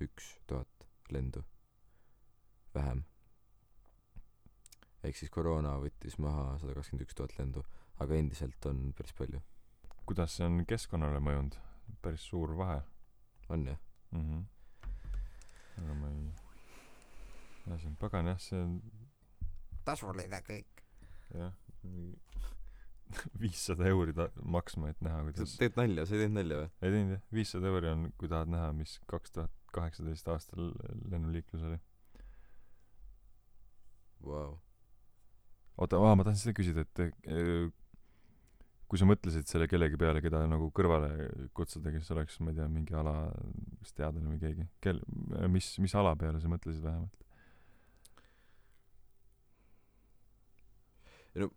üks 0.00 0.38
tuhat 0.46 0.88
lendu 1.12 1.44
vähem 2.74 3.04
ehk 5.02 5.18
siis 5.18 5.30
koroona 5.30 5.76
võttis 5.82 6.18
maha 6.18 6.56
sada 6.62 6.76
kakskümmend 6.78 7.06
üks 7.06 7.18
tuhat 7.18 7.36
lendu 7.38 7.64
aga 8.00 8.16
endiselt 8.16 8.66
on 8.66 8.88
päris 8.96 9.14
palju 9.18 9.42
kuidas 10.06 10.38
see 10.38 10.48
on 10.48 10.64
keskkonnale 10.66 11.20
mõjunud 11.20 11.60
päris 12.02 12.24
suur 12.32 12.56
vahe 12.56 12.80
on 13.52 13.68
jah 13.68 13.80
mhm 14.16 14.42
aga 15.78 15.94
ma 16.00 16.08
ei 16.12 16.32
ja 17.66 17.78
see 17.78 17.88
on 17.90 17.96
pagan 18.00 18.28
jah 18.32 18.40
see 18.40 18.60
on 18.60 18.80
tasuline 19.86 20.42
kõik. 20.46 20.84
Jah 21.34 21.52
mingi 21.82 22.18
viissada 23.42 23.88
euri 23.90 24.14
ta- 24.16 24.30
maksma 24.54 24.92
et 24.92 25.00
näha 25.04 25.18
sa 25.20 25.26
kuidas 25.28 25.56
teed 25.60 25.74
nalja 25.76 26.06
sa 26.08 26.14
ei 26.16 26.22
teinud 26.22 26.38
nalja 26.38 26.60
või? 26.62 26.68
Ei 26.80 26.94
teinud 26.94 27.14
jah. 27.16 27.22
Viissada 27.38 27.68
euri 27.72 27.90
on 27.92 28.06
kui 28.20 28.30
tahad 28.30 28.52
näha 28.52 28.70
mis 28.76 28.94
kaks 29.10 29.34
tuhat 29.34 29.52
kaheksateist 29.72 30.28
aastal 30.32 30.70
lennuliiklus 31.10 31.64
oli. 31.68 31.78
Vau. 34.22 34.58
oota 35.82 35.98
aa 35.98 36.16
ma 36.16 36.24
tahtsin 36.26 36.44
seda 36.46 36.56
küsida 36.56 36.84
et 36.86 37.00
eh, 37.02 37.70
kui 38.86 39.00
sa 39.00 39.08
mõtlesid 39.08 39.48
selle 39.50 39.66
kellegi 39.66 39.98
peale 39.98 40.20
keda 40.22 40.44
nagu 40.46 40.68
kõrvale 40.76 41.08
kutsuda 41.56 41.90
kes 41.94 42.10
oleks 42.14 42.38
ma 42.44 42.52
ei 42.52 42.58
tea 42.60 42.68
mingi 42.70 42.94
ala 42.94 43.16
kas 43.80 43.96
teadlane 43.98 44.30
või 44.30 44.38
keegi 44.44 44.68
kel- 44.84 45.02
mis 45.50 45.72
mis 45.82 45.96
ala 45.98 46.12
peale 46.20 46.40
sa 46.44 46.52
mõtlesid 46.52 46.84
vähemalt 46.84 47.21
no 51.40 51.48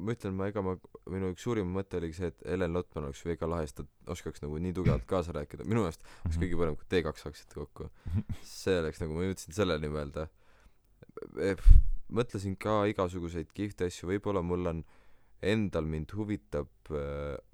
ma 0.00 0.14
ütlen 0.14 0.36
ma 0.38 0.48
ega 0.48 0.62
ma 0.64 0.74
minu 1.12 1.32
üks 1.34 1.44
suurim 1.44 1.68
mõte 1.74 1.98
oligi 2.00 2.16
see 2.18 2.30
et 2.32 2.44
Helen 2.48 2.72
Lotman 2.76 3.08
oleks 3.08 3.24
väga 3.26 3.48
lahe 3.50 3.66
sest 3.66 3.82
ta 3.82 4.14
oskaks 4.14 4.44
nagu 4.44 4.60
nii 4.62 4.76
tugevalt 4.76 5.04
kaasa 5.08 5.34
rääkida. 5.36 5.66
Minu 5.68 5.84
meelest 5.84 6.04
oleks 6.24 6.40
kõige 6.40 6.60
parem 6.60 6.78
kui 6.78 6.88
T2 6.94 7.24
saaksite 7.24 7.58
kokku. 7.58 7.90
See 8.48 8.78
oleks 8.80 9.02
nagu 9.02 9.16
ma 9.16 9.26
jõudsin 9.26 9.56
selleni 9.56 9.90
mõelda. 9.92 10.28
Mõtlesin 12.08 12.56
ka 12.60 12.80
igasuguseid 12.88 13.52
kihvte 13.52 13.90
asju. 13.90 14.08
Võib-olla 14.14 14.40
mul 14.44 14.72
on 14.72 14.80
endal 15.44 15.86
mind 15.86 16.10
huvitab 16.16 16.88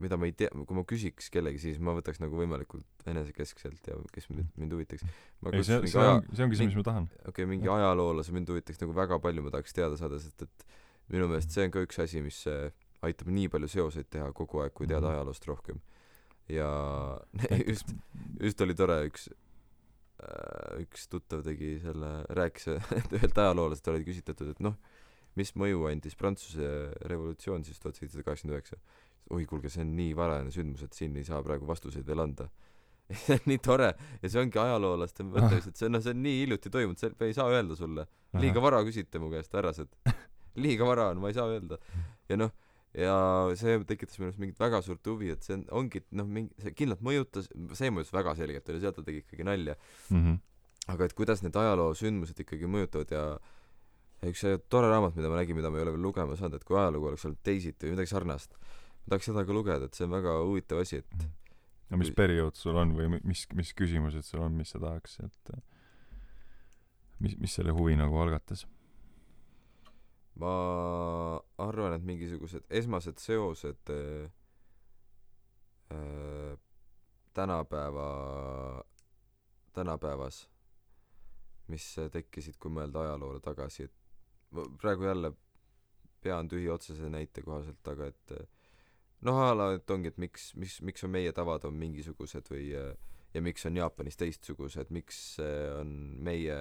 mida 0.01 0.17
ma 0.17 0.29
ei 0.29 0.33
tea 0.33 0.49
kui 0.55 0.77
ma 0.77 0.87
küsiks 0.89 1.27
kellegi 1.33 1.61
siis 1.61 1.81
ma 1.85 1.93
võtaks 1.93 2.23
nagu 2.23 2.39
võimalikult 2.39 3.05
enesekeskselt 3.11 3.91
ja 3.91 3.99
kes 4.15 4.31
mind 4.31 4.55
mind 4.57 4.73
huvitaks. 4.73 5.05
Ei 5.51 5.67
see 5.67 5.83
see 5.91 6.01
on 6.01 6.23
see 6.31 6.47
ongi 6.47 6.61
see 6.61 6.71
mis 6.71 6.79
ma 6.79 6.87
tahan. 6.87 7.11
Okei 7.27 7.35
okay, 7.35 7.51
mingi 7.51 7.69
ajaloolase 7.69 8.33
mind 8.33 8.49
huvitaks 8.55 8.81
nagu 8.81 8.97
väga 8.97 9.19
palju 9.21 9.45
ma 9.45 9.53
tahaks 9.53 9.77
teada 9.77 10.01
saada 10.01 10.23
sest 10.23 10.47
et 10.47 10.67
minu 11.13 11.29
meelest 11.29 11.51
see 11.55 11.67
on 11.67 11.71
ka 11.75 11.83
üks 11.85 11.99
asi 12.05 12.23
mis 12.25 12.39
äh, 12.51 12.71
aitab 13.05 13.29
nii 13.29 13.49
palju 13.53 13.69
seoseid 13.69 14.09
teha 14.11 14.31
kogu 14.33 14.63
aeg 14.65 14.73
kui 14.73 14.87
teada 14.87 15.07
Mhm. 15.11 15.15
ajaloost 15.19 15.47
rohkem. 15.51 15.81
Ja 16.49 16.69
just 17.71 17.93
just 18.41 18.61
oli 18.61 18.75
tore 18.75 18.99
üks 19.09 19.29
äh, 20.23 20.81
üks 20.85 21.09
tuttav 21.13 21.43
tegi 21.47 21.79
selle 21.83 22.11
rääkis 22.37 22.69
et 22.75 23.13
ühelt 23.19 23.39
ajaloolasest 23.45 23.89
oli 23.93 24.05
küsitletud 24.07 24.51
et 24.55 24.61
noh 24.65 24.77
mis 25.37 25.51
mõju 25.59 25.89
andis 25.91 26.15
Prantsuse 26.15 26.69
revolutsioon 27.11 27.65
siis 27.67 27.81
tuhat 27.83 27.97
seitsesada 27.99 28.23
kaheksakümmend 28.29 28.59
üheksa? 28.61 28.77
Oi 29.35 29.47
kuulge 29.49 29.71
see 29.73 29.83
on 29.83 29.95
nii 29.97 30.13
varajane 30.17 30.53
sündmus 30.55 30.85
et 30.87 30.93
siin 30.95 31.17
ei 31.17 31.25
saa 31.25 31.41
praegu 31.43 31.67
vastuseid 31.67 32.05
veel 32.07 32.21
anda. 32.23 32.51
See 33.25 33.35
on 33.37 33.43
nii 33.51 33.59
tore. 33.61 33.89
Ja 34.23 34.29
see 34.33 34.41
ongi 34.41 34.57
ajaloolaste 34.61 35.25
mõte 35.27 35.49
lihtsalt 35.57 35.77
see 35.81 35.89
on 35.89 35.93
noh 35.97 36.03
see 36.05 36.13
on 36.15 36.23
nii 36.25 36.37
hiljuti 36.43 36.71
toimunud 36.73 37.01
see 37.01 37.11
ei 37.27 37.35
saa 37.37 37.49
öelda 37.53 37.77
sulle. 37.77 38.05
Liiga 38.41 38.63
vara 38.65 38.79
küsite 38.87 39.21
mu 39.21 39.29
käest 39.33 39.53
härrased 39.57 39.91
liiga 40.57 40.87
vara 40.89 41.09
on 41.13 41.21
ma 41.23 41.29
ei 41.33 41.37
saa 41.37 41.49
öelda. 41.51 41.79
Ja 42.29 42.37
noh 42.41 42.53
ja 42.95 43.15
see 43.59 43.75
tekitas 43.89 44.19
minu 44.21 44.29
arust 44.31 44.39
mingit 44.39 44.61
väga 44.63 44.79
suurt 44.87 45.07
huvi 45.11 45.33
et 45.35 45.43
see 45.43 45.57
on 45.57 45.65
ongi 45.83 46.05
noh 46.15 46.29
mingi 46.31 46.55
see 46.63 46.71
kindlalt 46.79 47.01
mõjutas 47.03 47.49
see 47.75 47.91
mõjutas 47.91 48.15
väga 48.15 48.37
selgelt 48.39 48.69
oli 48.71 48.83
sealt 48.85 49.01
ta 49.01 49.03
tegi 49.09 49.25
ikkagi 49.25 49.47
nalja. 49.51 49.75
Mhmh 50.11 50.39
aga 50.93 51.07
et 51.09 51.15
kuidas 51.17 51.41
need 51.41 51.55
ajaloosündmused 51.57 52.41
ikkagi 52.45 52.69
mõjutavad 52.69 53.13
ja 53.15 53.21
üks 54.29 54.43
tore 54.69 54.91
raamat 54.93 55.15
mida 55.17 55.31
ma 55.33 55.39
nägin 55.39 55.57
mida 55.57 55.71
ma 55.73 55.79
ei 55.81 55.85
ole 55.87 55.95
veel 55.95 56.03
lugema 56.05 56.37
saanud 56.37 56.59
et 56.59 56.65
kui 56.69 56.77
ajalugu 56.77 57.09
oleks 57.09 57.25
olnud 57.25 57.41
teisiti 57.41 57.87
või 57.87 57.95
midagi 57.95 58.11
sarnast 58.13 58.53
ma 58.61 59.15
tahaks 59.15 59.31
seda 59.31 59.47
ka 59.49 59.57
lugeda 59.57 59.89
et 59.89 59.97
see 59.97 60.05
on 60.05 60.13
väga 60.13 60.35
huvitav 60.45 60.83
asi 60.85 60.99
et 61.01 61.25
no 61.89 62.01
mis 62.03 62.13
periood 62.13 62.61
sul 62.61 62.77
on 62.77 62.93
või 62.99 63.09
mi- 63.15 63.23
mis 63.25 63.47
mis 63.57 63.73
küsimused 63.81 64.29
sul 64.29 64.45
on 64.45 64.61
mis 64.61 64.75
sa 64.77 64.83
tahaks 64.85 65.17
et 65.25 65.55
mis 67.25 67.39
mis 67.41 67.57
selle 67.57 67.73
huvi 67.73 67.97
nagu 67.97 68.21
algatas 68.21 68.67
ma 70.41 70.55
arvan 71.63 71.95
et 71.95 72.07
mingisugused 72.07 72.67
esmased 72.71 73.21
seosed 73.23 73.93
äh, 73.95 74.31
äh, 75.95 76.59
tänapäeva 77.35 78.09
tänapäevas 79.73 80.49
mis 81.69 81.87
tekkisid 82.13 82.59
kui 82.61 82.73
mõelda 82.73 83.05
ajaloole 83.07 83.41
tagasi 83.45 83.89
et 83.89 83.95
ma 84.55 84.67
praegu 84.81 85.07
jälle 85.09 85.33
pea 86.25 86.39
on 86.39 86.49
tühi 86.49 86.69
otsese 86.73 87.09
näite 87.13 87.43
kohaselt 87.45 87.89
aga 87.93 88.11
et 88.13 88.37
äh, 88.37 88.47
noh 89.27 89.41
a 89.41 89.51
la 89.57 89.71
et 89.77 89.91
ongi 89.91 90.13
et 90.13 90.21
miks 90.21 90.53
miks 90.61 90.81
miks 90.83 91.05
on 91.07 91.13
meie 91.15 91.33
tavad 91.37 91.65
on 91.69 91.77
mingisugused 91.81 92.51
või 92.53 92.71
äh, 92.79 92.93
ja 93.35 93.43
miks 93.43 93.67
on 93.69 93.77
Jaapanis 93.81 94.19
teistsugused 94.21 94.93
miks 94.95 95.21
äh, 95.43 95.73
on 95.81 95.95
meie 96.25 96.59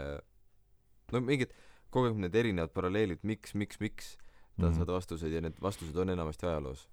no 1.14 1.22
mingid 1.22 1.54
kogu 1.94 2.10
aeg 2.10 2.22
need 2.22 2.36
erinevad 2.42 2.74
paralleelid 2.76 3.22
miks 3.24 3.54
miks 3.54 3.80
miks 3.84 4.16
tahad 4.16 4.70
mm 4.70 4.74
-hmm. 4.74 4.78
saada 4.78 4.94
vastuseid 4.94 5.34
ja 5.34 5.42
need 5.42 5.62
vastused 5.62 5.96
on 5.96 6.10
enamasti 6.10 6.46
ajaloos. 6.46 6.90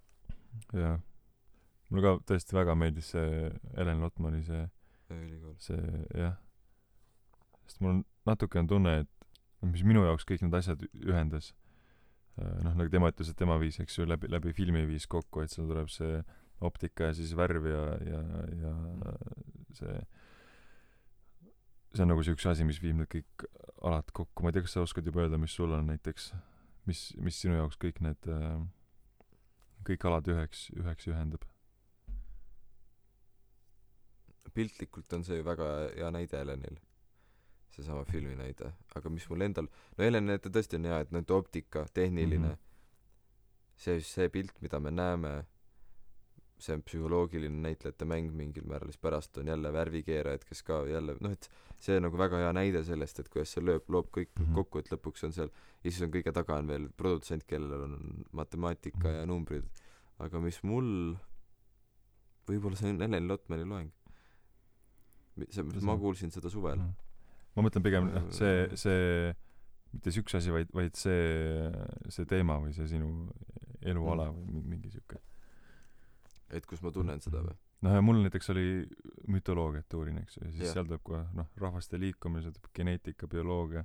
Jah. 0.72 1.00
Mulle 1.90 2.02
ka 2.02 2.12
tõesti 2.32 2.54
väga 2.54 2.74
meeldis 2.74 3.10
see 3.10 3.50
Helen 3.76 4.00
Lotmani 4.00 4.42
see 4.44 4.68
ülikool. 5.10 5.54
see 5.58 6.04
jah. 6.14 6.36
Sest 7.66 7.80
mul 7.80 7.90
on 7.90 8.04
natuke 8.26 8.58
on 8.58 8.66
tunne 8.66 8.98
et 9.00 9.08
mis 9.62 9.84
minu 9.84 10.04
jaoks 10.04 10.24
kõik 10.24 10.42
need 10.42 10.54
asjad 10.54 10.82
ühendas. 10.94 11.54
Äh, 12.40 12.62
noh 12.64 12.74
nagu 12.74 12.90
tema 12.90 13.10
ütles 13.10 13.30
et 13.30 13.36
tema 13.36 13.58
viis 13.58 13.80
eks 13.80 13.98
ju 13.98 14.06
läbi 14.06 14.30
läbi 14.30 14.52
filmi 14.52 14.86
viis 14.86 15.06
kokku 15.06 15.42
et 15.42 15.50
seal 15.50 15.68
tuleb 15.68 15.88
see 15.88 16.22
optika 16.60 17.04
ja 17.04 17.14
siis 17.14 17.36
värv 17.36 17.66
ja 17.66 17.84
ja 18.12 18.20
ja 18.62 18.74
see 19.72 20.00
see 21.94 22.02
on 22.02 22.08
nagu 22.08 22.22
see 22.22 22.36
üks 22.36 22.46
asi 22.46 22.64
mis 22.64 22.80
viib 22.82 22.96
need 22.96 23.10
kõik 23.10 23.46
alad 23.80 24.10
kokku. 24.12 24.42
Ma 24.42 24.50
ei 24.50 24.56
tea 24.56 24.66
kas 24.66 24.76
sa 24.76 24.84
oskad 24.84 25.06
juba 25.06 25.24
öelda 25.24 25.38
mis 25.40 25.54
sul 25.56 25.72
on 25.72 25.86
näiteks 25.86 26.32
mis 26.86 27.06
mis 27.20 27.40
sinu 27.40 27.56
jaoks 27.56 27.78
kõik 27.80 28.02
need 28.04 28.28
äh, 28.28 28.60
kõik 29.88 30.06
alad 30.08 30.28
üheks 30.32 30.68
üheks 30.76 31.08
ühendab? 31.10 31.46
Piltlikult 34.54 35.12
on 35.14 35.22
see 35.24 35.38
ju 35.38 35.46
väga 35.46 35.66
hea 35.94 36.08
näide 36.10 36.40
Helenil 36.40 36.80
seesama 37.70 38.04
filmi 38.04 38.34
näide 38.38 38.72
aga 38.98 39.12
mis 39.12 39.28
mul 39.30 39.46
endal 39.46 39.68
no 39.70 40.04
Heleni 40.04 40.32
näite 40.32 40.52
tõesti 40.52 40.78
on 40.80 40.88
hea 40.90 40.98
et 41.04 41.14
noh 41.14 41.36
optika 41.36 41.86
tehniline 41.94 42.48
mm 42.48 42.54
-hmm. 42.54 42.66
see 43.76 44.00
see 44.00 44.28
pilt 44.28 44.60
mida 44.60 44.80
me 44.80 44.90
näeme 44.90 45.32
see 46.60 46.76
on 46.76 46.84
psühholoogiline 46.86 47.62
näitlejate 47.66 48.08
mäng 48.08 48.30
mingil 48.36 48.66
määral 48.68 48.92
siis 48.92 49.02
pärast 49.02 49.38
on 49.42 49.50
jälle 49.52 49.72
värvikeerajad 49.72 50.46
kes 50.48 50.62
ka 50.66 50.82
jälle 50.88 51.16
noh 51.20 51.34
et 51.36 51.50
see 51.80 52.00
nagu 52.00 52.18
väga 52.20 52.42
hea 52.44 52.52
näide 52.56 52.84
sellest 52.84 53.22
et 53.22 53.28
kuidas 53.32 53.54
see 53.56 53.64
lööb 53.64 53.88
loob 53.88 54.10
kõik 54.16 54.32
mm 54.34 54.44
-hmm. 54.44 54.54
kokku 54.60 54.82
et 54.82 54.92
lõpuks 54.92 55.26
on 55.28 55.36
seal 55.36 55.50
ja 55.84 55.90
siis 55.90 56.02
on 56.06 56.14
kõige 56.16 56.32
taga 56.32 56.58
on 56.62 56.68
veel 56.68 56.88
produtsent 56.96 57.46
kellel 57.46 57.86
on 57.88 58.24
matemaatika 58.32 58.98
mm 58.98 59.10
-hmm. 59.10 59.20
ja 59.20 59.26
numbrid 59.26 59.84
aga 60.18 60.40
mis 60.40 60.62
mul 60.62 61.16
võib-olla 62.48 62.76
see 62.76 62.90
on 62.90 63.00
Helen 63.00 63.28
Lotmani 63.28 63.64
loeng 63.64 63.92
see, 65.48 65.62
ma 65.62 65.96
kuulsin 65.96 66.30
seda 66.30 66.50
suvel 66.50 66.76
mm. 66.76 66.84
-hmm 66.84 67.08
ma 67.56 67.66
mõtlen 67.66 67.84
pigem 67.84 68.10
noh 68.10 68.28
see 68.34 68.68
see 68.78 69.32
mitte 69.90 70.12
see 70.12 70.22
üks 70.22 70.36
asi 70.38 70.54
vaid 70.54 70.70
vaid 70.76 70.98
see 70.98 71.70
see 72.14 72.28
teema 72.30 72.60
või 72.62 72.74
see 72.76 72.86
sinu 72.90 73.10
eluala 73.80 74.28
mm. 74.30 74.46
või 74.54 74.76
mingi 74.76 74.92
siuke 74.94 75.18
et 76.56 76.66
kus 76.66 76.82
ma 76.82 76.92
tunnen 76.94 77.20
seda 77.22 77.42
või 77.46 77.56
noh 77.86 77.96
ja 77.96 78.04
mul 78.04 78.22
näiteks 78.24 78.50
oli 78.54 78.66
mütoloogiat 79.32 79.98
uurin 79.98 80.18
eks 80.22 80.38
ju 80.38 80.46
ja 80.46 80.52
siis 80.52 80.66
ja. 80.68 80.72
seal 80.76 80.88
tuleb 80.88 81.04
kohe 81.06 81.22
noh 81.36 81.50
rahvaste 81.62 82.00
tuleb 82.00 82.70
geneetika 82.76 83.28
bioloogia 83.30 83.84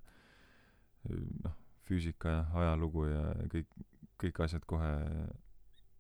noh 1.45 1.59
füüsika 1.85 2.31
ja 2.31 2.45
ajalugu 2.61 3.05
ja 3.11 3.23
kõik 3.53 3.69
kõik 4.21 4.41
asjad 4.47 4.65
kohe 4.65 4.91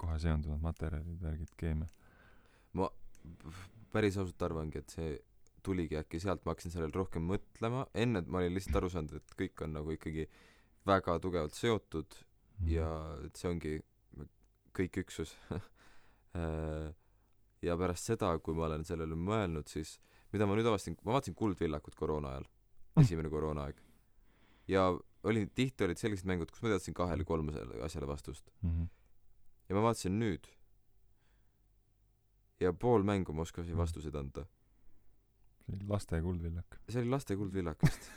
kohe 0.01 0.17
seonduvad 0.19 0.63
materjalid 0.63 1.21
värgid 1.21 1.53
keemia 1.57 1.89
ma 2.73 2.89
päris 3.93 4.17
ausalt 4.17 4.41
arvangi 4.47 4.81
et 4.81 4.97
see 4.97 5.15
tuligi 5.65 5.97
äkki 5.99 6.19
sealt, 6.21 6.43
ma 6.45 6.53
hakkasin 6.53 6.73
sellele 6.73 6.93
rohkem 6.93 7.25
mõtlema, 7.25 7.87
enne 7.97 8.21
ma 8.29 8.41
olin 8.41 8.53
lihtsalt 8.53 8.79
aru 8.81 8.91
saanud, 8.93 9.15
et 9.17 9.35
kõik 9.39 9.63
on 9.65 9.73
nagu 9.79 9.93
ikkagi 9.95 10.27
väga 10.85 11.17
tugevalt 11.23 11.57
seotud 11.57 12.17
mm. 12.59 12.69
ja 12.69 12.89
et 13.25 13.39
see 13.39 13.49
ongi 13.49 13.73
kõik 14.75 15.01
üksus 15.05 15.33
ja 17.65 17.77
pärast 17.79 18.11
seda, 18.11 18.33
kui 18.43 18.57
ma 18.57 18.67
olen 18.67 18.85
sellele 18.87 19.15
mõelnud, 19.15 19.69
siis 19.71 19.95
mida 20.33 20.47
ma 20.47 20.57
nüüd 20.57 20.67
avastasin, 20.69 20.97
ma 21.05 21.15
vaatasin 21.15 21.37
Kuldvillakut 21.37 21.95
koroona 21.95 22.35
ajal, 22.35 22.49
esimene 23.01 23.31
koroonaaeg. 23.31 23.79
ja 24.67 24.89
oli, 25.23 25.45
tihti 25.55 25.85
olid 25.85 26.01
sellised 26.01 26.27
mängud, 26.29 26.51
kus 26.51 26.61
ma 26.65 26.73
teadsin 26.73 26.93
kahele 26.97 27.25
kolmele 27.25 27.81
asjale 27.85 28.07
vastust 28.07 28.51
mm. 28.61 28.69
-hmm. 28.69 28.87
ja 29.69 29.75
ma 29.75 29.81
vaatasin 29.87 30.19
nüüd 30.19 30.51
ja 32.59 32.73
pool 32.73 33.03
mängu 33.03 33.33
ma 33.33 33.41
oskasin 33.41 33.73
mhm. 33.73 33.81
vastuseid 33.81 34.15
anda 34.15 34.45
see 35.65 35.75
oli 35.75 35.87
laste 35.89 36.21
kuldvillak. 36.21 36.79
see 36.89 37.01
oli 37.01 37.09
laste 37.09 37.35
kuldvillak 37.35 37.83
vist 37.83 38.11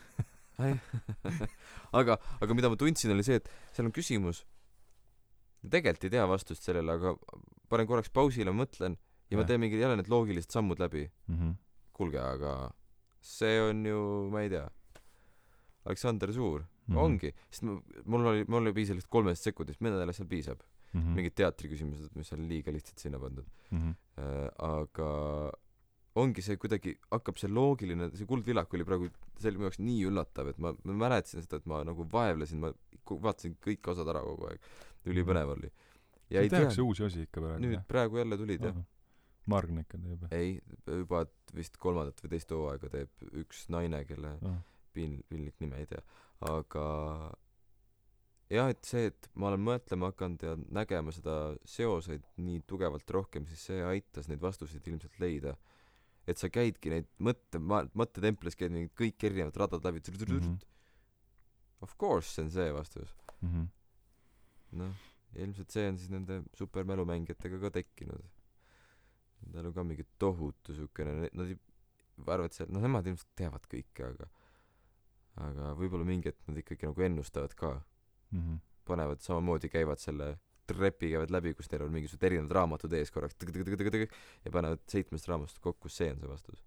aga, 1.98 2.16
aga 2.40 2.54
mida 2.54 2.70
ma 2.70 2.76
tundsin, 2.76 3.12
oli 3.14 3.22
see, 3.22 3.38
et 3.38 3.50
seal 3.72 3.86
on 3.86 3.94
küsimus, 3.94 4.42
tegelikult 5.62 6.08
ei 6.08 6.14
tea 6.16 6.24
vastust 6.26 6.66
sellele, 6.66 6.96
aga 6.98 7.14
panen 7.68 7.88
korraks 7.90 8.12
pausile, 8.14 8.54
mõtlen 8.54 8.96
ja, 8.96 9.34
ja 9.34 9.40
ma 9.40 9.46
teen 9.48 9.62
mingi 9.62 9.80
jälle 9.80 9.98
need 10.00 10.10
loogilised 10.12 10.54
sammud 10.54 10.80
läbi 10.82 11.04
mm. 11.06 11.36
-hmm. 11.36 11.54
kuulge, 11.92 12.20
aga 12.22 12.56
see 13.20 13.60
on 13.62 13.84
ju, 13.86 14.00
ma 14.32 14.42
ei 14.46 14.52
tea, 14.54 14.66
Aleksander 15.84 16.32
Suur 16.32 16.62
mm. 16.62 16.94
-hmm. 16.94 17.04
ongi, 17.04 17.34
sest 17.50 17.64
mul 17.64 18.26
oli, 18.32 18.44
mul 18.48 18.62
oli 18.62 18.72
piisavalt 18.80 19.08
kolmest 19.08 19.42
sekundist, 19.42 19.80
millele 19.80 20.12
seal 20.12 20.28
piisab 20.28 20.60
mm. 20.92 21.00
-hmm. 21.00 21.14
mingid 21.20 21.34
teatriküsimused, 21.34 22.14
mis 22.14 22.32
on 22.32 22.48
liiga 22.48 22.72
lihtsalt 22.72 22.98
sinna 22.98 23.18
pandud 23.18 23.46
mm. 23.70 23.78
-hmm. 23.78 23.94
Äh, 24.18 24.48
aga 24.58 25.08
ongi 26.18 26.42
see 26.42 26.56
kuidagi 26.56 26.94
hakkab 27.12 27.38
see 27.40 27.50
loogiline 27.58 28.10
see 28.18 28.26
kuldvillak 28.26 28.74
oli 28.74 28.86
praegu 28.88 29.10
see 29.38 29.50
oli 29.50 29.60
mu 29.60 29.68
jaoks 29.68 29.80
nii 29.88 30.06
üllatav 30.10 30.50
et 30.52 30.58
ma 30.64 30.72
ma 30.84 30.96
mäletasin 31.04 31.44
seda 31.44 31.60
et 31.60 31.68
ma 31.72 31.82
nagu 31.86 32.06
vaevlesin 32.14 32.62
ma 32.64 32.72
vaatasin 33.26 33.56
kõik 33.66 33.90
osad 33.92 34.10
ära 34.12 34.24
kogu 34.24 34.48
aeg 34.50 34.58
ülipõnev 35.12 35.54
oli 35.54 35.70
ja 36.30 36.44
ei 36.44 36.52
tehakse 36.52 36.82
uusi 36.82 37.04
osi 37.08 37.26
ikka 37.26 37.40
praegu 37.40 37.64
nüüd 37.64 37.84
praegu 37.88 38.22
jälle 38.22 38.38
tulid 38.40 38.64
jah 38.68 38.78
Margn 39.48 39.80
ikka 39.80 39.98
teeb 40.04 40.32
ei 40.36 40.56
juba 40.86 41.24
vist 41.56 41.78
kolmandat 41.80 42.20
või 42.22 42.34
teist 42.34 42.52
hooaega 42.52 42.90
teeb 42.92 43.28
üks 43.42 43.66
naine 43.72 44.02
kelle 44.08 44.34
oh. 44.44 44.58
piin- 44.96 45.22
piinlik 45.28 45.56
nime 45.64 45.80
ei 45.80 45.88
tea 45.88 46.02
aga 46.48 46.84
jah 48.52 48.70
et 48.72 48.84
see 48.88 49.08
et 49.10 49.30
ma 49.34 49.50
olen 49.50 49.64
mõtlema 49.64 50.12
hakanud 50.12 50.44
ja 50.44 50.54
nägema 50.80 51.14
seda 51.14 51.38
seoseid 51.68 52.24
nii 52.40 52.62
tugevalt 52.68 53.10
rohkem 53.16 53.48
siis 53.48 53.64
see 53.70 53.82
aitas 53.84 54.28
neid 54.28 54.44
vastuseid 54.44 54.86
ilmselt 54.88 55.18
leida 55.22 55.56
et 56.28 56.40
sa 56.40 56.50
käidki 56.52 56.92
neid 56.92 57.08
mõtte 57.24 57.60
ma 57.60 57.82
mõttetemplis 57.96 58.56
käid 58.58 58.74
mingid 58.74 58.92
kõik 58.98 59.28
erinevad 59.30 59.56
radad 59.56 59.84
läbi 59.84 60.04
mm 60.04 60.40
-hmm. 60.40 60.58
of 61.80 61.96
course 61.96 62.34
see 62.34 62.44
on 62.44 62.50
see 62.50 62.72
vastus 62.72 63.16
mm 63.40 63.48
-hmm. 63.48 63.68
noh 64.82 64.94
ilmselt 65.36 65.70
see 65.74 65.88
on 65.90 65.98
siis 66.00 66.10
nende 66.12 66.40
supermälumängijatega 66.56 67.60
ka 67.64 67.70
tekkinud 67.78 68.24
nendel 69.44 69.70
on 69.70 69.74
ka 69.76 69.84
mingi 69.86 70.06
tohutu 70.18 70.74
siukene 70.74 71.28
nad 71.28 71.46
ei 71.46 71.58
arvavad 72.26 72.54
seal 72.56 72.72
noh 72.74 72.82
nemad 72.82 73.06
ilmselt 73.06 73.30
teavad 73.38 73.68
kõike 73.70 74.08
aga 74.08 74.28
aga 75.48 75.72
võib-olla 75.78 76.06
mingi 76.08 76.32
hetk 76.32 76.50
nad 76.50 76.58
ikkagi 76.58 76.88
nagu 76.88 77.04
ennustavad 77.06 77.54
ka 77.54 77.72
mm 77.76 78.40
-hmm. 78.40 78.58
panevad 78.84 79.22
samamoodi 79.22 79.68
käivad 79.68 80.02
selle 80.02 80.38
trepi 80.66 81.10
käivad 81.12 81.30
läbi, 81.30 81.54
kus 81.54 81.70
neil 81.70 81.86
on 81.86 81.92
mingisugused 81.92 82.26
erinevad 82.28 82.52
raamatud 82.58 82.92
ees 82.92 83.10
korraks 83.10 83.36
ja 84.44 84.50
panevad 84.52 84.82
seitsmest 84.86 85.28
raamatust 85.28 85.58
kokku, 85.58 85.88
see 85.88 86.10
on 86.12 86.20
see 86.20 86.28
vastus. 86.28 86.64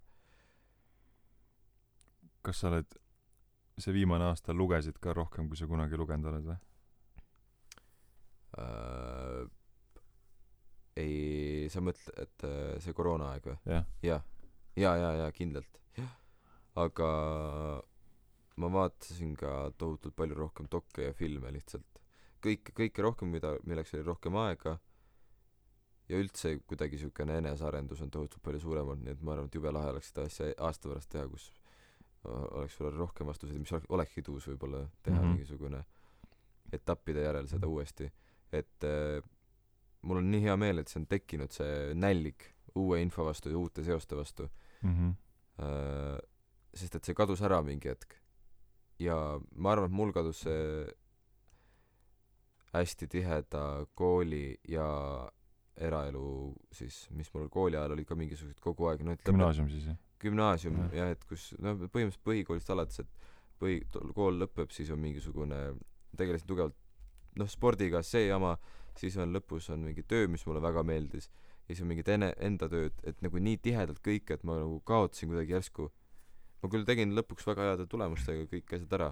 kas 2.41 2.59
sa 2.59 2.69
oled 2.69 2.95
see 3.77 3.93
viimane 3.93 4.23
aasta 4.23 4.53
lugesid 4.53 4.97
ka 4.99 5.13
rohkem, 5.13 5.47
kui 5.47 5.57
sa 5.57 5.67
kunagi 5.67 5.97
lugenud 5.97 6.25
oled 6.31 6.45
või 6.45 6.57
uh,? 8.57 9.45
ei, 10.99 11.69
sa 11.71 11.79
mõtled, 11.83 12.17
et 12.19 12.43
uh, 12.47 12.75
see 12.83 12.95
koroonaaeg 12.95 13.47
või? 13.47 13.57
jah. 13.65 13.87
jah, 14.03 14.25
ja, 14.75 14.95
ja, 14.99 15.13
ja 15.23 15.31
kindlalt. 15.35 15.79
aga 16.81 17.07
ma 18.61 18.69
vaatasin 18.71 19.33
ka 19.39 19.71
tohutult 19.79 20.15
palju 20.15 20.37
rohkem 20.37 20.67
dokke 20.71 21.09
ja 21.09 21.15
filme 21.15 21.51
lihtsalt 21.51 22.01
kõik, 22.43 22.71
kõike 22.77 23.03
rohkem, 23.05 23.31
mida, 23.33 23.55
milleks 23.67 23.93
oli 23.95 24.05
rohkem 24.05 24.35
aega 24.41 24.77
ja 26.11 26.19
üldse 26.19 26.57
kuidagi 26.67 26.97
niisugune 26.97 27.37
enesearendus 27.39 28.01
on 28.03 28.11
tohutult 28.11 28.43
palju 28.43 28.61
suurem 28.63 28.89
olnud, 28.93 29.05
nii 29.05 29.15
et 29.15 29.25
ma 29.25 29.35
arvan, 29.35 29.47
et 29.47 29.57
jube 29.57 29.71
lahe 29.71 29.91
oleks 29.93 30.11
seda 30.11 30.25
asja 30.27 30.49
aasta 30.67 30.91
pärast 30.91 31.11
teha, 31.13 31.27
kus 31.31 31.51
oleks 32.27 32.77
sul 32.77 32.91
rohkem 32.93 33.29
vastuseid, 33.29 33.61
mis 33.61 33.71
oleks, 33.73 33.87
olekski 33.89 34.23
tuus 34.25 34.47
võib-olla 34.49 34.83
teha 35.01 35.15
mm 35.15 35.21
-hmm. 35.21 35.37
mingisugune 35.37 35.83
etappide 36.71 37.23
järel 37.23 37.47
seda 37.47 37.67
uuesti. 37.67 38.11
Et 38.51 38.87
äh, 38.87 39.21
mul 40.01 40.21
on 40.21 40.31
nii 40.31 40.43
hea 40.45 40.55
meel, 40.59 40.81
et 40.81 40.91
see 40.91 41.01
on 41.01 41.07
tekkinud, 41.09 41.53
see 41.53 41.93
nälg 41.97 42.47
uue 42.79 43.01
info 43.03 43.25
vastu 43.27 43.51
ja 43.51 43.59
uute 43.59 43.83
seoste 43.83 44.15
vastu 44.15 44.47
mm. 44.81 44.95
-hmm. 44.95 45.13
Sest 46.73 46.95
et 46.95 47.05
see 47.05 47.13
kadus 47.13 47.41
ära 47.41 47.61
mingi 47.61 47.89
hetk. 47.89 48.15
ja 48.99 49.39
ma 49.55 49.71
arvan, 49.71 49.89
et 49.89 49.95
mul 49.97 50.13
kadus 50.13 50.41
see 50.45 50.87
hästi 52.73 53.07
tiheda 53.07 53.85
kooli 53.95 54.57
ja 54.67 54.87
eraelu 55.75 56.55
siis, 56.71 57.09
mis 57.11 57.33
mul 57.33 57.49
kooli 57.49 57.77
ajal 57.77 57.91
olid 57.91 58.07
ka 58.07 58.15
mingisugused 58.15 58.59
kogu 58.59 58.87
aeg, 58.87 59.03
noh 59.03 59.17
et 59.17 59.23
gümnaasium 59.27 59.69
siis, 59.69 59.85
jah? 59.91 59.97
gümnaasium 60.19 60.77
jah 60.77 60.95
ja,, 60.95 61.09
et 61.15 61.25
kus 61.25 61.51
no 61.59 61.75
põhimõtteliselt 61.75 62.23
põhikoolist 62.23 62.69
alates, 62.69 62.99
et 62.99 63.09
põhi, 63.61 63.81
kool 64.15 64.39
lõpeb, 64.41 64.71
siis 64.73 64.89
on 64.93 65.01
mingisugune, 65.01 65.59
tegelesin 66.17 66.49
tugevalt 66.49 66.77
noh, 67.39 67.49
spordiga, 67.49 68.01
see 68.03 68.27
jama, 68.27 68.57
siis 68.97 69.17
on 69.21 69.33
lõpus 69.35 69.69
on 69.73 69.85
mingi 69.87 70.03
töö, 70.03 70.27
mis 70.31 70.45
mulle 70.47 70.61
väga 70.63 70.83
meeldis, 70.87 71.29
ja 71.67 71.73
siis 71.73 71.83
on 71.85 71.91
mingid 71.91 72.11
ene-, 72.11 72.33
enda 72.43 72.69
tööd, 72.71 72.97
et 73.07 73.21
nagu 73.23 73.41
nii 73.41 73.57
tihedalt 73.63 74.01
kõike, 74.03 74.37
et 74.37 74.45
ma 74.47 74.59
nagu 74.59 74.79
kaotasin 74.87 75.31
kuidagi 75.31 75.55
järsku. 75.55 75.89
Ma 76.61 76.69
küll 76.69 76.85
tegin 76.85 77.15
lõpuks 77.17 77.47
väga 77.47 77.71
heade 77.71 77.87
tulemustega 77.89 78.45
kõik 78.51 78.75
asjad 78.77 78.97
ära. 78.99 79.11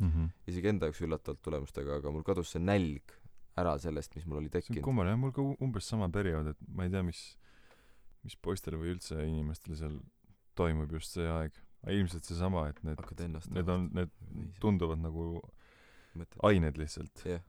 Mm 0.00 0.08
-hmm. 0.10 0.28
isegi 0.48 0.68
enda 0.68 0.88
jaoks 0.88 1.02
üllatavalt 1.04 1.42
tulemustega 1.44 1.98
aga 2.00 2.10
mul 2.10 2.22
kadus 2.24 2.54
see 2.54 2.60
nälg 2.60 3.12
ära 3.60 3.74
sellest 3.78 4.14
mis 4.16 4.26
mul 4.26 4.38
oli 4.40 4.48
tekkinud. 4.48 4.82
kummaline 4.84 5.16
mul 5.20 5.32
ka 5.32 5.42
umbes 5.60 5.88
sama 5.92 6.08
periood 6.08 6.46
et 6.54 6.62
ma 6.68 6.86
ei 6.86 6.90
tea 6.90 7.02
mis 7.02 7.20
mis 8.24 8.36
poistel 8.36 8.78
või 8.80 8.94
üldse 8.94 9.20
inimestel 9.26 9.76
seal 9.76 9.98
toimub 10.58 10.92
just 10.92 11.16
see 11.16 11.28
aeg. 11.28 11.52
Ilmselt 11.88 12.26
seesama 12.28 12.66
et 12.68 12.82
need 12.84 12.98
need 13.56 13.68
on 13.72 13.86
need 13.96 14.10
tunduvad 14.60 15.00
nagu 15.00 15.40
Mõtled. 16.14 16.40
ained 16.42 16.76
lihtsalt. 16.76 17.22
Yeah. 17.24 17.40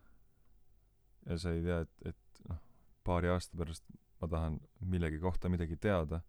Ja 1.25 1.37
sa 1.37 1.53
ei 1.55 1.63
tea 1.65 1.81
et 1.85 2.07
et 2.13 2.43
noh 2.49 2.59
paari 3.03 3.29
aasta 3.33 3.57
pärast 3.57 3.85
ma 4.21 4.27
tahan 4.27 4.59
millegi 4.93 5.19
kohta 5.19 5.49
midagi 5.49 5.77
teada 5.81 6.21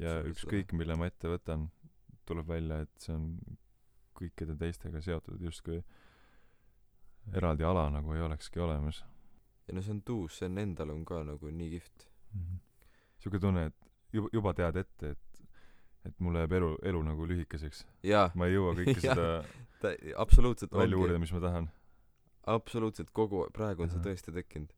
ja 0.00 0.18
ükskõik 0.28 0.74
mille 0.76 0.96
ma 0.98 1.08
ette 1.08 1.30
võtan 1.30 1.68
tuleb 2.28 2.48
välja 2.48 2.80
et 2.84 2.92
see 3.00 3.14
on 3.14 3.28
kõikide 4.14 4.56
teistega 4.58 5.00
seotud 5.04 5.40
justkui 5.42 5.80
eraldi 7.34 7.64
ala 7.64 7.86
nagu 7.90 8.12
ei 8.14 8.22
olekski 8.22 8.60
olemas. 8.60 9.00
Ja 9.68 9.74
no 9.74 9.82
see 9.82 9.94
on 9.94 10.02
tuus 10.04 10.38
see 10.38 10.48
on 10.50 10.60
endal 10.60 10.92
on 10.92 11.04
ka 11.08 11.22
nagu 11.24 11.50
nii 11.50 11.70
kihvt. 11.76 12.08
Mm 12.34 12.40
-hmm. 12.40 12.58
siuke 13.18 13.38
tunne 13.40 13.66
et 13.66 13.90
juba 14.12 14.28
juba 14.32 14.54
tead 14.54 14.76
ette 14.76 15.10
et 15.10 15.42
et 16.04 16.20
mul 16.20 16.34
läheb 16.34 16.52
elu 16.52 16.76
elu 16.82 17.02
nagu 17.02 17.26
lühikeseks. 17.26 17.86
Ma 18.34 18.46
ei 18.46 18.54
jõua 18.54 18.74
kõike 18.76 19.00
seda 19.08 19.44
ta 19.80 19.94
absoluutselt 20.16 20.72
välja 20.72 20.98
uurida 20.98 21.18
mis 21.18 21.32
ma 21.32 21.40
tahan 21.40 21.70
absoluutselt 22.46 23.10
kogu 23.12 23.46
praegu 23.52 23.84
on 23.84 23.92
see 23.92 24.02
tõesti 24.04 24.34
tekkinud 24.34 24.72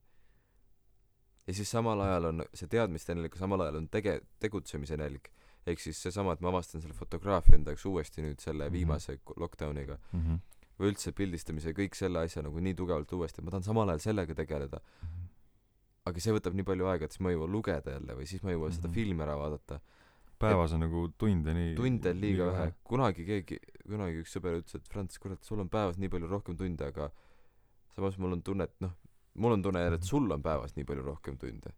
ja 1.47 1.55
siis 1.55 1.70
samal 1.70 2.01
ajal 2.01 2.30
on 2.30 2.44
see 2.55 2.68
teadmiste 2.70 3.14
nälg 3.14 3.38
samal 3.38 3.64
ajal 3.64 3.80
on 3.82 3.88
tege- 3.93 4.20
tegutsemise 4.43 4.98
nälg 5.01 5.30
ehk 5.66 5.82
siis 5.82 6.01
seesama 6.02 6.34
et 6.36 6.43
ma 6.44 6.51
avastan 6.52 6.82
selle 6.82 6.94
fotograafia 6.94 7.56
enda 7.59 7.74
jaoks 7.74 7.86
uuesti 7.90 8.22
nüüd 8.22 8.43
selle 8.43 8.68
-hmm. 8.68 8.72
viimase 8.72 9.18
lockdowniga 9.36 9.98
mm 10.12 10.20
-hmm. 10.20 10.38
või 10.78 10.93
üldse 10.93 11.12
pildistamise 11.12 11.74
kõik 11.80 11.94
selle 11.98 12.22
asja 12.22 12.43
nagu 12.43 12.60
nii 12.60 12.74
tugevalt 12.74 13.12
uuesti 13.12 13.40
et 13.40 13.44
ma 13.44 13.51
tahan 13.51 13.68
samal 13.70 13.88
ajal 13.88 14.05
sellega 14.09 14.34
tegeleda 14.34 14.80
-hmm. 14.80 15.28
aga 16.05 16.20
see 16.20 16.32
võtab 16.38 16.55
nii 16.55 16.64
palju 16.70 16.86
aega 16.86 17.05
et 17.05 17.12
siis 17.12 17.20
ma 17.20 17.30
ei 17.30 17.36
jõua 17.36 17.51
lugeda 17.51 17.90
jälle 17.90 18.18
või 18.20 18.26
siis 18.26 18.43
ma 18.43 18.51
ei 18.51 18.56
jõua 18.56 18.68
mm 18.68 18.70
-hmm. 18.70 18.76
seda 18.76 18.88
mhm. 18.88 18.94
filmi 18.94 19.22
ära 19.22 19.38
vaadata 19.38 19.80
päevas 20.38 20.72
on 20.72 20.80
nagu 20.80 21.09
tunde 21.18 21.55
nii 21.55 21.74
tunde 21.74 22.10
on 22.10 22.20
liiga 22.20 22.47
vähe 22.52 22.72
kunagi 22.84 23.24
keegi 23.24 23.60
kunagi 23.86 24.20
üks 24.22 24.36
sõber 24.36 24.59
ütles 24.60 24.74
et 24.74 24.88
Franz 24.88 25.18
kurat 25.18 25.43
sul 25.43 25.60
on 25.60 25.68
päevas 25.68 25.98
nii 25.98 26.09
palju 26.09 26.28
rohkem 26.28 26.56
tunde 26.56 26.84
aga 26.84 27.10
samas 27.97 28.18
mul 28.20 28.36
on 28.36 28.43
tunne 28.44 28.68
et 28.68 28.81
noh 28.85 28.93
mul 29.36 29.52
on 29.52 29.62
tunne 29.62 29.81
jälle 29.81 29.97
et 29.97 30.02
sul 30.02 30.31
on 30.31 30.43
päevas 30.43 30.77
nii 30.77 30.85
palju 30.89 31.05
rohkem 31.05 31.39
tunde. 31.39 31.73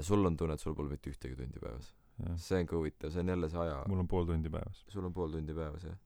Sul 0.00 0.24
on 0.26 0.36
tunne 0.36 0.54
et 0.54 0.60
sul 0.60 0.74
pole 0.74 0.92
mitte 0.92 1.10
ühtegi 1.12 1.36
tundi 1.36 1.60
päevas. 1.60 1.92
See 2.36 2.60
on 2.60 2.68
ka 2.68 2.76
huvitav 2.76 3.12
see 3.12 3.24
on 3.24 3.32
jälle 3.32 3.48
see 3.52 3.60
aja 3.60 3.82
mul 3.88 4.04
on 4.04 4.08
pool 4.08 4.28
tundi 4.28 4.52
päevas. 4.52 4.84
Sul 4.88 5.04
on 5.08 5.14
pool 5.16 5.32
tundi 5.36 5.56
päevas 5.56 5.84
jah. 5.88 5.98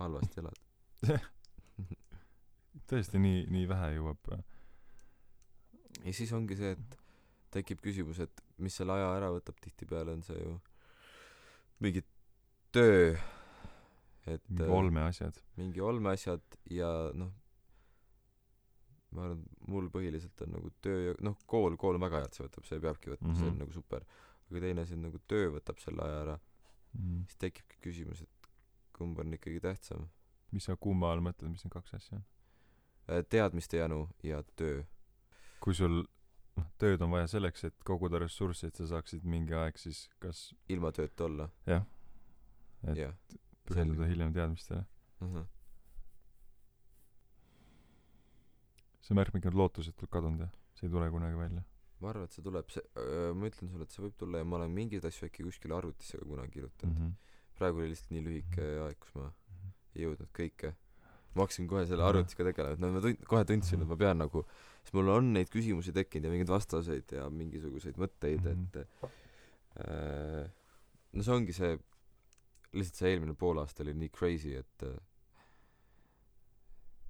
Halvasti 0.00 0.40
elad. 0.40 0.62
Tõesti 2.90 3.20
nii 3.20 3.44
nii 3.52 3.68
vähe 3.68 3.92
jõuab 3.98 4.32
ja 4.32 6.12
siis 6.16 6.32
ongi 6.32 6.56
see 6.58 6.72
et 6.76 6.96
tekib 7.52 7.82
küsimus 7.84 8.22
et 8.24 8.42
mis 8.58 8.74
selle 8.76 8.96
aja 8.96 9.12
ära 9.18 9.30
võtab. 9.34 9.60
Tihtipeale 9.60 10.16
on 10.16 10.24
see 10.26 10.40
ju 10.40 10.56
mingi 11.84 12.04
töö 12.72 13.14
et 14.26 14.42
mingi 14.48 14.70
olmeasjad. 14.70 15.38
mingi 15.56 15.80
olmeasjad 15.80 16.58
ja 16.70 16.88
noh 17.14 17.32
ma 19.12 19.26
arvan 19.26 19.42
mul 19.68 19.88
põhiliselt 19.92 20.44
on 20.46 20.54
nagu 20.56 20.70
töö 20.84 21.00
ja 21.08 21.14
noh 21.20 21.36
kool 21.46 21.76
kool 21.76 21.98
on 21.98 22.04
väga 22.06 22.22
hea 22.22 22.30
et 22.30 22.38
see 22.38 22.46
võtab 22.46 22.68
see 22.68 22.80
peabki 22.80 23.12
võtma 23.12 23.28
mm 23.28 23.32
-hmm. 23.32 23.38
see 23.38 23.48
on 23.48 23.54
mhm. 23.54 23.64
nagu 23.64 23.72
super 23.72 24.06
aga 24.50 24.60
teine 24.66 24.84
asi 24.84 24.96
on 24.96 25.06
nagu 25.08 25.20
töö 25.28 25.50
võtab 25.56 25.80
selle 25.82 26.04
aja 26.06 26.22
ära 26.22 26.38
mm. 26.38 27.00
-hmm. 27.00 27.24
siis 27.26 27.36
tekibki 27.36 27.76
küsimus, 27.88 28.22
et 28.22 28.50
kumb 28.92 29.18
on 29.18 29.34
ikkagi 29.34 29.60
tähtsam. 29.60 30.08
mis 30.50 30.64
sa 30.64 30.76
kumma 30.76 31.12
all 31.12 31.20
mõtled, 31.24 31.48
mis 31.48 31.64
need 31.64 31.72
kaks 31.72 31.94
asja 31.94 32.16
on? 32.18 32.24
Äh, 33.10 33.24
teadmiste 33.28 33.76
janu 33.76 34.08
ja 34.22 34.42
töö. 34.56 34.82
kui 35.60 35.74
sul 35.74 36.04
noh, 36.56 36.66
tööd 36.78 37.02
on 37.02 37.10
vaja 37.10 37.26
selleks, 37.26 37.64
et 37.64 37.84
koguda 37.84 38.18
ressurssi, 38.18 38.66
et 38.66 38.76
sa 38.76 38.86
saaksid 38.86 39.24
mingi 39.24 39.54
aeg 39.54 39.78
siis 39.78 40.08
kas 40.18 40.54
ilma 40.68 40.92
tööta 40.92 41.24
olla? 41.24 41.48
jah. 41.66 41.86
et 42.84 42.96
ja. 42.96 43.12
pühenduda 43.68 44.06
hiljem 44.06 44.32
teadmistele 44.32 44.84
uh. 44.84 45.26
Mhm. 45.26 45.36
-huh. 45.36 45.46
See 49.02 49.18
märkmik 49.18 49.46
on 49.50 49.58
lootusetult 49.58 50.10
kadunud, 50.12 50.46
jah? 50.46 50.52
see 50.78 50.88
ei 50.88 50.94
tule 50.94 51.10
kunagi 51.12 51.38
välja? 51.38 51.64
ma 52.02 52.10
arvan, 52.10 52.26
et 52.26 52.34
see 52.34 52.44
tuleb, 52.44 52.70
see 52.74 52.82
öö, 52.98 53.32
ma 53.38 53.48
ütlen 53.50 53.70
sulle, 53.70 53.86
et 53.86 53.94
see 53.94 54.02
võib 54.02 54.14
tulla 54.18 54.40
ja 54.42 54.46
ma 54.48 54.58
olen 54.58 54.72
mingeid 54.74 55.04
asju 55.06 55.28
äkki 55.28 55.46
kuskile 55.46 55.76
arvutisse 55.76 56.18
ka 56.18 56.26
kunagi 56.26 56.56
kirjutanud 56.56 56.96
mm. 56.96 57.10
-hmm. 57.10 57.36
praegu 57.58 57.82
oli 57.82 57.92
lihtsalt 57.92 58.14
nii 58.16 58.24
lühike 58.26 58.62
mhm. 58.62 58.86
aeg, 58.86 58.98
kus 59.02 59.14
ma 59.18 59.28
ei 59.94 60.06
jõudnud 60.06 60.32
kõike. 60.38 60.72
ma 61.32 61.46
hakkasin 61.46 61.68
kohe 61.68 61.84
selle 61.88 62.04
arvutiga 62.04 62.44
tegelema, 62.44 62.74
et 62.76 62.82
no 62.82 62.90
ma 62.92 63.00
tund-, 63.04 63.22
kohe 63.28 63.44
tundsin, 63.48 63.84
et 63.84 63.88
ma 63.88 63.96
pean 63.96 64.18
nagu, 64.20 64.42
sest 64.82 64.96
mul 64.98 65.08
on 65.14 65.30
neid 65.36 65.48
küsimusi 65.52 65.94
tekkinud 65.96 66.28
ja 66.28 66.32
mingeid 66.34 66.50
vastuseid 66.52 67.14
ja 67.16 67.28
mingisuguseid 67.32 68.00
mõtteid 68.02 68.42
mm, 68.42 68.66
-hmm. 68.74 68.82
et 68.82 69.86
äh, 69.86 70.50
no 71.12 71.24
see 71.24 71.34
ongi 71.38 71.56
see, 71.56 71.78
lihtsalt 72.76 73.00
see 73.00 73.14
eelmine 73.14 73.34
poolaasta 73.38 73.86
oli 73.86 73.94
nii 74.02 74.12
crazy, 74.12 74.52
et 74.60 74.86
äh, 74.88 74.98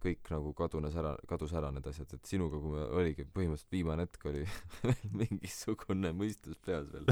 kõik 0.02 0.30
nagu 0.32 0.52
kadunes 0.58 0.96
ära, 0.98 1.14
kadus 1.30 1.54
ära 1.58 1.70
need 1.74 1.86
asjad, 1.86 2.10
et 2.16 2.28
sinuga, 2.28 2.58
kui 2.62 2.74
me 2.74 2.84
oligi 2.98 3.26
põhimõtteliselt 3.26 3.74
viimane 3.74 4.06
hetk 4.06 4.26
oli 4.30 4.44
mingisugune 5.22 6.12
mõistus 6.16 6.58
peas 6.64 6.90
veel 6.92 7.08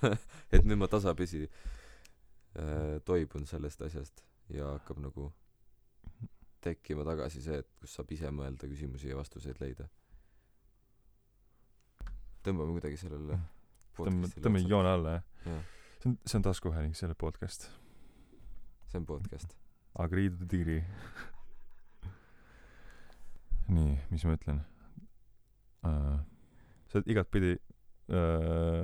et 0.54 0.64
nüüd 0.64 0.80
ma 0.80 0.88
tasapisi 0.92 1.44
äh, 1.44 2.98
toibun 3.08 3.46
sellest 3.48 3.84
asjast 3.88 4.24
ja 4.52 4.72
hakkab 4.76 5.02
nagu 5.04 5.28
tekkima 6.62 7.04
tagasi 7.06 7.42
see, 7.42 7.58
et 7.62 7.68
kus 7.80 7.96
saab 7.98 8.12
ise 8.14 8.30
mõelda 8.34 8.68
küsimusi 8.70 9.10
ja 9.10 9.18
vastuseid 9.18 9.58
leida. 9.60 9.88
tõmbame 12.46 12.74
kuidagi 12.78 12.98
sellele 13.00 13.38
tõmbame, 13.98 14.30
tõmbame 14.38 14.64
joone 14.66 14.96
alla, 14.96 15.16
jah 15.18 15.52
ja.? 15.52 15.60
see 16.02 16.10
on, 16.10 16.18
see 16.26 16.38
on 16.38 16.46
taskuhääling, 16.46 16.94
see 16.96 17.06
ei 17.06 17.10
ole 17.10 17.18
podcast. 17.18 17.68
see 18.90 18.98
on 18.98 19.06
podcast. 19.06 19.58
Agreed 19.98 20.38
to 20.38 20.48
degree 20.48 20.82
nii, 23.70 23.96
mis 24.10 24.24
ma 24.26 24.36
ütlen 24.38 24.62
uh,? 25.86 26.18
sa 26.90 27.00
oled 27.00 27.10
igatpidi 27.14 27.54
uh, 28.12 28.82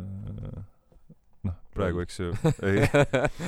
noh, 1.46 1.59
praegu 1.76 2.02
eks 2.05 2.20
ju, 2.22 2.30
ei, 2.66 2.86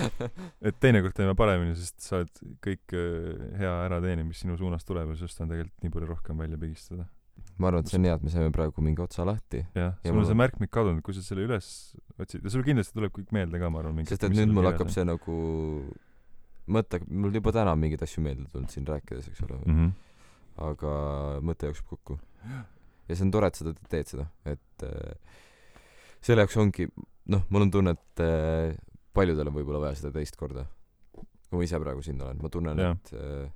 et 0.69 0.77
teinekord 0.83 1.17
teeme 1.17 1.37
paremini, 1.39 1.77
sest 1.79 2.03
sa 2.05 2.21
oled 2.21 2.43
kõik 2.65 2.97
uh, 2.97 3.31
hea 3.61 3.73
ära 3.87 4.03
teeninud, 4.05 4.31
mis 4.31 4.43
sinu 4.45 4.59
suunas 4.61 4.87
tuleb 4.89 5.13
ja 5.13 5.19
sinust 5.23 5.41
on 5.43 5.51
tegelikult 5.53 5.87
nii 5.87 5.95
palju 5.97 6.11
rohkem 6.13 6.45
välja 6.45 6.61
pigistada. 6.61 7.09
ma 7.61 7.71
arvan, 7.71 7.85
et 7.85 7.93
see 7.93 7.99
on 8.01 8.07
hea, 8.09 8.19
et 8.19 8.27
me 8.27 8.35
saime 8.35 8.53
praegu 8.55 8.85
mingi 8.85 9.03
otsa 9.05 9.25
lahti. 9.29 9.65
jah, 9.77 9.97
sul 10.05 10.15
on 10.15 10.23
ma... 10.23 10.29
see 10.29 10.43
märkmik 10.43 10.75
kadunud, 10.77 11.03
kui 11.07 11.17
sa 11.17 11.25
selle 11.25 11.49
üles 11.49 11.73
otsid, 12.21 12.45
ja 12.45 12.53
sul 12.53 12.67
kindlasti 12.67 12.97
tuleb 12.97 13.17
kõik 13.17 13.35
meelde 13.37 13.63
ka, 13.63 13.73
ma 13.73 13.83
arvan. 13.83 14.05
sest 14.09 14.29
et 14.29 14.37
nüüd 14.37 14.55
mul 14.55 14.71
hakkab 14.71 14.93
see 14.93 15.07
nagu 15.09 15.41
mõte, 16.71 17.01
mul 17.09 17.35
juba 17.35 17.53
täna 17.57 17.75
on 17.75 17.83
mingeid 17.83 18.05
asju 18.07 18.23
meelde 18.23 18.47
tulnud 18.53 18.71
siin 18.71 18.87
rääkides, 18.87 19.33
eks 19.33 19.45
ole 19.49 19.59
mm. 19.65 19.75
-hmm 19.75 19.99
aga 20.65 20.93
mõte 21.47 21.71
jookseb 21.71 21.89
kokku. 21.93 22.19
ja 23.09 23.17
see 23.17 23.27
on 23.27 23.33
tore, 23.35 23.51
et 23.51 23.61
sa 23.61 23.73
teed 23.93 24.13
seda, 24.13 24.27
et 24.49 24.85
äh, 24.87 25.39
selle 26.25 26.45
jaoks 26.45 26.59
ongi, 26.61 26.89
noh, 27.33 27.47
mul 27.51 27.67
on 27.67 27.73
tunne, 27.75 27.97
et 27.97 28.25
äh, 28.25 28.77
paljudel 29.17 29.51
on 29.51 29.57
võib-olla 29.57 29.87
vaja 29.87 30.01
seda 30.01 30.13
teist 30.15 30.39
korda. 30.41 30.67
kui 31.51 31.59
ma 31.59 31.67
ise 31.67 31.81
praegu 31.83 32.05
siin 32.07 32.21
olen, 32.23 32.39
ma 32.43 32.53
tunnen, 32.53 32.85
et 32.87 33.15
äh, 33.17 33.49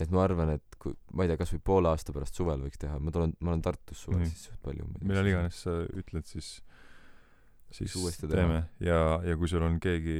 et 0.00 0.12
ma 0.14 0.24
arvan, 0.24 0.54
et 0.56 0.78
kui, 0.80 0.94
ma 1.12 1.24
ei 1.24 1.30
tea, 1.30 1.38
kas 1.40 1.52
või 1.52 1.62
poole 1.64 1.90
aasta 1.90 2.14
pärast 2.16 2.38
suvel 2.38 2.62
võiks 2.64 2.80
teha, 2.80 2.96
ma 3.02 3.12
tulen, 3.12 3.34
ma 3.44 3.52
olen 3.52 3.64
Tartus 3.64 4.06
suvel 4.06 4.22
mm. 4.22 4.30
siis 4.32 4.46
suht 4.48 4.60
palju. 4.64 4.86
millal 5.02 5.28
iganes 5.28 5.58
sa 5.66 5.74
ütled, 5.84 6.24
siis 6.30 6.60
siis 7.74 8.18
teeme 8.24 8.64
ja, 8.82 8.98
ja 9.24 9.36
kui 9.38 9.48
sul 9.50 9.62
on 9.62 9.78
keegi, 9.82 10.16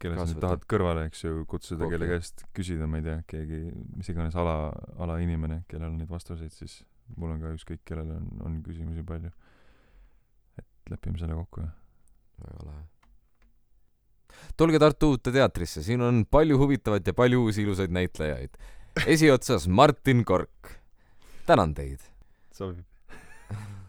kelle 0.00 0.24
sa 0.24 0.38
tahad 0.40 0.64
kõrvale, 0.70 1.06
eks 1.10 1.24
ju, 1.26 1.44
kutsuda, 1.48 1.88
kelle 1.92 2.08
käest 2.08 2.46
küsida, 2.56 2.88
ma 2.90 3.00
ei 3.00 3.06
tea, 3.06 3.18
keegi, 3.30 3.60
mis 3.98 4.08
iganes 4.12 4.36
ala, 4.40 4.72
alainimene, 5.04 5.62
kellel 5.68 5.90
on 5.90 5.98
neid 6.00 6.10
vastuseid, 6.12 6.52
siis 6.54 6.80
mul 7.18 7.34
on 7.34 7.44
ka 7.44 7.52
ükskõik, 7.56 7.82
kellel 7.88 8.14
on, 8.16 8.26
on 8.48 8.56
küsimusi 8.64 9.04
palju. 9.06 9.32
et 10.60 10.92
lepime 10.92 11.20
selle 11.20 11.36
kokku, 11.36 11.66
jah. 11.66 11.74
väga 12.46 12.70
lahe. 12.70 12.82
tulge 14.56 14.80
Tartu 14.80 15.14
Uute 15.14 15.34
Teatrisse, 15.34 15.84
siin 15.84 16.04
on 16.04 16.24
palju 16.24 16.58
huvitavat 16.60 17.06
ja 17.06 17.16
palju 17.16 17.44
uusi 17.44 17.66
ilusaid 17.66 17.92
näitlejaid. 17.92 18.56
esiotsas 19.06 19.68
Martin 19.68 20.24
Kork. 20.24 20.76
tänan 21.46 21.74
teid. 21.76 22.00
sobib 22.52 22.84